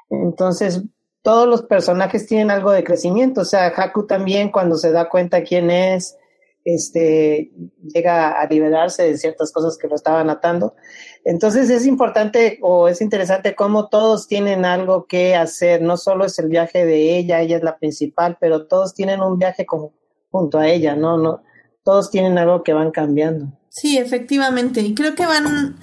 Entonces, 0.10 0.84
todos 1.22 1.48
los 1.48 1.64
personajes 1.64 2.26
tienen 2.26 2.52
algo 2.52 2.72
de 2.72 2.84
crecimiento, 2.84 3.42
o 3.42 3.46
sea, 3.46 3.68
Haku 3.68 4.08
también 4.08 4.52
cuando 4.52 4.76
se 4.76 4.92
da 4.92 5.10
cuenta 5.10 5.44
quién 5.44 5.70
es, 5.70 6.18
este, 6.64 7.52
llega 7.94 8.40
a 8.40 8.48
liberarse 8.48 9.04
de 9.04 9.18
ciertas 9.18 9.52
cosas 9.52 9.78
que 9.78 9.88
lo 9.88 9.96
estaban 9.96 10.30
atando. 10.30 10.76
Entonces 11.24 11.70
es 11.70 11.86
importante 11.86 12.60
o 12.62 12.88
es 12.88 13.02
interesante 13.02 13.56
cómo 13.56 13.90
todos 13.90 14.28
tienen 14.28 14.66
algo 14.66 15.06
que 15.06 15.36
hacer, 15.36 15.82
no 15.82 15.98
solo 15.98 16.26
es 16.26 16.38
el 16.40 16.50
viaje 16.50 16.86
de 16.86 17.18
ella, 17.18 17.42
ella 17.42 17.58
es 17.58 17.64
la 17.64 17.78
principal, 17.78 18.38
pero 18.40 18.68
todos 18.68 18.94
tienen 18.94 19.22
un 19.22 19.38
viaje 19.38 19.66
como, 19.66 19.94
junto 20.30 20.58
a 20.58 20.68
ella, 20.68 20.96
¿no? 20.96 21.18
no 21.18 21.44
Todos 21.84 22.10
tienen 22.10 22.38
algo 22.38 22.64
que 22.64 22.74
van 22.74 22.92
cambiando. 22.92 23.48
Sí, 23.70 23.98
efectivamente, 23.98 24.82
y 24.82 24.94
creo 24.94 25.16
que 25.16 25.26
van, 25.26 25.78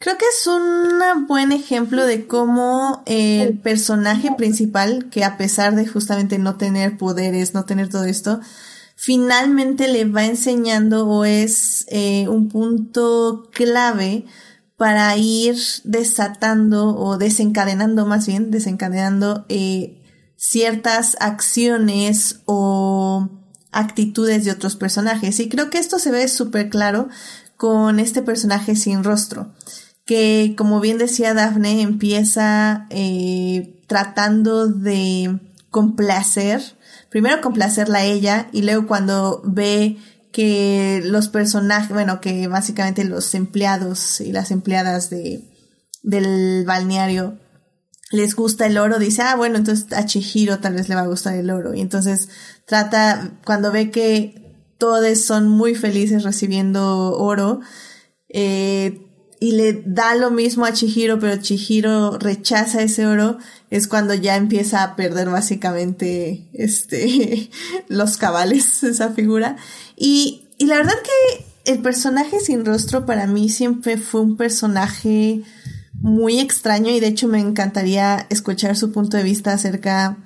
creo 0.00 0.16
que 0.16 0.24
es 0.24 0.46
un 0.46 1.26
buen 1.26 1.52
ejemplo 1.52 2.06
de 2.06 2.26
cómo 2.26 3.02
el 3.06 3.58
personaje 3.58 4.32
principal, 4.36 5.10
que 5.10 5.24
a 5.24 5.36
pesar 5.36 5.76
de 5.76 5.86
justamente 5.86 6.38
no 6.38 6.56
tener 6.56 6.96
poderes, 6.96 7.52
no 7.52 7.66
tener 7.66 7.90
todo 7.90 8.04
esto, 8.04 8.40
finalmente 8.96 9.88
le 9.88 10.06
va 10.06 10.24
enseñando 10.24 11.06
o 11.06 11.26
es 11.26 11.84
eh, 11.88 12.26
un 12.28 12.48
punto 12.48 13.50
clave 13.52 14.24
para 14.78 15.14
ir 15.18 15.58
desatando 15.84 16.96
o 16.96 17.18
desencadenando 17.18 18.06
más 18.06 18.26
bien, 18.26 18.50
desencadenando 18.50 19.44
eh, 19.50 20.02
ciertas 20.36 21.18
acciones 21.20 22.40
o 22.46 23.28
actitudes 23.70 24.46
de 24.46 24.52
otros 24.52 24.76
personajes. 24.76 25.38
Y 25.40 25.50
creo 25.50 25.68
que 25.68 25.76
esto 25.76 25.98
se 25.98 26.10
ve 26.10 26.26
súper 26.26 26.70
claro 26.70 27.10
con 27.60 28.00
este 28.00 28.22
personaje 28.22 28.74
sin 28.74 29.04
rostro, 29.04 29.52
que 30.10 30.56
como 30.58 30.80
bien 30.80 30.98
decía 30.98 31.34
Daphne, 31.34 31.82
empieza 31.82 32.88
eh, 32.90 33.80
tratando 33.86 34.66
de 34.66 35.38
complacer, 35.70 36.60
primero 37.10 37.40
complacerla 37.40 38.00
a 38.00 38.04
ella 38.04 38.48
y 38.50 38.62
luego 38.62 38.88
cuando 38.88 39.40
ve 39.44 39.98
que 40.32 41.00
los 41.04 41.28
personajes, 41.28 41.90
bueno, 41.90 42.20
que 42.20 42.48
básicamente 42.48 43.04
los 43.04 43.36
empleados 43.36 44.20
y 44.20 44.32
las 44.32 44.50
empleadas 44.50 45.10
de, 45.10 45.44
del 46.02 46.64
balneario 46.66 47.38
les 48.10 48.34
gusta 48.34 48.66
el 48.66 48.78
oro, 48.78 48.98
dice, 48.98 49.22
ah, 49.22 49.36
bueno, 49.36 49.58
entonces 49.58 49.92
a 49.92 50.06
Chihiro 50.06 50.58
tal 50.58 50.74
vez 50.74 50.88
le 50.88 50.96
va 50.96 51.02
a 51.02 51.06
gustar 51.06 51.36
el 51.36 51.50
oro. 51.50 51.72
Y 51.72 51.80
entonces 51.82 52.30
trata, 52.66 53.38
cuando 53.44 53.70
ve 53.70 53.92
que 53.92 54.74
todos 54.76 55.20
son 55.20 55.46
muy 55.46 55.76
felices 55.76 56.24
recibiendo 56.24 57.16
oro, 57.16 57.60
eh, 58.28 59.06
y 59.42 59.52
le 59.52 59.82
da 59.86 60.14
lo 60.14 60.30
mismo 60.30 60.66
a 60.66 60.72
Chihiro, 60.74 61.18
pero 61.18 61.40
Chihiro 61.40 62.18
rechaza 62.18 62.82
ese 62.82 63.06
oro, 63.06 63.38
es 63.70 63.88
cuando 63.88 64.12
ya 64.12 64.36
empieza 64.36 64.82
a 64.82 64.96
perder 64.96 65.30
básicamente 65.30 66.50
este 66.52 67.50
los 67.88 68.18
cabales, 68.18 68.82
esa 68.84 69.10
figura. 69.10 69.56
Y, 69.96 70.42
y 70.58 70.66
la 70.66 70.76
verdad 70.76 70.94
que 71.02 71.72
el 71.72 71.80
personaje 71.80 72.38
sin 72.40 72.66
rostro 72.66 73.06
para 73.06 73.26
mí 73.26 73.48
siempre 73.48 73.96
fue 73.96 74.20
un 74.20 74.36
personaje 74.36 75.42
muy 75.94 76.38
extraño 76.38 76.90
y 76.90 77.00
de 77.00 77.08
hecho 77.08 77.26
me 77.26 77.40
encantaría 77.40 78.26
escuchar 78.28 78.76
su 78.76 78.92
punto 78.92 79.16
de 79.16 79.22
vista 79.22 79.54
acerca 79.54 80.18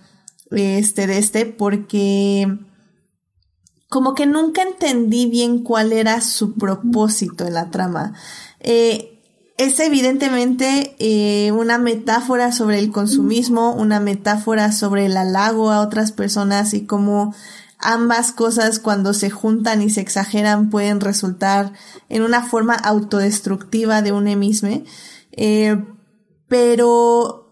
este, 0.51 1.07
de 1.07 1.19
este 1.19 1.47
porque 1.47 2.59
como 3.89 4.15
que 4.15 4.27
nunca 4.27 4.63
entendí 4.63 5.27
bien 5.27 5.63
cuál 5.63 5.93
era 5.93 6.21
su 6.21 6.55
propósito 6.55 7.47
en 7.47 7.55
la 7.55 7.71
trama. 7.71 8.15
Eh, 8.65 9.21
es 9.57 9.79
evidentemente 9.79 10.97
eh, 10.99 11.53
una 11.53 11.79
metáfora 11.79 12.51
sobre 12.51 12.81
el 12.81 12.91
consumismo, 12.91 13.73
una 13.75 14.01
metáfora 14.01 14.73
sobre 14.73 15.07
el 15.07 15.17
halago 15.17 15.71
a 15.71 15.81
otras 15.81 16.11
personas 16.11 16.75
y 16.75 16.87
cómo 16.87 17.35
ambas 17.79 18.33
cosas 18.33 18.81
cuando 18.81 19.13
se 19.13 19.31
juntan 19.31 19.83
y 19.83 19.91
se 19.91 20.01
exageran 20.01 20.71
pueden 20.71 21.01
resultar 21.01 21.73
en 22.09 22.23
una 22.23 22.43
forma 22.43 22.75
autodestructiva 22.75 24.03
de 24.03 24.13
un 24.13 24.25
mismo. 24.39 24.83
Eh, 25.33 25.85
pero 26.49 27.45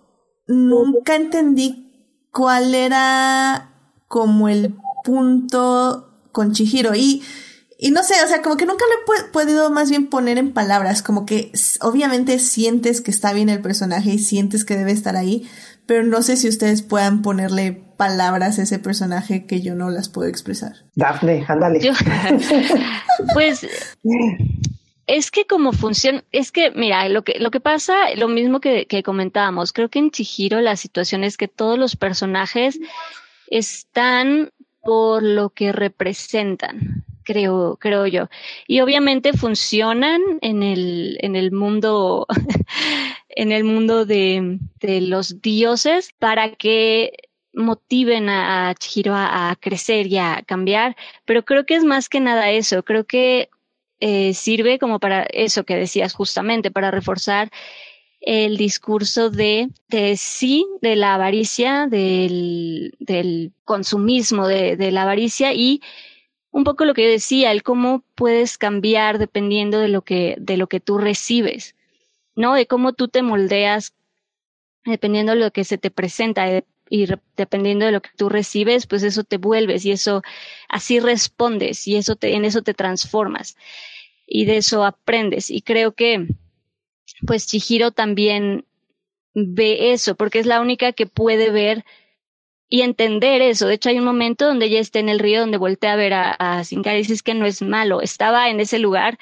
nunca 0.48 1.14
entendí 1.14 1.92
cuál 2.32 2.74
era 2.74 3.74
como 4.08 4.48
el 4.48 4.76
punto 5.04 6.28
con 6.32 6.52
Chihiro. 6.52 6.94
Y, 6.94 7.22
y 7.82 7.90
no 7.90 8.04
sé, 8.04 8.14
o 8.24 8.28
sea, 8.28 8.42
como 8.42 8.56
que 8.56 8.64
nunca 8.64 8.84
lo 8.88 9.14
he 9.14 9.24
podido 9.32 9.68
más 9.68 9.90
bien 9.90 10.06
poner 10.06 10.38
en 10.38 10.52
palabras, 10.52 11.02
como 11.02 11.26
que 11.26 11.50
obviamente 11.80 12.38
sientes 12.38 13.00
que 13.00 13.10
está 13.10 13.32
bien 13.32 13.48
el 13.48 13.60
personaje 13.60 14.10
y 14.10 14.18
sientes 14.20 14.64
que 14.64 14.76
debe 14.76 14.92
estar 14.92 15.16
ahí, 15.16 15.48
pero 15.84 16.04
no 16.04 16.22
sé 16.22 16.36
si 16.36 16.48
ustedes 16.48 16.82
puedan 16.82 17.22
ponerle 17.22 17.72
palabras 17.96 18.60
a 18.60 18.62
ese 18.62 18.78
personaje 18.78 19.46
que 19.46 19.62
yo 19.62 19.74
no 19.74 19.90
las 19.90 20.08
puedo 20.08 20.28
expresar. 20.28 20.74
Dafne, 20.94 21.44
ándale. 21.48 21.80
pues 23.34 23.66
es 25.08 25.32
que 25.32 25.46
como 25.46 25.72
funciona, 25.72 26.22
es 26.30 26.52
que, 26.52 26.70
mira, 26.70 27.08
lo 27.08 27.24
que, 27.24 27.40
lo 27.40 27.50
que 27.50 27.58
pasa, 27.58 28.14
lo 28.14 28.28
mismo 28.28 28.60
que, 28.60 28.86
que 28.86 29.02
comentábamos, 29.02 29.72
creo 29.72 29.88
que 29.88 29.98
en 29.98 30.12
Chihiro 30.12 30.60
la 30.60 30.76
situación 30.76 31.24
es 31.24 31.36
que 31.36 31.48
todos 31.48 31.80
los 31.80 31.96
personajes 31.96 32.78
están 33.48 34.52
por 34.84 35.24
lo 35.24 35.50
que 35.50 35.72
representan, 35.72 37.04
creo, 37.24 37.76
creo 37.80 38.06
yo. 38.06 38.28
Y 38.66 38.80
obviamente 38.80 39.32
funcionan 39.32 40.20
en 40.40 40.62
el, 40.62 41.18
en 41.20 41.36
el 41.36 41.52
mundo, 41.52 42.26
en 43.28 43.52
el 43.52 43.64
mundo 43.64 44.04
de, 44.06 44.58
de 44.80 45.00
los 45.00 45.40
dioses 45.42 46.12
para 46.18 46.54
que 46.54 47.12
motiven 47.54 48.28
a, 48.28 48.74
Chihiro 48.78 49.14
a, 49.14 49.50
a, 49.50 49.56
crecer 49.56 50.06
y 50.06 50.18
a 50.18 50.42
cambiar, 50.46 50.96
pero 51.24 51.44
creo 51.44 51.66
que 51.66 51.74
es 51.74 51.84
más 51.84 52.08
que 52.08 52.20
nada 52.20 52.50
eso, 52.50 52.82
creo 52.82 53.04
que 53.04 53.50
eh, 54.00 54.34
sirve 54.34 54.80
como 54.80 54.98
para 54.98 55.22
eso 55.22 55.62
que 55.62 55.76
decías 55.76 56.12
justamente, 56.12 56.72
para 56.72 56.90
reforzar 56.90 57.52
el 58.20 58.56
discurso 58.56 59.30
de, 59.30 59.68
de 59.88 60.16
sí, 60.16 60.66
de 60.80 60.96
la 60.96 61.14
avaricia, 61.14 61.86
del, 61.88 62.94
del 62.98 63.52
consumismo, 63.64 64.48
de, 64.48 64.76
de, 64.76 64.90
la 64.90 65.02
avaricia 65.02 65.52
y 65.52 65.82
un 66.52 66.64
poco 66.64 66.84
lo 66.84 66.94
que 66.94 67.02
yo 67.02 67.08
decía, 67.08 67.50
el 67.50 67.62
cómo 67.62 68.04
puedes 68.14 68.58
cambiar 68.58 69.18
dependiendo 69.18 69.80
de 69.80 69.88
lo 69.88 70.02
que, 70.02 70.36
de 70.38 70.56
lo 70.56 70.68
que 70.68 70.80
tú 70.80 70.98
recibes, 70.98 71.74
¿no? 72.36 72.54
De 72.54 72.66
cómo 72.66 72.92
tú 72.92 73.08
te 73.08 73.22
moldeas 73.22 73.94
dependiendo 74.84 75.32
de 75.32 75.38
lo 75.38 75.50
que 75.50 75.64
se 75.64 75.78
te 75.78 75.90
presenta 75.90 76.46
y 76.88 77.06
dependiendo 77.36 77.86
de 77.86 77.92
lo 77.92 78.02
que 78.02 78.10
tú 78.16 78.28
recibes, 78.28 78.86
pues 78.86 79.02
eso 79.02 79.24
te 79.24 79.38
vuelves 79.38 79.86
y 79.86 79.92
eso 79.92 80.22
así 80.68 81.00
respondes 81.00 81.88
y 81.88 81.96
eso 81.96 82.16
te, 82.16 82.34
en 82.34 82.44
eso 82.44 82.62
te 82.62 82.74
transformas 82.74 83.56
y 84.26 84.44
de 84.44 84.58
eso 84.58 84.84
aprendes. 84.84 85.50
Y 85.50 85.62
creo 85.62 85.92
que, 85.92 86.26
pues, 87.26 87.46
Chihiro 87.46 87.92
también 87.92 88.66
ve 89.34 89.92
eso, 89.92 90.14
porque 90.16 90.38
es 90.38 90.46
la 90.46 90.60
única 90.60 90.92
que 90.92 91.06
puede 91.06 91.50
ver 91.50 91.84
y 92.72 92.80
entender 92.80 93.42
eso. 93.42 93.66
De 93.66 93.74
hecho, 93.74 93.90
hay 93.90 93.98
un 93.98 94.06
momento 94.06 94.46
donde 94.46 94.64
ella 94.64 94.80
está 94.80 94.98
en 94.98 95.10
el 95.10 95.18
río, 95.18 95.40
donde 95.40 95.58
voltea 95.58 95.92
a 95.92 95.96
ver 95.96 96.14
a, 96.14 96.34
a 96.38 96.62
y 96.62 96.96
dice 96.96 97.22
que 97.22 97.34
no 97.34 97.44
es 97.44 97.60
malo. 97.60 98.00
Estaba 98.00 98.48
en 98.48 98.60
ese 98.60 98.78
lugar 98.78 99.18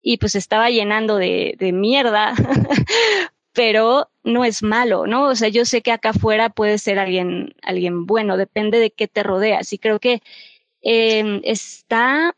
y 0.00 0.18
pues 0.18 0.36
estaba 0.36 0.70
llenando 0.70 1.16
de, 1.16 1.56
de 1.58 1.72
mierda, 1.72 2.32
pero 3.52 4.08
no 4.22 4.44
es 4.44 4.62
malo, 4.62 5.08
¿no? 5.08 5.24
O 5.24 5.34
sea, 5.34 5.48
yo 5.48 5.64
sé 5.64 5.82
que 5.82 5.90
acá 5.90 6.10
afuera 6.10 6.48
puede 6.48 6.78
ser 6.78 7.00
alguien, 7.00 7.56
alguien 7.62 8.06
bueno, 8.06 8.36
depende 8.36 8.78
de 8.78 8.92
qué 8.92 9.08
te 9.08 9.24
rodeas. 9.24 9.72
Y 9.72 9.78
creo 9.78 9.98
que 9.98 10.22
eh, 10.80 11.40
está, 11.42 12.36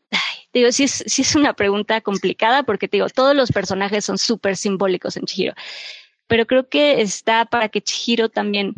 digo, 0.51 0.71
sí 0.71 0.85
es, 0.85 1.03
sí 1.05 1.21
es 1.21 1.35
una 1.35 1.53
pregunta 1.53 2.01
complicada 2.01 2.63
porque 2.63 2.87
digo, 2.87 3.07
todos 3.09 3.35
los 3.35 3.51
personajes 3.51 4.03
son 4.03 4.17
súper 4.17 4.57
simbólicos 4.57 5.15
en 5.15 5.25
Chihiro, 5.25 5.53
pero 6.25 6.47
creo 6.47 6.69
que 6.69 7.01
está 7.01 7.45
para 7.45 7.69
que 7.69 7.81
Chihiro 7.81 8.29
también 8.29 8.73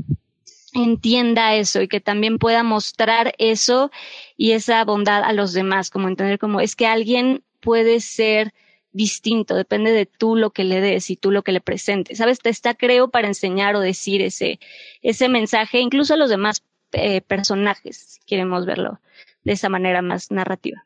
entienda 0.75 1.55
eso 1.55 1.81
y 1.81 1.87
que 1.87 2.01
también 2.01 2.37
pueda 2.37 2.63
mostrar 2.63 3.33
eso 3.37 3.91
y 4.37 4.51
esa 4.51 4.83
bondad 4.83 5.23
a 5.23 5.33
los 5.33 5.53
demás, 5.53 5.89
como 5.89 6.07
entender 6.07 6.37
como 6.37 6.59
es 6.59 6.75
que 6.75 6.85
alguien 6.85 7.43
puede 7.61 7.99
ser 8.01 8.53
distinto, 8.91 9.55
depende 9.55 9.91
de 9.91 10.05
tú 10.05 10.35
lo 10.35 10.51
que 10.51 10.63
le 10.63 10.79
des 10.79 11.09
y 11.09 11.17
tú 11.17 11.31
lo 11.31 11.43
que 11.43 11.51
le 11.51 11.61
presentes. 11.61 12.17
¿Sabes? 12.17 12.39
Te 12.39 12.49
está 12.49 12.75
creo 12.75 13.09
para 13.09 13.27
enseñar 13.27 13.75
o 13.75 13.81
decir 13.81 14.21
ese, 14.21 14.59
ese 15.01 15.27
mensaje, 15.27 15.79
incluso 15.79 16.13
a 16.13 16.17
los 16.17 16.29
demás 16.29 16.63
eh, 16.93 17.21
personajes, 17.21 17.97
si 17.97 18.19
queremos 18.25 18.65
verlo 18.65 18.99
de 19.43 19.53
esa 19.53 19.69
manera 19.69 20.01
más 20.01 20.31
narrativa. 20.31 20.83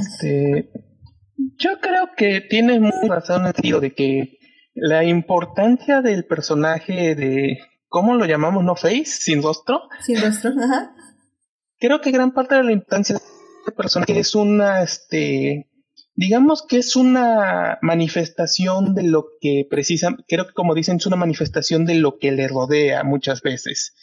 Este, 0.00 0.70
yo 1.56 1.80
creo 1.80 2.10
que 2.16 2.40
tienes 2.42 2.80
mucha 2.80 3.06
razón 3.06 3.42
en 3.42 3.48
el 3.48 3.54
sentido 3.54 3.80
de 3.80 3.92
que 3.92 4.38
la 4.74 5.04
importancia 5.04 6.00
del 6.00 6.24
personaje 6.24 7.14
de, 7.14 7.58
¿cómo 7.94 8.16
lo 8.16 8.26
llamamos? 8.26 8.64
¿No 8.64 8.74
face? 8.74 9.04
¿Sin 9.06 9.40
rostro? 9.40 9.82
Sin 10.04 10.20
rostro, 10.20 10.50
ajá. 10.50 10.96
Creo 11.78 12.00
que 12.00 12.10
gran 12.10 12.32
parte 12.32 12.56
de 12.56 12.64
la 12.64 12.72
importancia 12.72 13.14
del 13.14 13.74
personaje 13.76 14.18
es 14.18 14.34
una, 14.34 14.82
este, 14.82 15.70
digamos 16.16 16.66
que 16.66 16.78
es 16.78 16.96
una 16.96 17.78
manifestación 17.82 18.96
de 18.96 19.04
lo 19.04 19.26
que 19.40 19.64
precisa, 19.70 20.16
creo 20.26 20.48
que 20.48 20.54
como 20.54 20.74
dicen, 20.74 20.96
es 20.96 21.06
una 21.06 21.14
manifestación 21.14 21.86
de 21.86 21.94
lo 21.94 22.18
que 22.18 22.32
le 22.32 22.48
rodea 22.48 23.04
muchas 23.04 23.42
veces. 23.42 23.94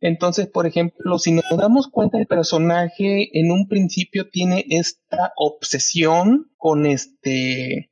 Entonces, 0.00 0.46
por 0.46 0.68
ejemplo, 0.68 1.18
si 1.18 1.32
nos 1.32 1.44
damos 1.50 1.88
cuenta, 1.88 2.18
el 2.18 2.28
personaje 2.28 3.36
en 3.36 3.50
un 3.50 3.66
principio 3.66 4.30
tiene 4.30 4.64
esta 4.68 5.32
obsesión 5.34 6.52
con 6.56 6.86
este. 6.86 7.89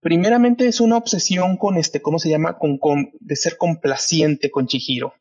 Primeramente 0.00 0.66
es 0.66 0.80
una 0.80 0.96
obsesión 0.96 1.56
con 1.56 1.76
este, 1.76 2.00
¿cómo 2.00 2.18
se 2.18 2.30
llama? 2.30 2.58
Con, 2.58 2.78
de 3.20 3.36
ser 3.36 3.56
complaciente 3.56 4.50
con 4.50 4.66
Chihiro. 4.66 5.14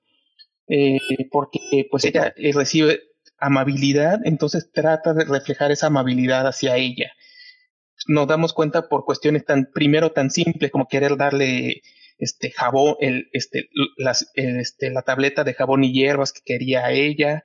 Eh, 0.68 1.00
porque 1.32 1.88
pues 1.90 2.06
ella 2.06 2.34
eh, 2.38 2.52
recibe 2.54 3.02
amabilidad, 3.40 4.20
entonces 4.24 4.72
trata 4.72 5.14
de 5.14 5.26
reflejar 5.26 5.72
esa 5.72 5.88
amabilidad 5.88 6.48
hacia 6.48 6.78
ella. 6.78 7.12
Nos 8.08 8.28
damos 8.28 8.54
cuenta 8.54 8.88
por 8.88 9.04
cuestiones 9.04 9.46
tan, 9.46 9.70
primero 9.74 10.12
tan 10.12 10.30
simples 10.30 10.72
como 10.72 10.88
querer 10.88 11.18
darle 11.18 11.82
este 12.20 12.52
jabón, 12.52 12.96
el, 13.00 13.30
este, 13.34 13.70
este, 14.36 14.92
la 14.92 15.02
tableta 15.02 15.44
de 15.44 15.54
jabón 15.54 15.84
y 15.84 15.94
hierbas 15.94 16.34
que 16.34 16.42
quería 16.46 16.92
ella. 16.92 17.44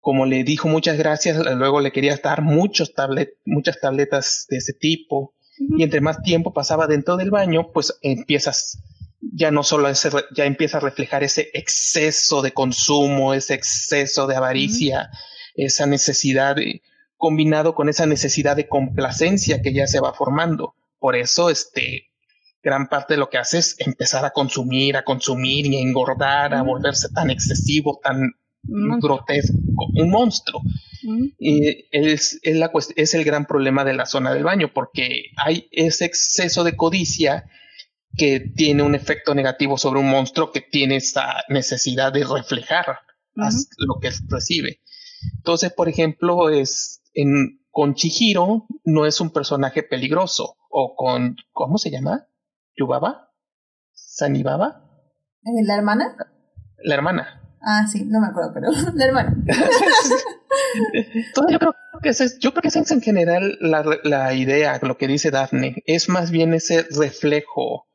Como 0.00 0.24
le 0.24 0.44
dijo 0.44 0.66
muchas 0.66 0.96
gracias, 0.96 1.36
luego 1.36 1.80
le 1.80 1.92
quería 1.92 2.16
dar 2.16 2.42
muchos 2.42 2.94
tablet, 2.94 3.34
muchas 3.44 3.80
tabletas 3.80 4.46
de 4.48 4.56
ese 4.56 4.72
tipo. 4.72 5.34
Y 5.60 5.82
entre 5.82 6.00
más 6.00 6.22
tiempo 6.22 6.52
pasaba 6.52 6.86
dentro 6.86 7.16
del 7.16 7.30
baño, 7.30 7.70
pues 7.72 7.98
empiezas 8.02 8.82
ya 9.20 9.50
no 9.50 9.62
solo 9.62 9.88
ese, 9.88 10.10
ya 10.34 10.46
empieza 10.46 10.78
a 10.78 10.80
reflejar 10.80 11.22
ese 11.22 11.50
exceso 11.52 12.42
de 12.42 12.52
consumo, 12.52 13.34
ese 13.34 13.54
exceso 13.54 14.26
de 14.26 14.36
avaricia, 14.36 15.10
esa 15.54 15.86
necesidad 15.86 16.56
de, 16.56 16.82
combinado 17.16 17.74
con 17.74 17.88
esa 17.88 18.06
necesidad 18.06 18.56
de 18.56 18.68
complacencia 18.68 19.60
que 19.60 19.74
ya 19.74 19.86
se 19.86 20.00
va 20.00 20.14
formando. 20.14 20.74
Por 20.98 21.16
eso, 21.16 21.50
este, 21.50 22.10
gran 22.62 22.88
parte 22.88 23.14
de 23.14 23.20
lo 23.20 23.28
que 23.28 23.38
hace 23.38 23.58
es 23.58 23.76
empezar 23.78 24.24
a 24.24 24.30
consumir, 24.30 24.96
a 24.96 25.04
consumir 25.04 25.66
y 25.66 25.76
a 25.76 25.80
engordar, 25.80 26.54
a 26.54 26.62
volverse 26.62 27.08
tan 27.10 27.30
excesivo, 27.30 28.00
tan 28.02 28.32
grotesco, 28.62 29.56
un 29.94 30.10
monstruo. 30.10 30.62
Y 31.38 31.86
es, 31.90 32.38
es, 32.42 32.56
la, 32.56 32.70
es 32.96 33.14
el 33.14 33.24
gran 33.24 33.46
problema 33.46 33.84
de 33.84 33.94
la 33.94 34.06
zona 34.06 34.32
del 34.32 34.44
baño, 34.44 34.70
porque 34.72 35.30
hay 35.36 35.68
ese 35.72 36.04
exceso 36.04 36.64
de 36.64 36.76
codicia 36.76 37.46
que 38.16 38.40
tiene 38.40 38.82
un 38.82 38.94
efecto 38.94 39.34
negativo 39.34 39.78
sobre 39.78 40.00
un 40.00 40.10
monstruo 40.10 40.52
que 40.52 40.60
tiene 40.60 40.96
esa 40.96 41.44
necesidad 41.48 42.12
de 42.12 42.24
reflejar 42.24 42.98
lo 43.34 43.98
que 44.00 44.10
recibe. 44.28 44.80
Entonces, 45.36 45.72
por 45.72 45.88
ejemplo, 45.88 46.50
es 46.50 47.02
en, 47.14 47.60
con 47.70 47.94
Chihiro 47.94 48.66
no 48.84 49.06
es 49.06 49.20
un 49.20 49.30
personaje 49.30 49.82
peligroso, 49.82 50.56
o 50.68 50.94
con, 50.96 51.36
¿cómo 51.52 51.78
se 51.78 51.90
llama? 51.90 52.26
¿Yubaba? 52.76 53.32
¿Sanibaba? 53.92 54.84
¿Eh, 55.44 55.64
¿La 55.64 55.76
hermana? 55.76 56.16
La 56.82 56.94
hermana. 56.94 57.39
Ah, 57.62 57.86
sí, 57.86 58.04
no 58.06 58.20
me 58.20 58.28
acuerdo, 58.28 58.52
pero 58.54 58.68
la 58.94 59.04
hermana. 59.04 59.36
Entonces 60.94 61.52
yo 61.52 61.58
creo 61.58 61.74
que 62.02 62.08
es, 62.08 62.38
yo 62.38 62.52
creo 62.52 62.62
que 62.62 62.68
es 62.68 62.90
en 62.90 63.00
general 63.02 63.58
la, 63.60 63.84
la 64.04 64.34
idea, 64.34 64.78
lo 64.82 64.96
que 64.96 65.08
dice 65.08 65.30
Daphne, 65.30 65.82
es 65.86 66.08
más 66.08 66.30
bien 66.30 66.54
ese 66.54 66.86
reflejo 66.90 67.86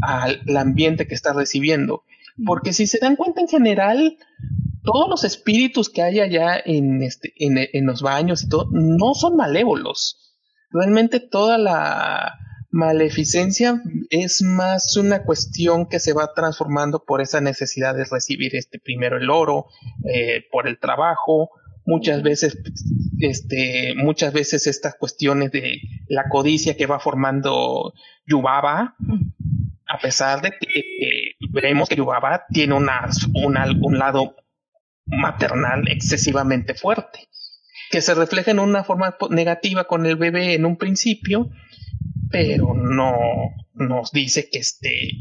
al 0.00 0.40
ambiente 0.56 1.06
que 1.06 1.14
está 1.14 1.32
recibiendo. 1.32 2.02
Porque 2.46 2.72
si 2.72 2.86
se 2.86 2.98
dan 2.98 3.16
cuenta 3.16 3.40
en 3.40 3.48
general, 3.48 4.16
todos 4.82 5.08
los 5.08 5.24
espíritus 5.24 5.90
que 5.90 6.02
hay 6.02 6.20
allá 6.20 6.60
en, 6.64 7.02
este, 7.02 7.32
en, 7.36 7.58
en 7.58 7.86
los 7.86 8.02
baños 8.02 8.42
y 8.42 8.48
todo, 8.48 8.68
no 8.70 9.14
son 9.14 9.36
malévolos. 9.36 10.18
Realmente 10.70 11.20
toda 11.20 11.58
la 11.58 12.38
maleficencia 12.72 13.82
es 14.10 14.42
más 14.42 14.96
una 14.96 15.22
cuestión 15.24 15.86
que 15.86 16.00
se 16.00 16.14
va 16.14 16.32
transformando 16.34 17.04
por 17.04 17.20
esa 17.20 17.40
necesidad 17.40 17.94
de 17.94 18.06
recibir 18.06 18.56
este 18.56 18.78
primero 18.78 19.18
el 19.18 19.30
oro, 19.30 19.66
eh, 20.12 20.46
por 20.50 20.66
el 20.66 20.78
trabajo, 20.78 21.50
muchas 21.84 22.22
veces, 22.22 22.58
este, 23.20 23.94
muchas 23.96 24.32
veces 24.32 24.66
estas 24.66 24.94
cuestiones 24.94 25.52
de 25.52 25.80
la 26.08 26.28
codicia 26.28 26.76
que 26.76 26.86
va 26.86 26.98
formando 26.98 27.92
Yubaba, 28.26 28.96
a 29.86 29.98
pesar 29.98 30.40
de 30.40 30.52
que 30.52 30.78
eh, 30.78 31.36
vemos 31.50 31.88
que 31.88 31.96
Yubaba 31.96 32.46
tiene 32.48 32.74
una, 32.74 33.08
una, 33.34 33.66
un 33.66 33.98
lado 33.98 34.36
maternal 35.04 35.84
excesivamente 35.88 36.74
fuerte, 36.74 37.28
que 37.90 38.00
se 38.00 38.14
refleja 38.14 38.50
en 38.50 38.60
una 38.60 38.82
forma 38.84 39.16
negativa 39.28 39.84
con 39.84 40.06
el 40.06 40.16
bebé 40.16 40.54
en 40.54 40.64
un 40.64 40.78
principio, 40.78 41.50
pero 42.32 42.74
no 42.74 43.14
nos 43.74 44.10
dice 44.10 44.48
que 44.50 44.58
este 44.58 45.12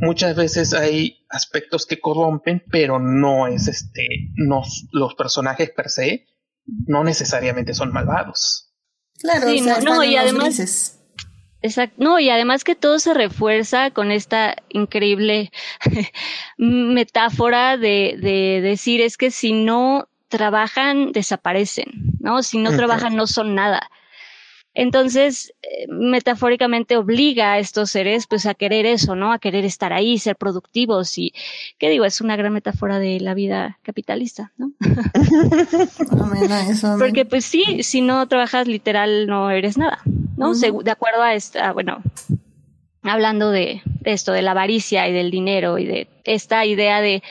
muchas 0.00 0.34
veces 0.34 0.72
hay 0.74 1.24
aspectos 1.28 1.86
que 1.86 2.00
corrompen, 2.00 2.64
pero 2.70 2.98
no 2.98 3.46
es 3.46 3.68
este 3.68 4.32
nos, 4.34 4.88
los 4.92 5.14
personajes 5.14 5.70
per 5.70 5.88
se 5.88 6.26
no 6.66 7.04
necesariamente 7.04 7.74
son 7.74 7.92
malvados. 7.92 8.72
Claro, 9.20 9.48
Sí, 9.48 9.60
o 9.60 9.64
sea, 9.64 9.80
no, 9.80 9.96
no, 9.96 10.04
y 10.04 10.16
además-. 10.16 11.00
Exacto. 11.62 11.96
No, 11.98 12.20
y 12.20 12.28
además 12.28 12.62
que 12.62 12.74
todo 12.74 12.98
se 12.98 13.14
refuerza 13.14 13.90
con 13.90 14.10
esta 14.10 14.56
increíble 14.68 15.50
metáfora 16.58 17.78
de, 17.78 18.18
de 18.20 18.60
decir 18.60 19.00
es 19.00 19.16
que 19.16 19.30
si 19.30 19.52
no 19.52 20.08
trabajan, 20.28 21.12
desaparecen, 21.12 22.16
¿no? 22.20 22.42
Si 22.42 22.58
no 22.58 22.74
trabajan, 22.76 23.16
no 23.16 23.26
son 23.26 23.54
nada. 23.54 23.88
Entonces, 24.74 25.54
eh, 25.62 25.86
metafóricamente 25.88 26.96
obliga 26.96 27.52
a 27.52 27.58
estos 27.58 27.90
seres 27.90 28.26
pues 28.26 28.44
a 28.46 28.54
querer 28.54 28.86
eso, 28.86 29.14
¿no? 29.14 29.32
A 29.32 29.38
querer 29.38 29.64
estar 29.64 29.92
ahí, 29.92 30.18
ser 30.18 30.34
productivos 30.36 31.16
y, 31.16 31.32
¿qué 31.78 31.88
digo? 31.90 32.04
Es 32.04 32.20
una 32.20 32.34
gran 32.36 32.52
metáfora 32.52 32.98
de 32.98 33.20
la 33.20 33.34
vida 33.34 33.78
capitalista, 33.82 34.52
¿no? 34.56 34.72
Amén 36.20 36.50
a 36.52 36.68
eso, 36.68 36.88
amén. 36.88 36.98
Porque 36.98 37.24
pues 37.24 37.44
sí, 37.44 37.82
si 37.82 38.00
no 38.00 38.26
trabajas 38.26 38.66
literal 38.66 39.26
no 39.26 39.50
eres 39.50 39.78
nada, 39.78 40.00
¿no? 40.36 40.54
Segu- 40.54 40.82
de 40.82 40.90
acuerdo 40.90 41.22
a 41.22 41.34
esta, 41.34 41.72
bueno, 41.72 42.02
hablando 43.02 43.50
de, 43.50 43.82
de 43.84 44.12
esto, 44.12 44.32
de 44.32 44.42
la 44.42 44.52
avaricia 44.52 45.08
y 45.08 45.12
del 45.12 45.30
dinero 45.30 45.78
y 45.78 45.84
de 45.86 46.08
esta 46.24 46.64
idea 46.66 47.00
de 47.00 47.22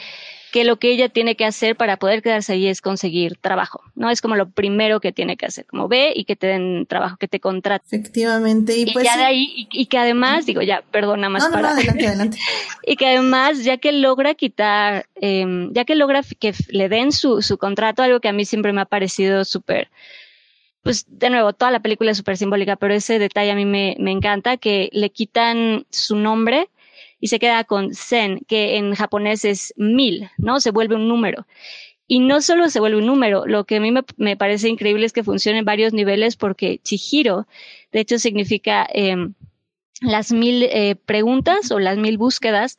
que 0.53 0.63
lo 0.63 0.77
que 0.77 0.91
ella 0.91 1.09
tiene 1.09 1.35
que 1.35 1.45
hacer 1.45 1.75
para 1.75 1.97
poder 1.97 2.21
quedarse 2.21 2.53
ahí 2.53 2.67
es 2.67 2.79
conseguir 2.79 3.37
trabajo, 3.37 3.81
¿no? 3.95 4.11
Es 4.11 4.21
como 4.21 4.35
lo 4.35 4.51
primero 4.51 4.99
que 4.99 5.11
tiene 5.11 5.35
que 5.35 5.47
hacer, 5.47 5.65
como 5.65 5.87
ve 5.87 6.13
y 6.15 6.25
que 6.25 6.35
te 6.35 6.45
den 6.45 6.85
trabajo, 6.85 7.17
que 7.17 7.27
te 7.27 7.39
contraten. 7.39 7.99
Efectivamente, 7.99 8.77
y, 8.77 8.83
Y, 8.83 8.93
pues 8.93 9.03
ya 9.03 9.13
sí. 9.13 9.17
de 9.17 9.25
ahí, 9.25 9.53
y, 9.55 9.67
y 9.71 9.85
que 9.87 9.97
además, 9.97 10.45
digo, 10.45 10.61
ya, 10.61 10.83
perdona 10.91 11.27
más 11.27 11.41
No, 11.41 11.49
no, 11.49 11.55
no, 11.55 11.61
para 11.63 11.73
adelante, 11.73 12.07
adelante. 12.07 12.37
y 12.85 12.95
que 12.97 13.07
además, 13.07 13.63
ya 13.63 13.77
que 13.77 13.91
logra 13.93 14.35
quitar, 14.35 15.07
eh, 15.15 15.43
ya 15.71 15.85
que 15.85 15.95
logra 15.95 16.21
que 16.39 16.53
le 16.69 16.87
den 16.87 17.11
su, 17.11 17.41
su 17.41 17.57
contrato, 17.57 18.03
algo 18.03 18.19
que 18.19 18.29
a 18.29 18.33
mí 18.33 18.45
siempre 18.45 18.73
me 18.73 18.81
ha 18.81 18.85
parecido 18.85 19.45
súper, 19.45 19.89
pues 20.83 21.07
de 21.09 21.31
nuevo, 21.31 21.53
toda 21.53 21.71
la 21.71 21.79
película 21.79 22.11
es 22.11 22.17
súper 22.17 22.37
simbólica, 22.37 22.75
pero 22.75 22.93
ese 22.93 23.17
detalle 23.17 23.49
a 23.49 23.55
mí 23.55 23.65
me, 23.65 23.95
me 23.97 24.11
encanta, 24.11 24.57
que 24.57 24.89
le 24.93 25.09
quitan 25.09 25.87
su 25.89 26.15
nombre 26.15 26.69
y 27.23 27.27
se 27.27 27.39
queda 27.39 27.63
con 27.63 27.93
Zen, 27.93 28.41
que 28.49 28.75
en 28.75 28.95
japonés 28.95 29.45
es 29.45 29.73
mil, 29.77 30.29
¿no? 30.37 30.59
Se 30.59 30.71
vuelve 30.71 30.95
un 30.95 31.07
número. 31.07 31.47
Y 32.05 32.19
no 32.19 32.41
solo 32.41 32.69
se 32.69 32.81
vuelve 32.81 32.97
un 32.97 33.05
número, 33.05 33.45
lo 33.45 33.63
que 33.63 33.77
a 33.77 33.79
mí 33.79 33.93
me, 33.93 34.01
me 34.17 34.35
parece 34.35 34.67
increíble 34.67 35.05
es 35.05 35.13
que 35.13 35.23
funciona 35.23 35.57
en 35.57 35.63
varios 35.63 35.93
niveles 35.93 36.35
porque 36.35 36.79
Chihiro, 36.83 37.47
de 37.93 38.01
hecho, 38.01 38.19
significa 38.19 38.85
em, 38.93 39.35
las 40.01 40.33
mil 40.33 40.63
eh, 40.63 40.97
preguntas 40.97 41.71
o 41.71 41.79
las 41.79 41.97
mil 41.97 42.17
búsquedas 42.17 42.77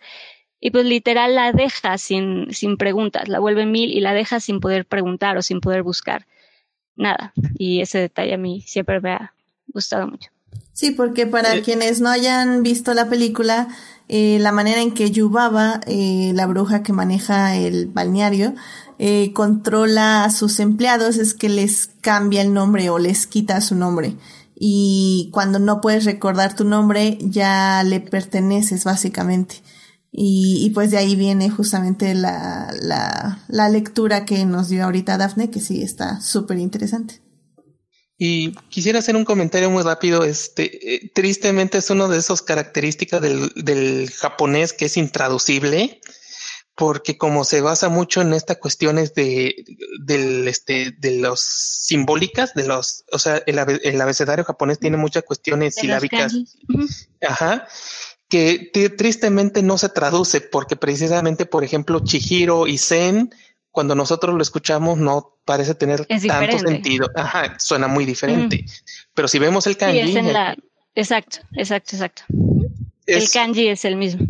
y 0.61 0.73
pues 0.73 0.85
literal 0.85 1.35
la 1.37 1.53
deja 1.53 1.97
sin, 1.97 2.53
sin 2.53 2.77
preguntas, 2.77 3.29
la 3.29 3.39
vuelve 3.39 3.65
mil 3.65 3.93
y 3.93 4.01
la 4.01 4.13
deja 4.13 4.41
sin 4.41 4.61
poder 4.61 4.85
preguntar 4.85 5.39
o 5.39 5.43
sin 5.43 5.61
poder 5.61 5.83
buscar 5.83 6.27
nada. 6.97 7.33
Y 7.57 7.81
ese 7.81 7.99
detalle 7.99 8.35
a 8.35 8.39
mí 8.39 8.61
siempre 8.61 9.01
me 9.01 9.13
ha 9.13 9.35
gustado 9.69 10.07
mucho. 10.07 10.34
Sí, 10.73 10.91
porque 10.91 11.27
para 11.27 11.55
Eh. 11.55 11.63
quienes 11.63 12.01
no 12.01 12.09
hayan 12.09 12.63
visto 12.63 12.95
la 12.95 13.09
película, 13.09 13.69
eh, 14.09 14.39
la 14.41 14.53
manera 14.53 14.81
en 14.83 14.93
que 14.93 15.11
Yubaba, 15.11 15.81
eh, 15.87 16.33
la 16.35 16.47
bruja 16.47 16.83
que 16.83 16.93
maneja 16.93 17.55
el 17.57 17.87
balneario, 17.87 18.55
eh, 18.99 19.33
controla 19.33 20.25
a 20.25 20.31
sus 20.31 20.61
empleados 20.61 21.17
es 21.17 21.35
que 21.35 21.49
les 21.49 21.91
cambia 22.01 22.43
el 22.43 22.53
nombre 22.53 22.91
o 22.91 22.99
les 22.99 23.27
quita 23.27 23.61
su 23.61 23.75
nombre. 23.75 24.17
Y 24.57 25.31
cuando 25.33 25.59
no 25.59 25.81
puedes 25.81 26.05
recordar 26.05 26.55
tu 26.55 26.65
nombre, 26.65 27.19
ya 27.21 27.83
le 27.85 28.01
perteneces 28.01 28.85
básicamente. 28.85 29.63
Y, 30.13 30.61
y 30.65 30.71
pues 30.71 30.93
de 30.93 30.99
ahí 30.99 31.17
viene 31.17 31.51
justamente 31.51 32.15
la, 32.15 32.73
la, 32.83 33.41
la 33.49 33.69
lectura 33.69 34.25
que 34.25 34.45
nos 34.47 34.69
dio 34.69 34.85
ahorita 34.85 35.19
Dafne, 35.19 35.51
que 35.51 35.59
sí 35.61 35.83
está 35.83 36.21
súper 36.21 36.59
interesante. 36.59 37.21
Y 38.17 38.53
quisiera 38.69 39.01
hacer 39.01 39.17
un 39.17 39.25
comentario 39.25 39.71
muy 39.71 39.83
rápido. 39.83 40.25
Este, 40.25 40.95
eh, 40.95 41.11
tristemente 41.15 41.79
es 41.79 41.91
una 41.91 42.07
de 42.09 42.19
esas 42.19 42.43
características 42.43 43.21
del, 43.21 43.51
del 43.57 44.11
japonés 44.11 44.73
que 44.73 44.85
es 44.85 44.97
intraducible, 44.97 46.01
porque 46.77 47.17
como 47.19 47.45
se 47.45 47.61
basa 47.61 47.89
mucho 47.89 48.21
en 48.21 48.33
estas 48.33 48.59
cuestiones 48.59 49.15
de, 49.15 49.65
del, 50.05 50.49
este, 50.49 50.93
de 50.99 51.19
los 51.19 51.41
simbólicas, 51.41 52.55
de 52.55 52.67
los, 52.67 53.05
o 53.13 53.19
sea, 53.19 53.43
el, 53.47 53.59
el 53.59 54.01
abecedario 54.01 54.45
japonés 54.45 54.79
tiene 54.79 54.97
muchas 54.97 55.25
cuestiones 55.25 55.75
silábicas, 55.75 56.35
ajá, 57.21 57.69
que 58.29 58.73
tri- 58.73 58.97
tristemente 58.97 59.63
no 59.63 59.79
se 59.79 59.89
traduce, 59.89 60.41
porque 60.41 60.75
precisamente, 60.77 61.47
por 61.47 61.63
ejemplo, 61.63 62.01
Chihiro 62.01 62.67
y 62.67 62.79
Zen, 62.79 63.33
cuando 63.75 63.97
nosotros 63.97 64.37
lo 64.37 64.41
escuchamos, 64.41 64.99
no 64.99 65.37
parece 65.45 65.75
tener 65.75 66.07
Es 66.09 66.25
tanto 66.25 66.61
sentido. 66.61 67.11
Ajá, 67.17 67.57
suena 67.59 67.89
muy 67.89 68.05
diferente. 68.05 68.65
Pero 69.15 69.27
si 69.27 69.41
vemos 69.41 69.67
el 69.67 69.73
Sí, 69.73 69.79
kanji, 69.81 69.99
es 69.99 70.15
en 70.15 70.33
la, 70.33 70.57
exacto, 70.95 71.39
exacto, 71.55 71.97
exacto. 71.97 72.23
es, 73.05 73.25
El 73.25 73.31
kanji 73.31 73.67
es 73.67 73.85
el 73.85 73.97
mismo. 73.97 74.25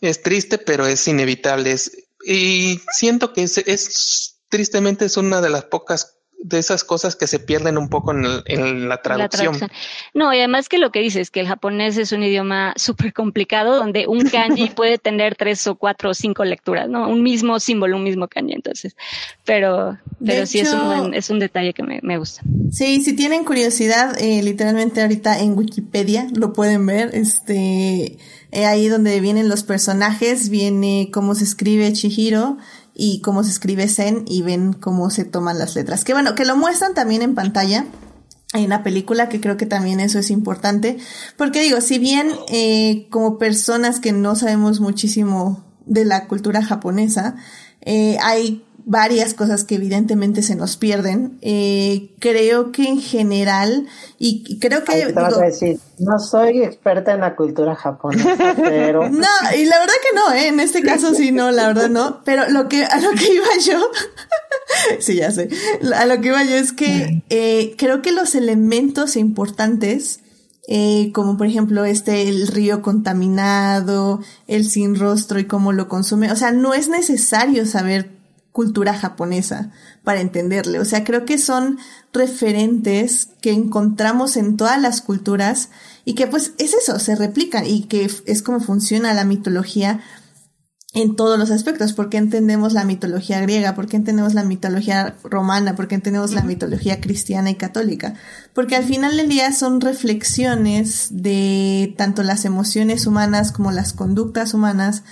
Es 0.00 0.22
triste, 0.22 0.58
pero 0.58 0.86
es 0.86 1.08
inevitable. 1.08 1.72
Es- 1.72 1.90
y 2.24 2.80
siento 2.92 3.32
que 3.32 3.42
es, 3.42 3.58
es 3.58 4.36
tristemente 4.48 5.04
es 5.06 5.16
una 5.16 5.40
de 5.40 5.50
las 5.50 5.64
pocas 5.64 6.18
de 6.42 6.58
esas 6.58 6.82
cosas 6.82 7.14
que 7.14 7.26
se 7.26 7.38
pierden 7.38 7.78
un 7.78 7.88
poco 7.88 8.12
en, 8.12 8.24
en 8.46 8.88
la, 8.88 9.00
traducción. 9.00 9.56
No, 10.12 10.34
y 10.34 10.38
además 10.38 10.68
que 10.68 10.78
lo 10.78 10.90
que 10.90 11.00
dices, 11.00 11.30
que 11.30 11.40
el 11.40 11.46
japonés 11.46 11.96
es 11.96 12.10
un 12.10 12.22
idioma 12.22 12.74
súper 12.76 13.12
complicado, 13.12 13.76
donde 13.76 14.06
un 14.08 14.28
kanji 14.28 14.70
puede 14.76 14.98
tener 14.98 15.36
tres 15.36 15.66
o 15.66 15.76
cuatro 15.76 16.10
o 16.10 16.14
cinco 16.14 16.44
lecturas, 16.44 16.88
¿no? 16.88 17.08
Un 17.08 17.22
mismo 17.22 17.60
símbolo, 17.60 17.96
un 17.96 18.02
mismo 18.02 18.26
kanji, 18.26 18.54
entonces. 18.54 18.96
Pero, 19.44 19.98
pero 20.24 20.44
sí 20.46 20.58
es 20.58 20.72
un, 20.72 21.14
es 21.14 21.30
un 21.30 21.38
detalle 21.38 21.72
que 21.72 21.84
me, 21.84 22.00
me, 22.02 22.18
gusta. 22.18 22.42
Sí, 22.70 23.02
si 23.02 23.14
tienen 23.14 23.44
curiosidad, 23.44 24.20
eh, 24.20 24.42
literalmente 24.42 25.00
ahorita 25.00 25.38
en 25.38 25.56
Wikipedia 25.56 26.26
lo 26.34 26.52
pueden 26.52 26.84
ver, 26.86 27.10
este, 27.12 28.18
eh, 28.50 28.66
ahí 28.66 28.88
donde 28.88 29.20
vienen 29.20 29.48
los 29.48 29.62
personajes, 29.62 30.48
viene 30.48 31.10
cómo 31.12 31.34
se 31.36 31.44
escribe 31.44 31.92
Chihiro, 31.92 32.58
y 32.94 33.20
cómo 33.20 33.42
se 33.44 33.50
escribe 33.50 33.88
Zen 33.88 34.24
y 34.26 34.42
ven 34.42 34.72
cómo 34.72 35.10
se 35.10 35.24
toman 35.24 35.58
las 35.58 35.74
letras. 35.74 36.04
Que 36.04 36.12
bueno, 36.12 36.34
que 36.34 36.44
lo 36.44 36.56
muestran 36.56 36.94
también 36.94 37.22
en 37.22 37.34
pantalla 37.34 37.86
en 38.54 38.68
la 38.68 38.82
película, 38.82 39.28
que 39.28 39.40
creo 39.40 39.56
que 39.56 39.66
también 39.66 40.00
eso 40.00 40.18
es 40.18 40.30
importante. 40.30 40.98
Porque 41.36 41.62
digo, 41.62 41.80
si 41.80 41.98
bien 41.98 42.30
eh, 42.48 43.06
como 43.10 43.38
personas 43.38 44.00
que 44.00 44.12
no 44.12 44.34
sabemos 44.34 44.80
muchísimo 44.80 45.64
de 45.86 46.04
la 46.04 46.28
cultura 46.28 46.62
japonesa, 46.62 47.36
eh, 47.80 48.16
hay 48.22 48.64
varias 48.84 49.34
cosas 49.34 49.64
que 49.64 49.76
evidentemente 49.76 50.42
se 50.42 50.56
nos 50.56 50.76
pierden. 50.76 51.38
Eh, 51.40 52.10
creo 52.18 52.72
que 52.72 52.88
en 52.88 53.00
general, 53.00 53.86
y, 54.18 54.58
creo 54.58 54.84
que... 54.84 55.06
te 55.06 55.12
vas 55.12 55.36
a 55.36 55.44
decir, 55.44 55.78
no 55.98 56.18
soy 56.18 56.62
experta 56.62 57.12
en 57.12 57.20
la 57.20 57.36
cultura 57.36 57.74
japonesa, 57.74 58.54
pero... 58.56 59.08
no, 59.08 59.28
y 59.56 59.64
la 59.64 59.78
verdad 59.78 59.94
que 60.02 60.16
no, 60.16 60.34
¿eh? 60.34 60.48
en 60.48 60.60
este 60.60 60.82
caso 60.82 61.14
sí, 61.14 61.32
no, 61.32 61.50
la 61.50 61.68
verdad 61.68 61.88
no, 61.88 62.22
pero 62.24 62.48
lo 62.48 62.68
que, 62.68 62.84
a 62.84 63.00
lo 63.00 63.10
que 63.10 63.34
iba 63.34 63.46
yo, 63.64 63.80
sí, 65.00 65.16
ya 65.16 65.30
sé, 65.30 65.48
a 65.94 66.06
lo 66.06 66.20
que 66.20 66.28
iba 66.28 66.42
yo 66.44 66.56
es 66.56 66.72
que 66.72 67.22
eh, 67.30 67.74
creo 67.78 68.02
que 68.02 68.12
los 68.12 68.34
elementos 68.34 69.16
importantes... 69.16 70.20
Eh, 70.68 71.10
como 71.12 71.36
por 71.36 71.48
ejemplo 71.48 71.84
este, 71.84 72.28
el 72.28 72.46
río 72.46 72.82
contaminado, 72.82 74.20
el 74.46 74.64
sin 74.64 74.94
rostro 74.94 75.40
y 75.40 75.46
cómo 75.46 75.72
lo 75.72 75.88
consume. 75.88 76.30
O 76.30 76.36
sea, 76.36 76.52
no 76.52 76.72
es 76.72 76.88
necesario 76.88 77.66
saber 77.66 78.21
cultura 78.52 78.94
japonesa 78.94 79.70
para 80.04 80.20
entenderle. 80.20 80.78
O 80.78 80.84
sea, 80.84 81.04
creo 81.04 81.24
que 81.24 81.38
son 81.38 81.78
referentes 82.12 83.28
que 83.40 83.52
encontramos 83.52 84.36
en 84.36 84.56
todas 84.56 84.80
las 84.80 85.00
culturas 85.00 85.70
y 86.04 86.14
que 86.14 86.26
pues 86.26 86.52
es 86.58 86.74
eso, 86.74 86.98
se 86.98 87.16
replican 87.16 87.66
y 87.66 87.84
que 87.84 88.10
es 88.26 88.42
como 88.42 88.60
funciona 88.60 89.14
la 89.14 89.24
mitología 89.24 90.00
en 90.94 91.16
todos 91.16 91.38
los 91.38 91.50
aspectos, 91.50 91.94
porque 91.94 92.18
entendemos 92.18 92.74
la 92.74 92.84
mitología 92.84 93.40
griega, 93.40 93.74
porque 93.74 93.96
entendemos 93.96 94.34
la 94.34 94.44
mitología 94.44 95.16
romana, 95.24 95.74
porque 95.74 95.94
entendemos 95.94 96.32
la 96.32 96.42
mitología 96.42 97.00
cristiana 97.00 97.50
y 97.50 97.54
católica, 97.54 98.14
porque 98.52 98.76
al 98.76 98.84
final 98.84 99.16
del 99.16 99.28
día 99.28 99.52
son 99.52 99.80
reflexiones 99.80 101.08
de 101.10 101.94
tanto 101.96 102.22
las 102.22 102.44
emociones 102.44 103.06
humanas 103.06 103.52
como 103.52 103.72
las 103.72 103.94
conductas 103.94 104.52
humanas, 104.52 105.02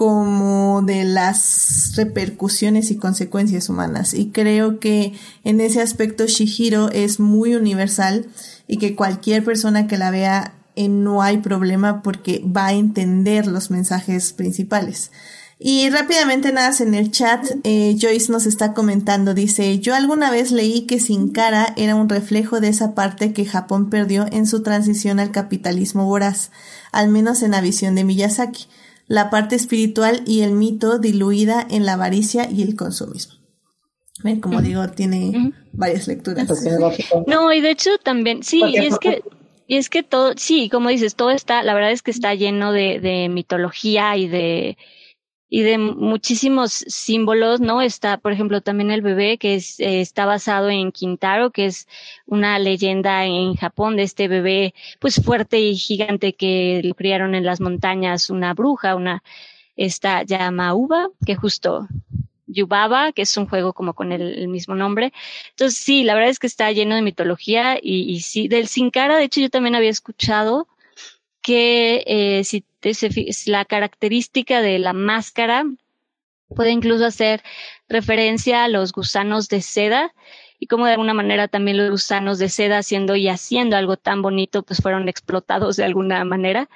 como 0.00 0.80
de 0.80 1.04
las 1.04 1.92
repercusiones 1.94 2.90
y 2.90 2.96
consecuencias 2.96 3.68
humanas. 3.68 4.14
Y 4.14 4.30
creo 4.30 4.80
que 4.80 5.12
en 5.44 5.60
ese 5.60 5.82
aspecto 5.82 6.26
Shihiro 6.26 6.88
es 6.88 7.20
muy 7.20 7.54
universal 7.54 8.26
y 8.66 8.78
que 8.78 8.96
cualquier 8.96 9.44
persona 9.44 9.88
que 9.88 9.98
la 9.98 10.10
vea 10.10 10.54
eh, 10.74 10.88
no 10.88 11.20
hay 11.20 11.36
problema 11.36 12.00
porque 12.02 12.42
va 12.46 12.68
a 12.68 12.72
entender 12.72 13.46
los 13.46 13.70
mensajes 13.70 14.32
principales. 14.32 15.10
Y 15.58 15.90
rápidamente 15.90 16.50
nada, 16.50 16.74
en 16.80 16.94
el 16.94 17.10
chat 17.10 17.44
eh, 17.64 17.94
Joyce 18.00 18.32
nos 18.32 18.46
está 18.46 18.72
comentando, 18.72 19.34
dice, 19.34 19.80
yo 19.80 19.94
alguna 19.94 20.30
vez 20.30 20.50
leí 20.50 20.86
que 20.86 20.98
Sin 20.98 21.28
Cara 21.28 21.74
era 21.76 21.94
un 21.94 22.08
reflejo 22.08 22.58
de 22.60 22.68
esa 22.68 22.94
parte 22.94 23.34
que 23.34 23.44
Japón 23.44 23.90
perdió 23.90 24.24
en 24.32 24.46
su 24.46 24.62
transición 24.62 25.20
al 25.20 25.30
capitalismo 25.30 26.06
voraz, 26.06 26.52
al 26.90 27.08
menos 27.08 27.42
en 27.42 27.50
la 27.50 27.60
visión 27.60 27.94
de 27.96 28.04
Miyazaki 28.04 28.66
la 29.10 29.28
parte 29.28 29.56
espiritual 29.56 30.22
y 30.24 30.42
el 30.42 30.52
mito 30.52 31.00
diluida 31.00 31.66
en 31.68 31.84
la 31.84 31.94
avaricia 31.94 32.48
y 32.48 32.62
el 32.62 32.76
consumismo. 32.76 33.34
¿Ven? 34.22 34.40
Como 34.40 34.62
digo, 34.62 34.88
tiene 34.90 35.52
varias 35.72 36.06
lecturas. 36.06 36.48
No, 37.26 37.52
y 37.52 37.60
de 37.60 37.72
hecho 37.72 37.90
también, 37.98 38.44
sí, 38.44 38.62
y 38.64 38.76
es 38.76 39.00
que, 39.00 39.24
y 39.66 39.78
es 39.78 39.90
que 39.90 40.04
todo, 40.04 40.34
sí, 40.36 40.68
como 40.68 40.90
dices, 40.90 41.16
todo 41.16 41.30
está, 41.30 41.64
la 41.64 41.74
verdad 41.74 41.90
es 41.90 42.02
que 42.02 42.12
está 42.12 42.34
lleno 42.34 42.70
de, 42.70 43.00
de 43.00 43.28
mitología 43.28 44.16
y 44.16 44.28
de, 44.28 44.78
y 45.50 45.62
de 45.62 45.78
muchísimos 45.78 46.72
símbolos, 46.72 47.60
¿no? 47.60 47.82
Está, 47.82 48.18
por 48.18 48.30
ejemplo, 48.32 48.60
también 48.60 48.92
el 48.92 49.02
bebé, 49.02 49.36
que 49.36 49.56
eh, 49.56 50.00
está 50.00 50.24
basado 50.24 50.70
en 50.70 50.92
Quintaro, 50.92 51.50
que 51.50 51.66
es 51.66 51.88
una 52.24 52.58
leyenda 52.60 53.26
en 53.26 53.56
Japón 53.56 53.96
de 53.96 54.04
este 54.04 54.28
bebé, 54.28 54.74
pues 55.00 55.20
fuerte 55.22 55.58
y 55.58 55.74
gigante 55.76 56.34
que 56.34 56.80
lo 56.84 56.94
criaron 56.94 57.34
en 57.34 57.44
las 57.44 57.60
montañas, 57.60 58.30
una 58.30 58.54
bruja, 58.54 58.94
una, 58.94 59.24
esta 59.76 60.22
Yamauba, 60.22 61.08
que 61.26 61.34
justo 61.34 61.88
Yubaba, 62.46 63.12
que 63.12 63.22
es 63.22 63.36
un 63.36 63.48
juego 63.48 63.72
como 63.72 63.94
con 63.94 64.12
el, 64.12 64.46
mismo 64.46 64.76
nombre. 64.76 65.12
Entonces, 65.50 65.78
sí, 65.78 66.04
la 66.04 66.14
verdad 66.14 66.30
es 66.30 66.38
que 66.38 66.46
está 66.46 66.70
lleno 66.70 66.94
de 66.94 67.02
mitología 67.02 67.76
y, 67.82 68.02
y 68.02 68.20
sí, 68.20 68.46
del 68.46 68.68
Sin 68.68 68.90
Cara, 68.90 69.16
de 69.16 69.24
hecho, 69.24 69.40
yo 69.40 69.50
también 69.50 69.74
había 69.74 69.90
escuchado 69.90 70.68
que 71.42 72.04
eh, 72.06 72.44
si, 72.44 72.64
la 73.46 73.64
característica 73.64 74.62
de 74.62 74.78
la 74.78 74.92
máscara 74.92 75.64
puede 76.48 76.70
incluso 76.70 77.06
hacer 77.06 77.42
referencia 77.88 78.64
a 78.64 78.68
los 78.68 78.92
gusanos 78.92 79.48
de 79.48 79.60
seda 79.62 80.12
y 80.58 80.66
como 80.66 80.86
de 80.86 80.92
alguna 80.92 81.14
manera 81.14 81.48
también 81.48 81.78
los 81.78 81.90
gusanos 81.90 82.38
de 82.38 82.48
seda 82.48 82.78
haciendo 82.78 83.16
y 83.16 83.28
haciendo 83.28 83.76
algo 83.76 83.96
tan 83.96 84.20
bonito 84.20 84.62
pues 84.62 84.80
fueron 84.80 85.08
explotados 85.08 85.76
de 85.76 85.84
alguna 85.84 86.24
manera. 86.24 86.68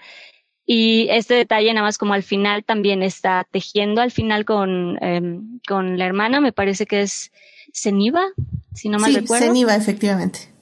Y 0.67 1.09
este 1.11 1.35
detalle 1.35 1.75
nada 1.75 1.87
más 1.87 1.99
como 1.99 2.15
al 2.15 2.23
final 2.23 2.65
también 2.65 3.03
está 3.03 3.47
tejiendo 3.51 4.01
al 4.01 4.11
final 4.11 4.47
con, 4.47 4.97
em, 5.03 5.61
con 5.69 5.99
la 5.99 6.07
hermana, 6.07 6.41
me 6.41 6.53
parece 6.53 6.87
que 6.87 7.03
es 7.03 7.31
Ceniva, 7.75 8.29
si 8.73 8.89
no 8.89 8.99
mal 8.99 9.13
sí, 9.13 9.21
recuerdo. 9.21 9.47
Ceniva, 9.47 9.75
efectivamente. 9.75 10.54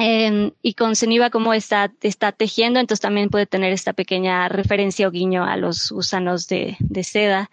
Eh, 0.00 0.52
y 0.62 0.74
con 0.74 0.94
Ceniva 0.94 1.30
como 1.30 1.52
está, 1.52 1.92
está 2.02 2.30
tejiendo, 2.30 2.78
entonces 2.78 3.00
también 3.00 3.30
puede 3.30 3.46
tener 3.46 3.72
esta 3.72 3.92
pequeña 3.92 4.48
referencia 4.48 5.08
o 5.08 5.10
guiño 5.10 5.44
a 5.44 5.56
los 5.56 5.90
gusanos 5.90 6.46
de, 6.46 6.76
de 6.78 7.02
seda. 7.02 7.50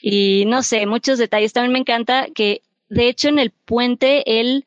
Y 0.00 0.44
no 0.46 0.62
sé, 0.62 0.86
muchos 0.86 1.18
detalles. 1.18 1.52
También 1.52 1.72
me 1.72 1.78
encanta 1.78 2.28
que, 2.34 2.62
de 2.88 3.08
hecho, 3.08 3.28
en 3.28 3.38
el 3.38 3.50
puente, 3.50 4.40
él, 4.40 4.64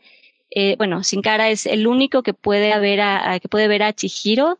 eh, 0.52 0.76
bueno, 0.78 1.04
Sin 1.04 1.22
Cara 1.22 1.50
es 1.50 1.66
el 1.66 1.88
único 1.88 2.24
que 2.24 2.34
puede, 2.34 2.78
ver 2.80 3.02
a, 3.02 3.40
que 3.40 3.50
puede 3.50 3.68
ver 3.68 3.84
a 3.84 3.94
Chihiro, 3.94 4.60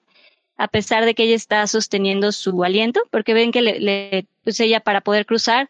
a 0.58 0.68
pesar 0.68 1.06
de 1.06 1.14
que 1.14 1.24
ella 1.24 1.36
está 1.36 1.66
sosteniendo 1.68 2.32
su 2.32 2.64
aliento, 2.64 3.02
porque 3.12 3.36
ven 3.36 3.52
que 3.52 3.62
le, 3.62 3.80
le 3.80 4.26
pues 4.44 4.60
ella 4.60 4.80
para 4.80 5.02
poder 5.02 5.28
cruzar 5.28 5.70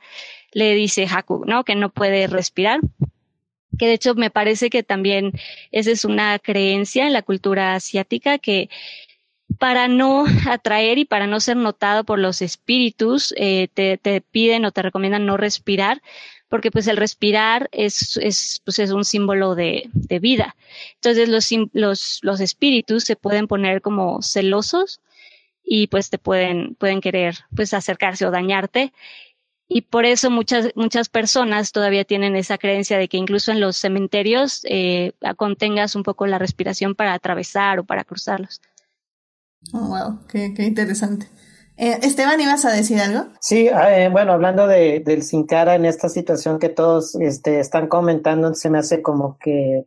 le 0.53 0.73
dice 0.73 1.05
Haku, 1.09 1.43
¿no? 1.45 1.63
Que 1.65 1.75
no 1.75 1.89
puede 1.89 2.27
respirar 2.27 2.79
que 3.77 3.87
de 3.87 3.93
hecho 3.93 4.15
me 4.15 4.29
parece 4.29 4.69
que 4.69 4.83
también 4.83 5.31
esa 5.71 5.91
es 5.91 6.05
una 6.05 6.39
creencia 6.39 7.07
en 7.07 7.13
la 7.13 7.21
cultura 7.21 7.75
asiática 7.75 8.37
que 8.37 8.69
para 9.59 9.87
no 9.87 10.25
atraer 10.49 10.97
y 10.97 11.05
para 11.05 11.27
no 11.27 11.39
ser 11.39 11.57
notado 11.57 12.03
por 12.03 12.19
los 12.19 12.41
espíritus, 12.41 13.33
eh, 13.37 13.69
te, 13.73 13.97
te, 13.97 14.21
piden 14.21 14.65
o 14.65 14.71
te 14.71 14.81
recomiendan 14.81 15.25
no 15.25 15.37
respirar, 15.37 16.01
porque 16.49 16.71
pues 16.71 16.87
el 16.87 16.97
respirar 16.97 17.69
es, 17.71 18.17
es, 18.17 18.61
pues 18.63 18.79
es 18.79 18.91
un 18.91 19.03
símbolo 19.03 19.55
de, 19.55 19.89
de 19.93 20.19
vida. 20.19 20.55
Entonces 20.95 21.29
los, 21.29 21.49
los, 21.73 22.19
los 22.21 22.39
espíritus 22.39 23.03
se 23.03 23.15
pueden 23.15 23.47
poner 23.47 23.81
como 23.81 24.21
celosos 24.21 25.01
y 25.63 25.87
pues 25.87 26.09
te 26.09 26.17
pueden, 26.17 26.75
pueden 26.75 27.01
querer 27.01 27.35
pues 27.55 27.73
acercarse 27.73 28.25
o 28.25 28.31
dañarte 28.31 28.93
y 29.67 29.81
por 29.81 30.05
eso 30.05 30.29
muchas, 30.29 30.69
muchas 30.75 31.09
personas 31.09 31.71
todavía 31.71 32.05
tienen 32.05 32.35
esa 32.35 32.57
creencia 32.57 32.97
de 32.97 33.07
que 33.07 33.17
incluso 33.17 33.51
en 33.51 33.59
los 33.59 33.77
cementerios 33.77 34.61
eh, 34.69 35.13
contengas 35.35 35.95
un 35.95 36.03
poco 36.03 36.25
la 36.27 36.39
respiración 36.39 36.95
para 36.95 37.13
atravesar 37.13 37.79
o 37.79 37.83
para 37.83 38.03
cruzarlos. 38.03 38.61
Oh, 39.73 39.87
wow, 39.87 40.19
qué, 40.27 40.53
qué 40.55 40.63
interesante. 40.63 41.27
Eh, 41.75 41.99
Esteban, 42.01 42.41
¿ibas 42.41 42.65
a 42.65 42.71
decir 42.71 42.99
algo? 42.99 43.27
Sí, 43.39 43.67
eh, 43.67 44.09
bueno, 44.11 44.33
hablando 44.33 44.65
de, 44.65 44.99
del 45.01 45.21
sin 45.21 45.45
cara 45.45 45.75
en 45.75 45.85
esta 45.85 46.09
situación 46.09 46.57
que 46.57 46.69
todos 46.69 47.15
este, 47.15 47.59
están 47.59 47.87
comentando, 47.87 48.53
se 48.55 48.69
me 48.69 48.79
hace 48.79 49.01
como 49.01 49.37
que 49.37 49.85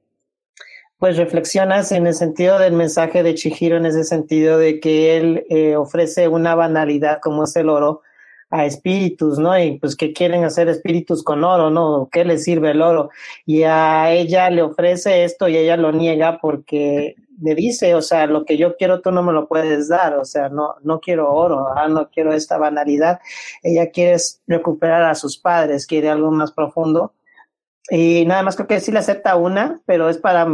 pues 0.98 1.16
reflexionas 1.16 1.92
en 1.92 2.06
el 2.06 2.14
sentido 2.14 2.58
del 2.58 2.74
mensaje 2.74 3.22
de 3.22 3.34
Chihiro, 3.34 3.78
en 3.78 3.86
ese 3.86 4.04
sentido 4.04 4.58
de 4.58 4.80
que 4.80 5.16
él 5.16 5.46
eh, 5.48 5.74
ofrece 5.74 6.28
una 6.28 6.54
banalidad 6.54 7.20
como 7.22 7.44
es 7.44 7.56
el 7.56 7.70
oro, 7.70 8.02
a 8.50 8.66
espíritus, 8.66 9.38
¿no? 9.38 9.58
Y 9.58 9.78
pues 9.78 9.96
que 9.96 10.12
quieren 10.12 10.44
hacer 10.44 10.68
espíritus 10.68 11.22
con 11.22 11.44
oro, 11.44 11.70
¿no? 11.70 12.08
¿Qué 12.10 12.24
les 12.24 12.44
sirve 12.44 12.72
el 12.72 12.82
oro? 12.82 13.10
Y 13.46 13.62
a 13.62 14.12
ella 14.12 14.50
le 14.50 14.62
ofrece 14.62 15.24
esto 15.24 15.48
y 15.48 15.56
ella 15.56 15.76
lo 15.76 15.92
niega 15.92 16.40
porque 16.40 17.14
le 17.40 17.54
dice, 17.54 17.94
o 17.94 18.02
sea, 18.02 18.26
lo 18.26 18.44
que 18.44 18.58
yo 18.58 18.76
quiero 18.76 19.00
tú 19.00 19.12
no 19.12 19.22
me 19.22 19.32
lo 19.32 19.48
puedes 19.48 19.88
dar, 19.88 20.16
o 20.16 20.24
sea, 20.24 20.48
no, 20.48 20.74
no 20.82 21.00
quiero 21.00 21.32
oro, 21.32 21.68
ah, 21.74 21.88
no 21.88 22.10
quiero 22.10 22.32
esta 22.32 22.58
banalidad. 22.58 23.20
Ella 23.62 23.90
quiere 23.90 24.16
recuperar 24.46 25.04
a 25.04 25.14
sus 25.14 25.38
padres, 25.38 25.86
quiere 25.86 26.10
algo 26.10 26.30
más 26.30 26.52
profundo. 26.52 27.14
Y 27.88 28.24
nada 28.26 28.42
más 28.42 28.56
creo 28.56 28.68
que 28.68 28.80
sí 28.80 28.92
le 28.92 28.98
acepta 28.98 29.36
una, 29.36 29.80
pero 29.86 30.08
es 30.08 30.18
para 30.18 30.46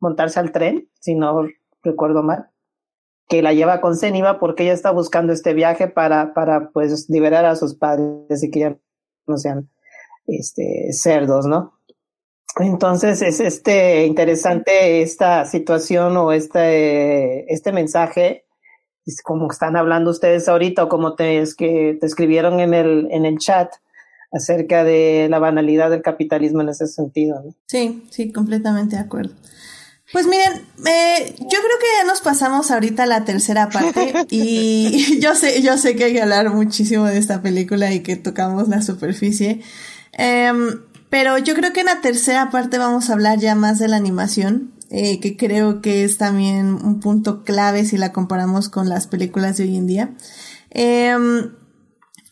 montarse 0.00 0.38
al 0.38 0.52
tren, 0.52 0.88
si 1.00 1.14
no 1.14 1.48
recuerdo 1.82 2.22
mal, 2.22 2.50
que 3.28 3.42
la 3.42 3.52
lleva 3.52 3.80
con 3.80 3.96
Zeniba 3.96 4.38
porque 4.40 4.64
ella 4.64 4.72
está 4.72 4.90
buscando 4.90 5.32
este 5.32 5.52
viaje 5.52 5.88
para, 5.88 6.32
para 6.34 6.70
pues 6.70 7.08
liberar 7.10 7.44
a 7.44 7.56
sus 7.56 7.74
padres 7.74 8.42
y 8.42 8.50
que 8.50 8.60
ya 8.60 8.76
no 9.26 9.36
sean 9.36 9.68
este, 10.26 10.92
cerdos, 10.92 11.46
¿no? 11.46 11.78
Entonces 12.58 13.22
es 13.22 13.40
este 13.40 14.06
interesante 14.06 15.02
esta 15.02 15.44
situación 15.44 16.16
o 16.16 16.32
este, 16.32 17.52
este 17.52 17.72
mensaje, 17.72 18.46
como 19.22 19.50
están 19.50 19.76
hablando 19.76 20.10
ustedes 20.10 20.48
ahorita 20.48 20.84
o 20.84 20.88
como 20.88 21.14
te, 21.14 21.38
es 21.38 21.54
que 21.54 21.96
te 22.00 22.06
escribieron 22.06 22.60
en 22.60 22.74
el, 22.74 23.08
en 23.10 23.26
el 23.26 23.38
chat 23.38 23.70
acerca 24.32 24.84
de 24.84 25.28
la 25.30 25.38
banalidad 25.38 25.90
del 25.90 26.02
capitalismo 26.02 26.62
en 26.62 26.70
ese 26.70 26.86
sentido. 26.86 27.42
Sí, 27.66 28.04
sí, 28.10 28.32
completamente 28.32 28.96
de 28.96 29.02
acuerdo. 29.02 29.34
Pues 30.12 30.26
miren, 30.26 30.64
eh, 30.86 31.34
yo 31.38 31.46
creo 31.46 31.78
que 31.80 31.86
ya 32.00 32.06
nos 32.06 32.22
pasamos 32.22 32.70
ahorita 32.70 33.02
a 33.02 33.06
la 33.06 33.24
tercera 33.24 33.68
parte 33.68 34.14
y 34.30 35.18
yo 35.20 35.34
sé, 35.34 35.60
yo 35.62 35.76
sé 35.76 35.96
que 35.96 36.04
hay 36.04 36.12
que 36.14 36.22
hablar 36.22 36.50
muchísimo 36.50 37.04
de 37.04 37.18
esta 37.18 37.42
película 37.42 37.92
y 37.92 38.00
que 38.00 38.16
tocamos 38.16 38.68
la 38.68 38.80
superficie. 38.80 39.60
Em, 40.12 40.80
pero 41.10 41.38
yo 41.38 41.54
creo 41.54 41.72
que 41.72 41.80
en 41.80 41.86
la 41.86 42.00
tercera 42.00 42.50
parte 42.50 42.78
vamos 42.78 43.10
a 43.10 43.12
hablar 43.12 43.38
ya 43.38 43.54
más 43.54 43.78
de 43.78 43.88
la 43.88 43.96
animación, 43.96 44.72
eh, 44.90 45.20
que 45.20 45.36
creo 45.36 45.82
que 45.82 46.04
es 46.04 46.16
también 46.16 46.74
un 46.74 47.00
punto 47.00 47.44
clave 47.44 47.84
si 47.84 47.98
la 47.98 48.12
comparamos 48.12 48.70
con 48.70 48.88
las 48.88 49.06
películas 49.06 49.58
de 49.58 49.64
hoy 49.64 49.76
en 49.76 49.86
día. 49.86 50.10
Em, 50.70 51.52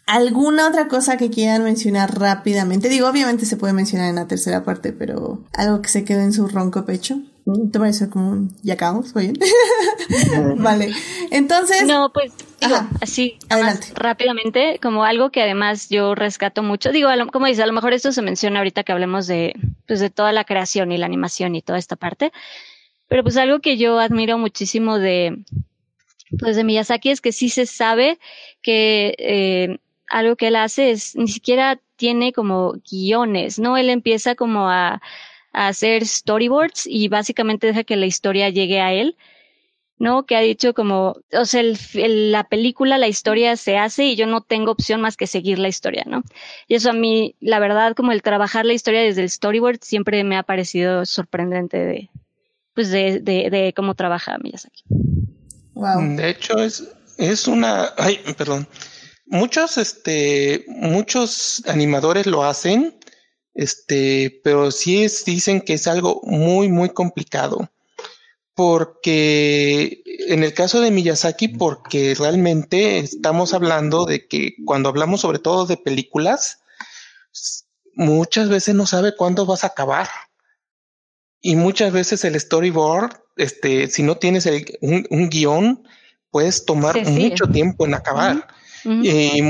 ¿Alguna 0.07 0.69
otra 0.69 0.87
cosa 0.87 1.17
que 1.17 1.31
quieran 1.31 1.65
mencionar 1.65 2.19
rápidamente? 2.19 2.89
Digo, 2.89 3.09
obviamente 3.09 3.45
se 3.45 3.57
puede 3.57 3.73
mencionar 3.73 4.09
en 4.09 4.15
la 4.15 4.29
tercera 4.29 4.63
parte, 4.63 4.93
pero 4.93 5.45
algo 5.53 5.83
que 5.83 5.89
se 5.89 6.05
quede 6.05 6.23
en 6.23 6.33
su 6.33 6.47
ronco 6.47 6.85
pecho. 6.85 7.21
¿Te 7.71 7.79
parece 7.79 8.11
como 8.11 8.31
un 8.31 8.57
ya 8.65 8.75
acabamos? 8.75 9.15
bien? 9.15 9.39
vale. 10.59 10.91
Entonces. 11.31 11.87
No, 11.87 12.11
pues 12.13 12.33
digo, 12.61 12.77
así, 13.01 13.39
adelante. 13.49 13.89
rápidamente, 13.95 14.81
como 14.83 15.05
algo 15.05 15.31
que 15.31 15.43
además 15.43 15.89
yo 15.89 16.17
rescato 16.17 16.65
mucho. 16.65 16.91
Digo, 16.91 17.09
como 17.33 17.47
dice, 17.47 17.63
a 17.63 17.67
lo 17.67 17.73
mejor 17.73 17.93
esto 17.93 18.11
se 18.11 18.21
menciona 18.21 18.59
ahorita 18.59 18.83
que 18.83 18.91
hablemos 18.91 19.29
de, 19.29 19.55
pues, 19.87 20.01
de 20.01 20.11
toda 20.11 20.33
la 20.33 20.43
creación 20.43 20.91
y 20.91 20.99
la 20.99 21.07
animación 21.07 21.55
y 21.55 21.63
toda 21.63 21.79
esta 21.79 21.95
parte. 21.95 22.33
Pero 23.07 23.23
pues 23.23 23.37
algo 23.37 23.61
que 23.61 23.77
yo 23.77 24.01
admiro 24.01 24.39
muchísimo 24.39 24.99
de, 24.99 25.45
pues 26.41 26.57
de 26.57 26.65
Miyazaki 26.65 27.11
es 27.11 27.21
que 27.21 27.31
sí 27.31 27.49
se 27.49 27.67
sabe 27.67 28.19
que 28.61 29.15
eh, 29.19 29.79
algo 30.09 30.35
que 30.35 30.49
él 30.49 30.57
hace 30.57 30.91
es, 30.91 31.15
ni 31.15 31.29
siquiera 31.29 31.81
tiene 31.95 32.33
como 32.33 32.73
guiones, 32.91 33.61
¿no? 33.61 33.77
Él 33.77 33.89
empieza 33.91 34.35
como 34.35 34.69
a, 34.69 35.01
a 35.57 35.69
hacer 35.69 36.07
storyboards 36.07 36.87
y 36.87 37.09
básicamente 37.09 37.67
deja 37.67 37.83
que 37.83 37.97
la 37.97 38.07
historia 38.07 38.51
llegue 38.51 38.81
a 38.81 38.93
él. 38.93 39.17
¿no? 39.99 40.27
Que 40.27 40.37
ha 40.37 40.41
dicho 40.41 40.75
como, 40.75 41.17
o 41.33 41.45
sea, 41.47 41.63
el, 41.63 42.31
la 42.31 42.45
película, 42.45 42.99
la 42.99 43.09
historia 43.09 43.57
se 43.57 43.79
hace 43.79 44.05
y 44.05 44.15
yo 44.15 44.27
no 44.27 44.43
tengo 44.43 44.71
opción 44.71 45.01
más 45.01 45.17
que 45.17 45.27
seguir 45.27 45.59
la 45.59 45.69
historia, 45.69 46.05
¿no? 46.07 46.23
Y 46.69 46.75
eso 46.75 46.91
a 46.91 46.93
mí, 46.93 47.35
la 47.41 47.61
verdad, 47.61 47.95
como 47.95 48.13
el 48.13 48.21
trabajar 48.21 48.67
la 48.67 48.75
historia 48.75 49.01
desde 49.01 49.23
el 49.23 49.31
storyboard 49.31 49.79
siempre 49.81 50.23
me 50.23 50.37
ha 50.37 50.43
parecido 50.43 51.07
sorprendente 51.07 51.79
de, 51.79 52.11
pues 52.75 52.91
de, 52.91 53.21
de, 53.21 53.49
de 53.49 53.73
cómo 53.75 53.95
trabaja 53.95 54.37
Miyazaki. 54.37 54.83
Wow. 55.73 56.17
De 56.17 56.29
hecho, 56.29 56.59
es, 56.59 56.93
es 57.17 57.49
una, 57.49 57.95
ay, 57.97 58.21
perdón, 58.37 58.69
Muchos, 59.29 59.77
este, 59.77 60.65
muchos 60.69 61.63
animadores 61.67 62.27
lo 62.27 62.45
hacen, 62.45 62.95
este, 63.57 64.41
pero 64.45 64.71
sí 64.71 65.03
es, 65.03 65.25
dicen 65.25 65.63
que 65.63 65.73
es 65.75 65.87
algo 65.87 66.21
muy, 66.25 66.69
muy 66.69 66.91
complicado. 66.91 67.71
Porque 68.55 70.03
en 70.29 70.45
el 70.45 70.55
caso 70.55 70.81
de 70.81 70.91
Miyazaki, 70.91 71.49
porque 71.49 72.15
realmente 72.15 72.99
estamos 72.99 73.53
hablando 73.53 74.07
de 74.07 74.27
que 74.29 74.55
cuando 74.65 74.89
hablamos 74.89 75.23
sobre 75.23 75.39
todo 75.39 75.67
de 75.67 75.77
películas, 75.77 76.61
muchas 77.95 78.49
veces 78.49 78.75
no 78.75 78.87
sabe 78.87 79.17
cuándo 79.17 79.47
vas 79.47 79.65
a 79.65 79.69
acabar. 79.69 80.09
Y 81.41 81.57
muchas 81.57 81.93
veces 81.93 82.25
el 82.25 82.39
storyboard, 82.39 83.21
este, 83.37 83.89
si 83.89 84.03
no 84.03 84.17
tienes 84.17 84.47
un, 84.81 85.07
un 85.11 85.29
guion, 85.29 85.87
puedes 86.31 86.65
tomar 86.65 87.07
mucho 87.07 87.47
tiempo 87.47 87.87
en 87.87 87.95
acabar. 87.95 88.47
Y 88.89 89.43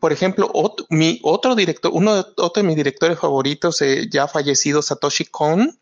por 0.00 0.12
ejemplo, 0.12 0.50
otro, 0.52 0.86
mi 0.90 1.20
otro 1.22 1.54
director, 1.54 1.92
uno 1.94 2.16
de, 2.16 2.20
otro 2.36 2.62
de 2.62 2.66
mis 2.66 2.76
directores 2.76 3.18
favoritos, 3.18 3.80
eh, 3.82 4.08
ya 4.10 4.26
fallecido, 4.26 4.82
Satoshi 4.82 5.26
Kon, 5.26 5.78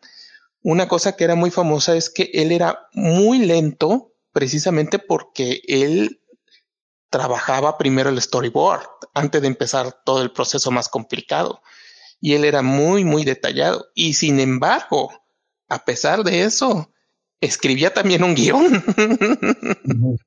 una 0.63 0.89
cosa 0.89 1.17
que 1.17 1.25
era 1.25 1.35
muy 1.35 1.51
famosa 1.51 1.97
es 1.97 2.11
que 2.11 2.31
él 2.35 2.53
era 2.53 2.89
muy 2.93 3.39
lento 3.39 4.13
precisamente 4.33 4.99
porque 4.99 5.63
él 5.67 6.21
trabajaba 7.09 7.79
primero 7.79 8.11
el 8.11 8.21
storyboard 8.21 8.87
antes 9.15 9.41
de 9.41 9.49
empezar 9.49 10.01
todo 10.05 10.23
el 10.23 10.33
proceso 10.33 10.71
más 10.71 10.89
complicado. 10.89 11.63
Y 12.21 12.35
él 12.35 12.45
era 12.45 12.63
muy, 12.63 13.05
muy 13.05 13.25
detallado. 13.25 13.89
Y 13.95 14.15
sin 14.15 14.39
embargo, 14.39 15.11
a 15.69 15.85
pesar 15.85 16.23
de 16.23 16.43
eso, 16.43 16.93
escribía 17.41 17.95
también 17.95 18.23
un 18.23 18.35
guion. 18.35 18.85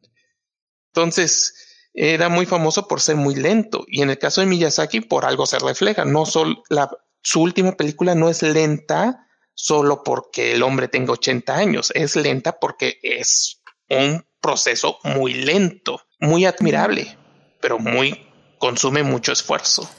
Entonces, 0.88 1.54
era 1.94 2.30
muy 2.30 2.46
famoso 2.46 2.88
por 2.88 3.02
ser 3.02 3.16
muy 3.16 3.36
lento 3.36 3.86
y 3.88 4.02
en 4.02 4.10
el 4.10 4.18
caso 4.18 4.42
de 4.42 4.48
Miyazaki 4.48 5.02
por 5.02 5.26
algo 5.26 5.46
se 5.46 5.60
refleja. 5.60 6.06
No 6.06 6.26
solo 6.26 6.64
la, 6.70 6.90
su 7.22 7.42
última 7.42 7.74
película 7.74 8.16
no 8.16 8.30
es 8.30 8.42
lenta 8.42 9.28
solo 9.54 10.04
porque 10.04 10.54
el 10.54 10.64
hombre 10.64 10.88
tenga 10.88 11.14
80 11.14 11.56
años, 11.56 11.92
es 11.94 12.16
lenta 12.16 12.60
porque 12.60 13.00
es 13.04 13.62
un 13.90 14.26
proceso 14.42 14.98
muy 15.04 15.34
lento, 15.34 16.02
muy 16.20 16.46
admirable, 16.46 17.18
pero 17.62 17.80
muy 17.80 18.28
consume 18.58 19.04
mucho 19.04 19.32
esfuerzo. 19.32 19.90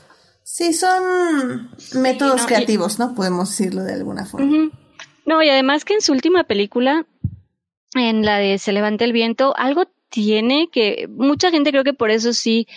Sí, 0.42 0.74
son 0.74 1.70
métodos 1.94 2.44
creativos, 2.46 2.98
¿no? 2.98 3.14
Podemos 3.14 3.50
decirlo 3.50 3.82
de 3.82 3.94
alguna 3.94 4.26
forma. 4.26 4.70
No, 5.24 5.42
y 5.42 5.48
además 5.48 5.84
que 5.84 5.94
en 5.94 6.02
su 6.02 6.12
última 6.12 6.44
película, 6.44 7.06
en 7.94 8.24
la 8.26 8.38
de 8.38 8.58
Se 8.58 8.72
levanta 8.72 9.04
el 9.04 9.12
viento, 9.12 9.56
algo 9.56 9.86
tiene 10.14 10.68
que 10.70 11.08
mucha 11.10 11.50
gente 11.50 11.70
creo 11.70 11.82
que 11.82 11.92
por 11.92 12.12
eso 12.12 12.32
sí 12.32 12.68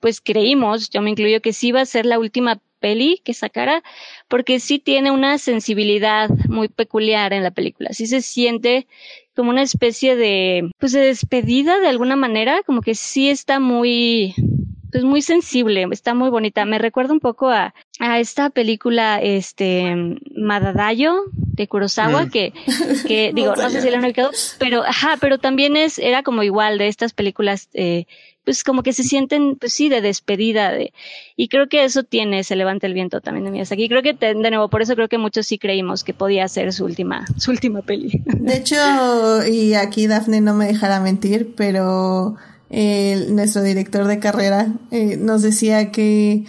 pues 0.00 0.22
creímos, 0.22 0.88
yo 0.88 1.02
me 1.02 1.10
incluyo 1.10 1.42
que 1.42 1.52
sí 1.52 1.68
iba 1.68 1.82
a 1.82 1.86
ser 1.86 2.06
la 2.06 2.18
última 2.18 2.60
peli 2.80 3.20
que 3.22 3.34
sacara 3.34 3.82
porque 4.28 4.60
sí 4.60 4.78
tiene 4.78 5.10
una 5.10 5.36
sensibilidad 5.36 6.30
muy 6.48 6.68
peculiar 6.68 7.34
en 7.34 7.42
la 7.42 7.50
película, 7.50 7.90
sí 7.92 8.06
se 8.06 8.22
siente 8.22 8.86
como 9.34 9.50
una 9.50 9.62
especie 9.62 10.16
de 10.16 10.70
pues 10.78 10.92
de 10.92 11.00
despedida 11.00 11.80
de 11.80 11.88
alguna 11.88 12.16
manera, 12.16 12.62
como 12.64 12.80
que 12.80 12.94
sí 12.94 13.28
está 13.28 13.60
muy 13.60 14.34
pues 14.96 15.04
muy 15.04 15.20
sensible, 15.20 15.86
está 15.90 16.14
muy 16.14 16.30
bonita. 16.30 16.64
Me 16.64 16.78
recuerda 16.78 17.12
un 17.12 17.20
poco 17.20 17.50
a, 17.50 17.74
a 18.00 18.18
esta 18.18 18.48
película, 18.48 19.20
este, 19.20 19.94
Madadayo 20.34 21.24
de 21.34 21.68
Kurosawa, 21.68 22.24
mm. 22.24 22.30
que, 22.30 22.54
que 23.06 23.30
digo, 23.34 23.54
no 23.56 23.68
sé 23.68 23.82
si 23.82 23.90
la 23.90 23.98
han 23.98 24.04
ubicado, 24.06 24.30
pero, 24.58 24.84
ajá, 24.84 25.18
pero 25.20 25.36
también 25.36 25.76
es, 25.76 25.98
era 25.98 26.22
como 26.22 26.42
igual 26.44 26.78
de 26.78 26.88
estas 26.88 27.12
películas, 27.12 27.68
eh, 27.74 28.06
pues 28.46 28.64
como 28.64 28.82
que 28.82 28.94
se 28.94 29.02
sienten, 29.02 29.56
pues 29.56 29.74
sí, 29.74 29.90
de 29.90 30.00
despedida, 30.00 30.70
de, 30.70 30.94
y 31.36 31.48
creo 31.48 31.68
que 31.68 31.84
eso 31.84 32.02
tiene, 32.02 32.42
se 32.42 32.56
levanta 32.56 32.86
el 32.86 32.94
viento 32.94 33.20
también 33.20 33.44
de 33.44 33.50
Miyazaki. 33.50 33.90
Creo 33.90 34.00
que, 34.00 34.14
de 34.14 34.34
nuevo, 34.34 34.70
por 34.70 34.80
eso 34.80 34.94
creo 34.94 35.08
que 35.08 35.18
muchos 35.18 35.46
sí 35.46 35.58
creímos 35.58 36.04
que 36.04 36.14
podía 36.14 36.48
ser 36.48 36.72
su 36.72 36.86
última, 36.86 37.26
su 37.36 37.50
última 37.50 37.82
peli. 37.82 38.22
De 38.24 38.56
hecho, 38.56 39.46
y 39.46 39.74
aquí 39.74 40.06
Daphne 40.06 40.40
no 40.40 40.54
me 40.54 40.66
dejará 40.66 41.00
mentir, 41.00 41.52
pero 41.54 42.36
nuestro 42.70 43.62
director 43.62 44.06
de 44.06 44.18
carrera, 44.18 44.72
eh, 44.90 45.16
nos 45.16 45.42
decía 45.42 45.90
que 45.92 46.44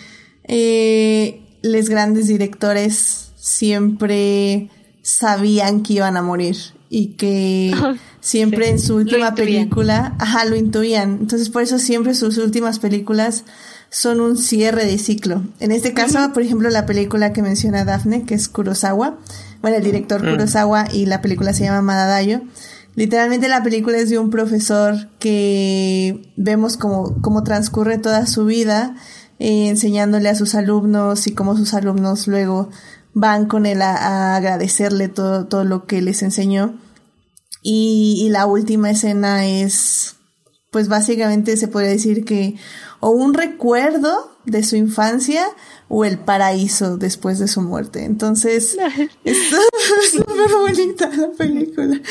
eh, 0.46 1.42
los 1.62 1.90
grandes 1.90 2.28
directores 2.28 3.32
siempre 3.36 4.70
sabían 5.02 5.84
que 5.84 5.94
iban 5.94 6.18
a 6.18 6.22
morir 6.22 6.58
y 6.90 7.10
que 7.10 7.74
siempre 8.20 8.70
en 8.70 8.80
su 8.80 8.96
última 8.96 9.36
película, 9.36 10.16
ajá, 10.20 10.46
lo 10.46 10.56
intuían. 10.56 11.20
Entonces 11.22 11.50
por 11.50 11.62
eso 11.62 11.80
siempre 11.80 12.16
sus 12.16 12.38
últimas 12.38 12.80
películas 12.80 13.44
son 13.90 14.20
un 14.20 14.38
cierre 14.38 14.86
de 14.86 14.98
ciclo. 14.98 15.44
En 15.60 15.72
este 15.72 15.94
caso, 15.94 16.34
por 16.34 16.44
ejemplo, 16.44 16.70
la 16.70 16.86
película 16.86 17.32
que 17.32 17.42
menciona 17.42 17.86
Daphne, 17.86 18.24
que 18.24 18.36
es 18.36 18.50
Kurosawa, 18.50 19.18
bueno, 19.62 19.78
el 19.78 19.84
director 19.84 20.24
mm. 20.24 20.32
Kurosawa 20.32 20.88
y 20.92 21.06
la 21.06 21.22
película 21.22 21.54
se 21.54 21.64
llama 21.64 21.82
Madadayo 21.82 22.42
Literalmente 22.98 23.48
la 23.48 23.62
película 23.62 24.00
es 24.00 24.10
de 24.10 24.18
un 24.18 24.32
profesor 24.32 25.12
que 25.20 26.34
vemos 26.36 26.78
cómo, 26.78 27.22
cómo 27.22 27.44
transcurre 27.44 28.00
toda 28.00 28.26
su 28.26 28.46
vida 28.46 28.96
eh, 29.38 29.68
enseñándole 29.68 30.30
a 30.30 30.36
sus 30.36 30.56
alumnos 30.56 31.28
y 31.28 31.36
cómo 31.36 31.56
sus 31.56 31.76
alumnos 31.76 32.26
luego 32.28 32.72
van 33.14 33.46
con 33.46 33.68
él 33.68 33.84
a, 33.84 34.36
agradecerle 34.36 35.10
todo, 35.10 35.46
todo 35.46 35.64
lo 35.64 35.86
que 35.86 36.02
les 36.02 36.24
enseñó. 36.24 36.80
Y, 37.62 38.30
la 38.32 38.48
última 38.48 38.90
escena 38.90 39.46
es 39.46 40.16
pues 40.72 40.88
básicamente 40.88 41.56
se 41.56 41.68
podría 41.68 41.92
decir 41.92 42.26
que 42.26 42.56
o 43.00 43.12
un 43.12 43.36
recuerdo 43.36 44.36
de 44.46 44.64
su 44.64 44.76
infancia 44.76 45.46
o 45.88 46.04
el 46.04 46.18
paraíso 46.18 46.98
después 46.98 47.38
de 47.38 47.48
su 47.48 47.62
muerte. 47.62 48.06
Entonces, 48.06 48.76
es 49.24 49.38
súper 50.12 50.52
bonita 50.60 51.12
la 51.16 51.30
película. 51.38 52.02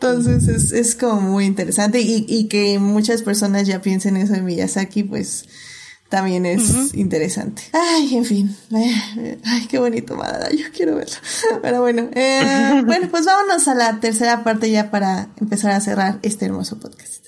Entonces 0.00 0.46
es, 0.48 0.72
es 0.72 0.94
como 0.94 1.20
muy 1.20 1.46
interesante 1.46 2.00
y, 2.00 2.26
y, 2.28 2.48
que 2.48 2.78
muchas 2.78 3.22
personas 3.22 3.66
ya 3.66 3.80
piensen 3.80 4.16
eso 4.18 4.34
de 4.34 4.42
Miyazaki, 4.42 5.04
pues 5.04 5.46
también 6.08 6.46
es 6.46 6.94
interesante. 6.94 7.62
Ay, 7.72 8.16
en 8.16 8.24
fin. 8.24 8.56
Ay, 9.44 9.66
qué 9.68 9.78
bonito, 9.78 10.14
Madara. 10.14 10.50
Yo 10.50 10.66
quiero 10.74 10.96
verlo. 10.96 11.16
Pero 11.62 11.80
bueno, 11.80 12.08
eh, 12.14 12.82
bueno, 12.86 13.08
pues 13.10 13.24
vámonos 13.24 13.66
a 13.68 13.74
la 13.74 13.98
tercera 13.98 14.44
parte 14.44 14.70
ya 14.70 14.90
para 14.90 15.28
empezar 15.40 15.72
a 15.72 15.80
cerrar 15.80 16.18
este 16.22 16.44
hermoso 16.46 16.78
podcast. 16.78 17.26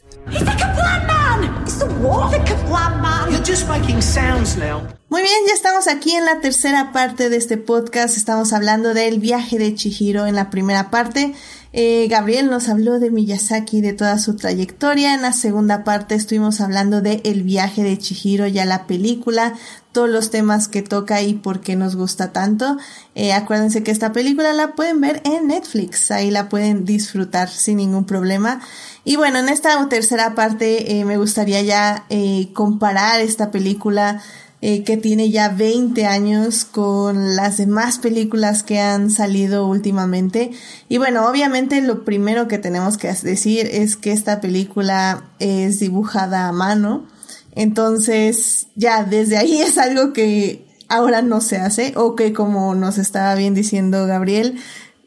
Muy 5.11 5.23
bien, 5.23 5.39
ya 5.47 5.55
estamos 5.55 5.89
aquí 5.89 6.11
en 6.15 6.27
la 6.27 6.41
tercera 6.41 6.93
parte 6.93 7.31
de 7.31 7.39
este 7.39 7.57
podcast. 7.57 8.19
Estamos 8.19 8.53
hablando 8.53 8.93
del 8.93 9.21
viaje 9.21 9.59
de 9.59 9.75
Chihiro 9.75 10.27
en 10.27 10.35
la 10.35 10.51
primera 10.51 10.91
parte. 10.91 11.33
Eh, 11.73 12.09
Gabriel 12.11 12.51
nos 12.51 12.69
habló 12.69 12.99
de 12.99 13.11
Miyazaki, 13.11 13.81
de 13.81 13.95
toda 13.95 14.19
su 14.19 14.37
trayectoria. 14.37 15.15
En 15.15 15.23
la 15.23 15.33
segunda 15.33 15.83
parte 15.83 16.15
estuvimos 16.15 16.61
hablando 16.61 17.01
de 17.01 17.23
El 17.25 17.43
viaje 17.43 17.83
de 17.83 17.97
Chihiro, 17.97 18.47
ya 18.49 18.67
la 18.67 18.87
película, 18.87 19.55
todos 19.93 20.11
los 20.11 20.31
temas 20.31 20.69
que 20.69 20.83
toca 20.83 21.23
y 21.23 21.33
por 21.33 21.63
qué 21.63 21.75
nos 21.75 21.97
gusta 21.97 22.31
tanto. 22.33 22.77
Eh, 23.15 23.33
acuérdense 23.33 23.83
que 23.83 23.91
esta 23.91 24.13
película 24.13 24.53
la 24.53 24.75
pueden 24.75 25.01
ver 25.01 25.23
en 25.25 25.47
Netflix, 25.47 26.11
ahí 26.11 26.31
la 26.31 26.51
pueden 26.51 26.85
disfrutar 26.85 27.49
sin 27.49 27.79
ningún 27.79 28.05
problema. 28.05 28.61
Y 29.05 29.17
bueno, 29.17 29.39
en 29.39 29.49
esta 29.49 29.89
tercera 29.89 30.35
parte 30.35 30.99
eh, 30.99 31.07
me 31.07 31.17
gustaría 31.17 31.63
ya 31.63 32.05
comparar 32.53 33.23
esta 33.23 33.51
película 33.51 34.23
eh, 34.61 34.83
que 34.83 34.97
tiene 34.97 35.31
ya 35.31 35.51
20 35.51 36.05
años 36.07 36.65
con 36.65 37.37
las 37.37 37.59
demás 37.59 37.99
películas 37.99 38.65
que 38.65 38.81
han 38.81 39.09
salido 39.09 39.69
últimamente. 39.69 40.51
Y 40.89 40.99
bueno, 40.99 41.29
obviamente 41.29 41.81
lo 41.81 42.05
primero 42.05 42.49
que 42.49 42.59
tenemos 42.59 42.99
que 42.99 43.13
decir 43.23 43.69
es 43.71 43.95
que 43.95 44.11
esta 44.11 44.41
película 44.41 45.31
es 45.39 45.79
dibujada 45.79 46.49
a 46.49 46.53
mano. 46.53 47.07
Entonces, 47.55 48.67
ya 48.75 49.05
desde 49.05 49.37
ahí 49.37 49.59
es 49.63 49.79
algo 49.79 50.13
que 50.13 50.67
ahora 50.89 51.23
no 51.23 51.41
se 51.41 51.59
hace 51.59 51.93
o 51.95 52.17
que 52.17 52.33
como 52.33 52.75
nos 52.75 52.99
estaba 52.99 53.37
bien 53.37 53.55
diciendo 53.55 54.07
Gabriel, 54.07 54.59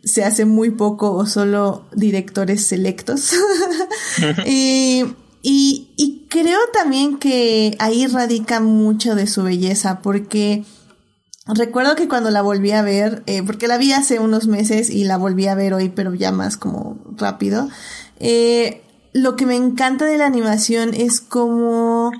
se 0.03 0.23
hace 0.23 0.45
muy 0.45 0.71
poco 0.71 1.11
o 1.11 1.25
solo 1.25 1.85
directores 1.93 2.65
selectos. 2.65 3.33
y 4.45 5.03
y, 5.41 5.91
y 5.97 6.27
creo 6.29 6.59
también 6.73 7.17
que 7.17 7.75
ahí 7.79 8.07
radica 8.07 8.59
mucho 8.59 9.15
de 9.15 9.27
su 9.27 9.43
belleza, 9.43 9.99
porque 10.01 10.63
recuerdo 11.45 11.95
que 11.95 12.07
cuando 12.07 12.29
la 12.29 12.41
volví 12.41 12.71
a 12.71 12.81
ver, 12.81 13.23
eh, 13.25 13.43
porque 13.43 13.67
la 13.67 13.77
vi 13.77 13.93
hace 13.93 14.19
unos 14.19 14.47
meses 14.47 14.89
y 14.89 15.03
la 15.03 15.17
volví 15.17 15.47
a 15.47 15.55
ver 15.55 15.73
hoy, 15.73 15.89
pero 15.89 16.13
ya 16.13 16.31
más 16.31 16.57
como 16.57 16.99
rápido, 17.17 17.69
eh, 18.19 18.81
lo 19.13 19.35
que 19.35 19.45
me 19.45 19.55
encanta 19.55 20.05
de 20.05 20.17
la 20.17 20.25
animación 20.25 20.93
es 20.93 21.19
como 21.19 22.11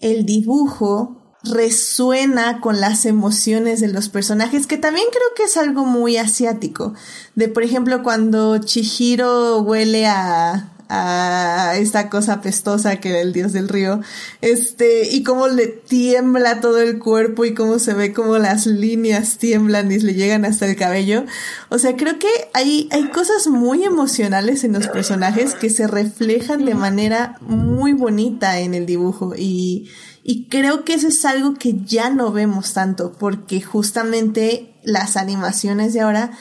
el 0.00 0.26
dibujo 0.26 1.16
resuena 1.44 2.60
con 2.60 2.80
las 2.80 3.04
emociones 3.04 3.80
de 3.80 3.88
los 3.88 4.08
personajes, 4.08 4.66
que 4.66 4.78
también 4.78 5.06
creo 5.10 5.28
que 5.36 5.44
es 5.44 5.56
algo 5.56 5.84
muy 5.84 6.16
asiático. 6.16 6.94
De, 7.34 7.48
por 7.48 7.62
ejemplo, 7.62 8.02
cuando 8.02 8.58
Chihiro 8.58 9.60
huele 9.60 10.06
a, 10.06 10.72
a 10.94 11.74
esta 11.78 12.10
cosa 12.10 12.42
pestosa 12.42 12.96
que 12.96 13.08
era 13.08 13.20
el 13.20 13.32
dios 13.32 13.54
del 13.54 13.70
río, 13.70 14.00
este, 14.42 15.08
y 15.10 15.22
cómo 15.22 15.48
le 15.48 15.66
tiembla 15.66 16.60
todo 16.60 16.80
el 16.80 16.98
cuerpo 16.98 17.46
y 17.46 17.54
cómo 17.54 17.78
se 17.78 17.94
ve 17.94 18.12
como 18.12 18.36
las 18.36 18.66
líneas 18.66 19.38
tiemblan 19.38 19.90
y 19.90 19.98
le 20.00 20.12
llegan 20.12 20.44
hasta 20.44 20.66
el 20.66 20.76
cabello. 20.76 21.24
O 21.70 21.78
sea, 21.78 21.96
creo 21.96 22.18
que 22.18 22.28
hay, 22.52 22.90
hay 22.92 23.04
cosas 23.08 23.46
muy 23.46 23.84
emocionales 23.84 24.64
en 24.64 24.74
los 24.74 24.86
personajes 24.88 25.54
que 25.54 25.70
se 25.70 25.86
reflejan 25.86 26.66
de 26.66 26.74
manera 26.74 27.38
muy 27.40 27.94
bonita 27.94 28.60
en 28.60 28.74
el 28.74 28.84
dibujo 28.84 29.32
y, 29.34 29.88
y 30.22 30.48
creo 30.48 30.84
que 30.84 30.92
eso 30.92 31.08
es 31.08 31.24
algo 31.24 31.54
que 31.54 31.74
ya 31.86 32.10
no 32.10 32.32
vemos 32.32 32.74
tanto 32.74 33.14
porque 33.18 33.62
justamente 33.62 34.74
las 34.84 35.16
animaciones 35.16 35.94
de 35.94 36.02
ahora 36.02 36.32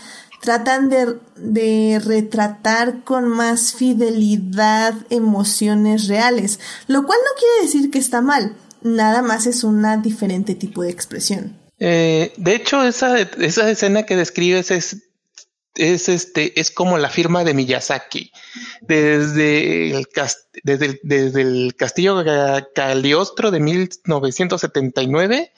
tratan 0.41 0.89
de, 0.89 1.99
retratar 2.03 3.03
con 3.03 3.27
más 3.27 3.73
fidelidad 3.73 4.95
emociones 5.09 6.07
reales, 6.07 6.59
lo 6.87 7.05
cual 7.05 7.19
no 7.23 7.39
quiere 7.39 7.61
decir 7.65 7.91
que 7.91 7.99
está 7.99 8.21
mal, 8.21 8.55
nada 8.81 9.21
más 9.21 9.45
es 9.45 9.63
una 9.63 9.97
diferente 9.97 10.55
tipo 10.55 10.83
de 10.83 10.89
expresión. 10.89 11.57
Eh, 11.79 12.33
de 12.37 12.55
hecho, 12.55 12.83
esa, 12.83 13.19
escena 13.19 14.03
que 14.03 14.15
describes 14.15 14.71
es, 14.71 14.97
es, 15.75 16.09
este, 16.09 16.59
es 16.59 16.71
como 16.71 16.97
la 16.97 17.09
firma 17.09 17.43
de 17.43 17.53
Miyazaki. 17.53 18.31
Desde 18.81 19.91
el, 19.91 20.07
desde 20.63 21.41
el, 21.41 21.75
castillo 21.75 22.23
Cagliostro 22.73 23.51
de 23.51 23.59
1979 23.59 25.51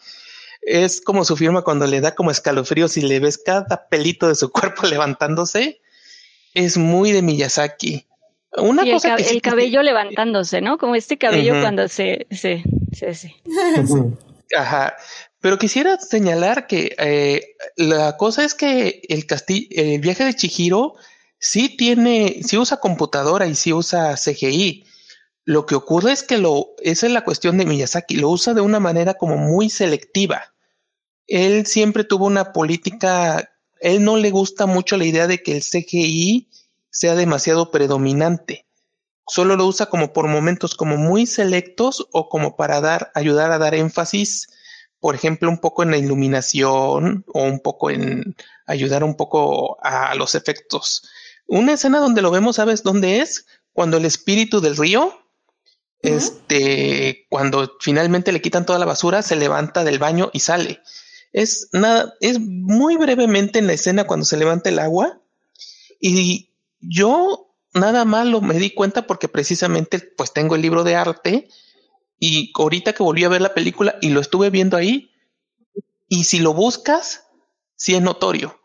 es 0.66 1.02
como 1.02 1.26
su 1.26 1.36
firma 1.36 1.64
cuando 1.64 1.88
le 1.88 2.02
da 2.02 2.16
como 2.16 2.32
escalofríos 2.32 2.98
y 2.98 3.02
le 3.02 3.20
ves 3.20 3.38
cada 3.38 3.88
pelito 3.90 4.28
de 4.28 4.36
su 4.36 4.52
cuerpo 4.52 4.88
levantándose. 4.88 5.82
Es 6.54 6.78
muy 6.78 7.12
de 7.12 7.22
Miyazaki. 7.22 8.08
Una 8.56 8.84
cosa 8.84 9.16
el, 9.16 9.42
cabello 9.42 9.82
levantándose, 9.82 10.62
¿no? 10.62 10.78
Como 10.78 10.94
este 10.94 11.18
cabello 11.18 11.60
cuando 11.60 11.88
se, 11.88 12.28
se, 12.30 12.64
se, 12.92 13.34
Ajá. 14.56 14.96
Pero 15.40 15.58
quisiera 15.58 15.98
señalar 15.98 16.68
que 16.68 16.96
eh, 17.00 17.56
la 17.78 18.16
cosa 18.16 18.46
es 18.46 18.54
que 18.54 19.02
el 19.10 19.26
castillo, 19.26 19.68
el 19.72 20.00
viaje 20.00 20.24
de 20.24 20.36
Chihiro 20.36 20.94
sí 21.40 21.76
tiene, 21.76 22.42
sí 22.44 22.60
usa 22.60 22.78
computadora 22.78 23.48
y 23.48 23.56
sí 23.56 23.74
usa 23.74 24.14
CGI. 24.14 24.86
Lo 25.46 25.66
que 25.66 25.74
ocurre 25.74 26.12
es 26.12 26.22
que 26.22 26.38
lo, 26.38 26.76
esa 26.84 27.08
es 27.08 27.12
la 27.12 27.24
cuestión 27.24 27.58
de 27.58 27.66
Miyazaki, 27.66 28.18
lo 28.18 28.30
usa 28.30 28.54
de 28.54 28.62
una 28.62 28.80
manera 28.80 29.16
como 29.16 29.36
muy 29.36 29.72
selectiva 29.72 30.53
él 31.28 31.66
siempre 31.66 32.04
tuvo 32.04 32.26
una 32.26 32.54
política, 32.54 33.52
él 33.80 34.04
no 34.04 34.18
le 34.18 34.32
gusta 34.32 34.66
mucho 34.66 34.98
la 34.98 35.06
idea 35.06 35.28
de 35.28 35.42
que 35.42 35.56
el 35.56 35.62
CGI 35.64 36.50
sea 36.90 37.16
demasiado 37.16 37.72
predominante. 37.72 38.66
Solo 39.28 39.56
lo 39.56 39.66
usa 39.66 39.86
como 39.86 40.14
por 40.14 40.28
momentos 40.28 40.76
como 40.76 40.98
muy 40.98 41.26
selectos 41.26 42.08
o 42.12 42.30
como 42.30 42.56
para 42.56 42.82
dar, 42.82 43.12
ayudar 43.16 43.52
a 43.52 43.58
dar 43.58 43.74
énfasis, 43.74 44.50
por 45.00 45.16
ejemplo, 45.16 45.50
un 45.50 45.60
poco 45.60 45.84
en 45.84 45.92
la 45.92 45.98
iluminación 45.98 47.26
o 47.34 47.44
un 47.44 47.60
poco 47.60 47.90
en 47.90 48.36
ayudar 48.66 49.04
un 49.04 49.16
poco 49.16 49.78
a 49.84 50.14
los 50.16 50.36
efectos. 50.36 51.04
Una 51.48 51.74
escena 51.74 52.00
donde 52.00 52.22
lo 52.22 52.32
vemos, 52.32 52.56
¿sabes 52.56 52.84
dónde 52.84 53.20
es? 53.20 53.46
Cuando 53.74 53.98
el 53.98 54.06
espíritu 54.06 54.62
del 54.62 54.78
río, 54.78 55.14
este, 56.02 57.26
cuando 57.30 57.74
finalmente 57.80 58.32
le 58.32 58.42
quitan 58.42 58.66
toda 58.66 58.80
la 58.80 58.86
basura, 58.86 59.22
se 59.22 59.36
levanta 59.36 59.84
del 59.84 60.00
baño 60.00 60.30
y 60.34 60.40
sale. 60.40 60.82
Es 61.34 61.70
nada, 61.74 62.14
es 62.22 62.40
muy 62.40 62.96
brevemente 62.96 63.60
en 63.60 63.68
la 63.68 63.74
escena 63.74 64.06
cuando 64.06 64.26
se 64.26 64.38
levanta 64.38 64.70
el 64.70 64.80
agua. 64.80 65.22
Y 66.00 66.52
yo 66.80 67.54
nada 67.74 68.06
más 68.06 68.28
lo 68.28 68.40
me 68.42 68.56
di 68.56 68.70
cuenta 68.70 69.08
porque 69.08 69.28
precisamente 69.28 70.00
pues 70.00 70.32
tengo 70.32 70.56
el 70.56 70.62
libro 70.62 70.84
de 70.84 70.96
arte 70.96 71.50
y 72.20 72.52
ahorita 72.56 72.94
que 72.94 73.04
volví 73.04 73.24
a 73.24 73.30
ver 73.30 73.42
la 73.42 73.54
película 73.54 73.96
y 74.02 74.10
lo 74.10 74.22
estuve 74.22 74.50
viendo 74.50 74.78
ahí 74.78 75.12
y 76.08 76.26
si 76.26 76.40
lo 76.40 76.54
buscas, 76.54 77.26
sí 77.76 77.96
es 77.96 78.02
notorio. 78.02 78.62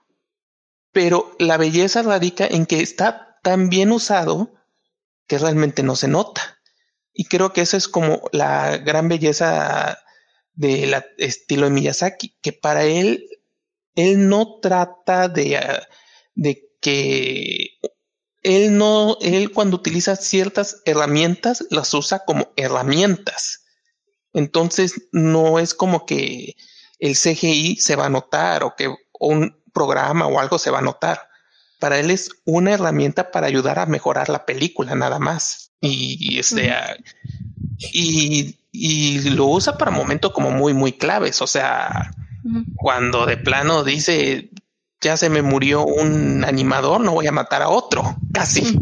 Pero 0.93 1.35
la 1.39 1.57
belleza 1.57 2.03
radica 2.03 2.47
en 2.47 2.67
que 2.67 2.81
está 2.81 3.39
tan 3.43 3.71
bien 3.71 3.93
usado 3.93 4.53
que 5.27 5.39
realmente 5.39 5.83
no 5.83 5.97
se 5.97 6.09
nota. 6.09 6.59
Y 7.13 7.25
creo 7.25 7.53
que 7.53 7.63
esa 7.63 7.77
es 7.77 7.89
como 7.89 8.23
la 8.33 8.77
gran 8.79 9.09
belleza 9.09 9.99
del 10.59 10.93
estilo 11.19 11.67
de 11.67 11.71
Miyazaki, 11.71 12.37
que 12.43 12.53
para 12.53 12.85
él, 12.85 13.29
él 13.95 14.29
no 14.29 14.59
trata 14.61 15.29
de, 15.29 15.57
ah, 15.57 15.89
de 16.35 16.69
que 16.81 17.79
él 18.43 18.77
no, 18.77 19.17
él 19.21 19.53
cuando 19.53 19.77
utiliza 19.77 20.17
ciertas 20.17 20.83
herramientas 20.85 21.65
las 21.71 21.95
usa 21.95 22.25
como 22.25 22.53
herramientas. 22.57 23.67
Entonces 24.33 25.09
no 25.13 25.61
es 25.61 25.75
como 25.75 26.07
que 26.07 26.57
el 26.99 27.15
CGI 27.15 27.77
se 27.77 27.95
va 27.95 28.07
a 28.07 28.11
notar 28.11 28.65
o 28.65 28.75
que 28.77 28.93
un 29.21 29.63
programa 29.73 30.27
o 30.27 30.41
algo 30.41 30.59
se 30.59 30.73
va 30.73 30.81
a 30.81 30.83
notar. 30.83 31.29
Para 31.79 32.01
él 32.01 32.11
es 32.11 32.31
una 32.45 32.73
herramienta 32.73 33.31
para 33.31 33.47
ayudar 33.47 33.79
a 33.79 33.87
mejorar 33.87 34.29
la 34.29 34.45
película 34.45 34.97
nada 34.97 35.21
más. 35.21 35.71
Y, 35.81 36.37
este, 36.41 36.73
y, 37.79 38.57
y 38.73 39.31
lo 39.31 39.47
usa 39.47 39.79
para 39.79 39.91
momentos 39.91 40.33
como 40.33 40.51
muy, 40.51 40.75
muy 40.75 40.93
claves. 40.93 41.41
O 41.43 41.47
sea, 41.47 42.11
cuando 42.77 43.27
de 43.27 43.37
plano 43.37 43.85
dice, 43.85 44.51
ya 45.01 45.17
se 45.17 45.31
me 45.31 45.43
murió 45.43 45.85
un 45.85 46.45
animador, 46.45 47.01
no 47.01 47.13
voy 47.13 47.27
a 47.27 47.33
matar 47.33 47.63
a 47.63 47.69
otro, 47.69 48.17
casi. 48.33 48.79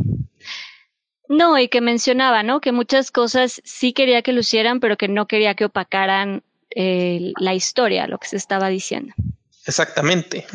No, 1.29 1.59
y 1.59 1.69
que 1.69 1.81
mencionaba, 1.81 2.43
¿no? 2.43 2.61
Que 2.61 2.73
muchas 2.73 3.11
cosas 3.11 3.61
sí 3.65 3.93
quería 3.93 4.23
que 4.23 4.33
lucieran, 4.33 4.81
pero 4.81 4.97
que 4.97 5.09
no 5.09 5.27
quería 5.27 5.55
que 5.55 5.65
opacaran 5.65 6.45
eh, 6.71 7.33
la 7.41 7.55
historia, 7.55 8.07
lo 8.07 8.19
que 8.19 8.29
se 8.29 8.37
estaba 8.37 8.69
diciendo. 8.69 9.13
Exactamente. 9.67 10.47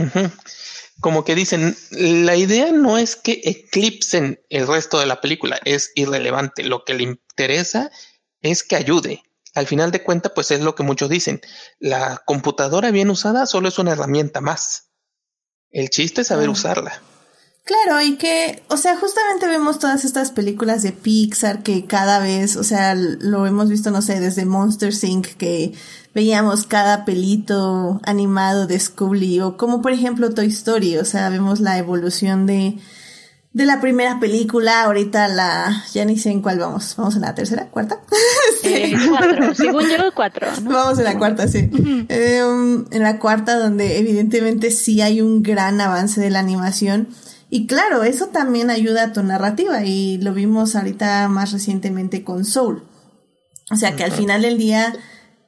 Como 1.01 1.26
que 1.26 1.35
dicen, 1.35 1.76
la 1.91 2.35
idea 2.35 2.72
no 2.72 2.97
es 2.97 3.15
que 3.15 3.41
eclipsen 3.43 4.39
el 4.49 4.68
resto 4.68 4.99
de 4.99 5.07
la 5.07 5.19
película, 5.19 5.59
es 5.65 5.91
irrelevante. 5.95 6.63
Lo 6.63 6.85
que 6.85 6.93
le 6.93 7.03
interesa 7.03 7.89
es 7.89 8.10
que 8.68 8.76
ayude. 8.76 9.23
Al 9.53 9.68
final 9.68 9.91
de 9.91 10.03
cuentas, 10.03 10.31
pues 10.34 10.51
es 10.51 10.61
lo 10.61 10.76
que 10.76 10.84
muchos 10.84 11.09
dicen. 11.09 11.41
La 11.80 12.22
computadora 12.26 12.91
bien 12.91 13.09
usada 13.09 13.45
solo 13.45 13.68
es 13.68 13.80
una 13.80 13.91
herramienta 13.91 14.41
más. 14.41 14.89
El 15.69 15.89
chiste 15.89 16.22
es 16.22 16.27
saber 16.27 16.47
Ah. 16.47 16.51
usarla. 16.51 17.01
Claro, 17.63 18.01
y 18.01 18.18
que, 18.18 18.63
o 18.69 18.76
sea, 18.77 18.97
justamente 18.97 19.47
vemos 19.47 19.77
todas 19.77 20.03
estas 20.03 20.31
películas 20.31 20.81
de 20.81 20.93
Pixar 20.93 21.61
que 21.61 21.85
cada 21.85 22.19
vez, 22.19 22.55
o 22.55 22.63
sea, 22.63 22.95
lo 22.95 23.45
hemos 23.45 23.69
visto, 23.69 23.91
no 23.91 24.01
sé, 24.01 24.19
desde 24.19 24.45
Monster 24.45 24.91
Inc. 25.03 25.27
que 25.38 25.72
veíamos 26.15 26.65
cada 26.65 27.05
pelito 27.05 28.01
animado 28.03 28.65
de 28.65 28.80
Scooby 28.80 29.41
o 29.41 29.57
como 29.57 29.81
por 29.84 29.91
ejemplo 29.91 30.34
Toy 30.34 30.47
Story, 30.47 30.97
o 30.97 31.05
sea, 31.05 31.30
vemos 31.30 31.59
la 31.59 31.77
evolución 31.77 32.47
de, 32.47 32.80
de 33.53 33.65
la 33.65 33.82
primera 33.82 34.19
película, 34.19 34.84
ahorita 34.84 35.28
la, 35.28 35.84
ya 35.91 36.06
ni 36.06 36.18
sé 36.18 36.32
en 36.32 36.41
cuál 36.41 36.60
vamos, 36.60 36.95
vamos 36.95 37.18
a 37.18 37.19
la 37.19 37.36
tercera, 37.36 37.68
cuarta. 37.69 37.99
Eh, 38.64 38.94
cuatro, 39.10 39.56
según 39.56 39.84
yo, 39.90 40.14
cuatro, 40.15 40.48
¿no? 40.61 40.69
Vamos 40.69 40.99
en 40.99 41.06
la 41.06 41.18
cuarta, 41.18 41.48
sí. 41.48 41.69
Eh, 42.10 42.44
um, 42.44 42.86
en 42.91 43.02
la 43.02 43.18
cuarta, 43.18 43.57
donde 43.57 43.98
evidentemente 43.98 44.69
sí 44.69 45.02
hay 45.02 45.19
un 45.19 45.41
gran 45.41 45.82
avance 45.82 46.22
de 46.22 46.30
la 46.30 46.40
animación. 46.40 47.07
Y 47.49 47.65
claro, 47.65 48.03
eso 48.03 48.28
también 48.28 48.69
ayuda 48.69 49.06
a 49.06 49.14
tu 49.14 49.23
narrativa. 49.23 49.84
Y 49.84 50.19
lo 50.19 50.34
vimos 50.34 50.76
ahorita 50.76 51.28
más 51.28 51.52
recientemente 51.52 52.23
con 52.23 52.45
Soul. 52.45 52.84
O 53.72 53.76
sea 53.76 53.95
que 53.95 54.03
al 54.03 54.11
final 54.11 54.44
del 54.44 54.60
día, 54.60 54.94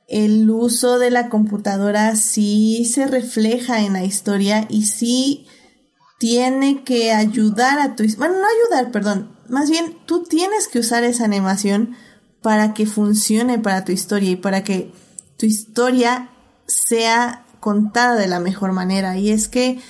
el 0.08 0.50
uso 0.50 0.98
de 0.98 1.12
la 1.12 1.30
computadora 1.30 2.16
sí 2.16 2.84
se 2.86 3.06
refleja 3.06 3.82
en 3.82 3.94
la 3.94 4.04
historia 4.04 4.66
y 4.70 4.86
sí 4.88 5.46
tiene 6.24 6.86
que 6.86 7.12
ayudar 7.12 7.80
a 7.80 7.98
tu... 7.98 8.06
Bueno, 8.18 8.36
no 8.36 8.48
ayudar, 8.48 8.94
perdón. 8.94 9.28
Más 9.50 9.70
bien, 9.70 9.98
tú 10.06 10.24
tienes 10.24 10.70
que 10.70 10.80
usar 10.80 11.04
esa 11.04 11.26
animación 11.26 11.98
para 12.42 12.74
que 12.74 12.86
funcione 12.86 13.60
para 13.60 13.84
tu 13.84 13.92
historia 13.92 14.30
y 14.30 14.36
para 14.38 14.64
que 14.64 14.94
tu 15.36 15.46
historia 15.46 16.30
sea 16.66 17.46
contada 17.60 18.16
de 18.16 18.28
la 18.28 18.40
mejor 18.40 18.72
manera. 18.72 19.18
Y 19.18 19.32
es 19.32 19.50
que 19.50 19.82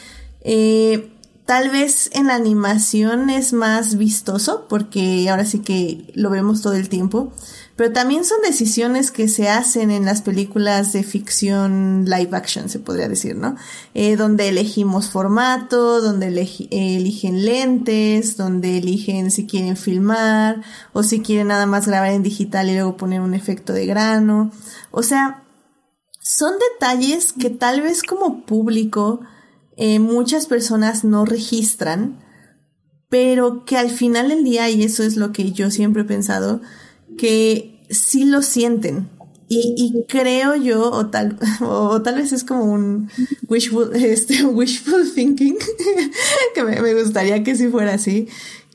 eh, 0.42 1.14
tal 1.46 1.70
vez 1.70 2.10
en 2.14 2.26
la 2.26 2.34
animación 2.34 3.30
es 3.30 3.54
más 3.54 3.98
vistoso 3.98 4.66
porque 4.68 5.30
ahora 5.30 5.46
sí 5.46 5.60
que 5.60 6.12
lo 6.16 6.32
vemos 6.32 6.64
todo 6.64 6.74
el 6.74 6.90
tiempo. 6.90 7.32
Pero 7.76 7.92
también 7.92 8.24
son 8.24 8.40
decisiones 8.42 9.10
que 9.10 9.28
se 9.28 9.50
hacen 9.50 9.90
en 9.90 10.06
las 10.06 10.22
películas 10.22 10.94
de 10.94 11.02
ficción 11.02 12.06
live 12.06 12.30
action, 12.32 12.70
se 12.70 12.78
podría 12.78 13.08
decir, 13.08 13.36
¿no? 13.36 13.56
Eh, 13.96 14.16
donde 14.16 14.50
elegimos 14.50 15.10
formato, 15.10 16.00
donde 16.00 16.28
eligen 16.28 17.46
lentes, 17.46 18.38
donde 18.38 18.78
eligen 18.78 19.32
si 19.32 19.48
quieren 19.48 19.76
filmar 19.76 20.62
o 20.94 21.02
si 21.02 21.22
quieren 21.22 21.48
nada 21.48 21.66
más 21.66 21.88
grabar 21.88 22.12
en 22.12 22.22
digital 22.22 22.70
y 22.70 22.76
luego 22.76 22.96
poner 22.96 23.22
un 23.22 23.34
efecto 23.34 23.74
de 23.74 23.88
grano. 23.88 24.52
O 24.92 25.02
sea, 25.02 25.44
son 26.20 26.54
detalles 26.72 27.34
que 27.34 27.50
tal 27.50 27.82
vez 27.82 28.04
como 28.04 28.46
público 28.46 29.22
eh, 29.78 29.98
muchas 29.98 30.46
personas 30.46 31.04
no 31.04 31.26
registran, 31.26 32.24
pero 33.10 33.66
que 33.66 33.78
al 33.78 33.90
final 33.90 34.30
del 34.30 34.44
día, 34.44 34.70
y 34.70 34.84
eso 34.84 35.02
es 35.04 35.16
lo 35.16 35.32
que 35.32 35.52
yo 35.52 35.72
siempre 35.72 36.04
he 36.04 36.06
pensado, 36.06 36.62
que 37.18 37.86
sí 37.90 38.26
lo 38.26 38.42
sienten. 38.42 39.10
Y, 39.50 39.76
y 39.78 40.06
creo 40.08 40.56
yo, 40.56 40.92
o 40.92 41.08
tal, 41.08 41.38
o 41.62 42.02
tal 42.02 42.16
vez 42.16 42.32
es 42.32 42.44
como 42.44 42.64
un 42.66 43.10
wishful, 43.48 43.96
este, 43.96 44.44
wishful 44.46 45.12
thinking, 45.16 45.58
que 46.56 46.64
me, 46.64 46.94
gustaría 46.94 47.44
que 47.44 47.56
sí 47.56 47.68
fuera 47.68 47.94
así, 47.94 48.28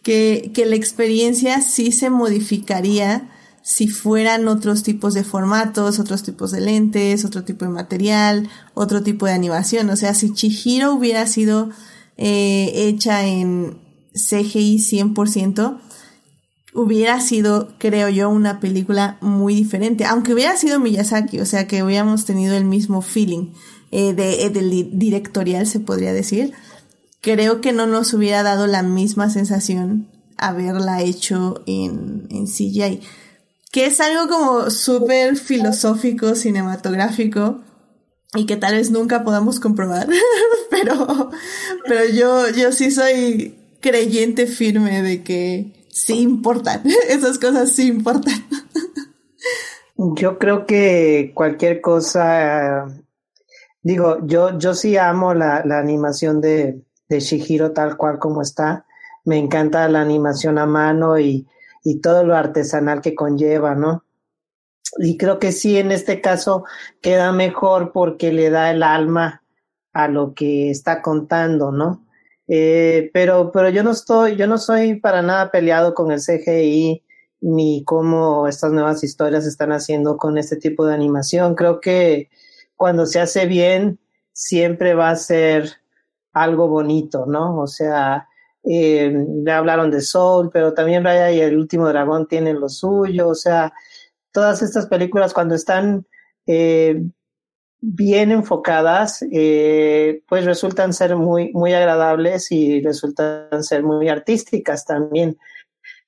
que, 0.02 0.52
que 0.55 0.66
la 0.66 0.77
experiencia 0.77 1.60
sí 1.60 1.93
se 1.93 2.10
modificaría 2.10 3.31
si 3.69 3.86
fueran 3.86 4.48
otros 4.48 4.82
tipos 4.82 5.12
de 5.12 5.24
formatos, 5.24 5.98
otros 5.98 6.23
tipos 6.23 6.52
de 6.52 6.62
lentes, 6.62 7.27
otro 7.27 7.44
tipo 7.44 7.66
de 7.66 7.70
material, 7.70 8.48
otro 8.73 9.02
tipo 9.02 9.27
de 9.27 9.32
animación. 9.32 9.90
O 9.90 9.97
sea, 9.97 10.15
si 10.15 10.32
Chihiro 10.32 10.94
hubiera 10.94 11.27
sido 11.27 11.69
eh, 12.16 12.73
hecha 12.74 13.27
en 13.27 13.78
CGI 14.15 14.78
100%, 14.78 15.81
hubiera 16.74 17.20
sido, 17.20 17.74
creo 17.78 18.09
yo, 18.09 18.28
una 18.31 18.61
película 18.61 19.16
muy 19.20 19.55
diferente. 19.55 20.05
Aunque 20.05 20.35
hubiera 20.35 20.57
sido 20.57 20.81
Miyazaki, 20.81 21.40
o 21.40 21.47
sea, 21.47 21.66
que 21.66 21.82
hubiéramos 21.82 22.24
tenido 22.24 22.55
el 22.57 22.65
mismo 22.65 23.03
feeling 23.03 23.53
eh, 23.90 24.12
de, 24.12 24.45
eh, 24.45 24.51
del 24.51 24.70
di- 24.70 24.90
directorial, 24.93 25.66
se 25.66 25.81
podría 25.81 26.12
decir. 26.12 26.53
Creo 27.20 27.61
que 27.61 27.73
no 27.73 27.86
nos 27.86 28.12
hubiera 28.15 28.43
dado 28.43 28.66
la 28.66 28.82
misma 28.82 29.31
sensación 29.31 30.09
haberla 30.36 31.03
hecho 31.03 31.62
en, 31.66 32.27
en 32.31 32.47
CGI. 32.47 33.01
Que 33.73 33.86
es 33.86 34.01
algo 34.01 34.28
como 34.28 34.70
súper 34.70 35.36
filosófico, 35.36 36.35
cinematográfico, 36.35 37.61
y 38.35 38.47
que 38.47 38.57
tal 38.57 38.74
vez 38.74 38.90
nunca 38.90 39.24
podamos 39.24 39.59
comprobar. 39.59 40.09
pero, 40.70 41.31
pero 41.86 42.09
yo, 42.15 42.49
yo 42.51 42.73
sí 42.73 42.90
soy 42.90 43.57
creyente 43.81 44.47
firme 44.47 45.03
de 45.03 45.23
que 45.23 45.77
sí 45.98 46.20
importan. 46.20 46.82
Esas 47.08 47.38
cosas 47.38 47.72
sí 47.72 47.88
importan. 47.88 48.44
Yo 49.96 50.38
creo 50.38 50.64
que 50.64 51.32
cualquier 51.34 51.80
cosa, 51.80 52.86
digo, 53.82 54.18
yo, 54.26 54.56
yo 54.58 54.74
sí 54.74 54.96
amo 54.96 55.34
la, 55.34 55.64
la 55.64 55.78
animación 55.78 56.40
de, 56.40 56.82
de 57.08 57.20
Shihiro 57.20 57.72
tal 57.72 57.96
cual 57.96 58.18
como 58.18 58.42
está. 58.42 58.86
Me 59.24 59.38
encanta 59.38 59.88
la 59.88 60.00
animación 60.00 60.58
a 60.58 60.66
mano 60.66 61.18
y, 61.18 61.46
y 61.82 62.00
todo 62.00 62.24
lo 62.24 62.36
artesanal 62.36 63.00
que 63.00 63.14
conlleva, 63.14 63.74
¿no? 63.74 64.04
Y 64.98 65.16
creo 65.18 65.38
que 65.38 65.52
sí, 65.52 65.76
en 65.78 65.92
este 65.92 66.20
caso 66.20 66.64
queda 67.02 67.32
mejor 67.32 67.92
porque 67.92 68.32
le 68.32 68.50
da 68.50 68.70
el 68.70 68.82
alma 68.82 69.42
a 69.92 70.08
lo 70.08 70.32
que 70.32 70.70
está 70.70 71.02
contando, 71.02 71.72
¿no? 71.72 72.07
Eh, 72.48 73.10
pero, 73.12 73.52
pero 73.52 73.68
yo 73.68 73.82
no 73.82 73.90
estoy, 73.90 74.36
yo 74.36 74.46
no 74.46 74.58
soy 74.58 74.96
para 75.00 75.22
nada 75.22 75.50
peleado 75.50 75.94
con 75.94 76.10
el 76.10 76.20
CGI 76.20 77.04
ni 77.40 77.84
cómo 77.84 78.48
estas 78.48 78.72
nuevas 78.72 79.04
historias 79.04 79.46
están 79.46 79.70
haciendo 79.72 80.16
con 80.16 80.38
este 80.38 80.56
tipo 80.56 80.86
de 80.86 80.94
animación. 80.94 81.54
Creo 81.54 81.80
que 81.80 82.30
cuando 82.76 83.06
se 83.06 83.20
hace 83.20 83.46
bien, 83.46 84.00
siempre 84.32 84.94
va 84.94 85.10
a 85.10 85.16
ser 85.16 85.72
algo 86.32 86.68
bonito, 86.68 87.26
¿no? 87.26 87.58
O 87.58 87.66
sea, 87.66 88.28
eh, 88.64 89.12
ya 89.44 89.58
hablaron 89.58 89.90
de 89.90 90.00
Soul, 90.00 90.50
pero 90.52 90.74
también 90.74 91.04
Raya 91.04 91.30
y 91.32 91.40
el 91.40 91.56
último 91.56 91.88
dragón 91.88 92.26
tienen 92.28 92.60
lo 92.60 92.68
suyo, 92.68 93.28
o 93.28 93.34
sea, 93.34 93.72
todas 94.32 94.62
estas 94.62 94.86
películas 94.86 95.32
cuando 95.34 95.54
están 95.54 96.06
eh, 96.46 97.02
bien 97.80 98.30
enfocadas, 98.32 99.24
eh, 99.32 100.22
pues 100.28 100.44
resultan 100.44 100.92
ser 100.92 101.16
muy, 101.16 101.52
muy 101.52 101.72
agradables 101.72 102.50
y 102.50 102.82
resultan 102.82 103.62
ser 103.62 103.82
muy 103.82 104.09
artísticas 104.09 104.84
también. 104.84 105.38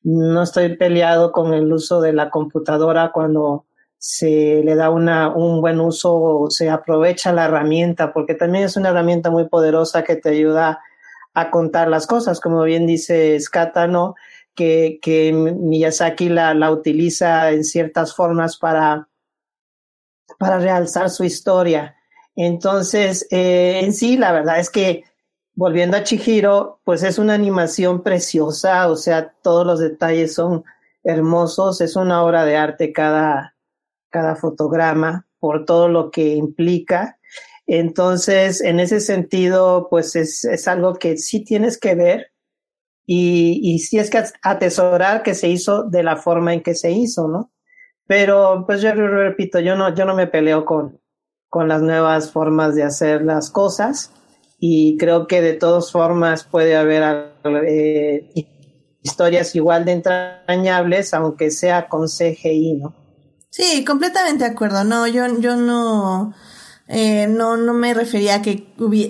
No 0.02 0.42
estoy 0.42 0.76
peleado 0.76 1.30
con 1.32 1.54
el 1.54 1.72
uso 1.72 2.00
de 2.00 2.12
la 2.12 2.30
computadora 2.30 3.12
cuando 3.12 3.66
se 3.98 4.62
le 4.64 4.74
da 4.74 4.90
una, 4.90 5.28
un 5.28 5.60
buen 5.60 5.78
uso 5.78 6.14
o 6.14 6.50
se 6.50 6.70
aprovecha 6.70 7.32
la 7.32 7.44
herramienta, 7.44 8.12
porque 8.12 8.34
también 8.34 8.64
es 8.64 8.76
una 8.76 8.88
herramienta 8.88 9.30
muy 9.30 9.46
poderosa 9.48 10.02
que 10.04 10.16
te 10.16 10.30
ayuda 10.30 10.80
a 11.34 11.50
contar 11.50 11.88
las 11.88 12.06
cosas, 12.06 12.40
como 12.40 12.62
bien 12.64 12.86
dice 12.86 13.38
Scatano, 13.38 14.14
que, 14.54 14.98
que 15.02 15.32
Miyazaki 15.32 16.30
la, 16.30 16.54
la 16.54 16.72
utiliza 16.72 17.50
en 17.52 17.62
ciertas 17.62 18.14
formas 18.14 18.56
para, 18.56 19.09
para 20.38 20.58
realzar 20.58 21.10
su 21.10 21.24
historia. 21.24 21.96
Entonces, 22.36 23.26
eh, 23.30 23.80
en 23.82 23.92
sí, 23.92 24.16
la 24.16 24.32
verdad 24.32 24.58
es 24.58 24.70
que 24.70 25.04
volviendo 25.54 25.96
a 25.96 26.04
Chihiro, 26.04 26.80
pues 26.84 27.02
es 27.02 27.18
una 27.18 27.34
animación 27.34 28.02
preciosa, 28.02 28.88
o 28.88 28.96
sea, 28.96 29.34
todos 29.42 29.66
los 29.66 29.78
detalles 29.78 30.34
son 30.34 30.64
hermosos, 31.04 31.80
es 31.80 31.96
una 31.96 32.24
obra 32.24 32.44
de 32.44 32.56
arte 32.56 32.92
cada, 32.92 33.56
cada 34.08 34.36
fotograma 34.36 35.26
por 35.38 35.64
todo 35.64 35.88
lo 35.88 36.10
que 36.10 36.34
implica. 36.34 37.18
Entonces, 37.66 38.60
en 38.60 38.80
ese 38.80 39.00
sentido, 39.00 39.88
pues 39.90 40.16
es, 40.16 40.44
es 40.44 40.66
algo 40.68 40.94
que 40.94 41.16
sí 41.16 41.44
tienes 41.44 41.78
que 41.78 41.94
ver 41.94 42.32
y, 43.06 43.60
y 43.62 43.78
sí 43.80 43.98
es 43.98 44.10
que 44.10 44.22
atesorar 44.42 45.22
que 45.22 45.34
se 45.34 45.48
hizo 45.48 45.84
de 45.84 46.02
la 46.02 46.16
forma 46.16 46.54
en 46.54 46.62
que 46.62 46.74
se 46.74 46.90
hizo, 46.90 47.28
¿no? 47.28 47.52
Pero, 48.10 48.64
pues 48.66 48.82
yo 48.82 48.92
repito, 48.92 49.60
yo 49.60 49.76
no, 49.76 49.94
yo 49.94 50.04
no 50.04 50.16
me 50.16 50.26
peleo 50.26 50.64
con, 50.64 51.00
con 51.48 51.68
las 51.68 51.80
nuevas 51.80 52.32
formas 52.32 52.74
de 52.74 52.82
hacer 52.82 53.22
las 53.22 53.50
cosas 53.50 54.10
y 54.58 54.96
creo 54.98 55.28
que 55.28 55.40
de 55.40 55.52
todas 55.52 55.92
formas 55.92 56.42
puede 56.42 56.74
haber 56.74 57.30
eh, 57.68 58.28
historias 59.00 59.54
igual 59.54 59.84
de 59.84 59.92
entrañables, 59.92 61.14
aunque 61.14 61.52
sea 61.52 61.88
con 61.88 62.08
CGI, 62.08 62.80
¿no? 62.82 62.96
Sí, 63.48 63.84
completamente 63.84 64.42
de 64.42 64.50
acuerdo. 64.50 64.82
No, 64.82 65.06
yo, 65.06 65.38
yo 65.38 65.54
no, 65.54 66.34
eh, 66.92 67.28
no, 67.28 67.56
no 67.56 67.72
me 67.72 67.94
refería 67.94 68.36
a 68.36 68.42
que 68.42 68.66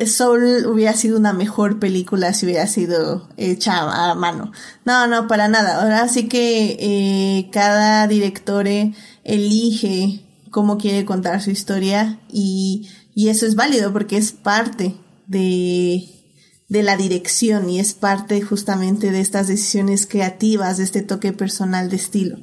Soul 0.06 0.66
hubiera 0.66 0.92
sido 0.92 1.16
una 1.16 1.32
mejor 1.32 1.78
película 1.78 2.34
si 2.34 2.44
hubiera 2.44 2.66
sido 2.66 3.28
hecha 3.38 4.10
a 4.10 4.14
mano. 4.14 4.52
No, 4.84 5.06
no, 5.06 5.26
para 5.26 5.48
nada. 5.48 5.82
Ahora 5.82 6.06
sí 6.08 6.28
que 6.28 6.76
eh, 6.78 7.48
cada 7.50 8.06
director 8.06 8.66
elige 9.24 10.26
cómo 10.50 10.76
quiere 10.76 11.06
contar 11.06 11.40
su 11.40 11.50
historia 11.50 12.20
y, 12.30 12.90
y 13.14 13.28
eso 13.28 13.46
es 13.46 13.54
válido 13.54 13.92
porque 13.92 14.18
es 14.18 14.32
parte 14.32 14.94
de, 15.26 16.06
de 16.68 16.82
la 16.82 16.98
dirección 16.98 17.70
y 17.70 17.80
es 17.80 17.94
parte 17.94 18.42
justamente 18.42 19.10
de 19.10 19.20
estas 19.20 19.48
decisiones 19.48 20.06
creativas, 20.06 20.76
de 20.76 20.84
este 20.84 21.00
toque 21.00 21.32
personal 21.32 21.88
de 21.88 21.96
estilo. 21.96 22.38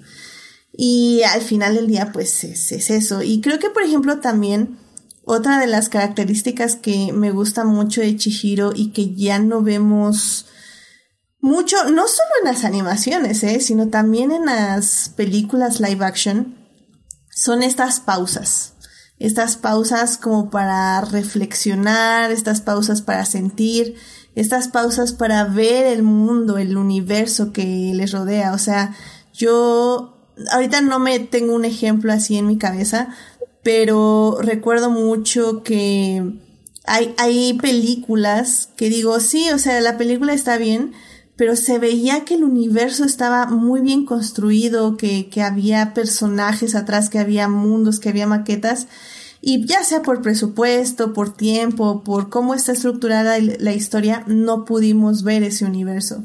Y 0.76 1.22
al 1.23 1.41
final 1.41 1.76
del 1.76 1.88
día, 1.88 2.11
pues 2.11 2.43
es, 2.43 2.72
eso. 2.72 3.23
Y 3.23 3.41
creo 3.41 3.57
que, 3.57 3.69
por 3.69 3.84
ejemplo, 3.84 4.19
también 4.19 4.77
otra 5.30 5.60
de 5.60 5.68
las 5.68 5.90
características 5.90 6.78
que 6.78 7.12
me 7.12 7.32
gusta 7.32 7.66
mucho 7.66 7.99
de 7.99 8.16
Chihiro 8.16 8.72
y 8.74 8.94
que 8.94 9.14
ya 9.14 9.40
no 9.40 9.62
vemos 9.62 10.45
mucho, 11.41 11.76
no 11.90 12.08
solo 12.08 12.30
en 12.41 12.54
las 12.54 12.64
animaciones, 12.64 13.44
¿eh? 13.44 13.60
sino 13.60 13.90
también 13.90 14.32
en 14.32 14.45
las 14.45 15.10
películas 15.18 15.82
live 15.82 16.06
action, 16.06 16.58
son 17.30 17.62
estas 17.62 17.99
pausas. 17.99 18.76
Estas 19.20 19.58
pausas 19.58 20.18
como 20.18 20.49
para 20.49 21.02
reflexionar, 21.02 22.32
estas 22.32 22.62
pausas 22.62 23.02
para 23.02 23.26
sentir, 23.26 23.95
estas 24.34 24.70
pausas 24.70 25.12
para 25.12 25.44
ver 25.44 25.88
el 25.88 26.04
mundo, 26.04 26.58
el 26.58 26.78
universo 26.78 27.52
que 27.52 27.91
les 27.94 28.14
rodea. 28.14 28.54
O 28.54 28.60
sea, 28.60 28.95
yo 29.34 30.18
ahorita 30.52 30.80
no 30.80 30.99
me 30.99 31.20
tengo 31.20 31.54
un 31.54 31.66
ejemplo 31.66 32.14
así 32.14 32.38
en 32.38 32.48
mi 32.48 32.58
cabeza, 32.58 33.10
pero 33.68 34.38
recuerdo 34.39 34.89
mucho 34.89 35.61
que 35.61 36.23
hay, 36.85 37.14
hay 37.18 37.52
películas 37.56 38.69
que 38.77 38.88
digo, 38.88 39.19
sí, 39.19 39.49
o 39.53 39.57
sea, 39.57 39.81
la 39.81 39.98
película 39.98 40.31
está 40.31 40.57
bien, 40.57 40.94
pero 41.35 41.57
se 41.57 41.77
veía 41.77 42.23
que 42.23 42.35
el 42.35 42.45
universo 42.45 43.03
estaba 43.03 43.48
muy 43.48 43.81
bien 43.81 44.06
construido, 44.06 44.95
que, 44.95 45.27
que 45.27 45.41
había 45.41 45.94
personajes 45.94 46.76
atrás, 46.76 47.10
que 47.10 47.19
había 47.19 47.49
mundos, 47.49 47.99
que 47.99 48.07
había 48.07 48.26
maquetas, 48.26 48.88
y 49.41 49.65
ya 49.65 49.84
sea 49.84 50.02
por 50.02 50.22
presupuesto, 50.22 51.11
por 51.11 51.35
tiempo, 51.35 52.06
por 52.06 52.30
cómo 52.30 52.53
está 52.53 52.72
estructurada 52.72 53.38
la 53.38 53.73
historia, 53.73 54.23
no 54.27 54.64
pudimos 54.64 55.23
ver 55.23 55.44
ese 55.44 55.65
universo. 55.65 56.23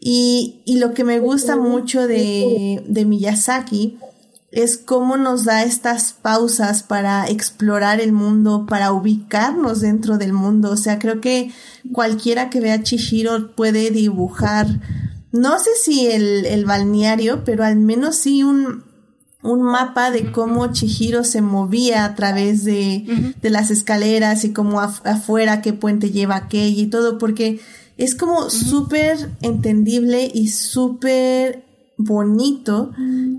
Y, 0.00 0.62
y 0.64 0.78
lo 0.78 0.94
que 0.94 1.04
me 1.04 1.20
gusta 1.20 1.58
mucho 1.58 2.06
de, 2.06 2.82
de 2.88 3.04
Miyazaki 3.04 3.98
es 4.52 4.78
cómo 4.78 5.16
nos 5.16 5.44
da 5.44 5.62
estas 5.62 6.12
pausas 6.12 6.82
para 6.82 7.28
explorar 7.28 8.00
el 8.00 8.12
mundo, 8.12 8.66
para 8.68 8.92
ubicarnos 8.92 9.80
dentro 9.80 10.18
del 10.18 10.32
mundo. 10.32 10.70
O 10.70 10.76
sea, 10.76 10.98
creo 10.98 11.20
que 11.20 11.52
cualquiera 11.92 12.50
que 12.50 12.60
vea 12.60 12.82
Chihiro 12.82 13.54
puede 13.54 13.90
dibujar, 13.90 14.66
no 15.30 15.58
sé 15.60 15.70
si 15.80 16.06
el, 16.06 16.46
el 16.46 16.64
balneario, 16.64 17.44
pero 17.44 17.64
al 17.64 17.76
menos 17.76 18.16
sí 18.16 18.42
un, 18.42 18.82
un 19.42 19.62
mapa 19.62 20.10
de 20.10 20.32
cómo 20.32 20.72
Chihiro 20.72 21.22
se 21.22 21.42
movía 21.42 22.04
a 22.04 22.16
través 22.16 22.64
de, 22.64 23.34
de 23.40 23.50
las 23.50 23.70
escaleras 23.70 24.44
y 24.44 24.52
cómo 24.52 24.80
afuera 24.80 25.62
qué 25.62 25.72
puente 25.72 26.10
lleva 26.10 26.34
aquella 26.34 26.82
y 26.82 26.86
todo, 26.88 27.18
porque 27.18 27.60
es 27.96 28.16
como 28.16 28.50
súper 28.50 29.30
entendible 29.42 30.28
y 30.32 30.48
súper 30.48 31.69
bonito 32.04 32.92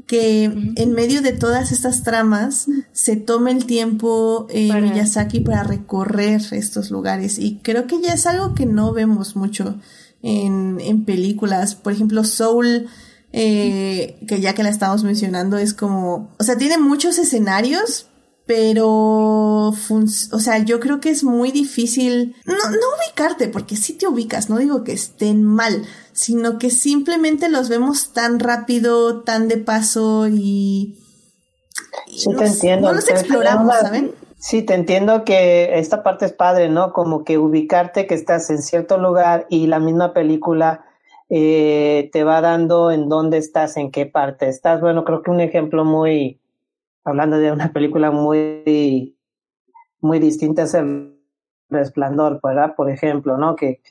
que 0.07 0.43
en 0.43 0.93
medio 0.93 1.21
de 1.21 1.31
todas 1.31 1.71
estas 1.71 2.03
tramas 2.03 2.67
se 2.91 3.15
tome 3.15 3.51
el 3.51 3.65
tiempo 3.65 4.47
eh, 4.49 4.71
Miyazaki 4.73 5.41
para 5.41 5.63
recorrer 5.63 6.41
estos 6.51 6.91
lugares. 6.91 7.39
Y 7.39 7.59
creo 7.63 7.87
que 7.87 8.01
ya 8.01 8.13
es 8.13 8.25
algo 8.25 8.53
que 8.53 8.65
no 8.65 8.93
vemos 8.93 9.35
mucho 9.35 9.75
en, 10.21 10.79
en 10.79 11.05
películas. 11.05 11.75
Por 11.75 11.93
ejemplo 11.93 12.23
Soul 12.23 12.87
eh, 13.33 14.17
que 14.27 14.41
ya 14.41 14.53
que 14.53 14.63
la 14.63 14.69
estamos 14.69 15.03
mencionando 15.03 15.57
es 15.57 15.73
como 15.73 16.29
o 16.37 16.43
sea 16.43 16.57
tiene 16.57 16.77
muchos 16.77 17.17
escenarios 17.17 18.07
pero, 18.53 19.69
o 19.69 20.39
sea, 20.39 20.57
yo 20.65 20.81
creo 20.81 20.99
que 20.99 21.09
es 21.09 21.23
muy 21.23 21.51
difícil 21.51 22.35
no, 22.43 22.55
no 22.55 22.87
ubicarte, 22.97 23.47
porque 23.47 23.77
sí 23.77 23.93
te 23.93 24.07
ubicas, 24.07 24.49
no 24.49 24.57
digo 24.57 24.83
que 24.83 24.91
estén 24.91 25.43
mal, 25.43 25.85
sino 26.21 26.59
que 26.59 26.69
simplemente 26.69 27.49
los 27.49 27.67
vemos 27.67 28.13
tan 28.13 28.39
rápido, 28.39 29.23
tan 29.23 29.47
de 29.47 29.57
paso 29.57 30.27
y... 30.27 30.99
sí, 32.15 32.29
te 32.37 32.45
entiendo. 32.45 32.89
No 32.89 32.93
los 32.93 33.09
exploramos, 33.09 33.75
¿saben? 33.79 34.11
Sí, 34.37 34.61
te 34.61 34.75
entiendo 34.75 35.23
que 35.23 35.79
esta 35.79 36.03
parte 36.03 36.27
es 36.27 36.31
padre, 36.31 36.69
¿no? 36.69 36.93
Como 36.93 37.23
que 37.23 37.39
ubicarte 37.39 38.05
que 38.05 38.13
estás 38.13 38.51
en 38.51 38.61
cierto 38.61 38.99
lugar 38.99 39.47
y 39.49 39.65
la 39.65 39.79
misma 39.79 40.13
película 40.13 40.85
eh, 41.31 42.11
te 42.13 42.23
va 42.23 42.39
dando 42.39 42.91
en 42.91 43.09
dónde 43.09 43.39
estás, 43.39 43.75
en 43.77 43.89
qué 43.89 44.05
parte 44.05 44.47
estás. 44.47 44.79
Bueno, 44.79 45.03
creo 45.03 45.23
que 45.23 45.31
un 45.31 45.41
ejemplo 45.41 45.85
muy, 45.85 46.39
hablando 47.03 47.39
de 47.39 47.51
una 47.51 47.73
película 47.73 48.11
muy, 48.11 49.17
muy 50.01 50.19
distinta 50.19 50.63
es 50.63 50.75
el 50.75 51.17
resplandor, 51.71 52.39
¿verdad? 52.43 52.75
Por 52.75 52.91
ejemplo, 52.91 53.37
¿no? 53.37 53.55
Que, 53.55 53.81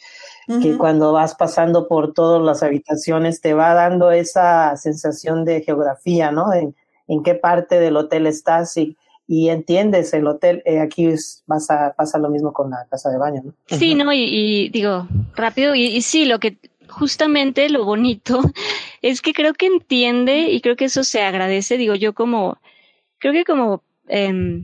que 0.62 0.76
cuando 0.76 1.12
vas 1.12 1.34
pasando 1.34 1.86
por 1.86 2.12
todas 2.12 2.42
las 2.42 2.62
habitaciones 2.62 3.40
te 3.40 3.54
va 3.54 3.74
dando 3.74 4.10
esa 4.10 4.76
sensación 4.76 5.44
de 5.44 5.62
geografía, 5.62 6.30
¿no? 6.30 6.52
En, 6.52 6.74
en 7.08 7.22
qué 7.22 7.34
parte 7.34 7.78
del 7.78 7.96
hotel 7.96 8.26
estás 8.26 8.76
y, 8.76 8.96
y 9.26 9.48
entiendes 9.48 10.12
el 10.12 10.26
hotel. 10.26 10.62
Eh, 10.64 10.80
aquí 10.80 11.06
es, 11.06 11.42
vas 11.46 11.70
a, 11.70 11.92
pasa 11.92 12.18
lo 12.18 12.30
mismo 12.30 12.52
con 12.52 12.70
la 12.70 12.86
casa 12.90 13.10
de 13.10 13.18
baño, 13.18 13.42
¿no? 13.44 13.52
Sí, 13.66 13.94
¿no? 13.94 14.12
Y, 14.12 14.68
digo, 14.70 15.06
rápido, 15.36 15.74
y, 15.74 15.84
y 15.84 16.02
sí, 16.02 16.24
lo 16.24 16.38
que 16.40 16.56
justamente 16.88 17.68
lo 17.68 17.84
bonito 17.84 18.40
es 19.02 19.22
que 19.22 19.32
creo 19.32 19.54
que 19.54 19.66
entiende 19.66 20.50
y 20.50 20.60
creo 20.60 20.76
que 20.76 20.86
eso 20.86 21.04
se 21.04 21.22
agradece, 21.22 21.76
digo 21.76 21.94
yo 21.94 22.12
como 22.12 22.58
creo 23.18 23.32
que 23.32 23.44
como 23.44 23.82
eh, 24.08 24.62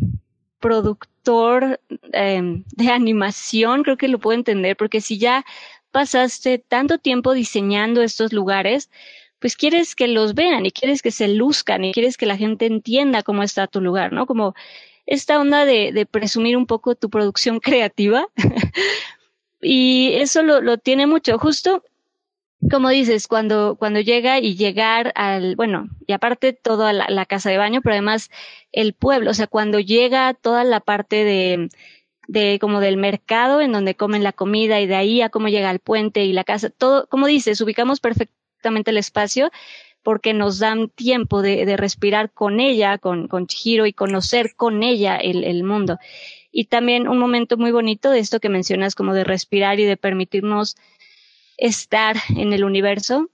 productor 0.61 1.81
eh, 2.13 2.63
de 2.77 2.89
animación, 2.91 3.83
creo 3.83 3.97
que 3.97 4.09
lo 4.09 4.19
puedo 4.19 4.37
entender, 4.37 4.77
porque 4.77 5.01
si 5.01 5.19
ya 5.19 5.45
pasaste 5.97 6.59
tanto 6.59 6.99
tiempo 6.99 7.33
diseñando 7.33 8.03
estos 8.03 8.35
lugares, 8.35 8.91
pues 9.39 9.57
quieres 9.57 9.95
que 9.97 10.09
los 10.09 10.35
vean 10.35 10.67
y 10.67 10.71
quieres 10.71 11.01
que 11.01 11.11
se 11.11 11.27
luzcan 11.27 11.85
y 11.87 11.95
quieres 11.95 12.19
que 12.19 12.27
la 12.27 12.37
gente 12.37 12.67
entienda 12.67 13.23
cómo 13.23 13.43
está 13.43 13.67
tu 13.67 13.81
lugar, 13.81 14.13
¿no? 14.13 14.27
Como 14.27 14.55
esta 15.07 15.41
onda 15.41 15.65
de, 15.65 16.07
presumir 16.11 16.59
un 16.59 16.67
poco 16.67 16.97
tu 16.97 17.09
producción 17.09 17.61
creativa. 17.67 18.27
y 19.63 20.13
eso 20.17 20.43
lo, 20.43 20.77
tiene 20.77 21.07
mucho. 21.07 21.39
Justo 21.39 21.83
como 22.71 22.91
dices, 22.91 23.27
cuando, 23.27 23.77
cuando 23.79 24.01
llega 24.01 24.39
y 24.39 24.55
llegar 24.55 25.13
al, 25.15 25.57
bueno, 25.57 25.89
y 26.07 26.13
aparte 26.13 26.53
toda 26.53 26.93
la, 26.93 27.07
la, 27.09 27.25
casa 27.25 27.49
de 27.49 27.57
baño, 27.57 27.81
pero 27.81 27.95
además 27.95 28.31
el 28.71 28.93
pueblo, 28.93 29.31
o 29.31 29.35
sea, 29.35 29.47
cuando 29.47 29.81
llega 29.81 30.35
toda 30.35 30.63
la 30.65 30.81
parte 30.81 31.25
de, 31.25 31.71
de 32.29 32.59
como 32.61 32.81
del 32.81 32.97
mercado 32.97 33.61
en 33.61 33.73
donde 33.73 33.95
comen 33.95 34.23
la 34.23 34.33
comida 34.33 34.81
y 34.81 34.87
de 34.87 34.97
ahí 34.97 35.23
a 35.23 35.29
cómo 35.29 35.49
llega 35.49 35.71
al 35.71 35.79
puente 35.79 36.25
y 36.25 36.33
la 36.33 36.45
casa, 36.45 36.71
todo, 36.71 37.07
como 37.09 37.27
dices, 37.27 37.61
ubicamos 37.61 38.01
perfectamente 38.01 38.91
el 38.91 38.99
espacio 38.99 39.51
porque 40.03 40.35
nos 40.35 40.61
dan 40.61 40.89
tiempo 40.89 41.43
de, 41.43 41.67
de 41.67 41.77
respirar 41.77 42.31
con 42.31 42.61
ella, 42.61 42.99
con, 42.99 43.27
con 43.27 43.47
Chihiro 43.47 43.87
y 43.87 43.93
conocer 43.93 44.55
con 44.55 44.83
ella 44.83 45.17
el, 45.17 45.43
el 45.43 45.65
mundo. 45.65 45.99
Y 46.53 46.67
también 46.67 47.09
un 47.09 47.19
momento 47.19 47.57
muy 47.57 47.73
bonito 47.73 48.11
de 48.11 48.21
esto 48.21 48.39
que 48.39 48.49
mencionas 48.49 48.95
como 48.95 49.15
de 49.15 49.25
respirar 49.25 49.81
y 49.81 49.85
de 49.85 49.97
permitirnos 49.97 50.77
estar 51.57 52.17
en 52.37 52.53
el 52.53 52.65
universo 52.65 53.31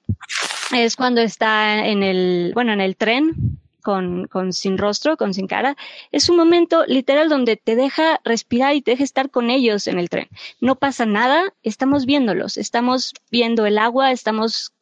es 0.75 0.97
cuando 0.97 1.21
está 1.21 1.87
en 1.87 2.03
el, 2.03 2.53
bueno, 2.55 2.73
en 2.73 2.81
el 2.81 2.97
tren 2.97 3.61
con, 3.83 4.27
con 4.29 4.53
sin 4.53 4.79
rostro, 4.79 5.17
con 5.17 5.35
sin 5.35 5.47
cara. 5.47 5.77
Es 6.11 6.29
un 6.29 6.37
momento 6.37 6.85
literal 6.87 7.29
donde 7.29 7.57
te 7.57 7.77
deja 7.77 8.21
respirar 8.25 8.75
y 8.75 8.83
te 8.83 8.93
deja 8.93 9.05
estar 9.05 9.31
con 9.31 9.51
ellos 9.51 9.87
en 9.87 9.99
el 9.99 10.09
tren. 10.09 10.29
No 10.61 10.77
pasa 10.77 11.05
nada, 11.05 11.53
estamos 11.63 12.07
viéndolos, 12.07 12.57
estamos 12.57 13.13
viendo 13.31 13.67
el 13.67 13.79
agua, 13.79 14.13
estamos 14.13 14.73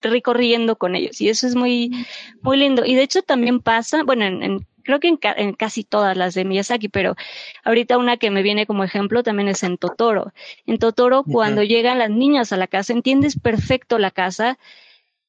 recorriendo 0.00 0.76
con 0.76 0.94
ellos 0.94 1.20
y 1.20 1.28
eso 1.28 1.46
es 1.46 1.56
muy, 1.56 2.06
muy 2.42 2.56
lindo. 2.56 2.84
Y 2.84 2.94
de 2.94 3.02
hecho 3.02 3.22
también 3.22 3.60
pasa, 3.60 4.04
bueno, 4.04 4.26
en, 4.26 4.42
en 4.42 4.66
creo 4.88 5.00
que 5.00 5.08
en, 5.08 5.18
en, 5.36 5.52
casi 5.52 5.84
todas 5.84 6.16
las 6.16 6.32
de 6.32 6.46
Miyazaki, 6.46 6.88
pero 6.88 7.14
ahorita 7.62 7.98
una 7.98 8.16
que 8.16 8.30
me 8.30 8.42
viene 8.42 8.64
como 8.64 8.84
ejemplo 8.84 9.22
también 9.22 9.48
es 9.48 9.62
en 9.62 9.76
Totoro. 9.76 10.32
En 10.64 10.78
Totoro, 10.78 11.24
cuando 11.24 11.62
llegan 11.62 11.98
las 11.98 12.08
niñas 12.08 12.52
a 12.52 12.56
la 12.56 12.68
casa, 12.68 12.94
entiendes 12.94 13.38
perfecto 13.38 13.98
la 13.98 14.10
casa 14.10 14.58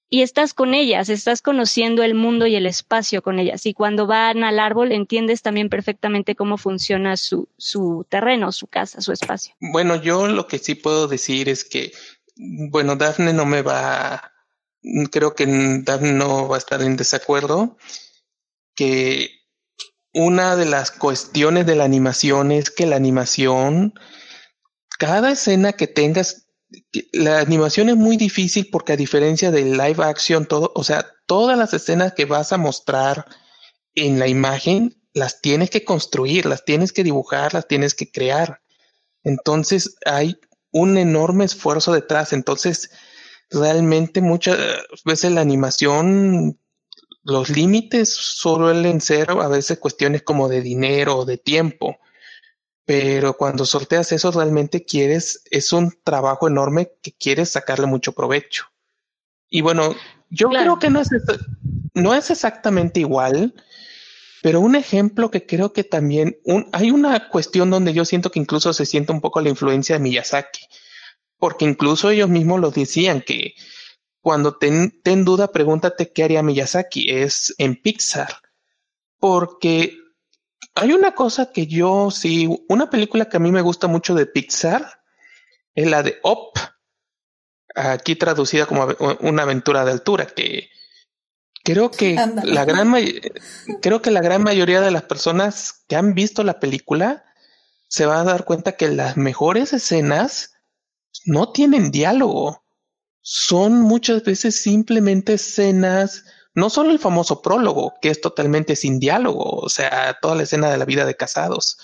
y 0.10 0.22
estás 0.22 0.53
con 0.53 0.73
ellas, 0.73 1.10
estás 1.10 1.41
conociendo 1.41 2.03
el 2.03 2.15
mundo 2.15 2.48
y 2.48 2.56
el 2.56 2.65
espacio 2.65 3.22
con 3.22 3.40
ellas. 3.40 3.65
Y 3.65 3.73
cuando 3.73 4.07
van 4.07 4.44
al 4.44 4.60
árbol, 4.60 4.91
entiendes 4.91 5.41
también 5.41 5.69
perfectamente 5.69 6.36
cómo 6.36 6.57
funciona 6.57 7.15
su, 7.18 7.48
su 7.57 8.06
terreno, 8.10 8.52
su 8.52 8.68
casa, 8.68 9.02
su 9.02 9.11
espacio. 9.11 9.53
Bueno, 9.60 9.95
yo 10.02 10.27
lo 10.27 10.48
que 10.48 10.57
sí 10.57 10.76
puedo 10.76 11.07
decir 11.07 11.48
es 11.48 11.64
que, 11.64 11.91
bueno, 12.36 12.95
Daphne 12.95 13.34
no 13.34 13.45
me 13.45 13.61
va 13.61 14.34
creo 15.11 15.36
que 15.36 15.45
Dan 15.84 16.18
no 16.18 16.48
va 16.48 16.56
a 16.56 16.60
estar 16.60 16.81
en 16.81 16.95
desacuerdo, 16.95 17.77
que 18.76 19.31
una 20.14 20.56
de 20.56 20.65
las 20.65 20.91
cuestiones 20.91 21.65
de 21.65 21.76
la 21.76 21.84
animación 21.84 22.52
es 22.52 22.72
que 22.72 22.86
la 22.86 22.95
animación, 22.95 23.94
cada 24.98 25.31
escena 25.31 25.73
que 25.73 25.88
tengas, 25.88 26.48
la 27.13 27.39
animación 27.39 27.89
es 27.89 27.95
muy 27.95 28.17
difícil 28.17 28.69
porque 28.71 28.93
a 28.93 28.97
diferencia 28.97 29.51
del 29.51 29.71
live 29.71 30.03
action, 30.03 30.45
todo, 30.45 30.71
o 30.75 30.83
sea, 30.83 31.05
todas 31.25 31.57
las 31.57 31.73
escenas 31.73 32.13
que 32.13 32.25
vas 32.25 32.53
a 32.53 32.57
mostrar 32.57 33.25
en 33.95 34.19
la 34.19 34.27
imagen, 34.27 34.95
las 35.13 35.41
tienes 35.41 35.69
que 35.69 35.83
construir, 35.83 36.45
las 36.45 36.65
tienes 36.65 36.93
que 36.93 37.03
dibujar, 37.03 37.53
las 37.53 37.67
tienes 37.67 37.95
que 37.95 38.11
crear. 38.11 38.61
Entonces 39.23 39.95
hay 40.05 40.39
un 40.71 40.97
enorme 40.97 41.45
esfuerzo 41.45 41.93
detrás. 41.93 42.33
Entonces, 42.33 42.91
realmente 43.49 44.21
muchas 44.21 44.57
veces 45.05 45.31
la 45.31 45.41
animación, 45.41 46.59
los 47.23 47.49
límites 47.49 48.09
suelen 48.09 49.01
ser 49.01 49.31
a 49.31 49.47
veces 49.47 49.79
cuestiones 49.79 50.21
como 50.21 50.47
de 50.47 50.61
dinero 50.61 51.17
o 51.17 51.25
de 51.25 51.37
tiempo. 51.37 51.97
Pero 52.89 53.37
cuando 53.37 53.67
sorteas 53.67 54.11
eso, 54.13 54.31
realmente 54.31 54.83
quieres, 54.83 55.43
es 55.51 55.73
un 55.73 55.93
trabajo 56.03 56.47
enorme 56.47 56.93
que 57.03 57.11
quieres 57.11 57.51
sacarle 57.51 57.85
mucho 57.85 58.13
provecho. 58.13 58.65
Y 59.47 59.61
bueno, 59.61 59.93
yo 60.31 60.49
creo 60.49 60.79
que 60.79 60.89
no 60.89 60.99
es, 60.99 61.09
no 61.93 62.15
es 62.15 62.31
exactamente 62.31 62.99
igual, 62.99 63.53
pero 64.41 64.59
un 64.59 64.75
ejemplo 64.75 65.29
que 65.29 65.45
creo 65.45 65.71
que 65.71 65.83
también 65.83 66.39
hay 66.71 66.89
una 66.89 67.29
cuestión 67.29 67.69
donde 67.69 67.93
yo 67.93 68.05
siento 68.05 68.31
que 68.31 68.39
incluso 68.39 68.73
se 68.73 68.87
siente 68.87 69.11
un 69.11 69.21
poco 69.21 69.39
la 69.39 69.49
influencia 69.49 69.97
de 69.97 70.01
Miyazaki, 70.01 70.61
porque 71.37 71.65
incluso 71.65 72.09
ellos 72.09 72.29
mismos 72.29 72.59
lo 72.59 72.71
decían 72.71 73.21
que 73.21 73.53
cuando 74.19 74.57
ten, 74.57 74.99
ten 75.03 75.25
duda, 75.25 75.51
pregúntate 75.51 76.11
qué 76.11 76.23
haría 76.23 76.41
Miyazaki, 76.41 77.11
es 77.11 77.53
en 77.59 77.79
Pixar, 77.79 78.33
porque 79.19 79.95
hay 80.75 80.93
una 80.93 81.13
cosa 81.13 81.51
que 81.51 81.67
yo 81.67 82.11
sí, 82.11 82.47
una 82.69 82.89
película 82.89 83.25
que 83.25 83.37
a 83.37 83.39
mí 83.39 83.51
me 83.51 83.61
gusta 83.61 83.87
mucho 83.87 84.15
de 84.15 84.25
Pixar 84.25 85.01
es 85.75 85.89
la 85.89 86.03
de 86.03 86.19
Up, 86.23 86.59
aquí 87.75 88.15
traducida 88.15 88.65
como 88.65 88.87
una 89.21 89.43
aventura 89.43 89.85
de 89.85 89.91
altura, 89.91 90.25
que 90.25 90.69
Creo 91.63 91.91
que 91.91 92.15
la 92.43 92.65
gran 92.65 92.93
creo 93.81 94.01
que 94.01 94.11
la 94.11 94.21
gran 94.21 94.43
mayoría 94.43 94.81
de 94.81 94.91
las 94.91 95.03
personas 95.03 95.83
que 95.87 95.95
han 95.95 96.13
visto 96.13 96.43
la 96.43 96.59
película 96.59 97.25
se 97.87 98.05
va 98.05 98.21
a 98.21 98.23
dar 98.23 98.45
cuenta 98.45 98.77
que 98.77 98.87
las 98.89 99.17
mejores 99.17 99.73
escenas 99.73 100.53
no 101.25 101.51
tienen 101.51 101.91
diálogo. 101.91 102.63
Son 103.21 103.81
muchas 103.81 104.23
veces 104.23 104.55
simplemente 104.55 105.33
escenas, 105.33 106.25
no 106.60 106.69
solo 106.69 106.91
el 106.91 106.99
famoso 106.99 107.41
prólogo, 107.41 107.94
que 108.02 108.10
es 108.10 108.22
totalmente 108.22 108.76
sin 108.76 108.99
diálogo, 108.99 109.44
o 109.44 109.69
sea, 109.69 110.18
toda 110.22 110.36
la 110.36 110.44
escena 110.44 110.69
de 110.69 110.77
la 110.77 110.86
vida 110.86 111.06
de 111.06 111.15
casados. 111.15 111.77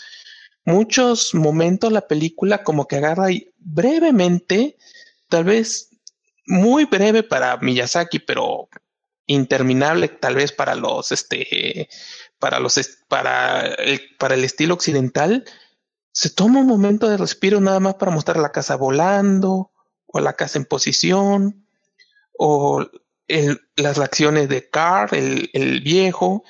Muchos 0.66 1.34
momentos 1.34 1.92
la 1.92 2.08
película 2.08 2.64
como 2.64 2.88
que 2.88 2.98
agarra 2.98 3.32
y 3.32 3.52
brevemente, 3.58 4.78
tal 5.30 5.46
vez 5.46 5.90
muy 6.46 6.86
breve 6.86 7.24
para 7.24 7.58
Miyazaki, 7.58 8.20
pero 8.20 8.70
interminable 9.28 10.08
tal 10.08 10.36
vez 10.36 10.52
para 10.52 10.76
los 10.76 11.12
este 11.12 11.90
para 12.38 12.60
los 12.60 12.80
para 13.08 13.66
el, 13.66 14.02
para 14.20 14.36
el 14.36 14.44
estilo 14.44 14.76
occidental 14.76 15.46
se 16.12 16.30
toma 16.30 16.60
un 16.60 16.68
momento 16.68 17.10
de 17.10 17.18
respiro 17.18 17.60
nada 17.60 17.80
más 17.80 17.96
para 17.96 18.12
mostrar 18.12 18.38
la 18.38 18.52
casa 18.52 18.76
volando 18.76 19.72
o 20.06 20.20
la 20.20 20.34
casa 20.34 20.60
en 20.60 20.66
posición 20.66 21.68
o 22.38 22.86
el, 23.28 23.60
las 23.76 23.98
reacciones 23.98 24.50
de 24.50 24.70
Carr 24.70 25.14
el, 25.16 25.50
el 25.54 25.82
viejo. 25.82 26.44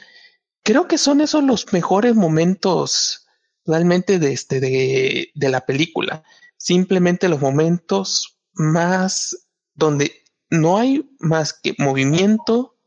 Creo 0.64 0.88
que 0.88 0.98
son 0.98 1.22
esos 1.22 1.44
los 1.44 1.72
mejores 1.74 2.16
momentos 2.16 3.28
realmente 3.66 4.20
de 4.20 4.34
este 4.34 4.60
de, 4.60 5.32
de 5.34 5.50
la 5.50 5.66
película. 5.66 6.24
Simplemente 6.58 7.30
los 7.30 7.42
momentos 7.42 8.38
más 8.54 9.48
donde 9.74 10.24
no 10.50 10.78
hay 10.78 11.10
más 11.20 11.54
que 11.54 11.76
movimiento, 11.78 12.78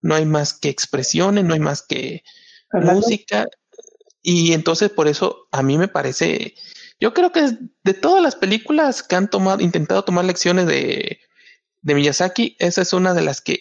no 0.00 0.14
hay 0.14 0.24
más 0.24 0.54
que 0.54 0.68
expresiones, 0.68 1.44
no 1.44 1.54
hay 1.54 1.60
más 1.60 1.82
que 1.82 2.22
música. 2.72 3.46
Y 4.22 4.52
entonces 4.52 4.90
por 4.90 5.08
eso 5.08 5.48
a 5.52 5.62
mí 5.62 5.78
me 5.78 5.88
parece, 5.88 6.54
yo 7.00 7.14
creo 7.14 7.32
que 7.32 7.56
de 7.84 7.94
todas 7.94 8.22
las 8.22 8.36
películas 8.36 9.02
que 9.02 9.16
han 9.16 9.28
tomado, 9.28 9.60
intentado 9.60 10.04
tomar 10.04 10.24
lecciones 10.24 10.66
de, 10.66 11.20
de 11.86 11.94
Miyazaki, 11.94 12.56
esa 12.58 12.82
es 12.82 12.92
una 12.92 13.14
de 13.14 13.22
las 13.22 13.40
que 13.40 13.60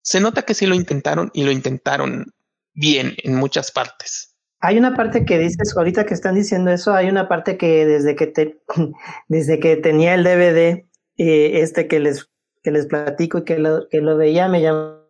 se 0.00 0.20
nota 0.20 0.42
que 0.42 0.54
sí 0.54 0.64
lo 0.64 0.76
intentaron 0.76 1.32
y 1.34 1.42
lo 1.42 1.50
intentaron 1.50 2.32
bien 2.72 3.16
en 3.24 3.34
muchas 3.34 3.72
partes. 3.72 4.36
Hay 4.60 4.78
una 4.78 4.94
parte 4.94 5.24
que 5.24 5.40
dices, 5.40 5.76
ahorita 5.76 6.06
que 6.06 6.14
están 6.14 6.36
diciendo 6.36 6.70
eso, 6.70 6.94
hay 6.94 7.08
una 7.08 7.28
parte 7.28 7.56
que 7.56 7.84
desde 7.84 8.14
que 8.14 8.28
te, 8.28 8.62
desde 9.28 9.58
que 9.58 9.74
tenía 9.74 10.14
el 10.14 10.22
DVD, 10.22 10.86
eh, 11.18 11.60
este 11.60 11.88
que 11.88 11.98
les 11.98 12.30
que 12.62 12.70
les 12.70 12.86
platico 12.86 13.38
y 13.38 13.44
que 13.44 13.58
lo, 13.58 13.88
que 13.88 14.00
lo 14.00 14.16
veía 14.16 14.46
me 14.46 14.62
llamó 14.62 15.00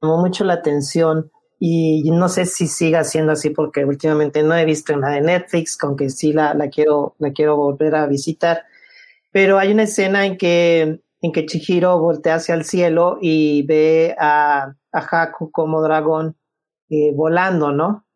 mucho 0.00 0.44
la 0.44 0.52
atención 0.52 1.32
y 1.58 2.08
no 2.12 2.28
sé 2.28 2.46
si 2.46 2.68
siga 2.68 3.02
siendo 3.02 3.32
así 3.32 3.50
porque 3.50 3.84
últimamente 3.84 4.44
no 4.44 4.56
he 4.56 4.64
visto 4.64 4.96
la 4.96 5.08
de 5.08 5.22
Netflix, 5.22 5.76
con 5.76 5.96
que 5.96 6.08
sí 6.08 6.32
la, 6.32 6.54
la, 6.54 6.68
quiero, 6.68 7.16
la 7.18 7.32
quiero 7.32 7.56
volver 7.56 7.96
a 7.96 8.06
visitar. 8.06 8.62
Pero 9.32 9.58
hay 9.58 9.72
una 9.72 9.82
escena 9.82 10.24
en 10.24 10.38
que, 10.38 11.00
en 11.20 11.32
que 11.32 11.46
Chihiro 11.46 11.98
voltea 11.98 12.36
hacia 12.36 12.54
el 12.54 12.64
cielo 12.64 13.18
y 13.20 13.62
ve 13.66 14.14
a, 14.18 14.74
a 14.92 14.98
Haku 14.98 15.50
como 15.50 15.82
dragón 15.82 16.36
eh, 16.90 17.12
volando, 17.14 17.72
¿no? 17.72 18.06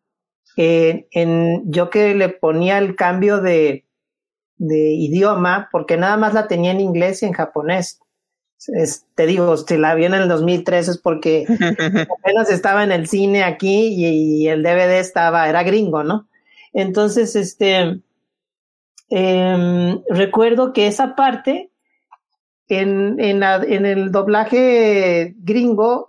Eh, 0.57 1.07
en, 1.11 1.63
yo 1.71 1.89
que 1.89 2.13
le 2.15 2.29
ponía 2.29 2.77
el 2.77 2.95
cambio 2.95 3.41
de, 3.41 3.85
de 4.57 4.91
idioma, 4.93 5.69
porque 5.71 5.97
nada 5.97 6.17
más 6.17 6.33
la 6.33 6.47
tenía 6.47 6.71
en 6.71 6.79
inglés 6.79 7.23
y 7.23 7.25
en 7.25 7.33
japonés 7.33 7.99
te 9.15 9.25
digo, 9.25 9.57
si 9.57 9.77
la 9.77 9.95
vi 9.95 10.05
en 10.05 10.13
el 10.13 10.27
2003 10.27 10.87
es 10.87 10.97
porque 10.97 11.45
apenas 12.19 12.49
estaba 12.49 12.83
en 12.83 12.91
el 12.91 13.07
cine 13.07 13.43
aquí 13.43 13.87
y, 13.87 14.47
el 14.47 14.63
DVD 14.63 14.99
estaba, 14.99 15.49
era 15.49 15.63
gringo, 15.63 16.03
¿no? 16.03 16.27
Entonces, 16.73 17.35
este, 17.35 18.01
em, 19.09 20.01
recuerdo 20.09 20.73
que 20.73 20.87
esa 20.87 21.15
parte 21.15 21.71
en, 22.67 23.19
en, 23.19 23.43
en, 23.43 23.85
el 23.85 24.11
doblaje 24.11 25.35
gringo 25.37 26.05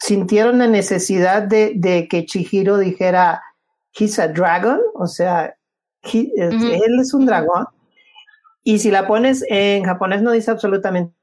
sintieron 0.00 0.58
la 0.58 0.66
necesidad 0.66 1.42
de, 1.42 1.72
de 1.76 2.08
que 2.08 2.26
Chihiro 2.26 2.78
dijera, 2.78 3.42
he's 3.98 4.18
a 4.18 4.28
dragon, 4.28 4.80
o 4.94 5.06
sea, 5.06 5.56
él 6.12 7.00
es 7.00 7.14
un 7.14 7.26
dragón. 7.26 7.66
Y 8.62 8.78
si 8.78 8.90
la 8.90 9.06
pones 9.06 9.44
en 9.48 9.84
japonés 9.84 10.22
no 10.22 10.32
dice 10.32 10.50
absolutamente 10.50 11.14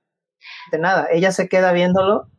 nada. 0.79 1.07
Ella 1.11 1.31
se 1.31 1.49
queda 1.49 1.73
viéndolo 1.73 2.29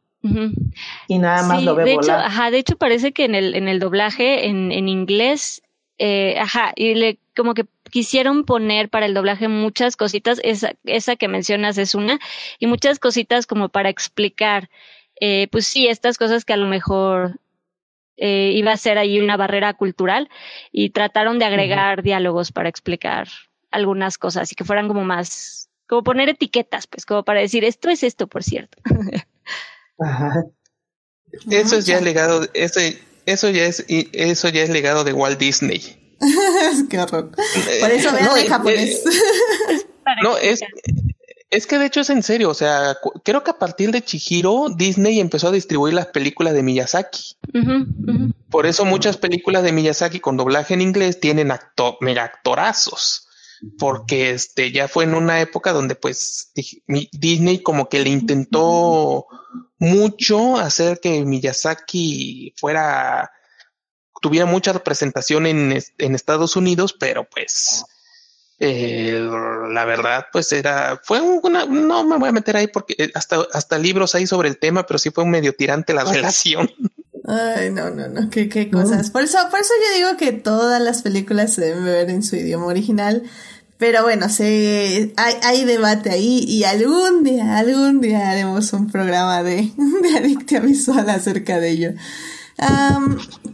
y 1.06 1.18
nada 1.18 1.46
más 1.46 1.62
lo 1.62 1.74
ve 1.74 1.84
de 1.84 1.94
volar. 1.96 2.20
Hecho, 2.20 2.26
ajá, 2.26 2.50
de 2.50 2.58
hecho 2.58 2.76
parece 2.76 3.12
que 3.12 3.26
en 3.26 3.34
el, 3.34 3.54
en 3.54 3.68
el 3.68 3.78
doblaje 3.78 4.46
en, 4.46 4.72
en 4.72 4.88
inglés, 4.88 5.62
eh, 5.98 6.38
ajá, 6.38 6.72
y 6.74 6.94
le 6.94 7.18
como 7.34 7.54
que 7.54 7.66
quisieron 7.90 8.44
poner 8.44 8.88
para 8.88 9.06
el 9.06 9.14
doblaje 9.14 9.48
muchas 9.48 9.96
cositas, 9.96 10.40
esa, 10.42 10.74
esa 10.84 11.16
que 11.16 11.28
mencionas 11.28 11.78
es 11.78 11.94
una, 11.94 12.18
y 12.58 12.66
muchas 12.66 12.98
cositas 12.98 13.46
como 13.46 13.68
para 13.68 13.88
explicar, 13.88 14.70
eh, 15.20 15.48
pues 15.50 15.66
sí, 15.66 15.86
estas 15.86 16.18
cosas 16.18 16.44
que 16.44 16.52
a 16.52 16.56
lo 16.56 16.66
mejor 16.66 17.40
eh, 18.16 18.52
iba 18.54 18.72
a 18.72 18.76
ser 18.76 18.98
ahí 18.98 19.20
una 19.20 19.36
barrera 19.36 19.74
cultural 19.74 20.28
y 20.70 20.90
trataron 20.90 21.38
de 21.38 21.44
agregar 21.44 22.02
diálogos 22.02 22.52
para 22.52 22.68
explicar 22.68 23.28
algunas 23.70 24.18
cosas 24.18 24.52
y 24.52 24.54
que 24.54 24.64
fueran 24.64 24.88
como 24.88 25.04
más 25.04 25.68
como 25.88 26.02
poner 26.02 26.28
etiquetas, 26.30 26.86
pues, 26.86 27.04
como 27.04 27.24
para 27.24 27.40
decir, 27.40 27.64
esto 27.64 27.90
es 27.90 28.02
esto, 28.02 28.26
por 28.26 28.42
cierto. 28.42 28.78
Eso 31.50 31.76
es 31.76 31.84
ya 31.84 32.00
legado, 32.00 32.46
eso, 32.54 32.78
eso 33.26 33.50
ya 33.50 33.64
es, 33.64 33.84
eso 33.88 34.48
ya 34.50 34.62
es 34.62 34.70
legado 34.70 35.02
de 35.02 35.12
Walt 35.12 35.38
Disney. 35.38 36.03
Qué 36.90 36.98
horror. 36.98 37.30
Por 37.30 37.90
eso 37.90 38.12
vean 38.12 38.24
no, 38.24 38.48
japonés. 38.48 39.02
no, 40.22 40.36
es, 40.38 40.60
es 41.50 41.66
que 41.66 41.78
de 41.78 41.86
hecho 41.86 42.00
es 42.00 42.10
en 42.10 42.22
serio, 42.22 42.50
o 42.50 42.54
sea, 42.54 42.96
creo 43.24 43.44
que 43.44 43.50
a 43.50 43.58
partir 43.58 43.90
de 43.90 44.02
Chihiro, 44.02 44.66
Disney 44.74 45.20
empezó 45.20 45.48
a 45.48 45.52
distribuir 45.52 45.94
las 45.94 46.06
películas 46.06 46.54
de 46.54 46.62
Miyazaki. 46.62 47.36
Por 48.50 48.66
eso 48.66 48.84
muchas 48.84 49.16
películas 49.16 49.62
de 49.62 49.72
Miyazaki 49.72 50.20
con 50.20 50.36
doblaje 50.36 50.74
en 50.74 50.80
inglés 50.80 51.20
tienen 51.20 51.50
acto, 51.50 51.96
mega 52.00 52.24
actorazos 52.24 53.24
porque 53.78 54.30
este 54.30 54.72
ya 54.72 54.88
fue 54.88 55.04
en 55.04 55.14
una 55.14 55.40
época 55.40 55.72
donde 55.72 55.94
pues 55.94 56.52
Disney 57.12 57.62
como 57.62 57.88
que 57.88 58.00
le 58.00 58.10
intentó 58.10 59.26
mucho 59.78 60.56
hacer 60.56 61.00
que 61.00 61.24
Miyazaki 61.24 62.54
fuera 62.56 63.30
tuviera 64.24 64.46
mucha 64.46 64.72
representación 64.72 65.46
en, 65.46 65.78
en 65.98 66.14
Estados 66.14 66.56
Unidos, 66.56 66.96
pero 66.98 67.28
pues 67.28 67.84
eh, 68.58 69.28
la 69.70 69.84
verdad, 69.84 70.28
pues 70.32 70.50
era, 70.50 70.98
fue 71.04 71.20
una, 71.20 71.66
no 71.66 72.04
me 72.04 72.16
voy 72.16 72.30
a 72.30 72.32
meter 72.32 72.56
ahí 72.56 72.66
porque 72.66 72.94
eh, 72.96 73.10
hasta, 73.14 73.46
hasta 73.52 73.76
libros 73.76 74.14
hay 74.14 74.26
sobre 74.26 74.48
el 74.48 74.56
tema, 74.56 74.86
pero 74.86 74.96
sí 74.96 75.10
fue 75.10 75.24
un 75.24 75.30
medio 75.30 75.54
tirante 75.54 75.92
la 75.92 76.04
relación. 76.04 76.70
Ay, 77.26 77.70
no, 77.70 77.90
no, 77.90 78.08
no, 78.08 78.30
qué, 78.30 78.48
qué 78.48 78.70
cosas. 78.70 79.10
Por 79.10 79.24
eso, 79.24 79.36
por 79.50 79.60
eso 79.60 79.74
yo 79.78 79.98
digo 79.98 80.16
que 80.16 80.32
todas 80.32 80.80
las 80.80 81.02
películas 81.02 81.52
se 81.52 81.60
deben 81.60 81.84
ver 81.84 82.08
en 82.08 82.22
su 82.22 82.36
idioma 82.36 82.64
original. 82.64 83.24
Pero 83.76 84.04
bueno, 84.04 84.30
se, 84.30 85.12
hay, 85.18 85.34
hay 85.42 85.64
debate 85.66 86.08
ahí 86.08 86.46
y 86.48 86.64
algún 86.64 87.24
día, 87.24 87.58
algún 87.58 88.00
día 88.00 88.30
haremos 88.30 88.72
un 88.72 88.90
programa 88.90 89.42
de, 89.42 89.70
de 90.02 90.16
adictia 90.16 90.60
visual 90.60 91.10
acerca 91.10 91.60
de 91.60 91.68
ello. 91.68 91.90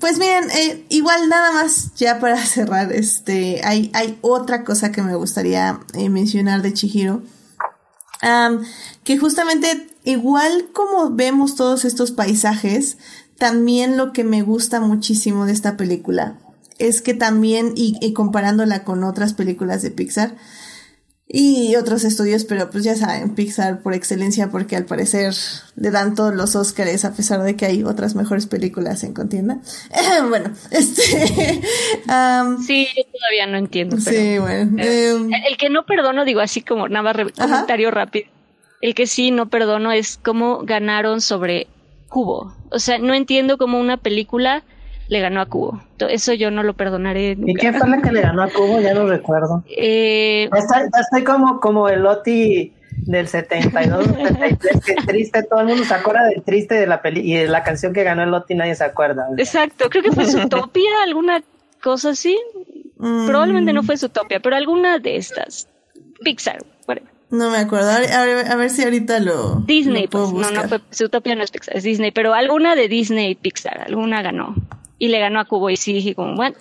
Pues 0.00 0.18
miren, 0.18 0.50
eh, 0.50 0.86
igual 0.88 1.28
nada 1.28 1.52
más 1.52 1.94
ya 1.94 2.18
para 2.18 2.36
cerrar, 2.44 2.92
este, 2.92 3.60
hay, 3.64 3.90
hay 3.94 4.18
otra 4.22 4.64
cosa 4.64 4.92
que 4.92 5.02
me 5.02 5.14
gustaría 5.14 5.80
eh, 5.94 6.08
mencionar 6.08 6.62
de 6.62 6.72
Chihiro. 6.72 7.22
Que 9.04 9.18
justamente 9.18 9.88
igual 10.04 10.68
como 10.72 11.10
vemos 11.10 11.54
todos 11.54 11.84
estos 11.84 12.12
paisajes, 12.12 12.98
también 13.38 13.96
lo 13.96 14.12
que 14.12 14.24
me 14.24 14.42
gusta 14.42 14.80
muchísimo 14.80 15.46
de 15.46 15.52
esta 15.52 15.76
película 15.76 16.38
es 16.78 17.02
que 17.02 17.12
también, 17.12 17.74
y 17.76 18.12
comparándola 18.14 18.84
con 18.84 19.04
otras 19.04 19.34
películas 19.34 19.82
de 19.82 19.90
Pixar, 19.90 20.36
y 21.32 21.76
otros 21.76 22.02
estudios, 22.02 22.44
pero 22.44 22.70
pues 22.70 22.82
ya 22.82 22.96
saben, 22.96 23.36
Pixar 23.36 23.82
por 23.82 23.94
excelencia 23.94 24.50
porque 24.50 24.74
al 24.74 24.84
parecer 24.84 25.32
le 25.76 25.92
dan 25.92 26.16
todos 26.16 26.34
los 26.34 26.56
Oscars 26.56 27.04
a 27.04 27.14
pesar 27.14 27.40
de 27.44 27.54
que 27.54 27.66
hay 27.66 27.84
otras 27.84 28.16
mejores 28.16 28.48
películas 28.48 29.04
en 29.04 29.14
contienda. 29.14 29.60
bueno, 30.28 30.50
este... 30.72 31.60
um, 32.08 32.60
sí, 32.60 32.88
yo 32.96 33.04
todavía 33.04 33.46
no 33.46 33.58
entiendo. 33.58 33.96
Pero, 34.04 34.16
sí, 34.16 34.38
bueno. 34.40 34.82
eh, 34.82 35.14
um, 35.14 35.32
el 35.32 35.56
que 35.56 35.70
no 35.70 35.86
perdono, 35.86 36.24
digo 36.24 36.40
así 36.40 36.62
como 36.62 36.88
nada 36.88 37.02
más 37.02 37.32
comentario 37.38 37.92
rápido, 37.92 38.28
el 38.80 38.96
que 38.96 39.06
sí 39.06 39.30
no 39.30 39.48
perdono 39.48 39.92
es 39.92 40.18
cómo 40.20 40.62
ganaron 40.64 41.20
sobre 41.20 41.68
Cubo. 42.08 42.56
O 42.72 42.80
sea, 42.80 42.98
no 42.98 43.14
entiendo 43.14 43.56
cómo 43.56 43.78
una 43.78 43.98
película 43.98 44.64
le 45.10 45.18
ganó 45.20 45.40
a 45.40 45.46
Cubo. 45.46 45.82
Eso 46.08 46.32
yo 46.34 46.52
no 46.52 46.62
lo 46.62 46.74
perdonaré. 46.74 47.34
Nunca. 47.34 47.50
¿Y 47.50 47.54
quién 47.56 47.74
fue 47.74 47.88
la 47.88 48.00
que 48.00 48.12
le 48.12 48.20
ganó 48.20 48.42
a 48.44 48.48
Cubo? 48.48 48.80
Ya 48.80 48.94
no 48.94 49.06
recuerdo. 49.06 49.64
Eh, 49.68 50.48
Estoy, 50.56 50.82
estoy 51.00 51.24
como, 51.24 51.58
como 51.58 51.88
el 51.88 52.06
Oti 52.06 52.72
del 52.92 53.26
72, 53.26 54.06
73, 54.06 54.80
que 54.86 54.94
triste, 55.06 55.42
todo 55.42 55.60
el 55.60 55.66
mundo 55.66 55.84
se 55.84 55.94
acuerda 55.94 56.26
del 56.26 56.42
triste 56.44 56.76
de 56.76 56.86
la 56.86 57.02
peli 57.02 57.20
y 57.20 57.34
de 57.36 57.48
la 57.48 57.64
canción 57.64 57.92
que 57.92 58.04
ganó 58.04 58.22
el 58.22 58.32
Oti 58.32 58.54
nadie 58.54 58.76
se 58.76 58.84
acuerda. 58.84 59.26
Exacto, 59.36 59.90
creo 59.90 60.04
que 60.04 60.12
fue 60.12 60.24
Zootopia, 60.30 60.90
alguna 61.04 61.42
cosa 61.82 62.10
así. 62.10 62.38
mm, 62.98 63.26
Probablemente 63.26 63.72
no 63.72 63.82
fue 63.82 63.96
Zootopia, 63.96 64.38
pero 64.38 64.54
alguna 64.54 65.00
de 65.00 65.16
estas. 65.16 65.68
Pixar, 66.22 66.58
whatever. 66.86 67.10
No 67.30 67.50
me 67.50 67.58
acuerdo. 67.58 67.90
A 67.90 67.98
ver, 67.98 68.12
a 68.12 68.68
si 68.68 68.84
ahorita 68.84 69.18
lo. 69.18 69.56
Disney, 69.66 70.04
lo 70.04 70.10
puedo 70.10 70.30
pues. 70.34 70.52
No, 70.52 70.62
no 70.62 70.68
fue 70.68 70.80
Zootopia, 70.94 71.34
no 71.34 71.42
es 71.42 71.50
Pixar, 71.50 71.76
es 71.76 71.82
Disney, 71.82 72.12
pero 72.12 72.32
alguna 72.32 72.76
de 72.76 72.86
Disney 72.86 73.34
Pixar, 73.34 73.80
alguna 73.86 74.22
ganó. 74.22 74.54
Y 75.02 75.08
le 75.08 75.18
ganó 75.18 75.40
a 75.40 75.46
Cubo 75.46 75.70
y 75.70 75.78
sí 75.78 75.94
dije 75.94 76.14
como, 76.14 76.36
bueno, 76.36 76.54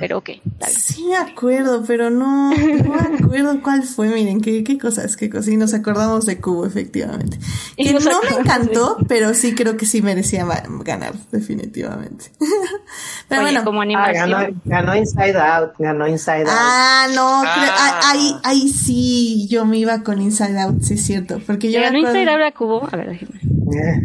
pero 0.00 0.18
ok, 0.18 0.26
bien. 0.26 0.40
Sí 0.76 1.04
me 1.04 1.14
acuerdo, 1.16 1.84
pero 1.86 2.10
no, 2.10 2.50
no 2.50 2.56
me 2.56 3.16
acuerdo 3.16 3.62
cuál 3.62 3.84
fue. 3.84 4.08
Miren, 4.08 4.40
qué, 4.40 4.64
qué 4.64 4.76
cosas, 4.76 5.16
qué 5.16 5.30
cosas. 5.30 5.46
Y 5.48 5.56
nos 5.56 5.72
acordamos 5.72 6.26
de 6.26 6.40
Cubo, 6.40 6.66
efectivamente. 6.66 7.38
Y 7.76 7.84
Que 7.86 7.92
no 7.94 8.00
me 8.28 8.40
encantó, 8.40 8.96
pero 9.06 9.34
sí 9.34 9.54
creo 9.54 9.76
que 9.76 9.86
sí 9.86 10.02
merecía 10.02 10.44
ganar, 10.84 11.14
definitivamente. 11.30 12.32
pero 13.28 13.42
Oye, 13.42 13.52
bueno. 13.52 13.64
como 13.64 13.82
Ah, 13.82 14.12
ganó, 14.12 14.38
ganó 14.64 14.96
Inside 14.96 15.36
Out, 15.38 15.74
ganó 15.78 16.08
Inside 16.08 16.40
Out. 16.40 16.48
Ah, 16.50 17.06
no, 17.14 17.40
creo- 17.42 17.72
Ah. 17.72 18.00
ah, 18.02 18.10
ahí, 18.10 18.32
ahí 18.42 18.68
sí 18.68 19.46
yo 19.48 19.64
me 19.64 19.78
iba 19.78 20.02
con 20.02 20.20
Inside 20.20 20.58
Out, 20.60 20.82
sí 20.82 20.94
es 20.94 21.06
cierto. 21.06 21.40
Porque 21.46 21.70
yo 21.70 21.78
¿Le 21.78 21.92
me 21.92 22.02
ganó 22.02 22.08
Inside 22.18 22.30
Out 22.32 22.42
a 22.42 22.52
Cubo? 22.52 22.88
A 22.90 22.96
ver, 22.96 23.10
déjenme. 23.10 23.40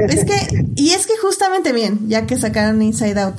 Es 0.08 0.24
que, 0.24 0.66
y 0.76 0.92
es 0.92 1.08
que 1.08 1.18
justamente 1.18 1.72
bien, 1.72 2.08
ya 2.08 2.28
que 2.28 2.38
sacaron 2.38 2.80
Inside 2.84 3.20
Out. 3.20 3.36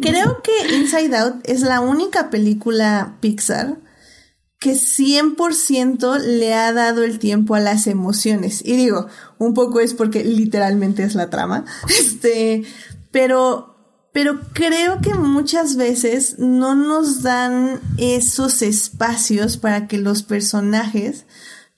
Creo 0.00 0.42
que 0.42 0.76
Inside 0.76 1.16
Out 1.16 1.34
es 1.44 1.62
la 1.62 1.80
única 1.80 2.30
película 2.30 3.16
Pixar 3.20 3.78
que 4.62 4.74
100% 4.74 6.20
le 6.20 6.54
ha 6.54 6.72
dado 6.72 7.02
el 7.02 7.18
tiempo 7.18 7.56
a 7.56 7.60
las 7.60 7.88
emociones. 7.88 8.62
Y 8.64 8.76
digo, 8.76 9.08
un 9.38 9.54
poco 9.54 9.80
es 9.80 9.92
porque 9.92 10.22
literalmente 10.22 11.02
es 11.02 11.16
la 11.16 11.30
trama. 11.30 11.64
Este, 11.98 12.62
pero, 13.10 13.74
pero 14.12 14.40
creo 14.52 15.00
que 15.00 15.14
muchas 15.14 15.74
veces 15.74 16.38
no 16.38 16.76
nos 16.76 17.22
dan 17.22 17.80
esos 17.98 18.62
espacios 18.62 19.56
para 19.56 19.88
que 19.88 19.98
los 19.98 20.22
personajes 20.22 21.26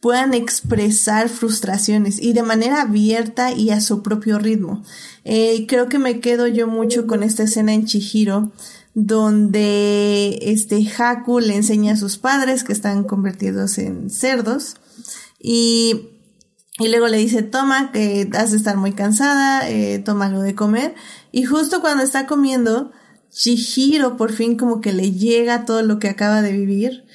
puedan 0.04 0.34
expresar 0.34 1.30
frustraciones 1.30 2.20
y 2.20 2.34
de 2.34 2.42
manera 2.42 2.82
abierta 2.82 3.52
y 3.52 3.70
a 3.70 3.80
su 3.80 4.02
propio 4.02 4.38
ritmo. 4.38 4.84
Eh, 5.24 5.64
creo 5.66 5.88
que 5.88 5.98
me 5.98 6.20
quedo 6.20 6.46
yo 6.46 6.68
mucho 6.68 7.06
con 7.06 7.22
esta 7.22 7.44
escena 7.44 7.72
en 7.72 7.86
Chihiro 7.86 8.52
donde 8.92 10.38
este 10.42 10.86
Haku 10.86 11.40
le 11.40 11.56
enseña 11.56 11.94
a 11.94 11.96
sus 11.96 12.18
padres 12.18 12.64
que 12.64 12.74
están 12.74 13.04
convertidos 13.04 13.78
en 13.78 14.10
cerdos 14.10 14.76
y, 15.40 16.10
y 16.78 16.88
luego 16.88 17.08
le 17.08 17.16
dice 17.16 17.42
toma 17.42 17.90
que 17.90 18.28
has 18.34 18.50
de 18.50 18.58
estar 18.58 18.76
muy 18.76 18.92
cansada 18.92 19.70
eh, 19.70 20.00
toma 20.00 20.26
algo 20.26 20.42
de 20.42 20.54
comer 20.54 20.94
y 21.32 21.44
justo 21.44 21.80
cuando 21.80 22.04
está 22.04 22.26
comiendo 22.26 22.92
Chihiro 23.30 24.18
por 24.18 24.32
fin 24.32 24.58
como 24.58 24.82
que 24.82 24.92
le 24.92 25.12
llega 25.12 25.64
todo 25.64 25.80
lo 25.80 25.98
que 25.98 26.10
acaba 26.10 26.42
de 26.42 26.52
vivir 26.52 27.06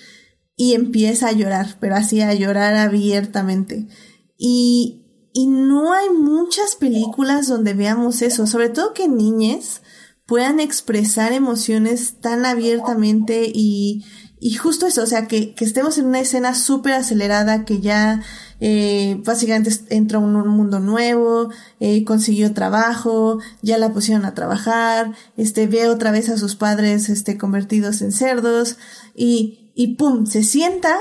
y 0.60 0.74
empieza 0.74 1.30
a 1.30 1.32
llorar, 1.32 1.78
pero 1.80 1.96
así 1.96 2.20
a 2.20 2.34
llorar 2.34 2.76
abiertamente. 2.76 3.88
Y, 4.38 5.06
y 5.32 5.48
no 5.48 5.94
hay 5.94 6.10
muchas 6.10 6.76
películas 6.76 7.48
donde 7.48 7.74
veamos 7.74 8.22
eso, 8.22 8.46
sobre 8.46 8.68
todo 8.68 8.94
que 8.94 9.08
niñes 9.08 9.82
puedan 10.26 10.60
expresar 10.60 11.32
emociones 11.32 12.16
tan 12.20 12.46
abiertamente 12.46 13.50
y, 13.54 14.04
y 14.42 14.56
justo 14.56 14.86
eso, 14.86 15.02
o 15.04 15.06
sea, 15.06 15.30
que, 15.30 15.56
que 15.56 15.64
estemos 15.64 15.98
en 15.98 16.08
una 16.08 16.20
escena 16.20 16.54
súper 16.54 16.92
acelerada, 16.92 17.64
que 17.64 17.80
ya 17.80 18.22
eh, 18.60 19.18
básicamente 19.24 19.72
entra 19.90 20.18
a 20.18 20.22
un, 20.22 20.36
un 20.36 20.50
mundo 20.50 20.82
nuevo, 20.82 21.52
eh, 21.80 22.04
consiguió 22.04 22.54
trabajo, 22.54 23.40
ya 23.62 23.78
la 23.78 23.94
pusieron 23.94 24.26
a 24.26 24.34
trabajar, 24.34 25.14
este, 25.38 25.68
ve 25.68 25.88
otra 25.88 26.12
vez 26.12 26.28
a 26.28 26.38
sus 26.38 26.58
padres 26.58 27.08
este, 27.08 27.38
convertidos 27.38 28.02
en 28.02 28.12
cerdos 28.12 28.76
y, 29.16 29.69
y 29.80 29.96
pum, 29.96 30.26
se 30.26 30.44
sienta 30.44 31.00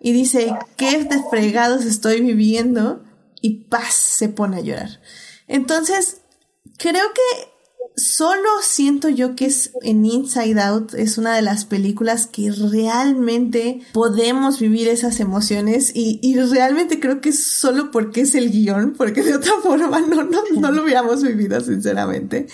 y 0.00 0.12
dice, 0.12 0.56
¿qué 0.78 1.04
de 1.04 1.22
fregados 1.28 1.84
estoy 1.84 2.22
viviendo? 2.22 3.04
Y 3.42 3.64
paz, 3.64 3.92
se 3.92 4.30
pone 4.30 4.56
a 4.56 4.60
llorar. 4.62 5.02
Entonces, 5.46 6.22
creo 6.78 7.04
que 7.12 7.48
solo 7.96 8.48
siento 8.62 9.10
yo 9.10 9.36
que 9.36 9.44
es 9.44 9.72
en 9.82 10.06
Inside 10.06 10.58
Out 10.58 10.94
es 10.94 11.18
una 11.18 11.36
de 11.36 11.42
las 11.42 11.66
películas 11.66 12.26
que 12.26 12.50
realmente 12.50 13.82
podemos 13.92 14.58
vivir 14.58 14.88
esas 14.88 15.20
emociones 15.20 15.92
y, 15.94 16.18
y 16.22 16.40
realmente 16.40 17.00
creo 17.00 17.20
que 17.20 17.28
es 17.28 17.44
solo 17.44 17.90
porque 17.90 18.22
es 18.22 18.34
el 18.34 18.50
guion, 18.50 18.94
porque 18.96 19.22
de 19.22 19.36
otra 19.36 19.52
forma 19.62 20.00
no, 20.00 20.24
no, 20.24 20.42
no 20.58 20.70
lo 20.70 20.82
hubiéramos 20.82 21.22
vivido 21.22 21.60
sinceramente. 21.60 22.46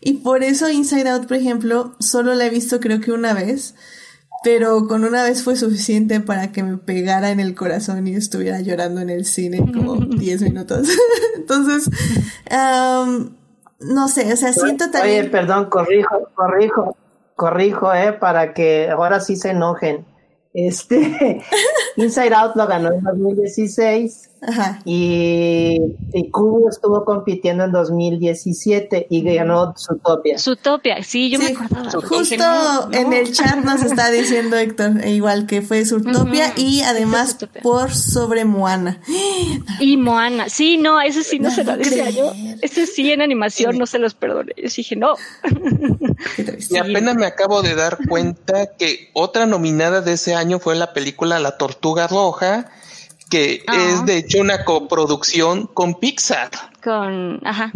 Y 0.00 0.14
por 0.14 0.42
eso 0.42 0.68
Inside 0.68 1.10
Out, 1.10 1.28
por 1.28 1.36
ejemplo, 1.36 1.94
solo 2.00 2.34
la 2.34 2.46
he 2.46 2.50
visto 2.50 2.80
creo 2.80 3.00
que 3.00 3.12
una 3.12 3.34
vez, 3.34 3.76
pero 4.42 4.86
con 4.86 5.04
una 5.04 5.22
vez 5.22 5.42
fue 5.42 5.56
suficiente 5.56 6.20
para 6.20 6.52
que 6.52 6.62
me 6.62 6.76
pegara 6.76 7.30
en 7.30 7.40
el 7.40 7.54
corazón 7.54 8.06
y 8.06 8.14
estuviera 8.14 8.60
llorando 8.60 9.00
en 9.00 9.10
el 9.10 9.24
cine 9.24 9.58
como 9.72 9.96
10 9.96 10.42
minutos. 10.42 10.88
Entonces, 11.36 11.88
um, 12.50 13.36
no 13.80 14.08
sé, 14.08 14.32
o 14.32 14.36
sea, 14.36 14.52
siento 14.52 14.90
también... 14.90 15.22
Oye, 15.22 15.30
perdón, 15.30 15.66
corrijo, 15.70 16.28
corrijo, 16.34 16.96
corrijo, 17.36 17.94
eh, 17.94 18.12
para 18.12 18.54
que 18.54 18.90
ahora 18.90 19.20
sí 19.20 19.36
se 19.36 19.50
enojen. 19.50 20.06
Este, 20.54 21.42
Inside 21.96 22.34
Out 22.34 22.56
lo 22.56 22.66
ganó 22.66 22.92
en 22.92 23.02
2016 23.02 24.31
Ajá. 24.46 24.80
y, 24.84 25.76
y 26.12 26.30
Kubo 26.30 26.68
estuvo 26.68 27.04
compitiendo 27.04 27.64
en 27.64 27.72
2017 27.72 29.06
y 29.08 29.22
ganó 29.22 29.72
Zootopia. 29.78 30.38
Zootopia, 30.38 31.02
sí, 31.02 31.30
yo 31.30 31.38
Sí, 31.38 31.44
me 31.44 31.50
acordaba. 31.52 31.90
justo 32.08 32.36
no, 32.38 32.92
en 32.92 33.12
el 33.12 33.32
chat 33.32 33.56
nos 33.64 33.82
está 33.84 34.10
diciendo 34.10 34.56
Héctor, 34.56 35.00
e 35.04 35.12
igual 35.12 35.46
que 35.46 35.62
fue 35.62 35.84
Zootopia 35.84 36.48
Ujú, 36.56 36.60
y 36.60 36.82
además 36.82 37.30
Zootopia. 37.38 37.62
por 37.62 37.94
sobre 37.94 38.44
Moana. 38.44 39.00
Y 39.78 39.96
Moana, 39.96 40.48
sí, 40.48 40.76
no, 40.76 41.00
ese 41.00 41.22
sí 41.22 41.38
no 41.38 41.48
No 41.48 41.54
se 41.54 41.64
lo 41.64 41.76
decía 41.76 42.10
yo. 42.10 42.32
Ese 42.62 42.86
sí 42.86 43.10
en 43.12 43.22
animación 43.22 43.78
no 43.78 43.86
se 43.86 43.98
los 43.98 44.14
perdone. 44.14 44.52
Yo 44.56 44.68
dije, 44.76 44.96
no. 44.96 45.14
Qué 46.36 46.44
triste. 46.44 46.74
Y 46.74 46.78
apenas 46.78 47.14
me 47.16 47.26
acabo 47.26 47.62
de 47.62 47.74
dar 47.74 47.98
cuenta 48.08 48.66
que 48.76 49.10
otra 49.12 49.46
nominada 49.46 50.00
de 50.00 50.14
ese 50.14 50.34
año 50.34 50.58
fue 50.58 50.74
la 50.76 50.92
película 50.92 51.38
La 51.38 51.56
Tortuga 51.58 52.06
Roja, 52.08 52.70
que 53.32 53.62
Ah. 53.66 53.88
es 53.94 54.04
de 54.04 54.18
hecho 54.18 54.40
una 54.40 54.62
coproducción 54.62 55.66
con 55.68 55.94
Pixar, 55.98 56.50
Con, 56.84 57.40
ajá, 57.46 57.72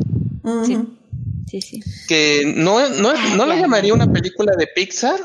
sí, 0.67 0.77
sí, 1.49 1.61
sí. 1.63 1.83
que 2.07 2.53
no, 2.55 2.87
no, 2.91 3.15
no 3.37 3.47
la 3.47 3.57
llamaría 3.57 3.95
una 3.95 4.13
película 4.13 4.53
de 4.55 4.67
Pixar, 4.67 5.19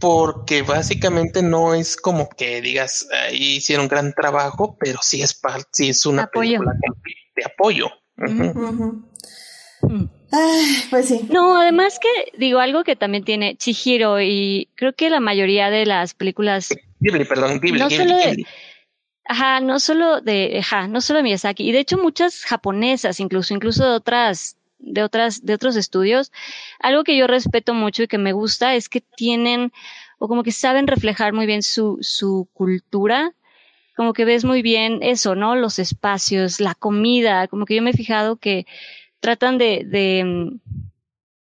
porque 0.00 0.62
básicamente 0.62 1.42
no 1.44 1.74
es 1.74 1.96
como 1.96 2.28
que 2.28 2.60
digas 2.60 3.06
ahí 3.28 3.56
hicieron 3.58 3.86
gran 3.86 4.12
trabajo, 4.14 4.76
pero 4.80 4.98
sí 5.00 5.22
es 5.22 5.32
parte, 5.32 5.68
sí 5.70 5.88
es 5.90 6.04
una 6.06 6.24
Apoyo. 6.24 6.58
película 6.58 6.72
de 7.36 7.44
apoyo. 7.44 7.86
Ujú. 8.18 8.44
Ujú. 8.68 9.08
Mm. 9.82 10.08
Ay, 10.32 10.64
pues 10.90 11.06
sí. 11.06 11.20
No, 11.30 11.60
además 11.60 12.00
que 12.00 12.36
digo 12.36 12.58
algo 12.58 12.82
que 12.82 12.96
también 12.96 13.22
tiene 13.24 13.56
Chihiro 13.56 14.20
y 14.20 14.68
creo 14.74 14.92
que 14.94 15.08
la 15.08 15.20
mayoría 15.20 15.70
de 15.70 15.86
las 15.86 16.14
películas 16.14 16.68
Ghibli, 17.00 17.24
perdón, 17.26 17.60
Ghibli, 17.60 17.78
No 17.80 17.88
Ghibli, 17.88 18.04
solo 18.08 18.16
de- 18.18 18.26
Ghibli. 18.30 18.46
Ajá, 19.24 19.60
no 19.60 19.78
solo 19.78 20.20
de, 20.20 20.58
ajá, 20.58 20.88
no 20.88 21.00
solo 21.00 21.18
de 21.18 21.22
Miyazaki, 21.24 21.68
y 21.68 21.72
de 21.72 21.78
hecho 21.80 21.96
muchas 21.96 22.44
japonesas, 22.44 23.20
incluso, 23.20 23.54
incluso 23.54 23.84
de 23.84 23.94
otras, 23.94 24.56
de 24.78 25.02
otras, 25.02 25.44
de 25.44 25.54
otros 25.54 25.76
estudios, 25.76 26.32
algo 26.80 27.04
que 27.04 27.16
yo 27.16 27.26
respeto 27.26 27.72
mucho 27.72 28.02
y 28.02 28.08
que 28.08 28.18
me 28.18 28.32
gusta 28.32 28.74
es 28.74 28.88
que 28.88 29.00
tienen, 29.00 29.72
o 30.18 30.28
como 30.28 30.42
que 30.42 30.52
saben 30.52 30.86
reflejar 30.86 31.32
muy 31.32 31.46
bien 31.46 31.62
su, 31.62 31.98
su 32.00 32.48
cultura, 32.52 33.32
como 33.96 34.12
que 34.12 34.24
ves 34.24 34.44
muy 34.44 34.62
bien 34.62 35.00
eso, 35.02 35.34
¿no? 35.34 35.54
Los 35.54 35.78
espacios, 35.78 36.60
la 36.60 36.74
comida, 36.74 37.46
como 37.46 37.66
que 37.66 37.76
yo 37.76 37.82
me 37.82 37.90
he 37.90 37.94
fijado 37.94 38.36
que 38.36 38.66
tratan 39.20 39.58
de, 39.58 39.84
de, 39.86 40.58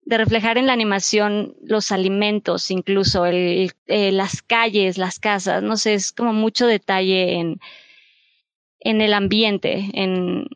de 0.04 0.18
reflejar 0.18 0.58
en 0.58 0.66
la 0.66 0.72
animación 0.72 1.54
los 1.62 1.92
alimentos, 1.92 2.70
incluso 2.70 3.24
el, 3.24 3.72
eh, 3.86 4.12
las 4.12 4.42
calles, 4.42 4.98
las 4.98 5.18
casas, 5.18 5.62
no 5.62 5.76
sé, 5.76 5.94
es 5.94 6.12
como 6.12 6.32
mucho 6.32 6.66
detalle 6.66 7.34
en, 7.34 7.60
en 8.80 9.00
el 9.00 9.14
ambiente, 9.14 9.90
en, 9.92 10.48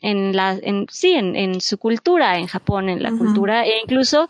en 0.00 0.36
la, 0.36 0.58
en, 0.62 0.86
sí, 0.90 1.12
en, 1.12 1.36
en 1.36 1.60
su 1.60 1.78
cultura, 1.78 2.38
en 2.38 2.46
Japón, 2.46 2.90
en 2.90 3.02
la 3.02 3.10
cultura, 3.12 3.64
e 3.64 3.80
incluso 3.82 4.28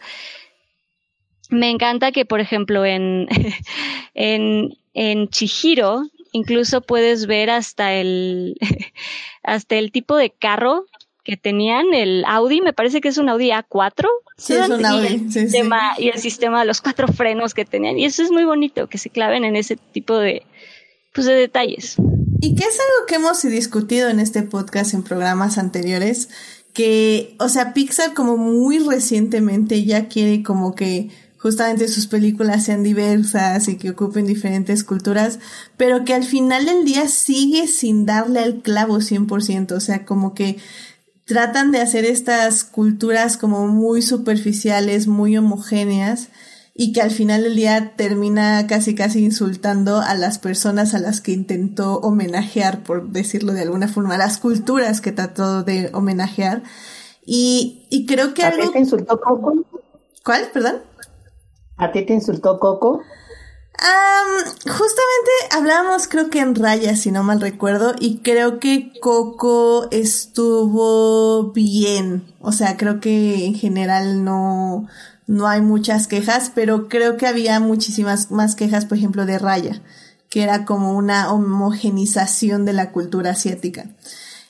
me 1.51 1.71
encanta 1.71 2.13
que, 2.13 2.25
por 2.25 2.41
ejemplo, 2.41 2.85
en, 2.85 3.29
en, 4.15 4.79
en 4.95 5.29
Chihiro, 5.29 6.05
incluso 6.31 6.83
puedes 6.83 7.27
ver 7.27 7.51
hasta 7.51 7.95
el, 7.95 8.57
hasta 9.43 9.77
el 9.77 9.91
tipo 9.91 10.17
de 10.17 10.31
carro 10.31 10.87
que 11.25 11.37
tenían, 11.37 11.95
el 11.95 12.25
Audi, 12.27 12.61
me 12.61 12.73
parece 12.73 13.01
que 13.01 13.09
es 13.09 13.19
un 13.19 13.29
Audi 13.29 13.51
A4. 13.51 14.09
Sí, 14.37 14.55
es 14.55 14.69
un 14.69 14.81
Y 14.81 14.85
Audi, 14.85 15.07
el 15.07 15.13
sí, 15.13 15.31
sí. 15.31 15.41
sistema, 15.41 15.95
Y 15.99 16.09
el 16.09 16.19
sistema 16.19 16.61
de 16.61 16.67
los 16.67 16.81
cuatro 16.81 17.09
frenos 17.09 17.55
que 17.55 17.65
tenían. 17.65 17.99
Y 17.99 18.05
eso 18.05 18.23
es 18.23 18.31
muy 18.31 18.45
bonito, 18.45 18.89
que 18.89 18.99
se 18.99 19.11
claven 19.11 19.45
en 19.45 19.57
ese 19.57 19.77
tipo 19.77 20.17
de, 20.17 20.43
pues, 21.15 21.27
de 21.27 21.35
detalles. 21.35 21.97
Y 22.41 22.55
que 22.57 22.65
es 22.65 22.79
algo 22.79 23.07
que 23.07 23.15
hemos 23.15 23.43
discutido 23.43 24.09
en 24.09 24.19
este 24.19 24.43
podcast 24.43 24.95
en 24.95 25.05
programas 25.05 25.59
anteriores, 25.59 26.29
que, 26.73 27.37
o 27.39 27.49
sea, 27.49 27.73
Pixar 27.73 28.15
como 28.15 28.37
muy 28.37 28.79
recientemente 28.79 29.85
ya 29.85 30.09
quiere 30.09 30.43
como 30.43 30.75
que 30.75 31.11
justamente 31.39 31.89
sus 31.89 32.07
películas 32.07 32.65
sean 32.65 32.85
diversas 32.85 33.67
y 33.67 33.77
que 33.77 33.91
ocupen 33.91 34.27
diferentes 34.27 34.85
culturas, 34.85 35.41
pero 35.77 36.05
que 36.05 36.15
al 36.15 36.23
final 36.23 36.67
del 36.67 36.85
día 36.85 37.09
sigue 37.09 37.67
sin 37.67 38.07
darle 38.07 38.39
al 38.41 38.63
clavo 38.63 38.99
100%, 38.99 39.73
o 39.73 39.81
sea, 39.81 40.05
como 40.05 40.35
que 40.35 40.59
tratan 41.27 41.71
de 41.73 41.81
hacer 41.81 42.05
estas 42.05 42.65
culturas 42.65 43.37
como 43.37 43.67
muy 43.69 44.03
superficiales, 44.03 45.07
muy 45.07 45.37
homogéneas 45.37 46.31
y 46.75 46.93
que 46.93 47.03
al 47.03 47.11
final 47.11 47.43
del 47.43 47.55
día 47.55 47.95
termina 47.97 48.67
casi 48.67 48.95
casi 48.95 49.25
insultando 49.25 50.01
a 50.01 50.15
las 50.15 50.39
personas 50.39 50.95
a 50.95 50.99
las 50.99 51.21
que 51.21 51.33
intentó 51.33 51.99
homenajear, 51.99 52.83
por 52.83 53.11
decirlo 53.11 53.53
de 53.53 53.63
alguna 53.63 53.89
forma, 53.89 54.15
a 54.15 54.19
las 54.19 54.39
culturas 54.39 55.01
que 55.01 55.13
trató 55.13 55.63
de 55.63 55.91
homenajear. 55.93 56.63
Y, 57.25 57.87
y 57.91 58.07
creo 58.07 58.35
que 58.35 58.45
¿A 58.45 58.53
ti 58.53 58.61
algo... 58.61 58.73
te 58.73 58.79
insultó 58.79 59.21
Coco? 59.21 59.55
¿Cuál? 60.25 60.49
Perdón. 60.53 60.77
¿A 61.77 61.93
ti 61.93 62.07
te 62.07 62.15
insultó 62.15 62.59
Coco? 62.59 63.03
Am, 63.85 64.45
justamente 64.61 65.31
hablábamos 65.51 66.07
creo 66.07 66.31
que 66.31 66.39
en 66.39 66.55
Raya, 66.55 66.95
si 66.95 67.11
no 67.11 67.25
mal 67.25 67.41
recuerdo, 67.41 67.97
y 67.99 68.19
creo 68.19 68.61
que 68.61 68.93
Coco 69.01 69.89
estuvo 69.91 71.51
bien. 71.53 72.23
O 72.39 72.53
sea, 72.53 72.77
creo 72.77 73.01
que 73.01 73.45
en 73.45 73.57
general 73.57 74.23
no, 74.23 74.87
no 75.27 75.49
hay 75.49 75.63
muchas 75.63 76.07
quejas, 76.07 76.53
pero 76.55 76.89
creo 76.89 77.17
que 77.17 77.27
había 77.27 77.59
muchísimas 77.59 78.31
más 78.31 78.55
quejas, 78.55 78.87
por 78.87 78.99
ejemplo, 78.99 79.27
de 79.27 79.41
Raya, 79.41 79.83
que 80.29 80.45
era 80.45 80.65
como 80.65 80.97
una 80.97 81.33
homogenización 81.33 82.65
de 82.65 82.75
la 82.75 82.93
cultura 82.93 83.33
asiática. 83.33 83.87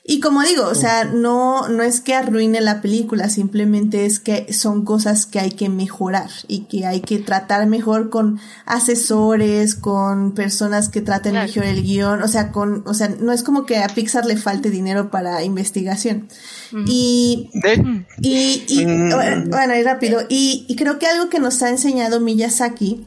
Y 0.05 0.19
como 0.19 0.41
digo, 0.43 0.65
o 0.67 0.75
sea, 0.75 1.05
no, 1.05 1.69
no 1.69 1.81
es 1.81 2.01
que 2.01 2.13
arruine 2.13 2.59
la 2.59 2.81
película, 2.81 3.29
simplemente 3.29 4.05
es 4.05 4.19
que 4.19 4.51
son 4.51 4.83
cosas 4.83 5.25
que 5.25 5.39
hay 5.39 5.51
que 5.51 5.69
mejorar 5.69 6.29
y 6.49 6.65
que 6.65 6.85
hay 6.85 6.99
que 6.99 7.19
tratar 7.19 7.65
mejor 7.67 8.09
con 8.09 8.37
asesores, 8.65 9.75
con 9.75 10.33
personas 10.33 10.89
que 10.89 11.01
traten 11.01 11.31
Claro. 11.33 11.47
mejor 11.47 11.63
el 11.63 11.83
guion, 11.83 12.21
o 12.21 12.27
sea, 12.27 12.51
con, 12.51 12.83
o 12.85 12.93
sea, 12.93 13.09
no 13.19 13.31
es 13.31 13.43
como 13.43 13.65
que 13.65 13.77
a 13.77 13.87
Pixar 13.87 14.25
le 14.25 14.35
falte 14.35 14.69
dinero 14.69 15.09
para 15.09 15.41
investigación. 15.43 16.27
Y 16.85 17.49
De- 17.53 18.05
y, 18.21 18.63
y 18.67 18.85
Mm. 18.85 19.09
bueno, 19.09 19.43
bueno, 19.49 19.75
y 19.77 19.83
rápido. 19.83 20.21
Y, 20.27 20.65
y 20.67 20.75
creo 20.75 20.99
que 20.99 21.07
algo 21.07 21.29
que 21.29 21.39
nos 21.39 21.61
ha 21.63 21.69
enseñado 21.69 22.19
Miyazaki 22.19 23.05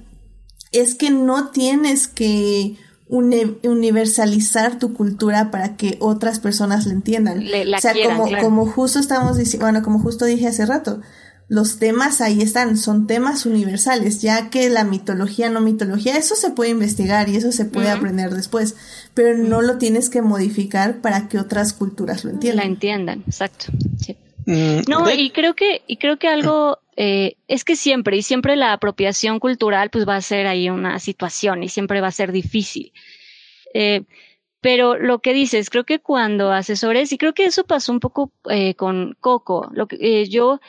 es 0.73 0.95
que 0.95 1.11
no 1.11 1.51
tienes 1.51 2.09
que 2.09 2.77
uni- 3.09 3.59
universalizar 3.65 4.79
tu 4.79 4.93
cultura 4.95 5.51
para 5.51 5.77
que 5.77 5.97
otras 6.01 6.41
personas 6.41 6.87
la 6.87 6.93
entiendan. 6.93 7.45
Le- 7.45 7.65
la 7.65 7.79
o 7.79 7.81
sea, 7.81 7.93
quieran, 7.93 8.17
como, 8.17 8.29
claro. 8.29 8.45
como 8.45 8.67
justo 8.67 8.99
estamos 8.99 9.37
diciendo, 9.37 9.67
bueno, 9.67 9.83
como 9.83 9.99
justo 10.01 10.25
dije 10.25 10.47
hace 10.49 10.67
rato, 10.67 11.01
los 11.49 11.79
temas 11.79 12.21
ahí 12.21 12.43
están, 12.43 12.77
son 12.77 13.07
temas 13.07 13.47
universales, 13.47 14.21
ya 14.21 14.51
que 14.51 14.69
la 14.69 14.83
mitología, 14.83 15.49
no 15.49 15.61
mitología, 15.61 16.17
eso 16.17 16.35
se 16.35 16.51
puede 16.51 16.71
investigar 16.71 17.29
y 17.29 17.37
eso 17.37 17.53
se 17.53 17.65
puede 17.65 17.89
aprender 17.91 18.35
después, 18.35 18.75
pero 19.15 19.39
no 19.39 19.63
lo 19.63 19.79
tienes 19.79 20.11
que 20.11 20.23
modificar 20.23 21.01
para 21.01 21.29
que 21.29 21.39
otras 21.39 21.73
culturas 21.73 22.25
lo 22.25 22.31
La 22.31 22.35
entiendan. 22.35 22.67
entiendan, 22.67 23.25
exacto. 23.29 23.67
sí. 24.05 24.17
Mm, 24.47 24.83
No, 24.89 25.11
y 25.11 25.31
creo 25.31 25.55
que, 25.55 25.83
y 25.87 25.99
creo 25.99 26.19
que 26.19 26.29
algo, 26.29 26.79
eh, 26.97 27.37
es 27.49 27.65
que 27.65 27.77
siempre, 27.77 28.17
y 28.17 28.23
siempre 28.23 28.57
la 28.57 28.73
apropiación 28.73 29.39
cultural, 29.39 29.91
pues 29.91 30.09
va 30.09 30.17
a 30.17 30.23
ser 30.23 30.47
ahí 30.47 30.71
una 30.71 30.99
situación 30.99 31.63
y 31.63 31.69
siempre 31.69 32.01
va 32.01 32.09
a 32.09 32.13
ser 32.13 32.33
difícil. 32.33 32.93
Eh, 33.75 34.05
pero 34.67 34.97
lo 34.97 35.21
que 35.21 35.33
dices, 35.33 35.71
creo 35.71 35.85
que 35.85 36.01
cuando 36.01 36.51
asesores, 36.51 37.13
y 37.13 37.19
creo 37.19 37.35
que 37.35 37.45
eso 37.45 37.65
pasó 37.65 37.93
un 37.93 38.01
poco 38.01 38.33
eh, 38.51 38.75
con 38.75 39.17
Coco, 39.21 39.71
lo 39.73 39.87
que 39.87 39.97
eh, 40.01 40.29
yo 40.29 40.61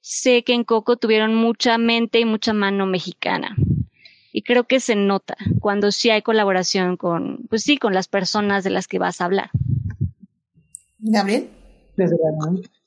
sé 0.00 0.42
que 0.42 0.54
en 0.54 0.64
Coco 0.64 0.96
tuvieron 0.96 1.34
mucha 1.34 1.76
mente 1.76 2.20
y 2.20 2.24
mucha 2.24 2.52
mano 2.52 2.86
mexicana. 2.86 3.54
Y 4.32 4.42
creo 4.42 4.64
que 4.64 4.80
se 4.80 4.96
nota 4.96 5.36
cuando 5.60 5.92
sí 5.92 6.08
hay 6.08 6.22
colaboración 6.22 6.96
con, 6.96 7.46
pues 7.50 7.62
sí, 7.64 7.76
con 7.76 7.92
las 7.92 8.08
personas 8.08 8.64
de 8.64 8.70
las 8.70 8.88
que 8.88 8.98
vas 8.98 9.20
a 9.20 9.26
hablar. 9.26 9.50
Gabriel. 10.98 11.50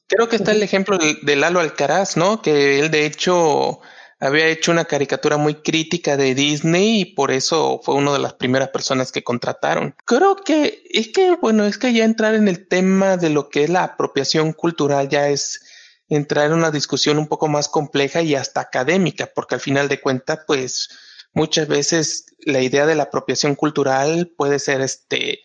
Creo 0.07 0.29
que 0.29 0.35
está 0.35 0.51
el 0.51 0.63
ejemplo 0.63 0.97
de, 0.97 1.17
de 1.21 1.35
Lalo 1.35 1.59
Alcaraz, 1.59 2.17
¿no? 2.17 2.41
Que 2.41 2.79
él 2.79 2.91
de 2.91 3.05
hecho 3.05 3.81
había 4.19 4.47
hecho 4.47 4.71
una 4.71 4.85
caricatura 4.85 5.37
muy 5.37 5.55
crítica 5.55 6.17
de 6.17 6.35
Disney 6.35 7.01
y 7.01 7.05
por 7.05 7.31
eso 7.31 7.81
fue 7.83 7.95
una 7.95 8.13
de 8.13 8.19
las 8.19 8.33
primeras 8.33 8.69
personas 8.69 9.11
que 9.11 9.23
contrataron. 9.23 9.95
Creo 10.05 10.37
que 10.37 10.83
es 10.89 11.09
que, 11.09 11.35
bueno, 11.35 11.65
es 11.65 11.77
que 11.77 11.93
ya 11.93 12.05
entrar 12.05 12.35
en 12.35 12.47
el 12.47 12.67
tema 12.67 13.17
de 13.17 13.29
lo 13.29 13.49
que 13.49 13.63
es 13.63 13.69
la 13.69 13.83
apropiación 13.83 14.53
cultural 14.53 15.09
ya 15.09 15.29
es 15.29 15.61
entrar 16.07 16.47
en 16.47 16.53
una 16.53 16.71
discusión 16.71 17.17
un 17.17 17.27
poco 17.27 17.47
más 17.47 17.67
compleja 17.67 18.21
y 18.21 18.35
hasta 18.35 18.61
académica, 18.61 19.31
porque 19.33 19.55
al 19.55 19.61
final 19.61 19.87
de 19.89 19.99
cuentas, 19.99 20.39
pues 20.45 20.89
muchas 21.33 21.67
veces 21.67 22.27
la 22.39 22.61
idea 22.61 22.85
de 22.85 22.95
la 22.95 23.03
apropiación 23.03 23.55
cultural 23.55 24.31
puede 24.37 24.59
ser 24.59 24.81
este 24.81 25.41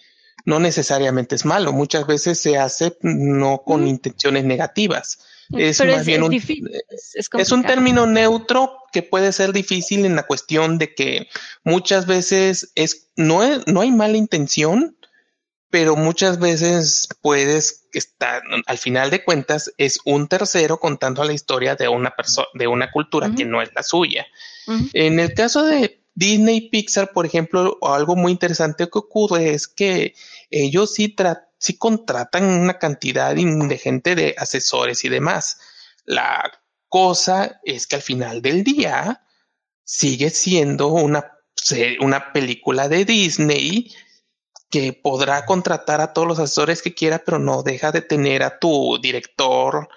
no 0.50 0.58
necesariamente 0.60 1.34
es 1.36 1.44
malo, 1.44 1.72
muchas 1.72 2.06
veces 2.06 2.40
se 2.40 2.58
hace 2.58 2.96
no 3.02 3.62
con 3.64 3.84
Mm. 3.84 3.88
intenciones 3.96 4.44
negativas. 4.44 5.18
Es 5.56 5.78
Pero 5.78 5.92
más 5.92 6.00
es, 6.02 6.06
bien 6.06 6.20
es 6.20 6.24
un, 6.26 6.30
difícil, 6.30 6.70
es, 7.38 7.50
un 7.52 7.62
término 7.64 8.06
neutro 8.06 8.76
que 8.92 9.02
puede 9.02 9.32
ser 9.32 9.52
difícil 9.52 10.04
en 10.04 10.14
la 10.14 10.22
cuestión 10.24 10.78
de 10.78 10.94
que 10.94 11.26
muchas 11.64 12.06
veces 12.06 12.70
es 12.76 13.08
no, 13.16 13.42
es- 13.42 13.66
no 13.66 13.80
hay 13.80 13.90
mala 13.90 14.16
intención, 14.16 14.96
pero 15.70 15.94
muchas 15.96 16.38
veces 16.38 17.08
puedes 17.20 17.86
estar, 17.92 18.42
al 18.66 18.78
final 18.78 19.10
de 19.10 19.24
cuentas, 19.24 19.72
es 19.76 19.98
un 20.04 20.26
tercero 20.28 20.78
contando 20.78 21.22
la 21.24 21.32
historia 21.32 21.74
de 21.76 21.88
una 21.88 22.10
persona, 22.14 22.46
de 22.54 22.66
una 22.66 22.90
cultura 22.90 23.30
que 23.36 23.44
no 23.44 23.60
es 23.62 23.70
la 23.74 23.82
suya. 23.82 24.26
En 24.92 25.18
el 25.20 25.32
caso 25.34 25.64
de 25.64 26.00
Disney 26.14 26.56
y 26.56 26.68
Pixar, 26.70 27.12
por 27.12 27.24
ejemplo, 27.26 27.78
algo 27.82 28.14
muy 28.16 28.30
interesante 28.32 28.88
que 28.88 28.98
ocurre 28.98 29.54
es 29.54 29.66
que 29.68 30.14
ellos 30.50 30.92
sí, 30.94 31.14
sí 31.58 31.78
contratan 31.78 32.44
una 32.44 32.78
cantidad 32.78 33.34
de 33.34 33.78
gente 33.78 34.14
de 34.14 34.34
asesores 34.36 35.04
y 35.04 35.08
demás. 35.08 35.60
La 36.04 36.50
cosa 36.88 37.60
es 37.64 37.86
que 37.86 37.96
al 37.96 38.02
final 38.02 38.42
del 38.42 38.64
día 38.64 39.24
sigue 39.84 40.30
siendo 40.30 40.88
una, 40.88 41.38
una 42.00 42.32
película 42.32 42.88
de 42.88 43.04
Disney 43.04 43.92
que 44.70 44.92
podrá 44.92 45.46
contratar 45.46 46.00
a 46.00 46.12
todos 46.12 46.28
los 46.28 46.38
asesores 46.38 46.82
que 46.82 46.94
quiera, 46.94 47.22
pero 47.24 47.38
no 47.38 47.62
deja 47.62 47.90
de 47.90 48.02
tener 48.02 48.42
a 48.42 48.58
tu 48.58 48.98
director 49.00 49.88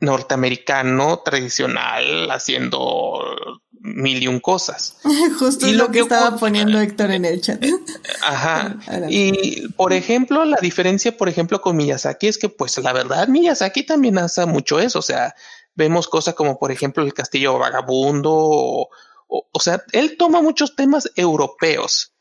norteamericano 0.00 1.20
tradicional 1.20 2.30
haciendo 2.30 3.62
mil 3.84 4.22
y 4.22 4.26
un 4.28 4.40
cosas. 4.40 4.96
Justo 5.38 5.66
lo, 5.68 5.90
que, 5.90 6.00
estaba 6.00 6.38
poniendo 6.38 6.80
Héctor 6.80 7.10
en 7.10 7.26
el 7.26 7.40
chat. 7.42 7.62
Ajá. 8.26 8.78
y 9.08 9.68
por 9.68 9.92
ejemplo, 9.92 10.44
la 10.46 10.56
diferencia, 10.60 11.16
por 11.16 11.28
ejemplo, 11.28 11.60
con 11.60 11.76
Miyazaki 11.76 12.26
es 12.26 12.38
que, 12.38 12.48
pues, 12.48 12.78
la 12.78 12.92
verdad, 12.94 13.28
Miyazaki 13.28 13.84
también 13.84 14.18
hace 14.18 14.46
mucho 14.46 14.80
eso. 14.80 14.98
O 14.98 15.02
sea, 15.02 15.34
vemos 15.74 16.08
cosas 16.08 16.34
como, 16.34 16.58
por 16.58 16.72
ejemplo, 16.72 17.04
el 17.04 17.12
Castillo 17.12 17.58
Vagabundo. 17.58 18.32
O, 18.32 18.88
o, 19.28 19.60
sea, 19.60 19.84
él 19.92 20.16
toma 20.16 20.40
muchos 20.40 20.76
temas 20.76 21.10
europeos. 21.14 22.14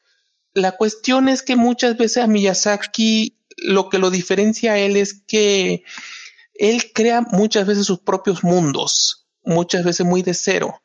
La 0.54 0.74
cuestión 0.74 1.30
es 1.30 1.42
que 1.42 1.56
muchas 1.56 1.98
veces 1.98 2.24
a 2.24 2.28
Miyazaki 2.28 3.40
lo 3.58 3.90
que 3.90 4.00
lo 4.00 4.10
diferencia 4.10 4.74
a 4.74 4.80
él 4.80 4.98
es 4.98 5.22
que 5.26 5.84
él 6.56 6.92
crea 6.94 7.22
muchas 7.22 7.66
veces 7.66 7.86
sus 7.86 8.00
propios 8.00 8.44
mundos, 8.44 9.28
muchas 9.44 9.86
veces 9.86 10.06
muy 10.06 10.22
de 10.24 10.34
cero. 10.34 10.83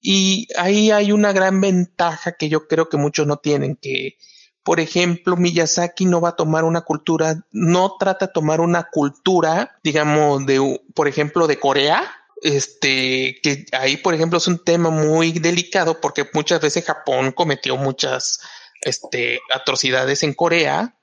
Y 0.00 0.48
ahí 0.56 0.90
hay 0.90 1.12
una 1.12 1.32
gran 1.32 1.60
ventaja 1.60 2.32
que 2.32 2.48
yo 2.48 2.68
creo 2.68 2.88
que 2.88 2.96
muchos 2.96 3.26
no 3.26 3.38
tienen, 3.38 3.76
que 3.76 4.16
por 4.62 4.80
ejemplo 4.80 5.36
Miyazaki 5.36 6.04
no 6.06 6.20
va 6.20 6.30
a 6.30 6.36
tomar 6.36 6.64
una 6.64 6.82
cultura, 6.82 7.46
no 7.52 7.96
trata 7.98 8.26
de 8.26 8.32
tomar 8.32 8.60
una 8.60 8.88
cultura, 8.90 9.78
digamos, 9.82 10.44
de, 10.46 10.80
por 10.94 11.08
ejemplo, 11.08 11.46
de 11.46 11.58
Corea, 11.58 12.04
este, 12.42 13.38
que 13.42 13.66
ahí, 13.72 13.96
por 13.96 14.14
ejemplo, 14.14 14.38
es 14.38 14.46
un 14.46 14.62
tema 14.62 14.90
muy 14.90 15.32
delicado 15.32 16.00
porque 16.00 16.28
muchas 16.34 16.60
veces 16.60 16.84
Japón 16.84 17.32
cometió 17.32 17.76
muchas, 17.76 18.40
este, 18.82 19.40
atrocidades 19.54 20.22
en 20.22 20.34
Corea. 20.34 20.98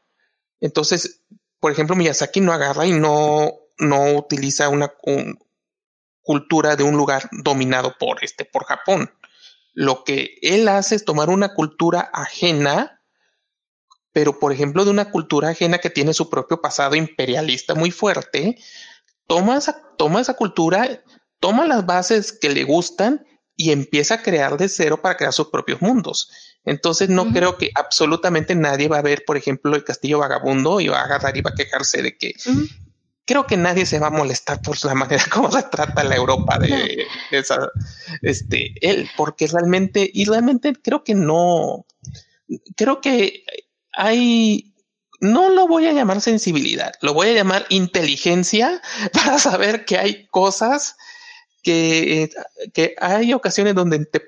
Entonces, 0.61 1.21
por 1.59 1.71
ejemplo, 1.71 1.95
Miyazaki 1.95 2.41
no 2.41 2.53
agarra 2.53 2.85
y 2.85 2.91
no 2.91 3.63
no 3.79 4.13
utiliza 4.13 4.69
una 4.69 4.93
cultura 6.23 6.75
de 6.75 6.83
un 6.83 6.95
lugar 6.95 7.29
dominado 7.31 7.95
por 7.99 8.23
este, 8.23 8.45
por 8.45 8.65
Japón. 8.65 9.11
Lo 9.73 10.03
que 10.03 10.37
él 10.41 10.67
hace 10.67 10.95
es 10.95 11.05
tomar 11.05 11.29
una 11.29 11.53
cultura 11.53 12.09
ajena, 12.13 13.01
pero 14.11 14.39
por 14.39 14.51
ejemplo 14.51 14.85
de 14.85 14.91
una 14.91 15.11
cultura 15.11 15.49
ajena 15.49 15.79
que 15.79 15.89
tiene 15.89 16.13
su 16.13 16.29
propio 16.29 16.61
pasado 16.61 16.95
imperialista 16.95 17.75
muy 17.75 17.91
fuerte, 17.91 18.57
toma 19.27 19.57
esa, 19.57 19.81
toma 19.97 20.21
esa 20.21 20.35
cultura, 20.35 21.03
toma 21.39 21.65
las 21.65 21.85
bases 21.85 22.31
que 22.31 22.49
le 22.49 22.63
gustan 22.63 23.25
y 23.55 23.71
empieza 23.71 24.15
a 24.15 24.21
crear 24.21 24.57
de 24.57 24.69
cero 24.69 25.01
para 25.01 25.17
crear 25.17 25.33
sus 25.33 25.49
propios 25.49 25.81
mundos. 25.81 26.29
Entonces 26.65 27.09
no 27.09 27.31
creo 27.33 27.57
que 27.57 27.71
absolutamente 27.75 28.55
nadie 28.55 28.87
va 28.87 28.99
a 28.99 29.01
ver, 29.03 29.23
por 29.25 29.37
ejemplo, 29.37 29.75
el 29.75 29.83
castillo 29.83 30.19
vagabundo 30.19 30.79
y 30.79 30.87
va 30.87 31.01
a 31.01 31.05
agarrar 31.05 31.35
y 31.35 31.41
va 31.41 31.51
a 31.51 31.55
quejarse 31.55 32.01
de 32.01 32.17
que 32.17 32.33
creo 33.25 33.47
que 33.47 33.57
nadie 33.57 33.85
se 33.85 33.99
va 33.99 34.07
a 34.07 34.11
molestar 34.11 34.61
por 34.61 34.83
la 34.85 34.95
manera 34.95 35.23
como 35.31 35.51
se 35.51 35.63
trata 35.63 36.03
la 36.03 36.15
Europa 36.15 36.59
de, 36.59 37.07
esa, 37.31 37.69
este, 38.21 38.73
él, 38.81 39.09
porque 39.15 39.47
realmente, 39.47 40.09
y 40.13 40.25
realmente 40.25 40.73
creo 40.73 41.03
que 41.03 41.15
no, 41.15 41.85
creo 42.75 43.01
que 43.01 43.43
hay, 43.93 44.75
no 45.21 45.49
lo 45.49 45.67
voy 45.67 45.87
a 45.87 45.93
llamar 45.93 46.21
sensibilidad, 46.21 46.93
lo 47.01 47.13
voy 47.13 47.29
a 47.29 47.33
llamar 47.33 47.65
inteligencia 47.69 48.81
para 49.13 49.39
saber 49.39 49.85
que 49.85 49.97
hay 49.97 50.27
cosas 50.27 50.95
que, 51.61 52.29
que 52.73 52.95
hay 52.99 53.33
ocasiones 53.33 53.73
donde 53.75 54.05
te 54.05 54.19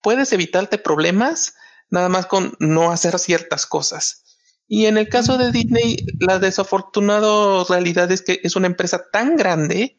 puedes 0.00 0.32
evitarte 0.32 0.78
problemas 0.78 1.54
nada 1.90 2.08
más 2.08 2.26
con 2.26 2.56
no 2.60 2.92
hacer 2.92 3.18
ciertas 3.18 3.66
cosas. 3.66 4.29
Y 4.72 4.86
en 4.86 4.98
el 4.98 5.08
caso 5.08 5.36
de 5.36 5.50
Disney, 5.50 5.96
la 6.20 6.38
desafortunada 6.38 7.64
realidad 7.68 8.12
es 8.12 8.22
que 8.22 8.38
es 8.44 8.54
una 8.54 8.68
empresa 8.68 9.02
tan 9.12 9.34
grande 9.34 9.98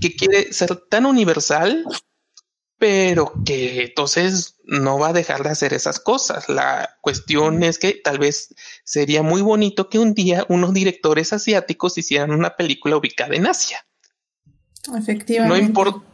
que 0.00 0.16
quiere 0.16 0.54
ser 0.54 0.74
tan 0.88 1.04
universal, 1.04 1.84
pero 2.78 3.30
que 3.44 3.82
entonces 3.82 4.56
no 4.64 4.98
va 4.98 5.08
a 5.08 5.12
dejar 5.12 5.42
de 5.42 5.50
hacer 5.50 5.74
esas 5.74 6.00
cosas. 6.00 6.48
La 6.48 6.96
cuestión 7.02 7.62
es 7.62 7.78
que 7.78 7.92
tal 7.92 8.18
vez 8.18 8.54
sería 8.84 9.22
muy 9.22 9.42
bonito 9.42 9.90
que 9.90 9.98
un 9.98 10.14
día 10.14 10.46
unos 10.48 10.72
directores 10.72 11.34
asiáticos 11.34 11.98
hicieran 11.98 12.30
una 12.30 12.56
película 12.56 12.96
ubicada 12.96 13.34
en 13.34 13.46
Asia. 13.46 13.84
Efectivamente. 14.96 15.58
No, 15.58 15.62
importa, 15.62 16.06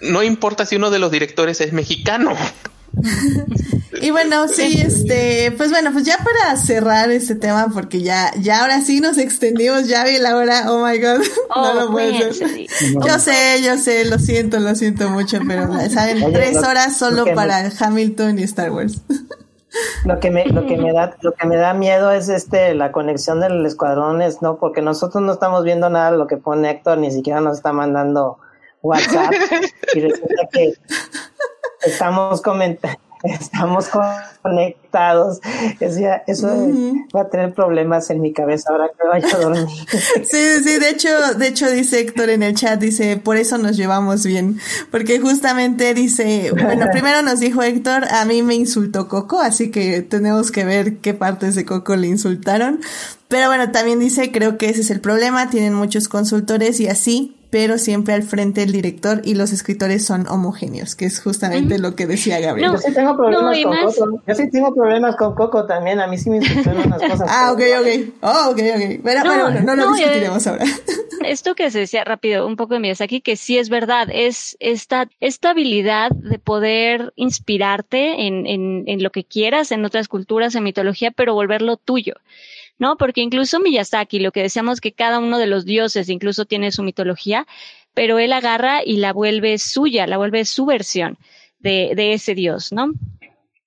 no 0.00 0.22
importa 0.22 0.64
si 0.64 0.76
uno 0.76 0.88
de 0.88 1.00
los 1.00 1.12
directores 1.12 1.60
es 1.60 1.74
mexicano. 1.74 2.34
y 4.00 4.10
bueno, 4.10 4.48
sí, 4.48 4.80
este, 4.80 5.52
pues 5.56 5.70
bueno, 5.70 5.92
pues 5.92 6.04
ya 6.04 6.16
para 6.18 6.56
cerrar 6.56 7.10
este 7.10 7.34
tema, 7.34 7.68
porque 7.72 8.00
ya, 8.00 8.32
ya 8.40 8.62
ahora 8.62 8.80
sí 8.80 9.00
nos 9.00 9.18
extendimos, 9.18 9.86
ya 9.86 10.04
vi 10.04 10.18
la 10.18 10.36
hora, 10.36 10.72
oh 10.72 10.84
my 10.84 10.98
god, 10.98 11.20
no 11.56 11.74
lo 11.74 11.90
puedo 11.90 12.30
hacer. 12.30 12.66
Yo 13.06 13.18
sé, 13.18 13.62
yo 13.62 13.76
sé, 13.76 14.04
lo 14.06 14.18
siento, 14.18 14.58
lo 14.58 14.74
siento 14.74 15.10
mucho, 15.10 15.38
pero 15.46 15.68
saben, 15.90 16.32
tres 16.32 16.56
horas 16.56 16.96
solo 16.96 17.24
para 17.34 17.70
Hamilton 17.78 18.38
y 18.38 18.42
Star 18.44 18.70
Wars. 18.70 19.02
Lo 20.04 20.20
que 20.20 20.30
me, 20.30 20.46
lo 20.46 20.66
que 20.66 20.78
me 20.78 20.92
da, 20.92 21.16
lo 21.20 21.32
que 21.32 21.46
me 21.46 21.56
da 21.56 21.74
miedo 21.74 22.10
es 22.10 22.28
este, 22.28 22.74
la 22.74 22.92
conexión 22.92 23.40
del 23.40 23.64
escuadrón 23.66 24.22
es, 24.22 24.40
no, 24.40 24.56
porque 24.56 24.80
nosotros 24.80 25.22
no 25.22 25.32
estamos 25.32 25.64
viendo 25.64 25.90
nada 25.90 26.12
de 26.12 26.18
lo 26.18 26.26
que 26.26 26.38
pone 26.38 26.70
Héctor, 26.70 26.98
ni 26.98 27.10
siquiera 27.10 27.40
nos 27.40 27.58
está 27.58 27.72
mandando 27.72 28.38
WhatsApp, 28.82 29.32
y 29.94 30.00
resulta 30.00 30.48
que 30.50 30.74
estamos 31.84 32.40
comentando, 32.42 32.98
estamos 33.22 33.88
conectados. 34.42 35.40
eso 35.80 36.48
va 37.14 37.22
a 37.22 37.28
tener 37.28 37.54
problemas 37.54 38.10
en 38.10 38.20
mi 38.20 38.32
cabeza 38.32 38.70
ahora 38.70 38.88
que 38.88 39.06
vaya 39.06 39.36
a 39.36 39.40
dormir. 39.40 39.66
Sí, 40.24 40.62
sí, 40.64 40.78
de 40.78 40.90
hecho, 40.90 41.08
de 41.36 41.48
hecho 41.48 41.70
dice 41.70 42.00
Héctor 42.00 42.30
en 42.30 42.42
el 42.42 42.54
chat, 42.54 42.78
dice, 42.80 43.16
por 43.16 43.36
eso 43.36 43.58
nos 43.58 43.76
llevamos 43.76 44.24
bien, 44.24 44.58
porque 44.90 45.20
justamente 45.20 45.94
dice, 45.94 46.52
bueno, 46.52 46.86
primero 46.92 47.22
nos 47.22 47.40
dijo 47.40 47.62
Héctor, 47.62 48.04
a 48.10 48.24
mí 48.24 48.42
me 48.42 48.54
insultó 48.54 49.08
Coco, 49.08 49.40
así 49.40 49.70
que 49.70 50.02
tenemos 50.02 50.50
que 50.50 50.64
ver 50.64 50.98
qué 50.98 51.14
partes 51.14 51.54
de 51.54 51.64
Coco 51.64 51.96
le 51.96 52.08
insultaron. 52.08 52.80
Pero 53.28 53.48
bueno, 53.48 53.72
también 53.72 53.98
dice, 53.98 54.30
creo 54.30 54.56
que 54.56 54.68
ese 54.68 54.82
es 54.82 54.90
el 54.90 55.00
problema, 55.00 55.50
tienen 55.50 55.74
muchos 55.74 56.08
consultores 56.08 56.78
y 56.78 56.86
así, 56.86 57.35
pero 57.50 57.78
siempre 57.78 58.14
al 58.14 58.22
frente 58.22 58.62
el 58.62 58.72
director 58.72 59.20
y 59.24 59.34
los 59.34 59.52
escritores 59.52 60.04
son 60.04 60.26
homogéneos, 60.28 60.94
que 60.94 61.04
es 61.04 61.20
justamente 61.20 61.78
lo 61.78 61.94
que 61.94 62.06
decía 62.06 62.40
Gabriel. 62.40 62.72
yo 62.72 62.78
sí 62.78 62.92
tengo 62.92 63.16
problemas 63.16 63.56
con 63.62 63.76
Coco. 63.76 64.22
Yo 64.26 64.34
sí 64.34 64.50
tengo 64.50 64.74
problemas 64.74 65.16
con 65.16 65.34
Coco 65.34 65.66
también. 65.66 66.00
A 66.00 66.06
mí 66.06 66.18
sí 66.18 66.30
me 66.30 66.38
insultaron 66.38 66.86
unas 66.86 67.02
cosas. 67.10 67.28
ah, 67.30 67.52
ok, 67.52 67.60
ok. 67.80 68.14
Oh, 68.22 68.50
ok, 68.50 68.58
ok. 68.58 69.00
Pero 69.04 69.24
no, 69.24 69.42
bueno, 69.42 69.60
no, 69.62 69.76
lo 69.76 69.92
discutiremos 69.92 70.46
ahora. 70.46 70.64
Esto 71.24 71.54
que 71.54 71.70
se 71.70 71.80
decía 71.80 72.04
rápido, 72.04 72.46
un 72.46 72.56
poco 72.56 72.74
de 72.74 72.80
Miyazaki, 72.80 73.20
que 73.20 73.36
sí 73.36 73.58
es 73.58 73.68
verdad, 73.68 74.08
es 74.12 74.56
esta, 74.60 75.08
esta 75.20 75.50
habilidad 75.50 76.10
de 76.10 76.38
poder 76.38 77.12
inspirarte 77.16 78.26
en, 78.26 78.46
en, 78.46 78.84
en 78.86 79.02
lo 79.02 79.10
que 79.10 79.24
quieras, 79.24 79.72
en 79.72 79.84
otras 79.84 80.08
culturas, 80.08 80.54
en 80.54 80.62
mitología, 80.62 81.10
pero 81.10 81.34
volverlo 81.34 81.76
tuyo. 81.76 82.14
¿No? 82.78 82.96
Porque 82.96 83.20
incluso 83.20 83.60
Miyazaki, 83.60 84.20
lo 84.20 84.32
que 84.32 84.42
decíamos 84.42 84.80
que 84.80 84.92
cada 84.92 85.18
uno 85.18 85.38
de 85.38 85.46
los 85.46 85.64
dioses 85.64 86.08
incluso 86.08 86.44
tiene 86.44 86.72
su 86.72 86.82
mitología, 86.82 87.46
pero 87.94 88.18
él 88.18 88.32
agarra 88.32 88.82
y 88.84 88.98
la 88.98 89.12
vuelve 89.12 89.58
suya, 89.58 90.06
la 90.06 90.18
vuelve 90.18 90.44
su 90.44 90.66
versión 90.66 91.18
de, 91.58 91.92
de 91.96 92.12
ese 92.12 92.34
dios, 92.34 92.72
¿no? 92.72 92.92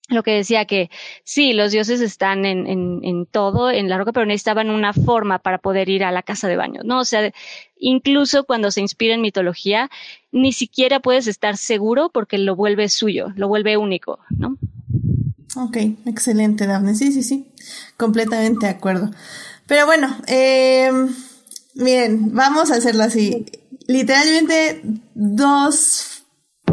Lo 0.10 0.23
que 0.23 0.31
decía 0.31 0.65
que 0.65 0.90
sí, 1.23 1.53
los 1.53 1.72
dioses 1.72 2.02
están 2.02 2.44
en, 2.45 2.65
en, 2.65 2.99
en, 3.03 3.26
todo, 3.27 3.69
en 3.69 3.90
la 3.90 3.98
roca, 3.98 4.11
pero 4.11 4.26
necesitaban 4.26 4.72
una 4.72 4.91
forma 4.91 5.38
para 5.38 5.60
poder 5.60 5.88
ir 5.88 6.03
a 6.03 6.11
la 6.11 6.23
casa 6.23 6.48
de 6.48 6.57
baño, 6.57 6.81
¿no? 6.84 6.99
O 6.99 7.06
sea, 7.06 7.31
incluso 7.77 8.44
cuando 8.44 8.72
se 8.72 8.81
inspira 8.81 9.14
en 9.14 9.22
mitología, 9.22 9.90
ni 10.31 10.52
siquiera 10.52 10.99
puedes 10.99 11.27
estar 11.27 11.57
seguro 11.57 12.10
porque 12.10 12.40
lo 12.40 12.56
vuelve 12.56 12.90
suyo, 12.90 13.27
lo 13.36 13.48
vuelve 13.48 13.77
único, 13.77 14.19
¿no? 14.31 14.57
Ok, 15.55 15.77
excelente, 16.05 16.67
Daphne. 16.67 16.95
Sí, 16.95 17.11
sí, 17.11 17.23
sí, 17.23 17.51
completamente 17.97 18.65
de 18.65 18.71
acuerdo. 18.71 19.11
Pero 19.67 19.85
bueno, 19.85 20.15
eh, 20.27 20.91
miren, 21.76 22.34
vamos 22.34 22.71
a 22.71 22.76
hacerlo 22.76 23.03
así. 23.03 23.45
Literalmente 23.88 24.81
dos 25.15 26.23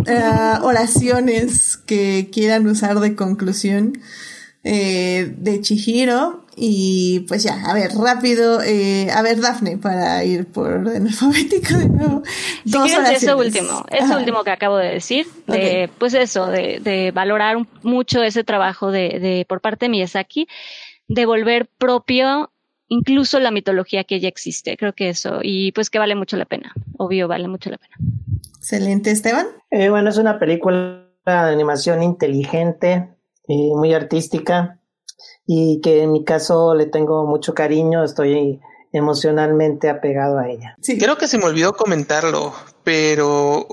eh, 0.07 0.59
oraciones 0.63 1.77
que 1.77 2.31
quieran 2.33 2.67
usar 2.67 3.01
de 3.01 3.17
conclusión 3.17 4.01
eh, 4.65 5.35
de 5.39 5.61
Chihiro 5.61 6.46
y 6.57 7.21
pues 7.29 7.43
ya, 7.43 7.63
a 7.67 7.75
ver, 7.75 7.91
rápido, 7.93 8.63
eh, 8.63 9.11
a 9.15 9.23
ver, 9.23 9.41
Dafne, 9.41 9.77
para 9.77 10.25
ir 10.25 10.47
por 10.47 10.73
orden 10.73 11.07
alfabético 11.07 11.77
de 11.77 11.89
nuevo. 11.89 12.23
Dos 12.65 12.91
si 12.91 12.97
eso 13.15 13.37
último, 13.37 13.85
eso 13.91 14.17
último 14.17 14.43
que 14.43 14.51
acabo 14.51 14.77
de 14.79 14.89
decir, 14.89 15.27
de, 15.47 15.91
pues 15.99 16.15
eso, 16.15 16.47
de, 16.47 16.81
de 16.81 17.11
valorar 17.13 17.59
mucho 17.83 18.23
ese 18.23 18.43
trabajo 18.43 18.91
de, 18.91 19.21
de, 19.21 19.47
por 19.49 19.61
parte 19.61 19.85
de 19.85 19.91
Miyazaki, 19.91 20.49
de 21.09 21.27
volver 21.27 21.69
propio 21.79 22.51
incluso 22.89 23.39
la 23.41 23.51
mitología 23.51 24.05
que 24.05 24.21
ya 24.21 24.29
existe. 24.29 24.77
Creo 24.77 24.95
que 24.95 25.11
eso, 25.11 25.41
y 25.43 25.73
pues 25.73 25.91
que 25.91 25.99
vale 25.99 26.15
mucho 26.15 26.37
la 26.37 26.47
pena, 26.47 26.73
obvio, 26.97 27.29
vale 27.29 27.49
mucho 27.49 27.71
la 27.71 27.79
pena. 27.79 27.97
Excelente, 28.59 29.11
Esteban. 29.11 29.47
Eh, 29.71 29.91
bueno, 29.91 30.09
es 30.09 30.17
una 30.17 30.39
película 30.39 31.05
de 31.27 31.33
animación 31.33 32.03
inteligente, 32.03 33.11
y 33.49 33.75
muy 33.75 33.95
artística 33.95 34.81
y 35.47 35.81
que 35.81 36.03
en 36.03 36.13
mi 36.13 36.25
caso 36.25 36.75
le 36.75 36.87
tengo 36.87 37.25
mucho 37.25 37.55
cariño, 37.55 38.05
estoy 38.05 38.61
emocionalmente 38.93 39.89
apegado 39.89 40.39
a 40.39 40.49
ella. 40.49 40.77
Sí. 40.83 40.99
Creo 40.99 41.17
que 41.17 41.29
se 41.29 41.39
me 41.39 41.45
olvidó 41.45 41.75
comentarlo, 41.75 42.55
pero 42.83 43.67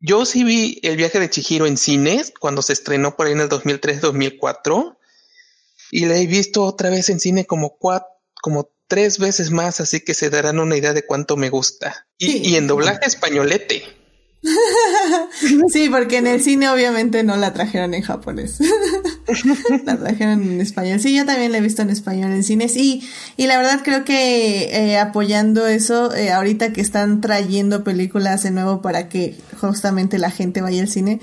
Yo 0.00 0.24
sí 0.24 0.44
vi 0.44 0.78
el 0.82 0.96
viaje 0.96 1.18
de 1.18 1.28
Chihiro 1.28 1.66
en 1.66 1.76
cines 1.76 2.32
cuando 2.38 2.62
se 2.62 2.72
estrenó 2.72 3.16
por 3.16 3.26
ahí 3.26 3.32
en 3.32 3.40
el 3.40 3.48
2003-2004 3.48 4.96
y 5.90 6.06
la 6.06 6.16
he 6.16 6.26
visto 6.26 6.64
otra 6.64 6.90
vez 6.90 7.08
en 7.10 7.18
cine 7.18 7.46
como 7.46 7.76
cuatro, 7.78 8.08
como 8.40 8.70
tres 8.86 9.18
veces 9.18 9.50
más, 9.50 9.80
así 9.80 10.00
que 10.00 10.14
se 10.14 10.30
darán 10.30 10.60
una 10.60 10.76
idea 10.76 10.92
de 10.92 11.04
cuánto 11.04 11.36
me 11.36 11.50
gusta. 11.50 12.06
Y, 12.16 12.48
y 12.48 12.56
en 12.56 12.66
doblaje 12.66 13.06
españolete. 13.06 13.82
sí, 15.68 15.88
porque 15.88 16.18
en 16.18 16.26
el 16.26 16.42
cine 16.42 16.70
obviamente 16.70 17.22
no 17.22 17.36
la 17.36 17.52
trajeron 17.52 17.94
en 17.94 18.02
japonés. 18.02 18.58
la 19.84 19.98
trajeron 19.98 20.42
en 20.42 20.60
español. 20.60 21.00
Sí, 21.00 21.14
yo 21.14 21.26
también 21.26 21.52
la 21.52 21.58
he 21.58 21.60
visto 21.60 21.82
en 21.82 21.90
español 21.90 22.32
en 22.32 22.44
cines. 22.44 22.76
Y, 22.76 23.02
y 23.36 23.46
la 23.46 23.56
verdad 23.58 23.80
creo 23.84 24.04
que 24.04 24.64
eh, 24.72 24.98
apoyando 24.98 25.66
eso, 25.66 26.14
eh, 26.14 26.32
ahorita 26.32 26.72
que 26.72 26.80
están 26.80 27.20
trayendo 27.20 27.84
películas 27.84 28.42
de 28.42 28.50
nuevo 28.50 28.82
para 28.82 29.08
que 29.08 29.36
justamente 29.60 30.18
la 30.18 30.30
gente 30.30 30.62
vaya 30.62 30.82
al 30.82 30.88
cine, 30.88 31.20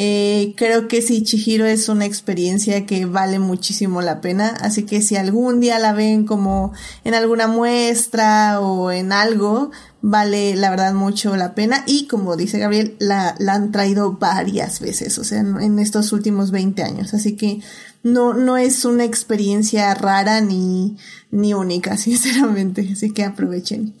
eh, 0.00 0.54
creo 0.56 0.86
que 0.86 1.02
sí, 1.02 1.24
Chihiro 1.24 1.66
es 1.66 1.88
una 1.88 2.04
experiencia 2.04 2.86
que 2.86 3.04
vale 3.04 3.40
muchísimo 3.40 4.00
la 4.00 4.20
pena. 4.20 4.50
Así 4.60 4.84
que 4.84 5.02
si 5.02 5.16
algún 5.16 5.58
día 5.58 5.80
la 5.80 5.92
ven 5.92 6.24
como 6.24 6.72
en 7.02 7.14
alguna 7.14 7.48
muestra 7.48 8.60
o 8.60 8.92
en 8.92 9.10
algo, 9.10 9.72
vale 10.00 10.54
la 10.56 10.70
verdad 10.70 10.94
mucho 10.94 11.36
la 11.36 11.54
pena. 11.54 11.84
Y 11.86 12.06
como 12.06 12.36
dice 12.36 12.58
Gabriel, 12.58 12.96
la, 12.98 13.34
la 13.38 13.54
han 13.54 13.72
traído 13.72 14.12
varias 14.12 14.80
veces, 14.80 15.18
o 15.18 15.24
sea, 15.24 15.40
en, 15.40 15.78
estos 15.78 16.12
últimos 16.12 16.50
20 16.50 16.82
años. 16.82 17.14
Así 17.14 17.36
que 17.36 17.60
no, 18.02 18.34
no 18.34 18.56
es 18.56 18.84
una 18.84 19.04
experiencia 19.04 19.92
rara 19.94 20.40
ni, 20.40 20.96
ni 21.30 21.54
única, 21.54 21.96
sinceramente. 21.98 22.88
Así 22.92 23.10
que 23.10 23.24
aprovechen. 23.24 23.94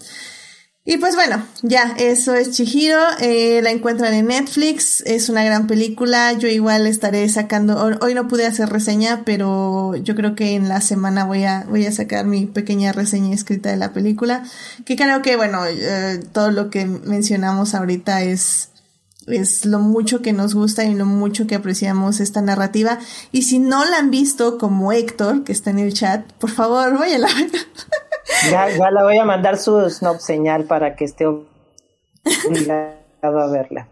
Y 0.90 0.96
pues 0.96 1.16
bueno, 1.16 1.44
ya, 1.60 1.94
eso 1.98 2.34
es 2.34 2.52
Chihiro, 2.52 2.98
eh, 3.20 3.60
la 3.62 3.72
encuentran 3.72 4.14
en 4.14 4.28
Netflix, 4.28 5.02
es 5.04 5.28
una 5.28 5.44
gran 5.44 5.66
película, 5.66 6.32
yo 6.32 6.48
igual 6.48 6.86
estaré 6.86 7.28
sacando, 7.28 7.98
hoy 8.00 8.14
no 8.14 8.26
pude 8.26 8.46
hacer 8.46 8.70
reseña, 8.70 9.20
pero 9.26 9.96
yo 9.96 10.14
creo 10.14 10.34
que 10.34 10.54
en 10.54 10.70
la 10.70 10.80
semana 10.80 11.26
voy 11.26 11.44
a, 11.44 11.66
voy 11.68 11.84
a 11.84 11.92
sacar 11.92 12.24
mi 12.24 12.46
pequeña 12.46 12.92
reseña 12.92 13.34
escrita 13.34 13.68
de 13.68 13.76
la 13.76 13.92
película, 13.92 14.44
que 14.86 14.96
creo 14.96 15.20
que 15.20 15.36
bueno, 15.36 15.60
eh, 15.66 16.22
todo 16.32 16.52
lo 16.52 16.70
que 16.70 16.86
mencionamos 16.86 17.74
ahorita 17.74 18.22
es, 18.22 18.70
es 19.26 19.66
lo 19.66 19.80
mucho 19.80 20.22
que 20.22 20.32
nos 20.32 20.54
gusta 20.54 20.84
y 20.84 20.94
lo 20.94 21.04
mucho 21.04 21.46
que 21.46 21.54
apreciamos 21.54 22.18
esta 22.18 22.40
narrativa. 22.40 22.98
Y 23.30 23.42
si 23.42 23.58
no 23.58 23.84
la 23.84 23.98
han 23.98 24.10
visto 24.10 24.56
como 24.56 24.90
Héctor, 24.90 25.44
que 25.44 25.52
está 25.52 25.68
en 25.68 25.80
el 25.80 25.92
chat, 25.92 26.32
por 26.40 26.48
favor, 26.48 26.98
vayan 26.98 27.26
a 27.26 27.34
ver. 27.34 27.50
Ya, 28.50 28.68
ya 28.70 28.90
le 28.90 29.02
voy 29.02 29.18
a 29.18 29.24
mandar 29.24 29.58
su 29.58 29.88
snob 29.90 30.20
señal 30.20 30.64
para 30.64 30.96
que 30.96 31.04
esté 31.04 31.26
obligado 31.26 32.98
a 33.22 33.50
verla. 33.50 33.88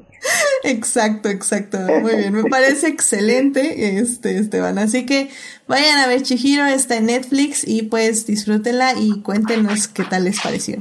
Exacto, 0.63 1.29
exacto. 1.29 1.79
Muy 1.79 2.17
bien, 2.17 2.33
me 2.33 2.45
parece 2.45 2.89
excelente, 2.89 3.99
este, 3.99 4.39
Esteban. 4.39 4.79
Así 4.79 5.07
que 5.07 5.31
vayan 5.69 5.99
a 5.99 6.07
ver 6.07 6.23
Chihiro, 6.23 6.67
está 6.67 6.97
en 6.97 7.07
Netflix 7.07 7.67
y 7.67 7.83
pues 7.83 8.27
disfrútenla 8.27 8.95
y 8.95 9.23
cuéntenos 9.23 9.89
qué 9.89 10.05
tal 10.05 10.25
les 10.25 10.41
pareció. 10.41 10.79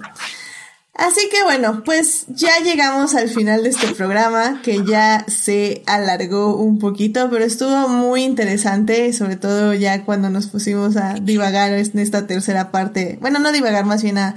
Así 0.98 1.28
que 1.30 1.44
bueno, 1.44 1.84
pues 1.84 2.24
ya 2.30 2.60
llegamos 2.64 3.16
al 3.16 3.28
final 3.30 3.64
de 3.64 3.70
este 3.70 3.88
programa 3.96 4.62
que 4.64 4.86
ya 4.86 5.26
se 5.28 5.84
alargó 5.88 6.56
un 6.56 6.80
poquito, 6.80 7.30
pero 7.30 7.44
estuvo 7.44 7.90
muy 7.90 8.24
interesante, 8.24 9.12
sobre 9.12 9.36
todo 9.36 9.74
ya 9.74 10.06
cuando 10.06 10.30
nos 10.30 10.48
pusimos 10.48 10.96
a 10.96 11.16
divagar 11.16 11.74
en 11.74 12.00
esta 12.00 12.28
tercera 12.28 12.72
parte, 12.72 13.18
bueno, 13.20 13.40
no 13.40 13.52
divagar, 13.52 13.84
más 13.84 14.04
bien 14.04 14.18
a, 14.18 14.36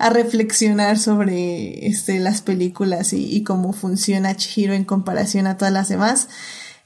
reflexionar 0.00 0.98
sobre 0.98 1.86
este, 1.86 2.18
las 2.20 2.40
películas 2.40 3.12
y, 3.12 3.36
y 3.36 3.44
cómo 3.44 3.74
funciona 3.74 4.34
Chihiro 4.34 4.72
en 4.72 4.84
comparación 4.84 5.46
a 5.46 5.58
todas 5.58 5.74
las 5.74 5.90
demás. 5.90 6.26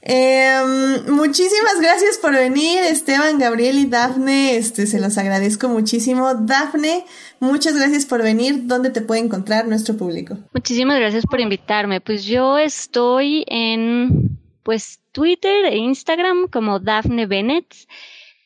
Eh, 0.07 0.59
muchísimas 1.07 1.81
gracias 1.81 2.19
por 2.19 2.31
venir, 2.33 2.83
Esteban, 2.83 3.39
Gabriel 3.39 3.79
y 3.79 3.85
Dafne. 3.85 4.55
Este, 4.55 4.85
se 4.85 4.99
los 4.99 5.17
agradezco 5.17 5.67
muchísimo. 5.67 6.35
Dafne, 6.35 7.05
muchas 7.39 7.75
gracias 7.75 8.05
por 8.05 8.21
venir. 8.21 8.67
¿Dónde 8.67 8.91
te 8.91 9.01
puede 9.01 9.21
encontrar 9.21 9.67
nuestro 9.67 9.97
público? 9.97 10.37
Muchísimas 10.53 10.99
gracias 10.99 11.25
por 11.25 11.41
invitarme. 11.41 12.01
Pues 12.01 12.23
yo 12.23 12.59
estoy 12.59 13.45
en 13.47 14.37
pues 14.61 14.99
Twitter 15.11 15.65
e 15.65 15.77
Instagram 15.77 16.49
como 16.51 16.79
Dafne 16.79 17.25
Bennett. 17.25 17.73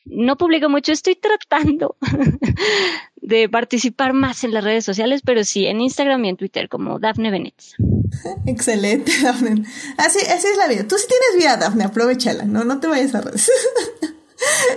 No 0.06 0.36
publico 0.36 0.70
mucho, 0.70 0.92
estoy 0.92 1.14
tratando 1.14 1.96
de 3.22 3.48
participar 3.48 4.12
más 4.12 4.44
en 4.44 4.52
las 4.52 4.64
redes 4.64 4.84
sociales, 4.84 5.22
pero 5.24 5.44
sí, 5.44 5.66
en 5.66 5.80
Instagram 5.80 6.24
y 6.24 6.28
en 6.30 6.36
Twitter 6.36 6.68
como 6.68 6.98
Dafne 6.98 7.30
Bennett. 7.30 7.54
Excelente, 8.46 9.12
Dafne. 9.22 9.64
Así, 9.96 10.18
así 10.26 10.46
es 10.46 10.56
la 10.56 10.68
vida. 10.68 10.86
Tú 10.86 10.96
sí 10.96 11.06
tienes 11.08 11.36
vida, 11.36 11.56
Dafne, 11.56 11.84
aprovechala, 11.84 12.44
no, 12.44 12.64
no 12.64 12.80
te 12.80 12.86
vayas 12.86 13.14
a 13.14 13.20
redes. 13.20 13.50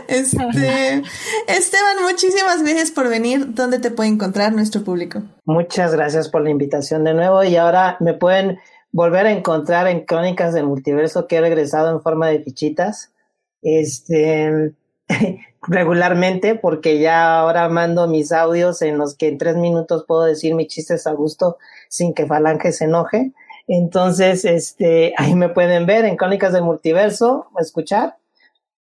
Este, 0.09 1.01
Esteban, 1.47 2.03
muchísimas 2.03 2.61
gracias 2.63 2.91
por 2.91 3.07
venir. 3.07 3.53
¿Dónde 3.53 3.79
te 3.79 3.91
puede 3.91 4.09
encontrar 4.09 4.53
nuestro 4.53 4.83
público? 4.83 5.23
Muchas 5.45 5.93
gracias 5.93 6.27
por 6.27 6.41
la 6.41 6.49
invitación 6.49 7.05
de 7.05 7.13
nuevo 7.13 7.43
y 7.45 7.55
ahora 7.55 7.95
me 8.01 8.13
pueden 8.13 8.59
volver 8.91 9.25
a 9.25 9.31
encontrar 9.31 9.87
en 9.87 10.05
Crónicas 10.05 10.53
del 10.53 10.65
Multiverso 10.65 11.27
que 11.27 11.37
he 11.37 11.41
regresado 11.41 11.91
en 11.91 12.01
forma 12.01 12.27
de 12.27 12.43
fichitas. 12.43 13.13
Este, 13.61 14.73
regularmente 15.67 16.55
porque 16.55 16.99
ya 16.99 17.39
ahora 17.39 17.69
mando 17.69 18.07
mis 18.07 18.31
audios 18.31 18.81
en 18.81 18.97
los 18.97 19.15
que 19.15 19.27
en 19.27 19.37
tres 19.37 19.55
minutos 19.55 20.05
puedo 20.07 20.23
decir 20.23 20.55
mis 20.55 20.67
chistes 20.67 21.07
a 21.07 21.11
gusto 21.13 21.57
sin 21.89 22.13
que 22.13 22.25
Falange 22.25 22.71
se 22.71 22.85
enoje. 22.85 23.31
Entonces, 23.67 24.43
este, 24.45 25.13
ahí 25.17 25.35
me 25.35 25.49
pueden 25.49 25.85
ver 25.85 26.05
en 26.05 26.17
Crónicas 26.17 26.53
del 26.53 26.63
Multiverso, 26.63 27.47
escuchar. 27.59 28.17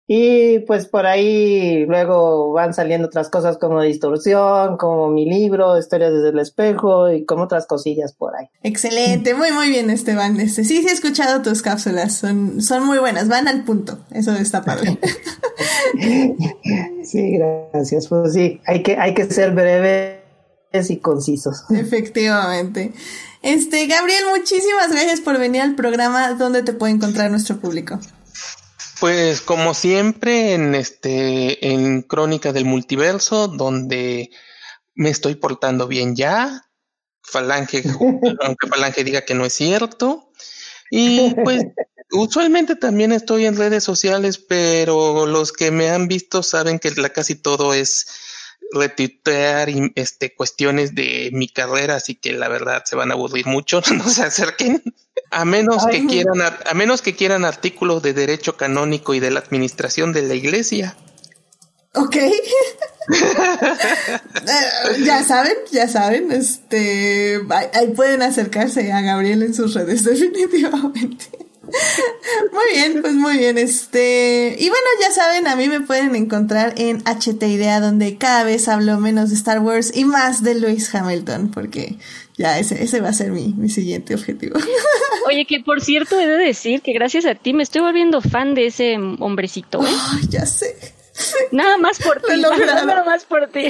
Y 0.07 0.59
pues 0.59 0.85
por 0.85 1.07
ahí 1.07 1.85
luego 1.87 2.51
van 2.53 2.73
saliendo 2.73 3.07
otras 3.07 3.29
cosas 3.29 3.57
como 3.57 3.81
distorsión, 3.81 4.77
como 4.77 5.09
mi 5.09 5.25
libro, 5.25 5.77
historias 5.79 6.13
desde 6.13 6.29
el 6.29 6.39
espejo 6.39 7.11
y 7.11 7.25
como 7.25 7.45
otras 7.45 7.65
cosillas 7.65 8.13
por 8.13 8.35
ahí. 8.35 8.47
Excelente, 8.61 9.33
muy 9.33 9.51
muy 9.51 9.69
bien 9.69 9.89
Esteban. 9.89 10.39
Este, 10.39 10.63
sí, 10.63 10.83
sí 10.83 10.87
he 10.87 10.91
escuchado 10.91 11.41
tus 11.41 11.63
cápsulas, 11.63 12.13
son, 12.13 12.61
son 12.61 12.85
muy 12.85 12.99
buenas, 12.99 13.27
van 13.27 13.47
al 13.47 13.63
punto, 13.63 13.97
eso 14.11 14.31
está 14.33 14.61
padre. 14.61 14.99
sí, 17.03 17.37
gracias. 17.37 18.07
Pues 18.07 18.33
sí, 18.33 18.61
hay 18.65 18.83
que, 18.83 18.97
hay 18.97 19.13
que 19.13 19.25
ser 19.25 19.51
breves 19.51 20.19
y 20.89 20.97
concisos. 20.97 21.63
Efectivamente. 21.69 22.93
Este, 23.41 23.87
Gabriel, 23.87 24.23
muchísimas 24.35 24.91
gracias 24.91 25.21
por 25.21 25.37
venir 25.37 25.61
al 25.61 25.75
programa. 25.75 26.33
¿Dónde 26.33 26.63
te 26.63 26.73
puede 26.73 26.93
encontrar 26.93 27.31
nuestro 27.31 27.57
público? 27.57 27.99
Pues 29.05 29.41
como 29.41 29.75
siempre 29.75 30.55
en 30.55 30.73
este 30.73 31.71
en 31.71 32.01
Crónica 32.01 32.51
del 32.51 32.65
Multiverso 32.65 33.47
donde 33.47 34.31
me 34.95 35.11
estoy 35.11 35.35
portando 35.35 35.87
bien 35.87 36.15
ya. 36.15 36.63
Falange 37.21 37.83
aunque 38.41 38.67
Falange 38.67 39.03
diga 39.03 39.21
que 39.21 39.35
no 39.35 39.45
es 39.45 39.53
cierto. 39.53 40.31
Y 40.89 41.35
pues 41.43 41.65
usualmente 42.13 42.75
también 42.75 43.11
estoy 43.11 43.45
en 43.45 43.57
redes 43.57 43.83
sociales, 43.83 44.39
pero 44.39 45.27
los 45.27 45.53
que 45.53 45.69
me 45.69 45.91
han 45.91 46.07
visto 46.07 46.41
saben 46.41 46.79
que 46.79 46.89
la 46.89 47.09
casi 47.09 47.35
todo 47.35 47.75
es 47.75 48.07
retuitear 48.71 49.69
este, 49.93 50.33
cuestiones 50.33 50.95
de 50.95 51.29
mi 51.31 51.47
carrera, 51.47 51.97
así 51.97 52.15
que 52.15 52.31
la 52.31 52.47
verdad 52.47 52.81
se 52.85 52.95
van 52.95 53.11
a 53.11 53.13
aburrir 53.13 53.45
mucho, 53.45 53.83
no 53.95 54.09
se 54.09 54.23
acerquen. 54.23 54.81
A 55.37 55.43
menos 55.43 55.85
que 55.85 56.05
quieran, 56.07 56.39
a, 56.41 56.73
menos 56.75 57.01
que 57.01 57.13
quieran 57.13 57.43
artículos 57.43 58.01
de 58.01 58.13
derecho 58.13 58.55
canónico 58.55 59.13
y 59.13 59.19
de 59.19 59.31
la 59.31 59.41
administración 59.41 60.13
de 60.13 60.21
la 60.21 60.33
iglesia. 60.33 60.95
Ok. 61.93 62.15
Eh, 62.15 62.31
ya 65.03 65.23
saben, 65.23 65.55
ya 65.71 65.87
saben, 65.87 66.31
este, 66.31 67.39
ahí 67.73 67.87
pueden 67.95 68.21
acercarse 68.21 68.91
a 68.91 69.01
Gabriel 69.01 69.43
en 69.43 69.53
sus 69.53 69.73
redes 69.73 70.03
definitivamente. 70.05 71.27
Muy 72.51 72.63
bien, 72.73 73.01
pues 73.01 73.13
muy 73.13 73.37
bien. 73.37 73.57
Este, 73.57 74.55
y 74.57 74.69
bueno, 74.69 74.85
ya 75.01 75.11
saben, 75.11 75.47
a 75.47 75.55
mí 75.55 75.67
me 75.67 75.81
pueden 75.81 76.15
encontrar 76.15 76.73
en 76.77 77.03
HT 77.03 77.43
Idea, 77.43 77.79
donde 77.79 78.17
cada 78.17 78.43
vez 78.43 78.67
hablo 78.67 78.99
menos 78.99 79.29
de 79.29 79.35
Star 79.35 79.59
Wars 79.59 79.91
y 79.93 80.05
más 80.05 80.43
de 80.43 80.55
Lewis 80.55 80.93
Hamilton, 80.93 81.51
porque 81.51 81.97
ya 82.37 82.57
ese, 82.59 82.83
ese 82.83 83.01
va 83.01 83.09
a 83.09 83.13
ser 83.13 83.31
mi, 83.31 83.53
mi 83.57 83.69
siguiente 83.69 84.15
objetivo. 84.15 84.57
Oye, 85.25 85.45
que 85.45 85.59
por 85.59 85.81
cierto, 85.81 86.19
he 86.19 86.27
de 86.27 86.37
decir 86.37 86.81
que 86.81 86.93
gracias 86.93 87.25
a 87.25 87.35
ti 87.35 87.53
me 87.53 87.63
estoy 87.63 87.81
volviendo 87.81 88.21
fan 88.21 88.53
de 88.53 88.67
ese 88.67 88.97
hombrecito. 89.19 89.83
¿eh? 89.83 89.89
ya 90.29 90.45
sé. 90.45 90.75
Nada 91.51 91.77
más 91.77 91.99
por 91.99 92.21
ti. 92.27 92.41
Nada 92.65 93.03
más 93.03 93.25
por 93.25 93.47
ti. 93.47 93.67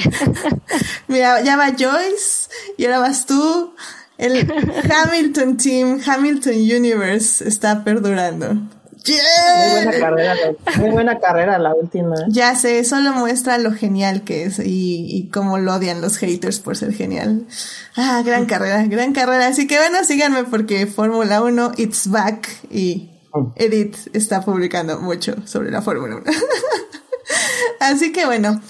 Mira, 1.07 1.41
ya 1.41 1.55
va 1.57 1.71
Joyce 1.77 2.49
y 2.77 2.85
ahora 2.85 2.99
vas 2.99 3.25
tú. 3.25 3.73
El 4.17 4.49
Hamilton 4.89 5.57
Team, 5.57 6.01
Hamilton 6.05 6.53
Universe 6.53 7.45
está 7.45 7.83
perdurando. 7.83 8.55
Muy 9.13 9.83
buena 9.83 9.99
carrera, 9.99 10.35
muy 10.77 10.89
buena 10.89 11.19
carrera 11.19 11.59
la 11.59 11.73
última. 11.73 12.15
Ya 12.27 12.55
sé, 12.55 12.83
solo 12.83 13.13
muestra 13.13 13.57
lo 13.57 13.71
genial 13.71 14.23
que 14.23 14.43
es 14.43 14.59
y, 14.59 15.07
y 15.15 15.29
cómo 15.29 15.57
lo 15.57 15.75
odian 15.75 16.01
los 16.01 16.17
haters 16.17 16.59
por 16.59 16.75
ser 16.75 16.93
genial. 16.93 17.45
Ah, 17.95 18.21
gran 18.25 18.45
carrera, 18.45 18.83
gran 18.85 19.13
carrera. 19.13 19.47
Así 19.47 19.67
que 19.67 19.77
bueno, 19.77 20.03
síganme 20.03 20.43
porque 20.45 20.87
Fórmula 20.87 21.41
1, 21.41 21.73
it's 21.77 22.09
back 22.09 22.47
y 22.69 23.11
Edith 23.55 23.97
está 24.13 24.41
publicando 24.41 24.99
mucho 24.99 25.35
sobre 25.45 25.71
la 25.71 25.81
Fórmula 25.81 26.15
1. 26.17 26.23
Así 27.79 28.11
que 28.11 28.25
bueno, 28.25 28.61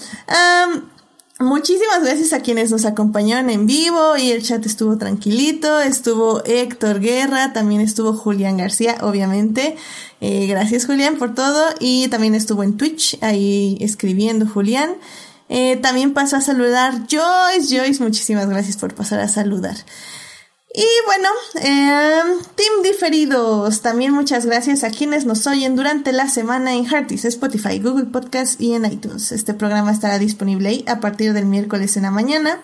muchísimas 1.38 2.02
gracias 2.02 2.32
a 2.32 2.40
quienes 2.40 2.70
nos 2.70 2.84
acompañaron 2.84 3.50
en 3.50 3.66
vivo 3.66 4.16
y 4.16 4.30
el 4.30 4.42
chat 4.42 4.64
estuvo 4.66 4.98
tranquilito. 4.98 5.80
Estuvo 5.80 6.44
Héctor 6.44 7.00
Guerra, 7.00 7.52
también 7.52 7.80
estuvo 7.80 8.12
Julián 8.12 8.56
García, 8.56 8.98
obviamente. 9.02 9.76
Eh, 10.20 10.46
gracias 10.46 10.86
Julián 10.86 11.16
por 11.16 11.34
todo 11.34 11.68
y 11.78 12.08
también 12.08 12.34
estuvo 12.34 12.62
en 12.62 12.76
Twitch 12.76 13.18
ahí 13.22 13.78
escribiendo 13.80 14.46
Julián. 14.46 14.96
Eh, 15.48 15.76
también 15.76 16.12
pasó 16.12 16.36
a 16.36 16.40
saludar 16.40 17.06
Joyce. 17.08 17.76
Joyce, 17.76 18.02
muchísimas 18.02 18.48
gracias 18.48 18.76
por 18.76 18.94
pasar 18.94 19.20
a 19.20 19.28
saludar. 19.28 19.76
Y 20.78 20.84
bueno, 21.06 21.30
eh, 21.54 22.20
Team 22.54 22.82
Diferidos, 22.84 23.80
también 23.80 24.12
muchas 24.12 24.44
gracias 24.44 24.84
a 24.84 24.90
quienes 24.90 25.24
nos 25.24 25.46
oyen 25.46 25.74
durante 25.74 26.12
la 26.12 26.28
semana 26.28 26.74
en 26.74 26.84
Heartis, 26.84 27.24
Spotify, 27.24 27.78
Google 27.78 28.04
Podcast 28.04 28.60
y 28.60 28.74
en 28.74 28.84
iTunes. 28.84 29.32
Este 29.32 29.54
programa 29.54 29.90
estará 29.90 30.18
disponible 30.18 30.68
ahí 30.68 30.84
a 30.86 31.00
partir 31.00 31.32
del 31.32 31.46
miércoles 31.46 31.96
en 31.96 32.02
la 32.02 32.10
mañana. 32.10 32.60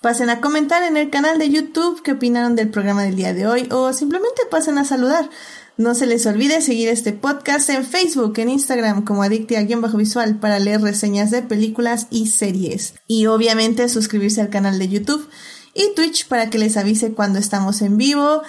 Pasen 0.00 0.30
a 0.30 0.40
comentar 0.40 0.84
en 0.84 0.96
el 0.96 1.10
canal 1.10 1.38
de 1.38 1.50
YouTube 1.50 2.00
qué 2.02 2.12
opinaron 2.12 2.56
del 2.56 2.70
programa 2.70 3.02
del 3.02 3.16
día 3.16 3.34
de 3.34 3.46
hoy 3.46 3.68
o 3.70 3.92
simplemente 3.92 4.40
pasen 4.50 4.78
a 4.78 4.86
saludar. 4.86 5.28
No 5.76 5.94
se 5.94 6.06
les 6.06 6.24
olvide 6.24 6.62
seguir 6.62 6.88
este 6.88 7.12
podcast 7.12 7.68
en 7.68 7.84
Facebook, 7.84 8.38
en 8.38 8.48
Instagram 8.48 9.04
como 9.04 9.22
Adictia-Visual 9.22 10.38
para 10.38 10.60
leer 10.60 10.80
reseñas 10.80 11.30
de 11.30 11.42
películas 11.42 12.06
y 12.10 12.28
series. 12.28 12.94
Y 13.06 13.26
obviamente 13.26 13.86
suscribirse 13.90 14.40
al 14.40 14.48
canal 14.48 14.78
de 14.78 14.88
YouTube 14.88 15.28
y 15.74 15.94
Twitch 15.94 16.28
para 16.28 16.50
que 16.50 16.58
les 16.58 16.76
avise 16.76 17.12
cuando 17.12 17.38
estamos 17.38 17.82
en 17.82 17.96
vivo. 17.96 18.42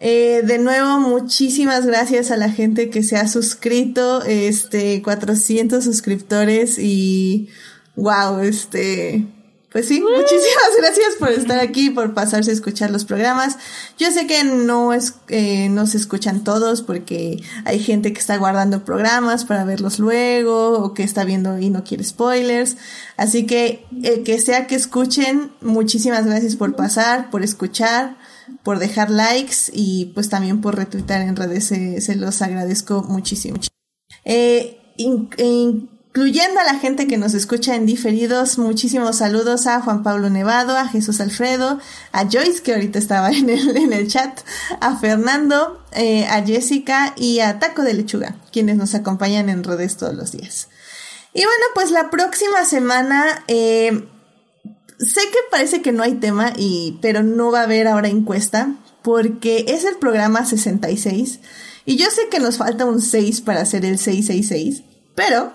Eh, 0.00 0.42
de 0.44 0.58
nuevo, 0.58 1.00
muchísimas 1.00 1.84
gracias 1.84 2.30
a 2.30 2.36
la 2.36 2.50
gente 2.50 2.88
que 2.88 3.02
se 3.02 3.16
ha 3.16 3.26
suscrito, 3.26 4.22
este, 4.22 5.02
400 5.02 5.82
suscriptores 5.82 6.78
y 6.78 7.48
wow, 7.96 8.38
este, 8.38 9.26
pues 9.70 9.86
sí, 9.86 10.00
muchísimas 10.00 10.70
gracias 10.78 11.16
por 11.18 11.28
estar 11.30 11.60
aquí, 11.60 11.90
por 11.90 12.14
pasarse 12.14 12.50
a 12.50 12.54
escuchar 12.54 12.90
los 12.90 13.04
programas. 13.04 13.58
Yo 13.98 14.10
sé 14.10 14.26
que 14.26 14.42
no 14.44 14.94
es, 14.94 15.14
eh, 15.28 15.68
no 15.68 15.86
se 15.86 15.98
escuchan 15.98 16.42
todos 16.42 16.80
porque 16.80 17.42
hay 17.66 17.78
gente 17.78 18.12
que 18.12 18.20
está 18.20 18.38
guardando 18.38 18.84
programas 18.84 19.44
para 19.44 19.64
verlos 19.64 19.98
luego 19.98 20.78
o 20.78 20.94
que 20.94 21.02
está 21.02 21.24
viendo 21.24 21.58
y 21.58 21.68
no 21.68 21.84
quiere 21.84 22.02
spoilers. 22.04 22.76
Así 23.18 23.44
que, 23.44 23.84
eh, 24.02 24.22
que 24.22 24.40
sea 24.40 24.66
que 24.66 24.74
escuchen, 24.74 25.52
muchísimas 25.60 26.24
gracias 26.24 26.56
por 26.56 26.74
pasar, 26.74 27.28
por 27.30 27.42
escuchar, 27.42 28.16
por 28.62 28.78
dejar 28.78 29.10
likes 29.10 29.70
y 29.72 30.06
pues 30.14 30.30
también 30.30 30.62
por 30.62 30.76
retuitar 30.76 31.20
en 31.20 31.36
redes, 31.36 31.66
se, 31.66 32.16
los 32.16 32.40
agradezco 32.40 33.02
muchísimo. 33.02 33.58
Eh, 34.24 34.78
incluyendo 36.08 36.58
a 36.58 36.64
la 36.64 36.78
gente 36.78 37.06
que 37.06 37.18
nos 37.18 37.34
escucha 37.34 37.74
en 37.74 37.86
diferidos. 37.86 38.58
Muchísimos 38.58 39.16
saludos 39.16 39.66
a 39.66 39.80
Juan 39.80 40.02
Pablo 40.02 40.30
Nevado, 40.30 40.76
a 40.76 40.88
Jesús 40.88 41.20
Alfredo, 41.20 41.78
a 42.12 42.24
Joyce, 42.24 42.62
que 42.62 42.72
ahorita 42.72 42.98
estaba 42.98 43.30
en 43.32 43.48
el, 43.50 44.08
chat, 44.08 44.40
a 44.80 44.96
Fernando, 44.96 45.84
eh, 45.92 46.26
a 46.26 46.42
Jessica 46.44 47.14
y 47.16 47.40
a 47.40 47.58
Taco 47.58 47.82
de 47.82 47.94
Lechuga, 47.94 48.36
quienes 48.52 48.76
nos 48.76 48.94
acompañan 48.94 49.48
en 49.48 49.64
redes 49.64 49.96
todos 49.96 50.14
los 50.14 50.32
días. 50.32 50.68
Y 51.34 51.40
bueno, 51.40 51.64
pues 51.74 51.90
la 51.90 52.10
próxima 52.10 52.64
semana, 52.64 53.44
eh, 53.46 54.08
sé 54.98 55.20
que 55.20 55.38
parece 55.50 55.82
que 55.82 55.92
no 55.92 56.02
hay 56.02 56.14
tema, 56.14 56.52
y, 56.56 56.98
pero 57.02 57.22
no 57.22 57.52
va 57.52 57.60
a 57.60 57.64
haber 57.64 57.86
ahora 57.86 58.08
encuesta, 58.08 58.74
porque 59.02 59.66
es 59.68 59.84
el 59.84 59.96
programa 59.96 60.46
66. 60.46 61.40
Y 61.84 61.96
yo 61.96 62.10
sé 62.10 62.22
que 62.30 62.40
nos 62.40 62.56
falta 62.56 62.86
un 62.86 63.00
6 63.00 63.42
para 63.42 63.60
hacer 63.60 63.84
el 63.84 63.98
666. 63.98 64.87
Pero 65.18 65.52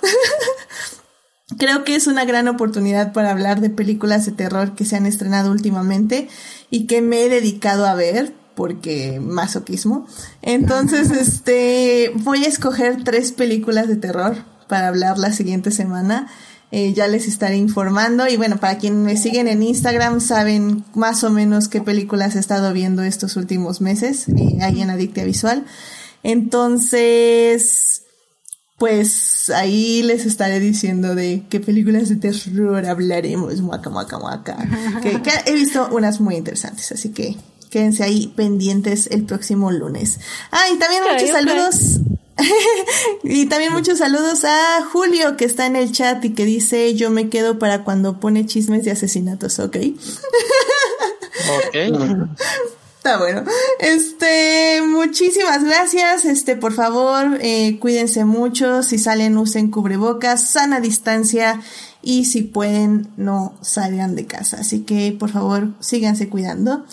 creo 1.57 1.85
que 1.85 1.95
es 1.95 2.07
una 2.07 2.25
gran 2.25 2.49
oportunidad 2.49 3.13
para 3.13 3.31
hablar 3.31 3.61
de 3.61 3.69
películas 3.69 4.25
de 4.25 4.33
terror 4.33 4.75
que 4.75 4.83
se 4.83 4.97
han 4.97 5.05
estrenado 5.05 5.51
últimamente 5.51 6.27
y 6.69 6.85
que 6.85 7.01
me 7.01 7.23
he 7.23 7.29
dedicado 7.29 7.85
a 7.85 7.95
ver 7.95 8.33
porque 8.55 9.21
masoquismo. 9.21 10.05
Entonces, 10.41 11.11
este, 11.21 12.11
voy 12.15 12.43
a 12.43 12.49
escoger 12.49 13.05
tres 13.05 13.31
películas 13.31 13.87
de 13.87 13.95
terror 13.95 14.35
para 14.67 14.89
hablar 14.89 15.17
la 15.17 15.31
siguiente 15.31 15.71
semana. 15.71 16.27
Eh, 16.71 16.91
ya 16.91 17.07
les 17.07 17.29
estaré 17.29 17.55
informando. 17.55 18.27
Y 18.27 18.35
bueno, 18.35 18.57
para 18.57 18.79
quienes 18.79 18.99
me 18.99 19.15
siguen 19.15 19.47
en 19.47 19.63
Instagram, 19.63 20.19
saben 20.19 20.83
más 20.93 21.23
o 21.23 21.29
menos 21.29 21.69
qué 21.69 21.79
películas 21.79 22.35
he 22.35 22.39
estado 22.39 22.73
viendo 22.73 23.01
estos 23.01 23.37
últimos 23.37 23.79
meses, 23.79 24.27
eh, 24.27 24.57
ahí 24.61 24.81
en 24.81 24.89
Adictia 24.89 25.23
Visual. 25.23 25.63
Entonces, 26.21 28.02
pues 28.83 29.49
ahí 29.49 30.03
les 30.03 30.25
estaré 30.25 30.59
diciendo 30.59 31.15
de 31.15 31.45
qué 31.49 31.61
películas 31.61 32.09
de 32.09 32.17
terror 32.17 32.85
hablaremos, 32.85 33.61
muaca, 33.61 33.89
muaca, 33.89 34.19
muaca. 34.19 34.57
que, 35.01 35.31
he 35.45 35.53
visto 35.53 35.87
unas 35.93 36.19
muy 36.19 36.35
interesantes, 36.35 36.91
así 36.91 37.13
que 37.13 37.37
quédense 37.69 38.03
ahí 38.03 38.33
pendientes 38.35 39.07
el 39.09 39.23
próximo 39.23 39.71
lunes. 39.71 40.19
Ah, 40.51 40.65
y 40.75 40.77
también 40.77 41.03
muchos 41.09 41.29
saludos. 41.29 41.99
y 43.23 43.45
también 43.45 43.71
muchos 43.71 43.99
saludos 43.99 44.43
a 44.43 44.83
Julio 44.91 45.37
que 45.37 45.45
está 45.45 45.65
en 45.65 45.77
el 45.77 45.93
chat 45.93 46.25
y 46.25 46.33
que 46.33 46.43
dice 46.43 46.93
yo 46.93 47.09
me 47.09 47.29
quedo 47.29 47.59
para 47.59 47.85
cuando 47.85 48.19
pone 48.19 48.45
chismes 48.45 48.83
de 48.83 48.91
asesinatos, 48.91 49.59
¿ok? 49.59 49.77
ok. 51.69 51.77
Está 53.03 53.17
bueno. 53.17 53.43
Este, 53.79 54.81
muchísimas 54.81 55.61
gracias. 55.61 56.23
Este, 56.23 56.55
por 56.55 56.71
favor, 56.71 57.37
eh, 57.41 57.77
cuídense 57.81 58.23
mucho. 58.23 58.81
Si 58.81 58.97
salen, 58.97 59.37
usen 59.37 59.71
cubrebocas, 59.71 60.47
sana 60.47 60.79
distancia 60.79 61.59
y 62.01 62.23
si 62.23 62.43
pueden, 62.43 63.11
no 63.17 63.55
salgan 63.59 64.15
de 64.15 64.25
casa. 64.25 64.61
Así 64.61 64.85
que, 64.85 65.13
por 65.19 65.31
favor, 65.31 65.73
síganse 65.81 66.29
cuidando. 66.29 66.85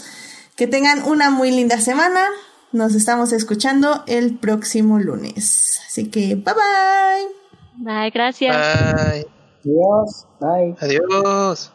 Que 0.57 0.67
tengan 0.67 1.05
una 1.05 1.31
muy 1.31 1.53
linda 1.53 1.79
semana. 1.81 2.27
Nos 2.73 2.97
estamos 2.97 3.33
escuchando 3.33 4.03
el 4.09 4.37
próximo 4.37 4.99
lunes. 4.99 5.81
Así 5.87 6.11
que, 6.11 6.35
bye 6.35 6.55
bye. 6.55 7.29
Bye, 7.77 8.11
gracias. 8.11 8.57
Bye. 8.57 9.27
Adiós. 9.65 10.27
Bye. 10.41 10.75
Adiós. 10.81 11.71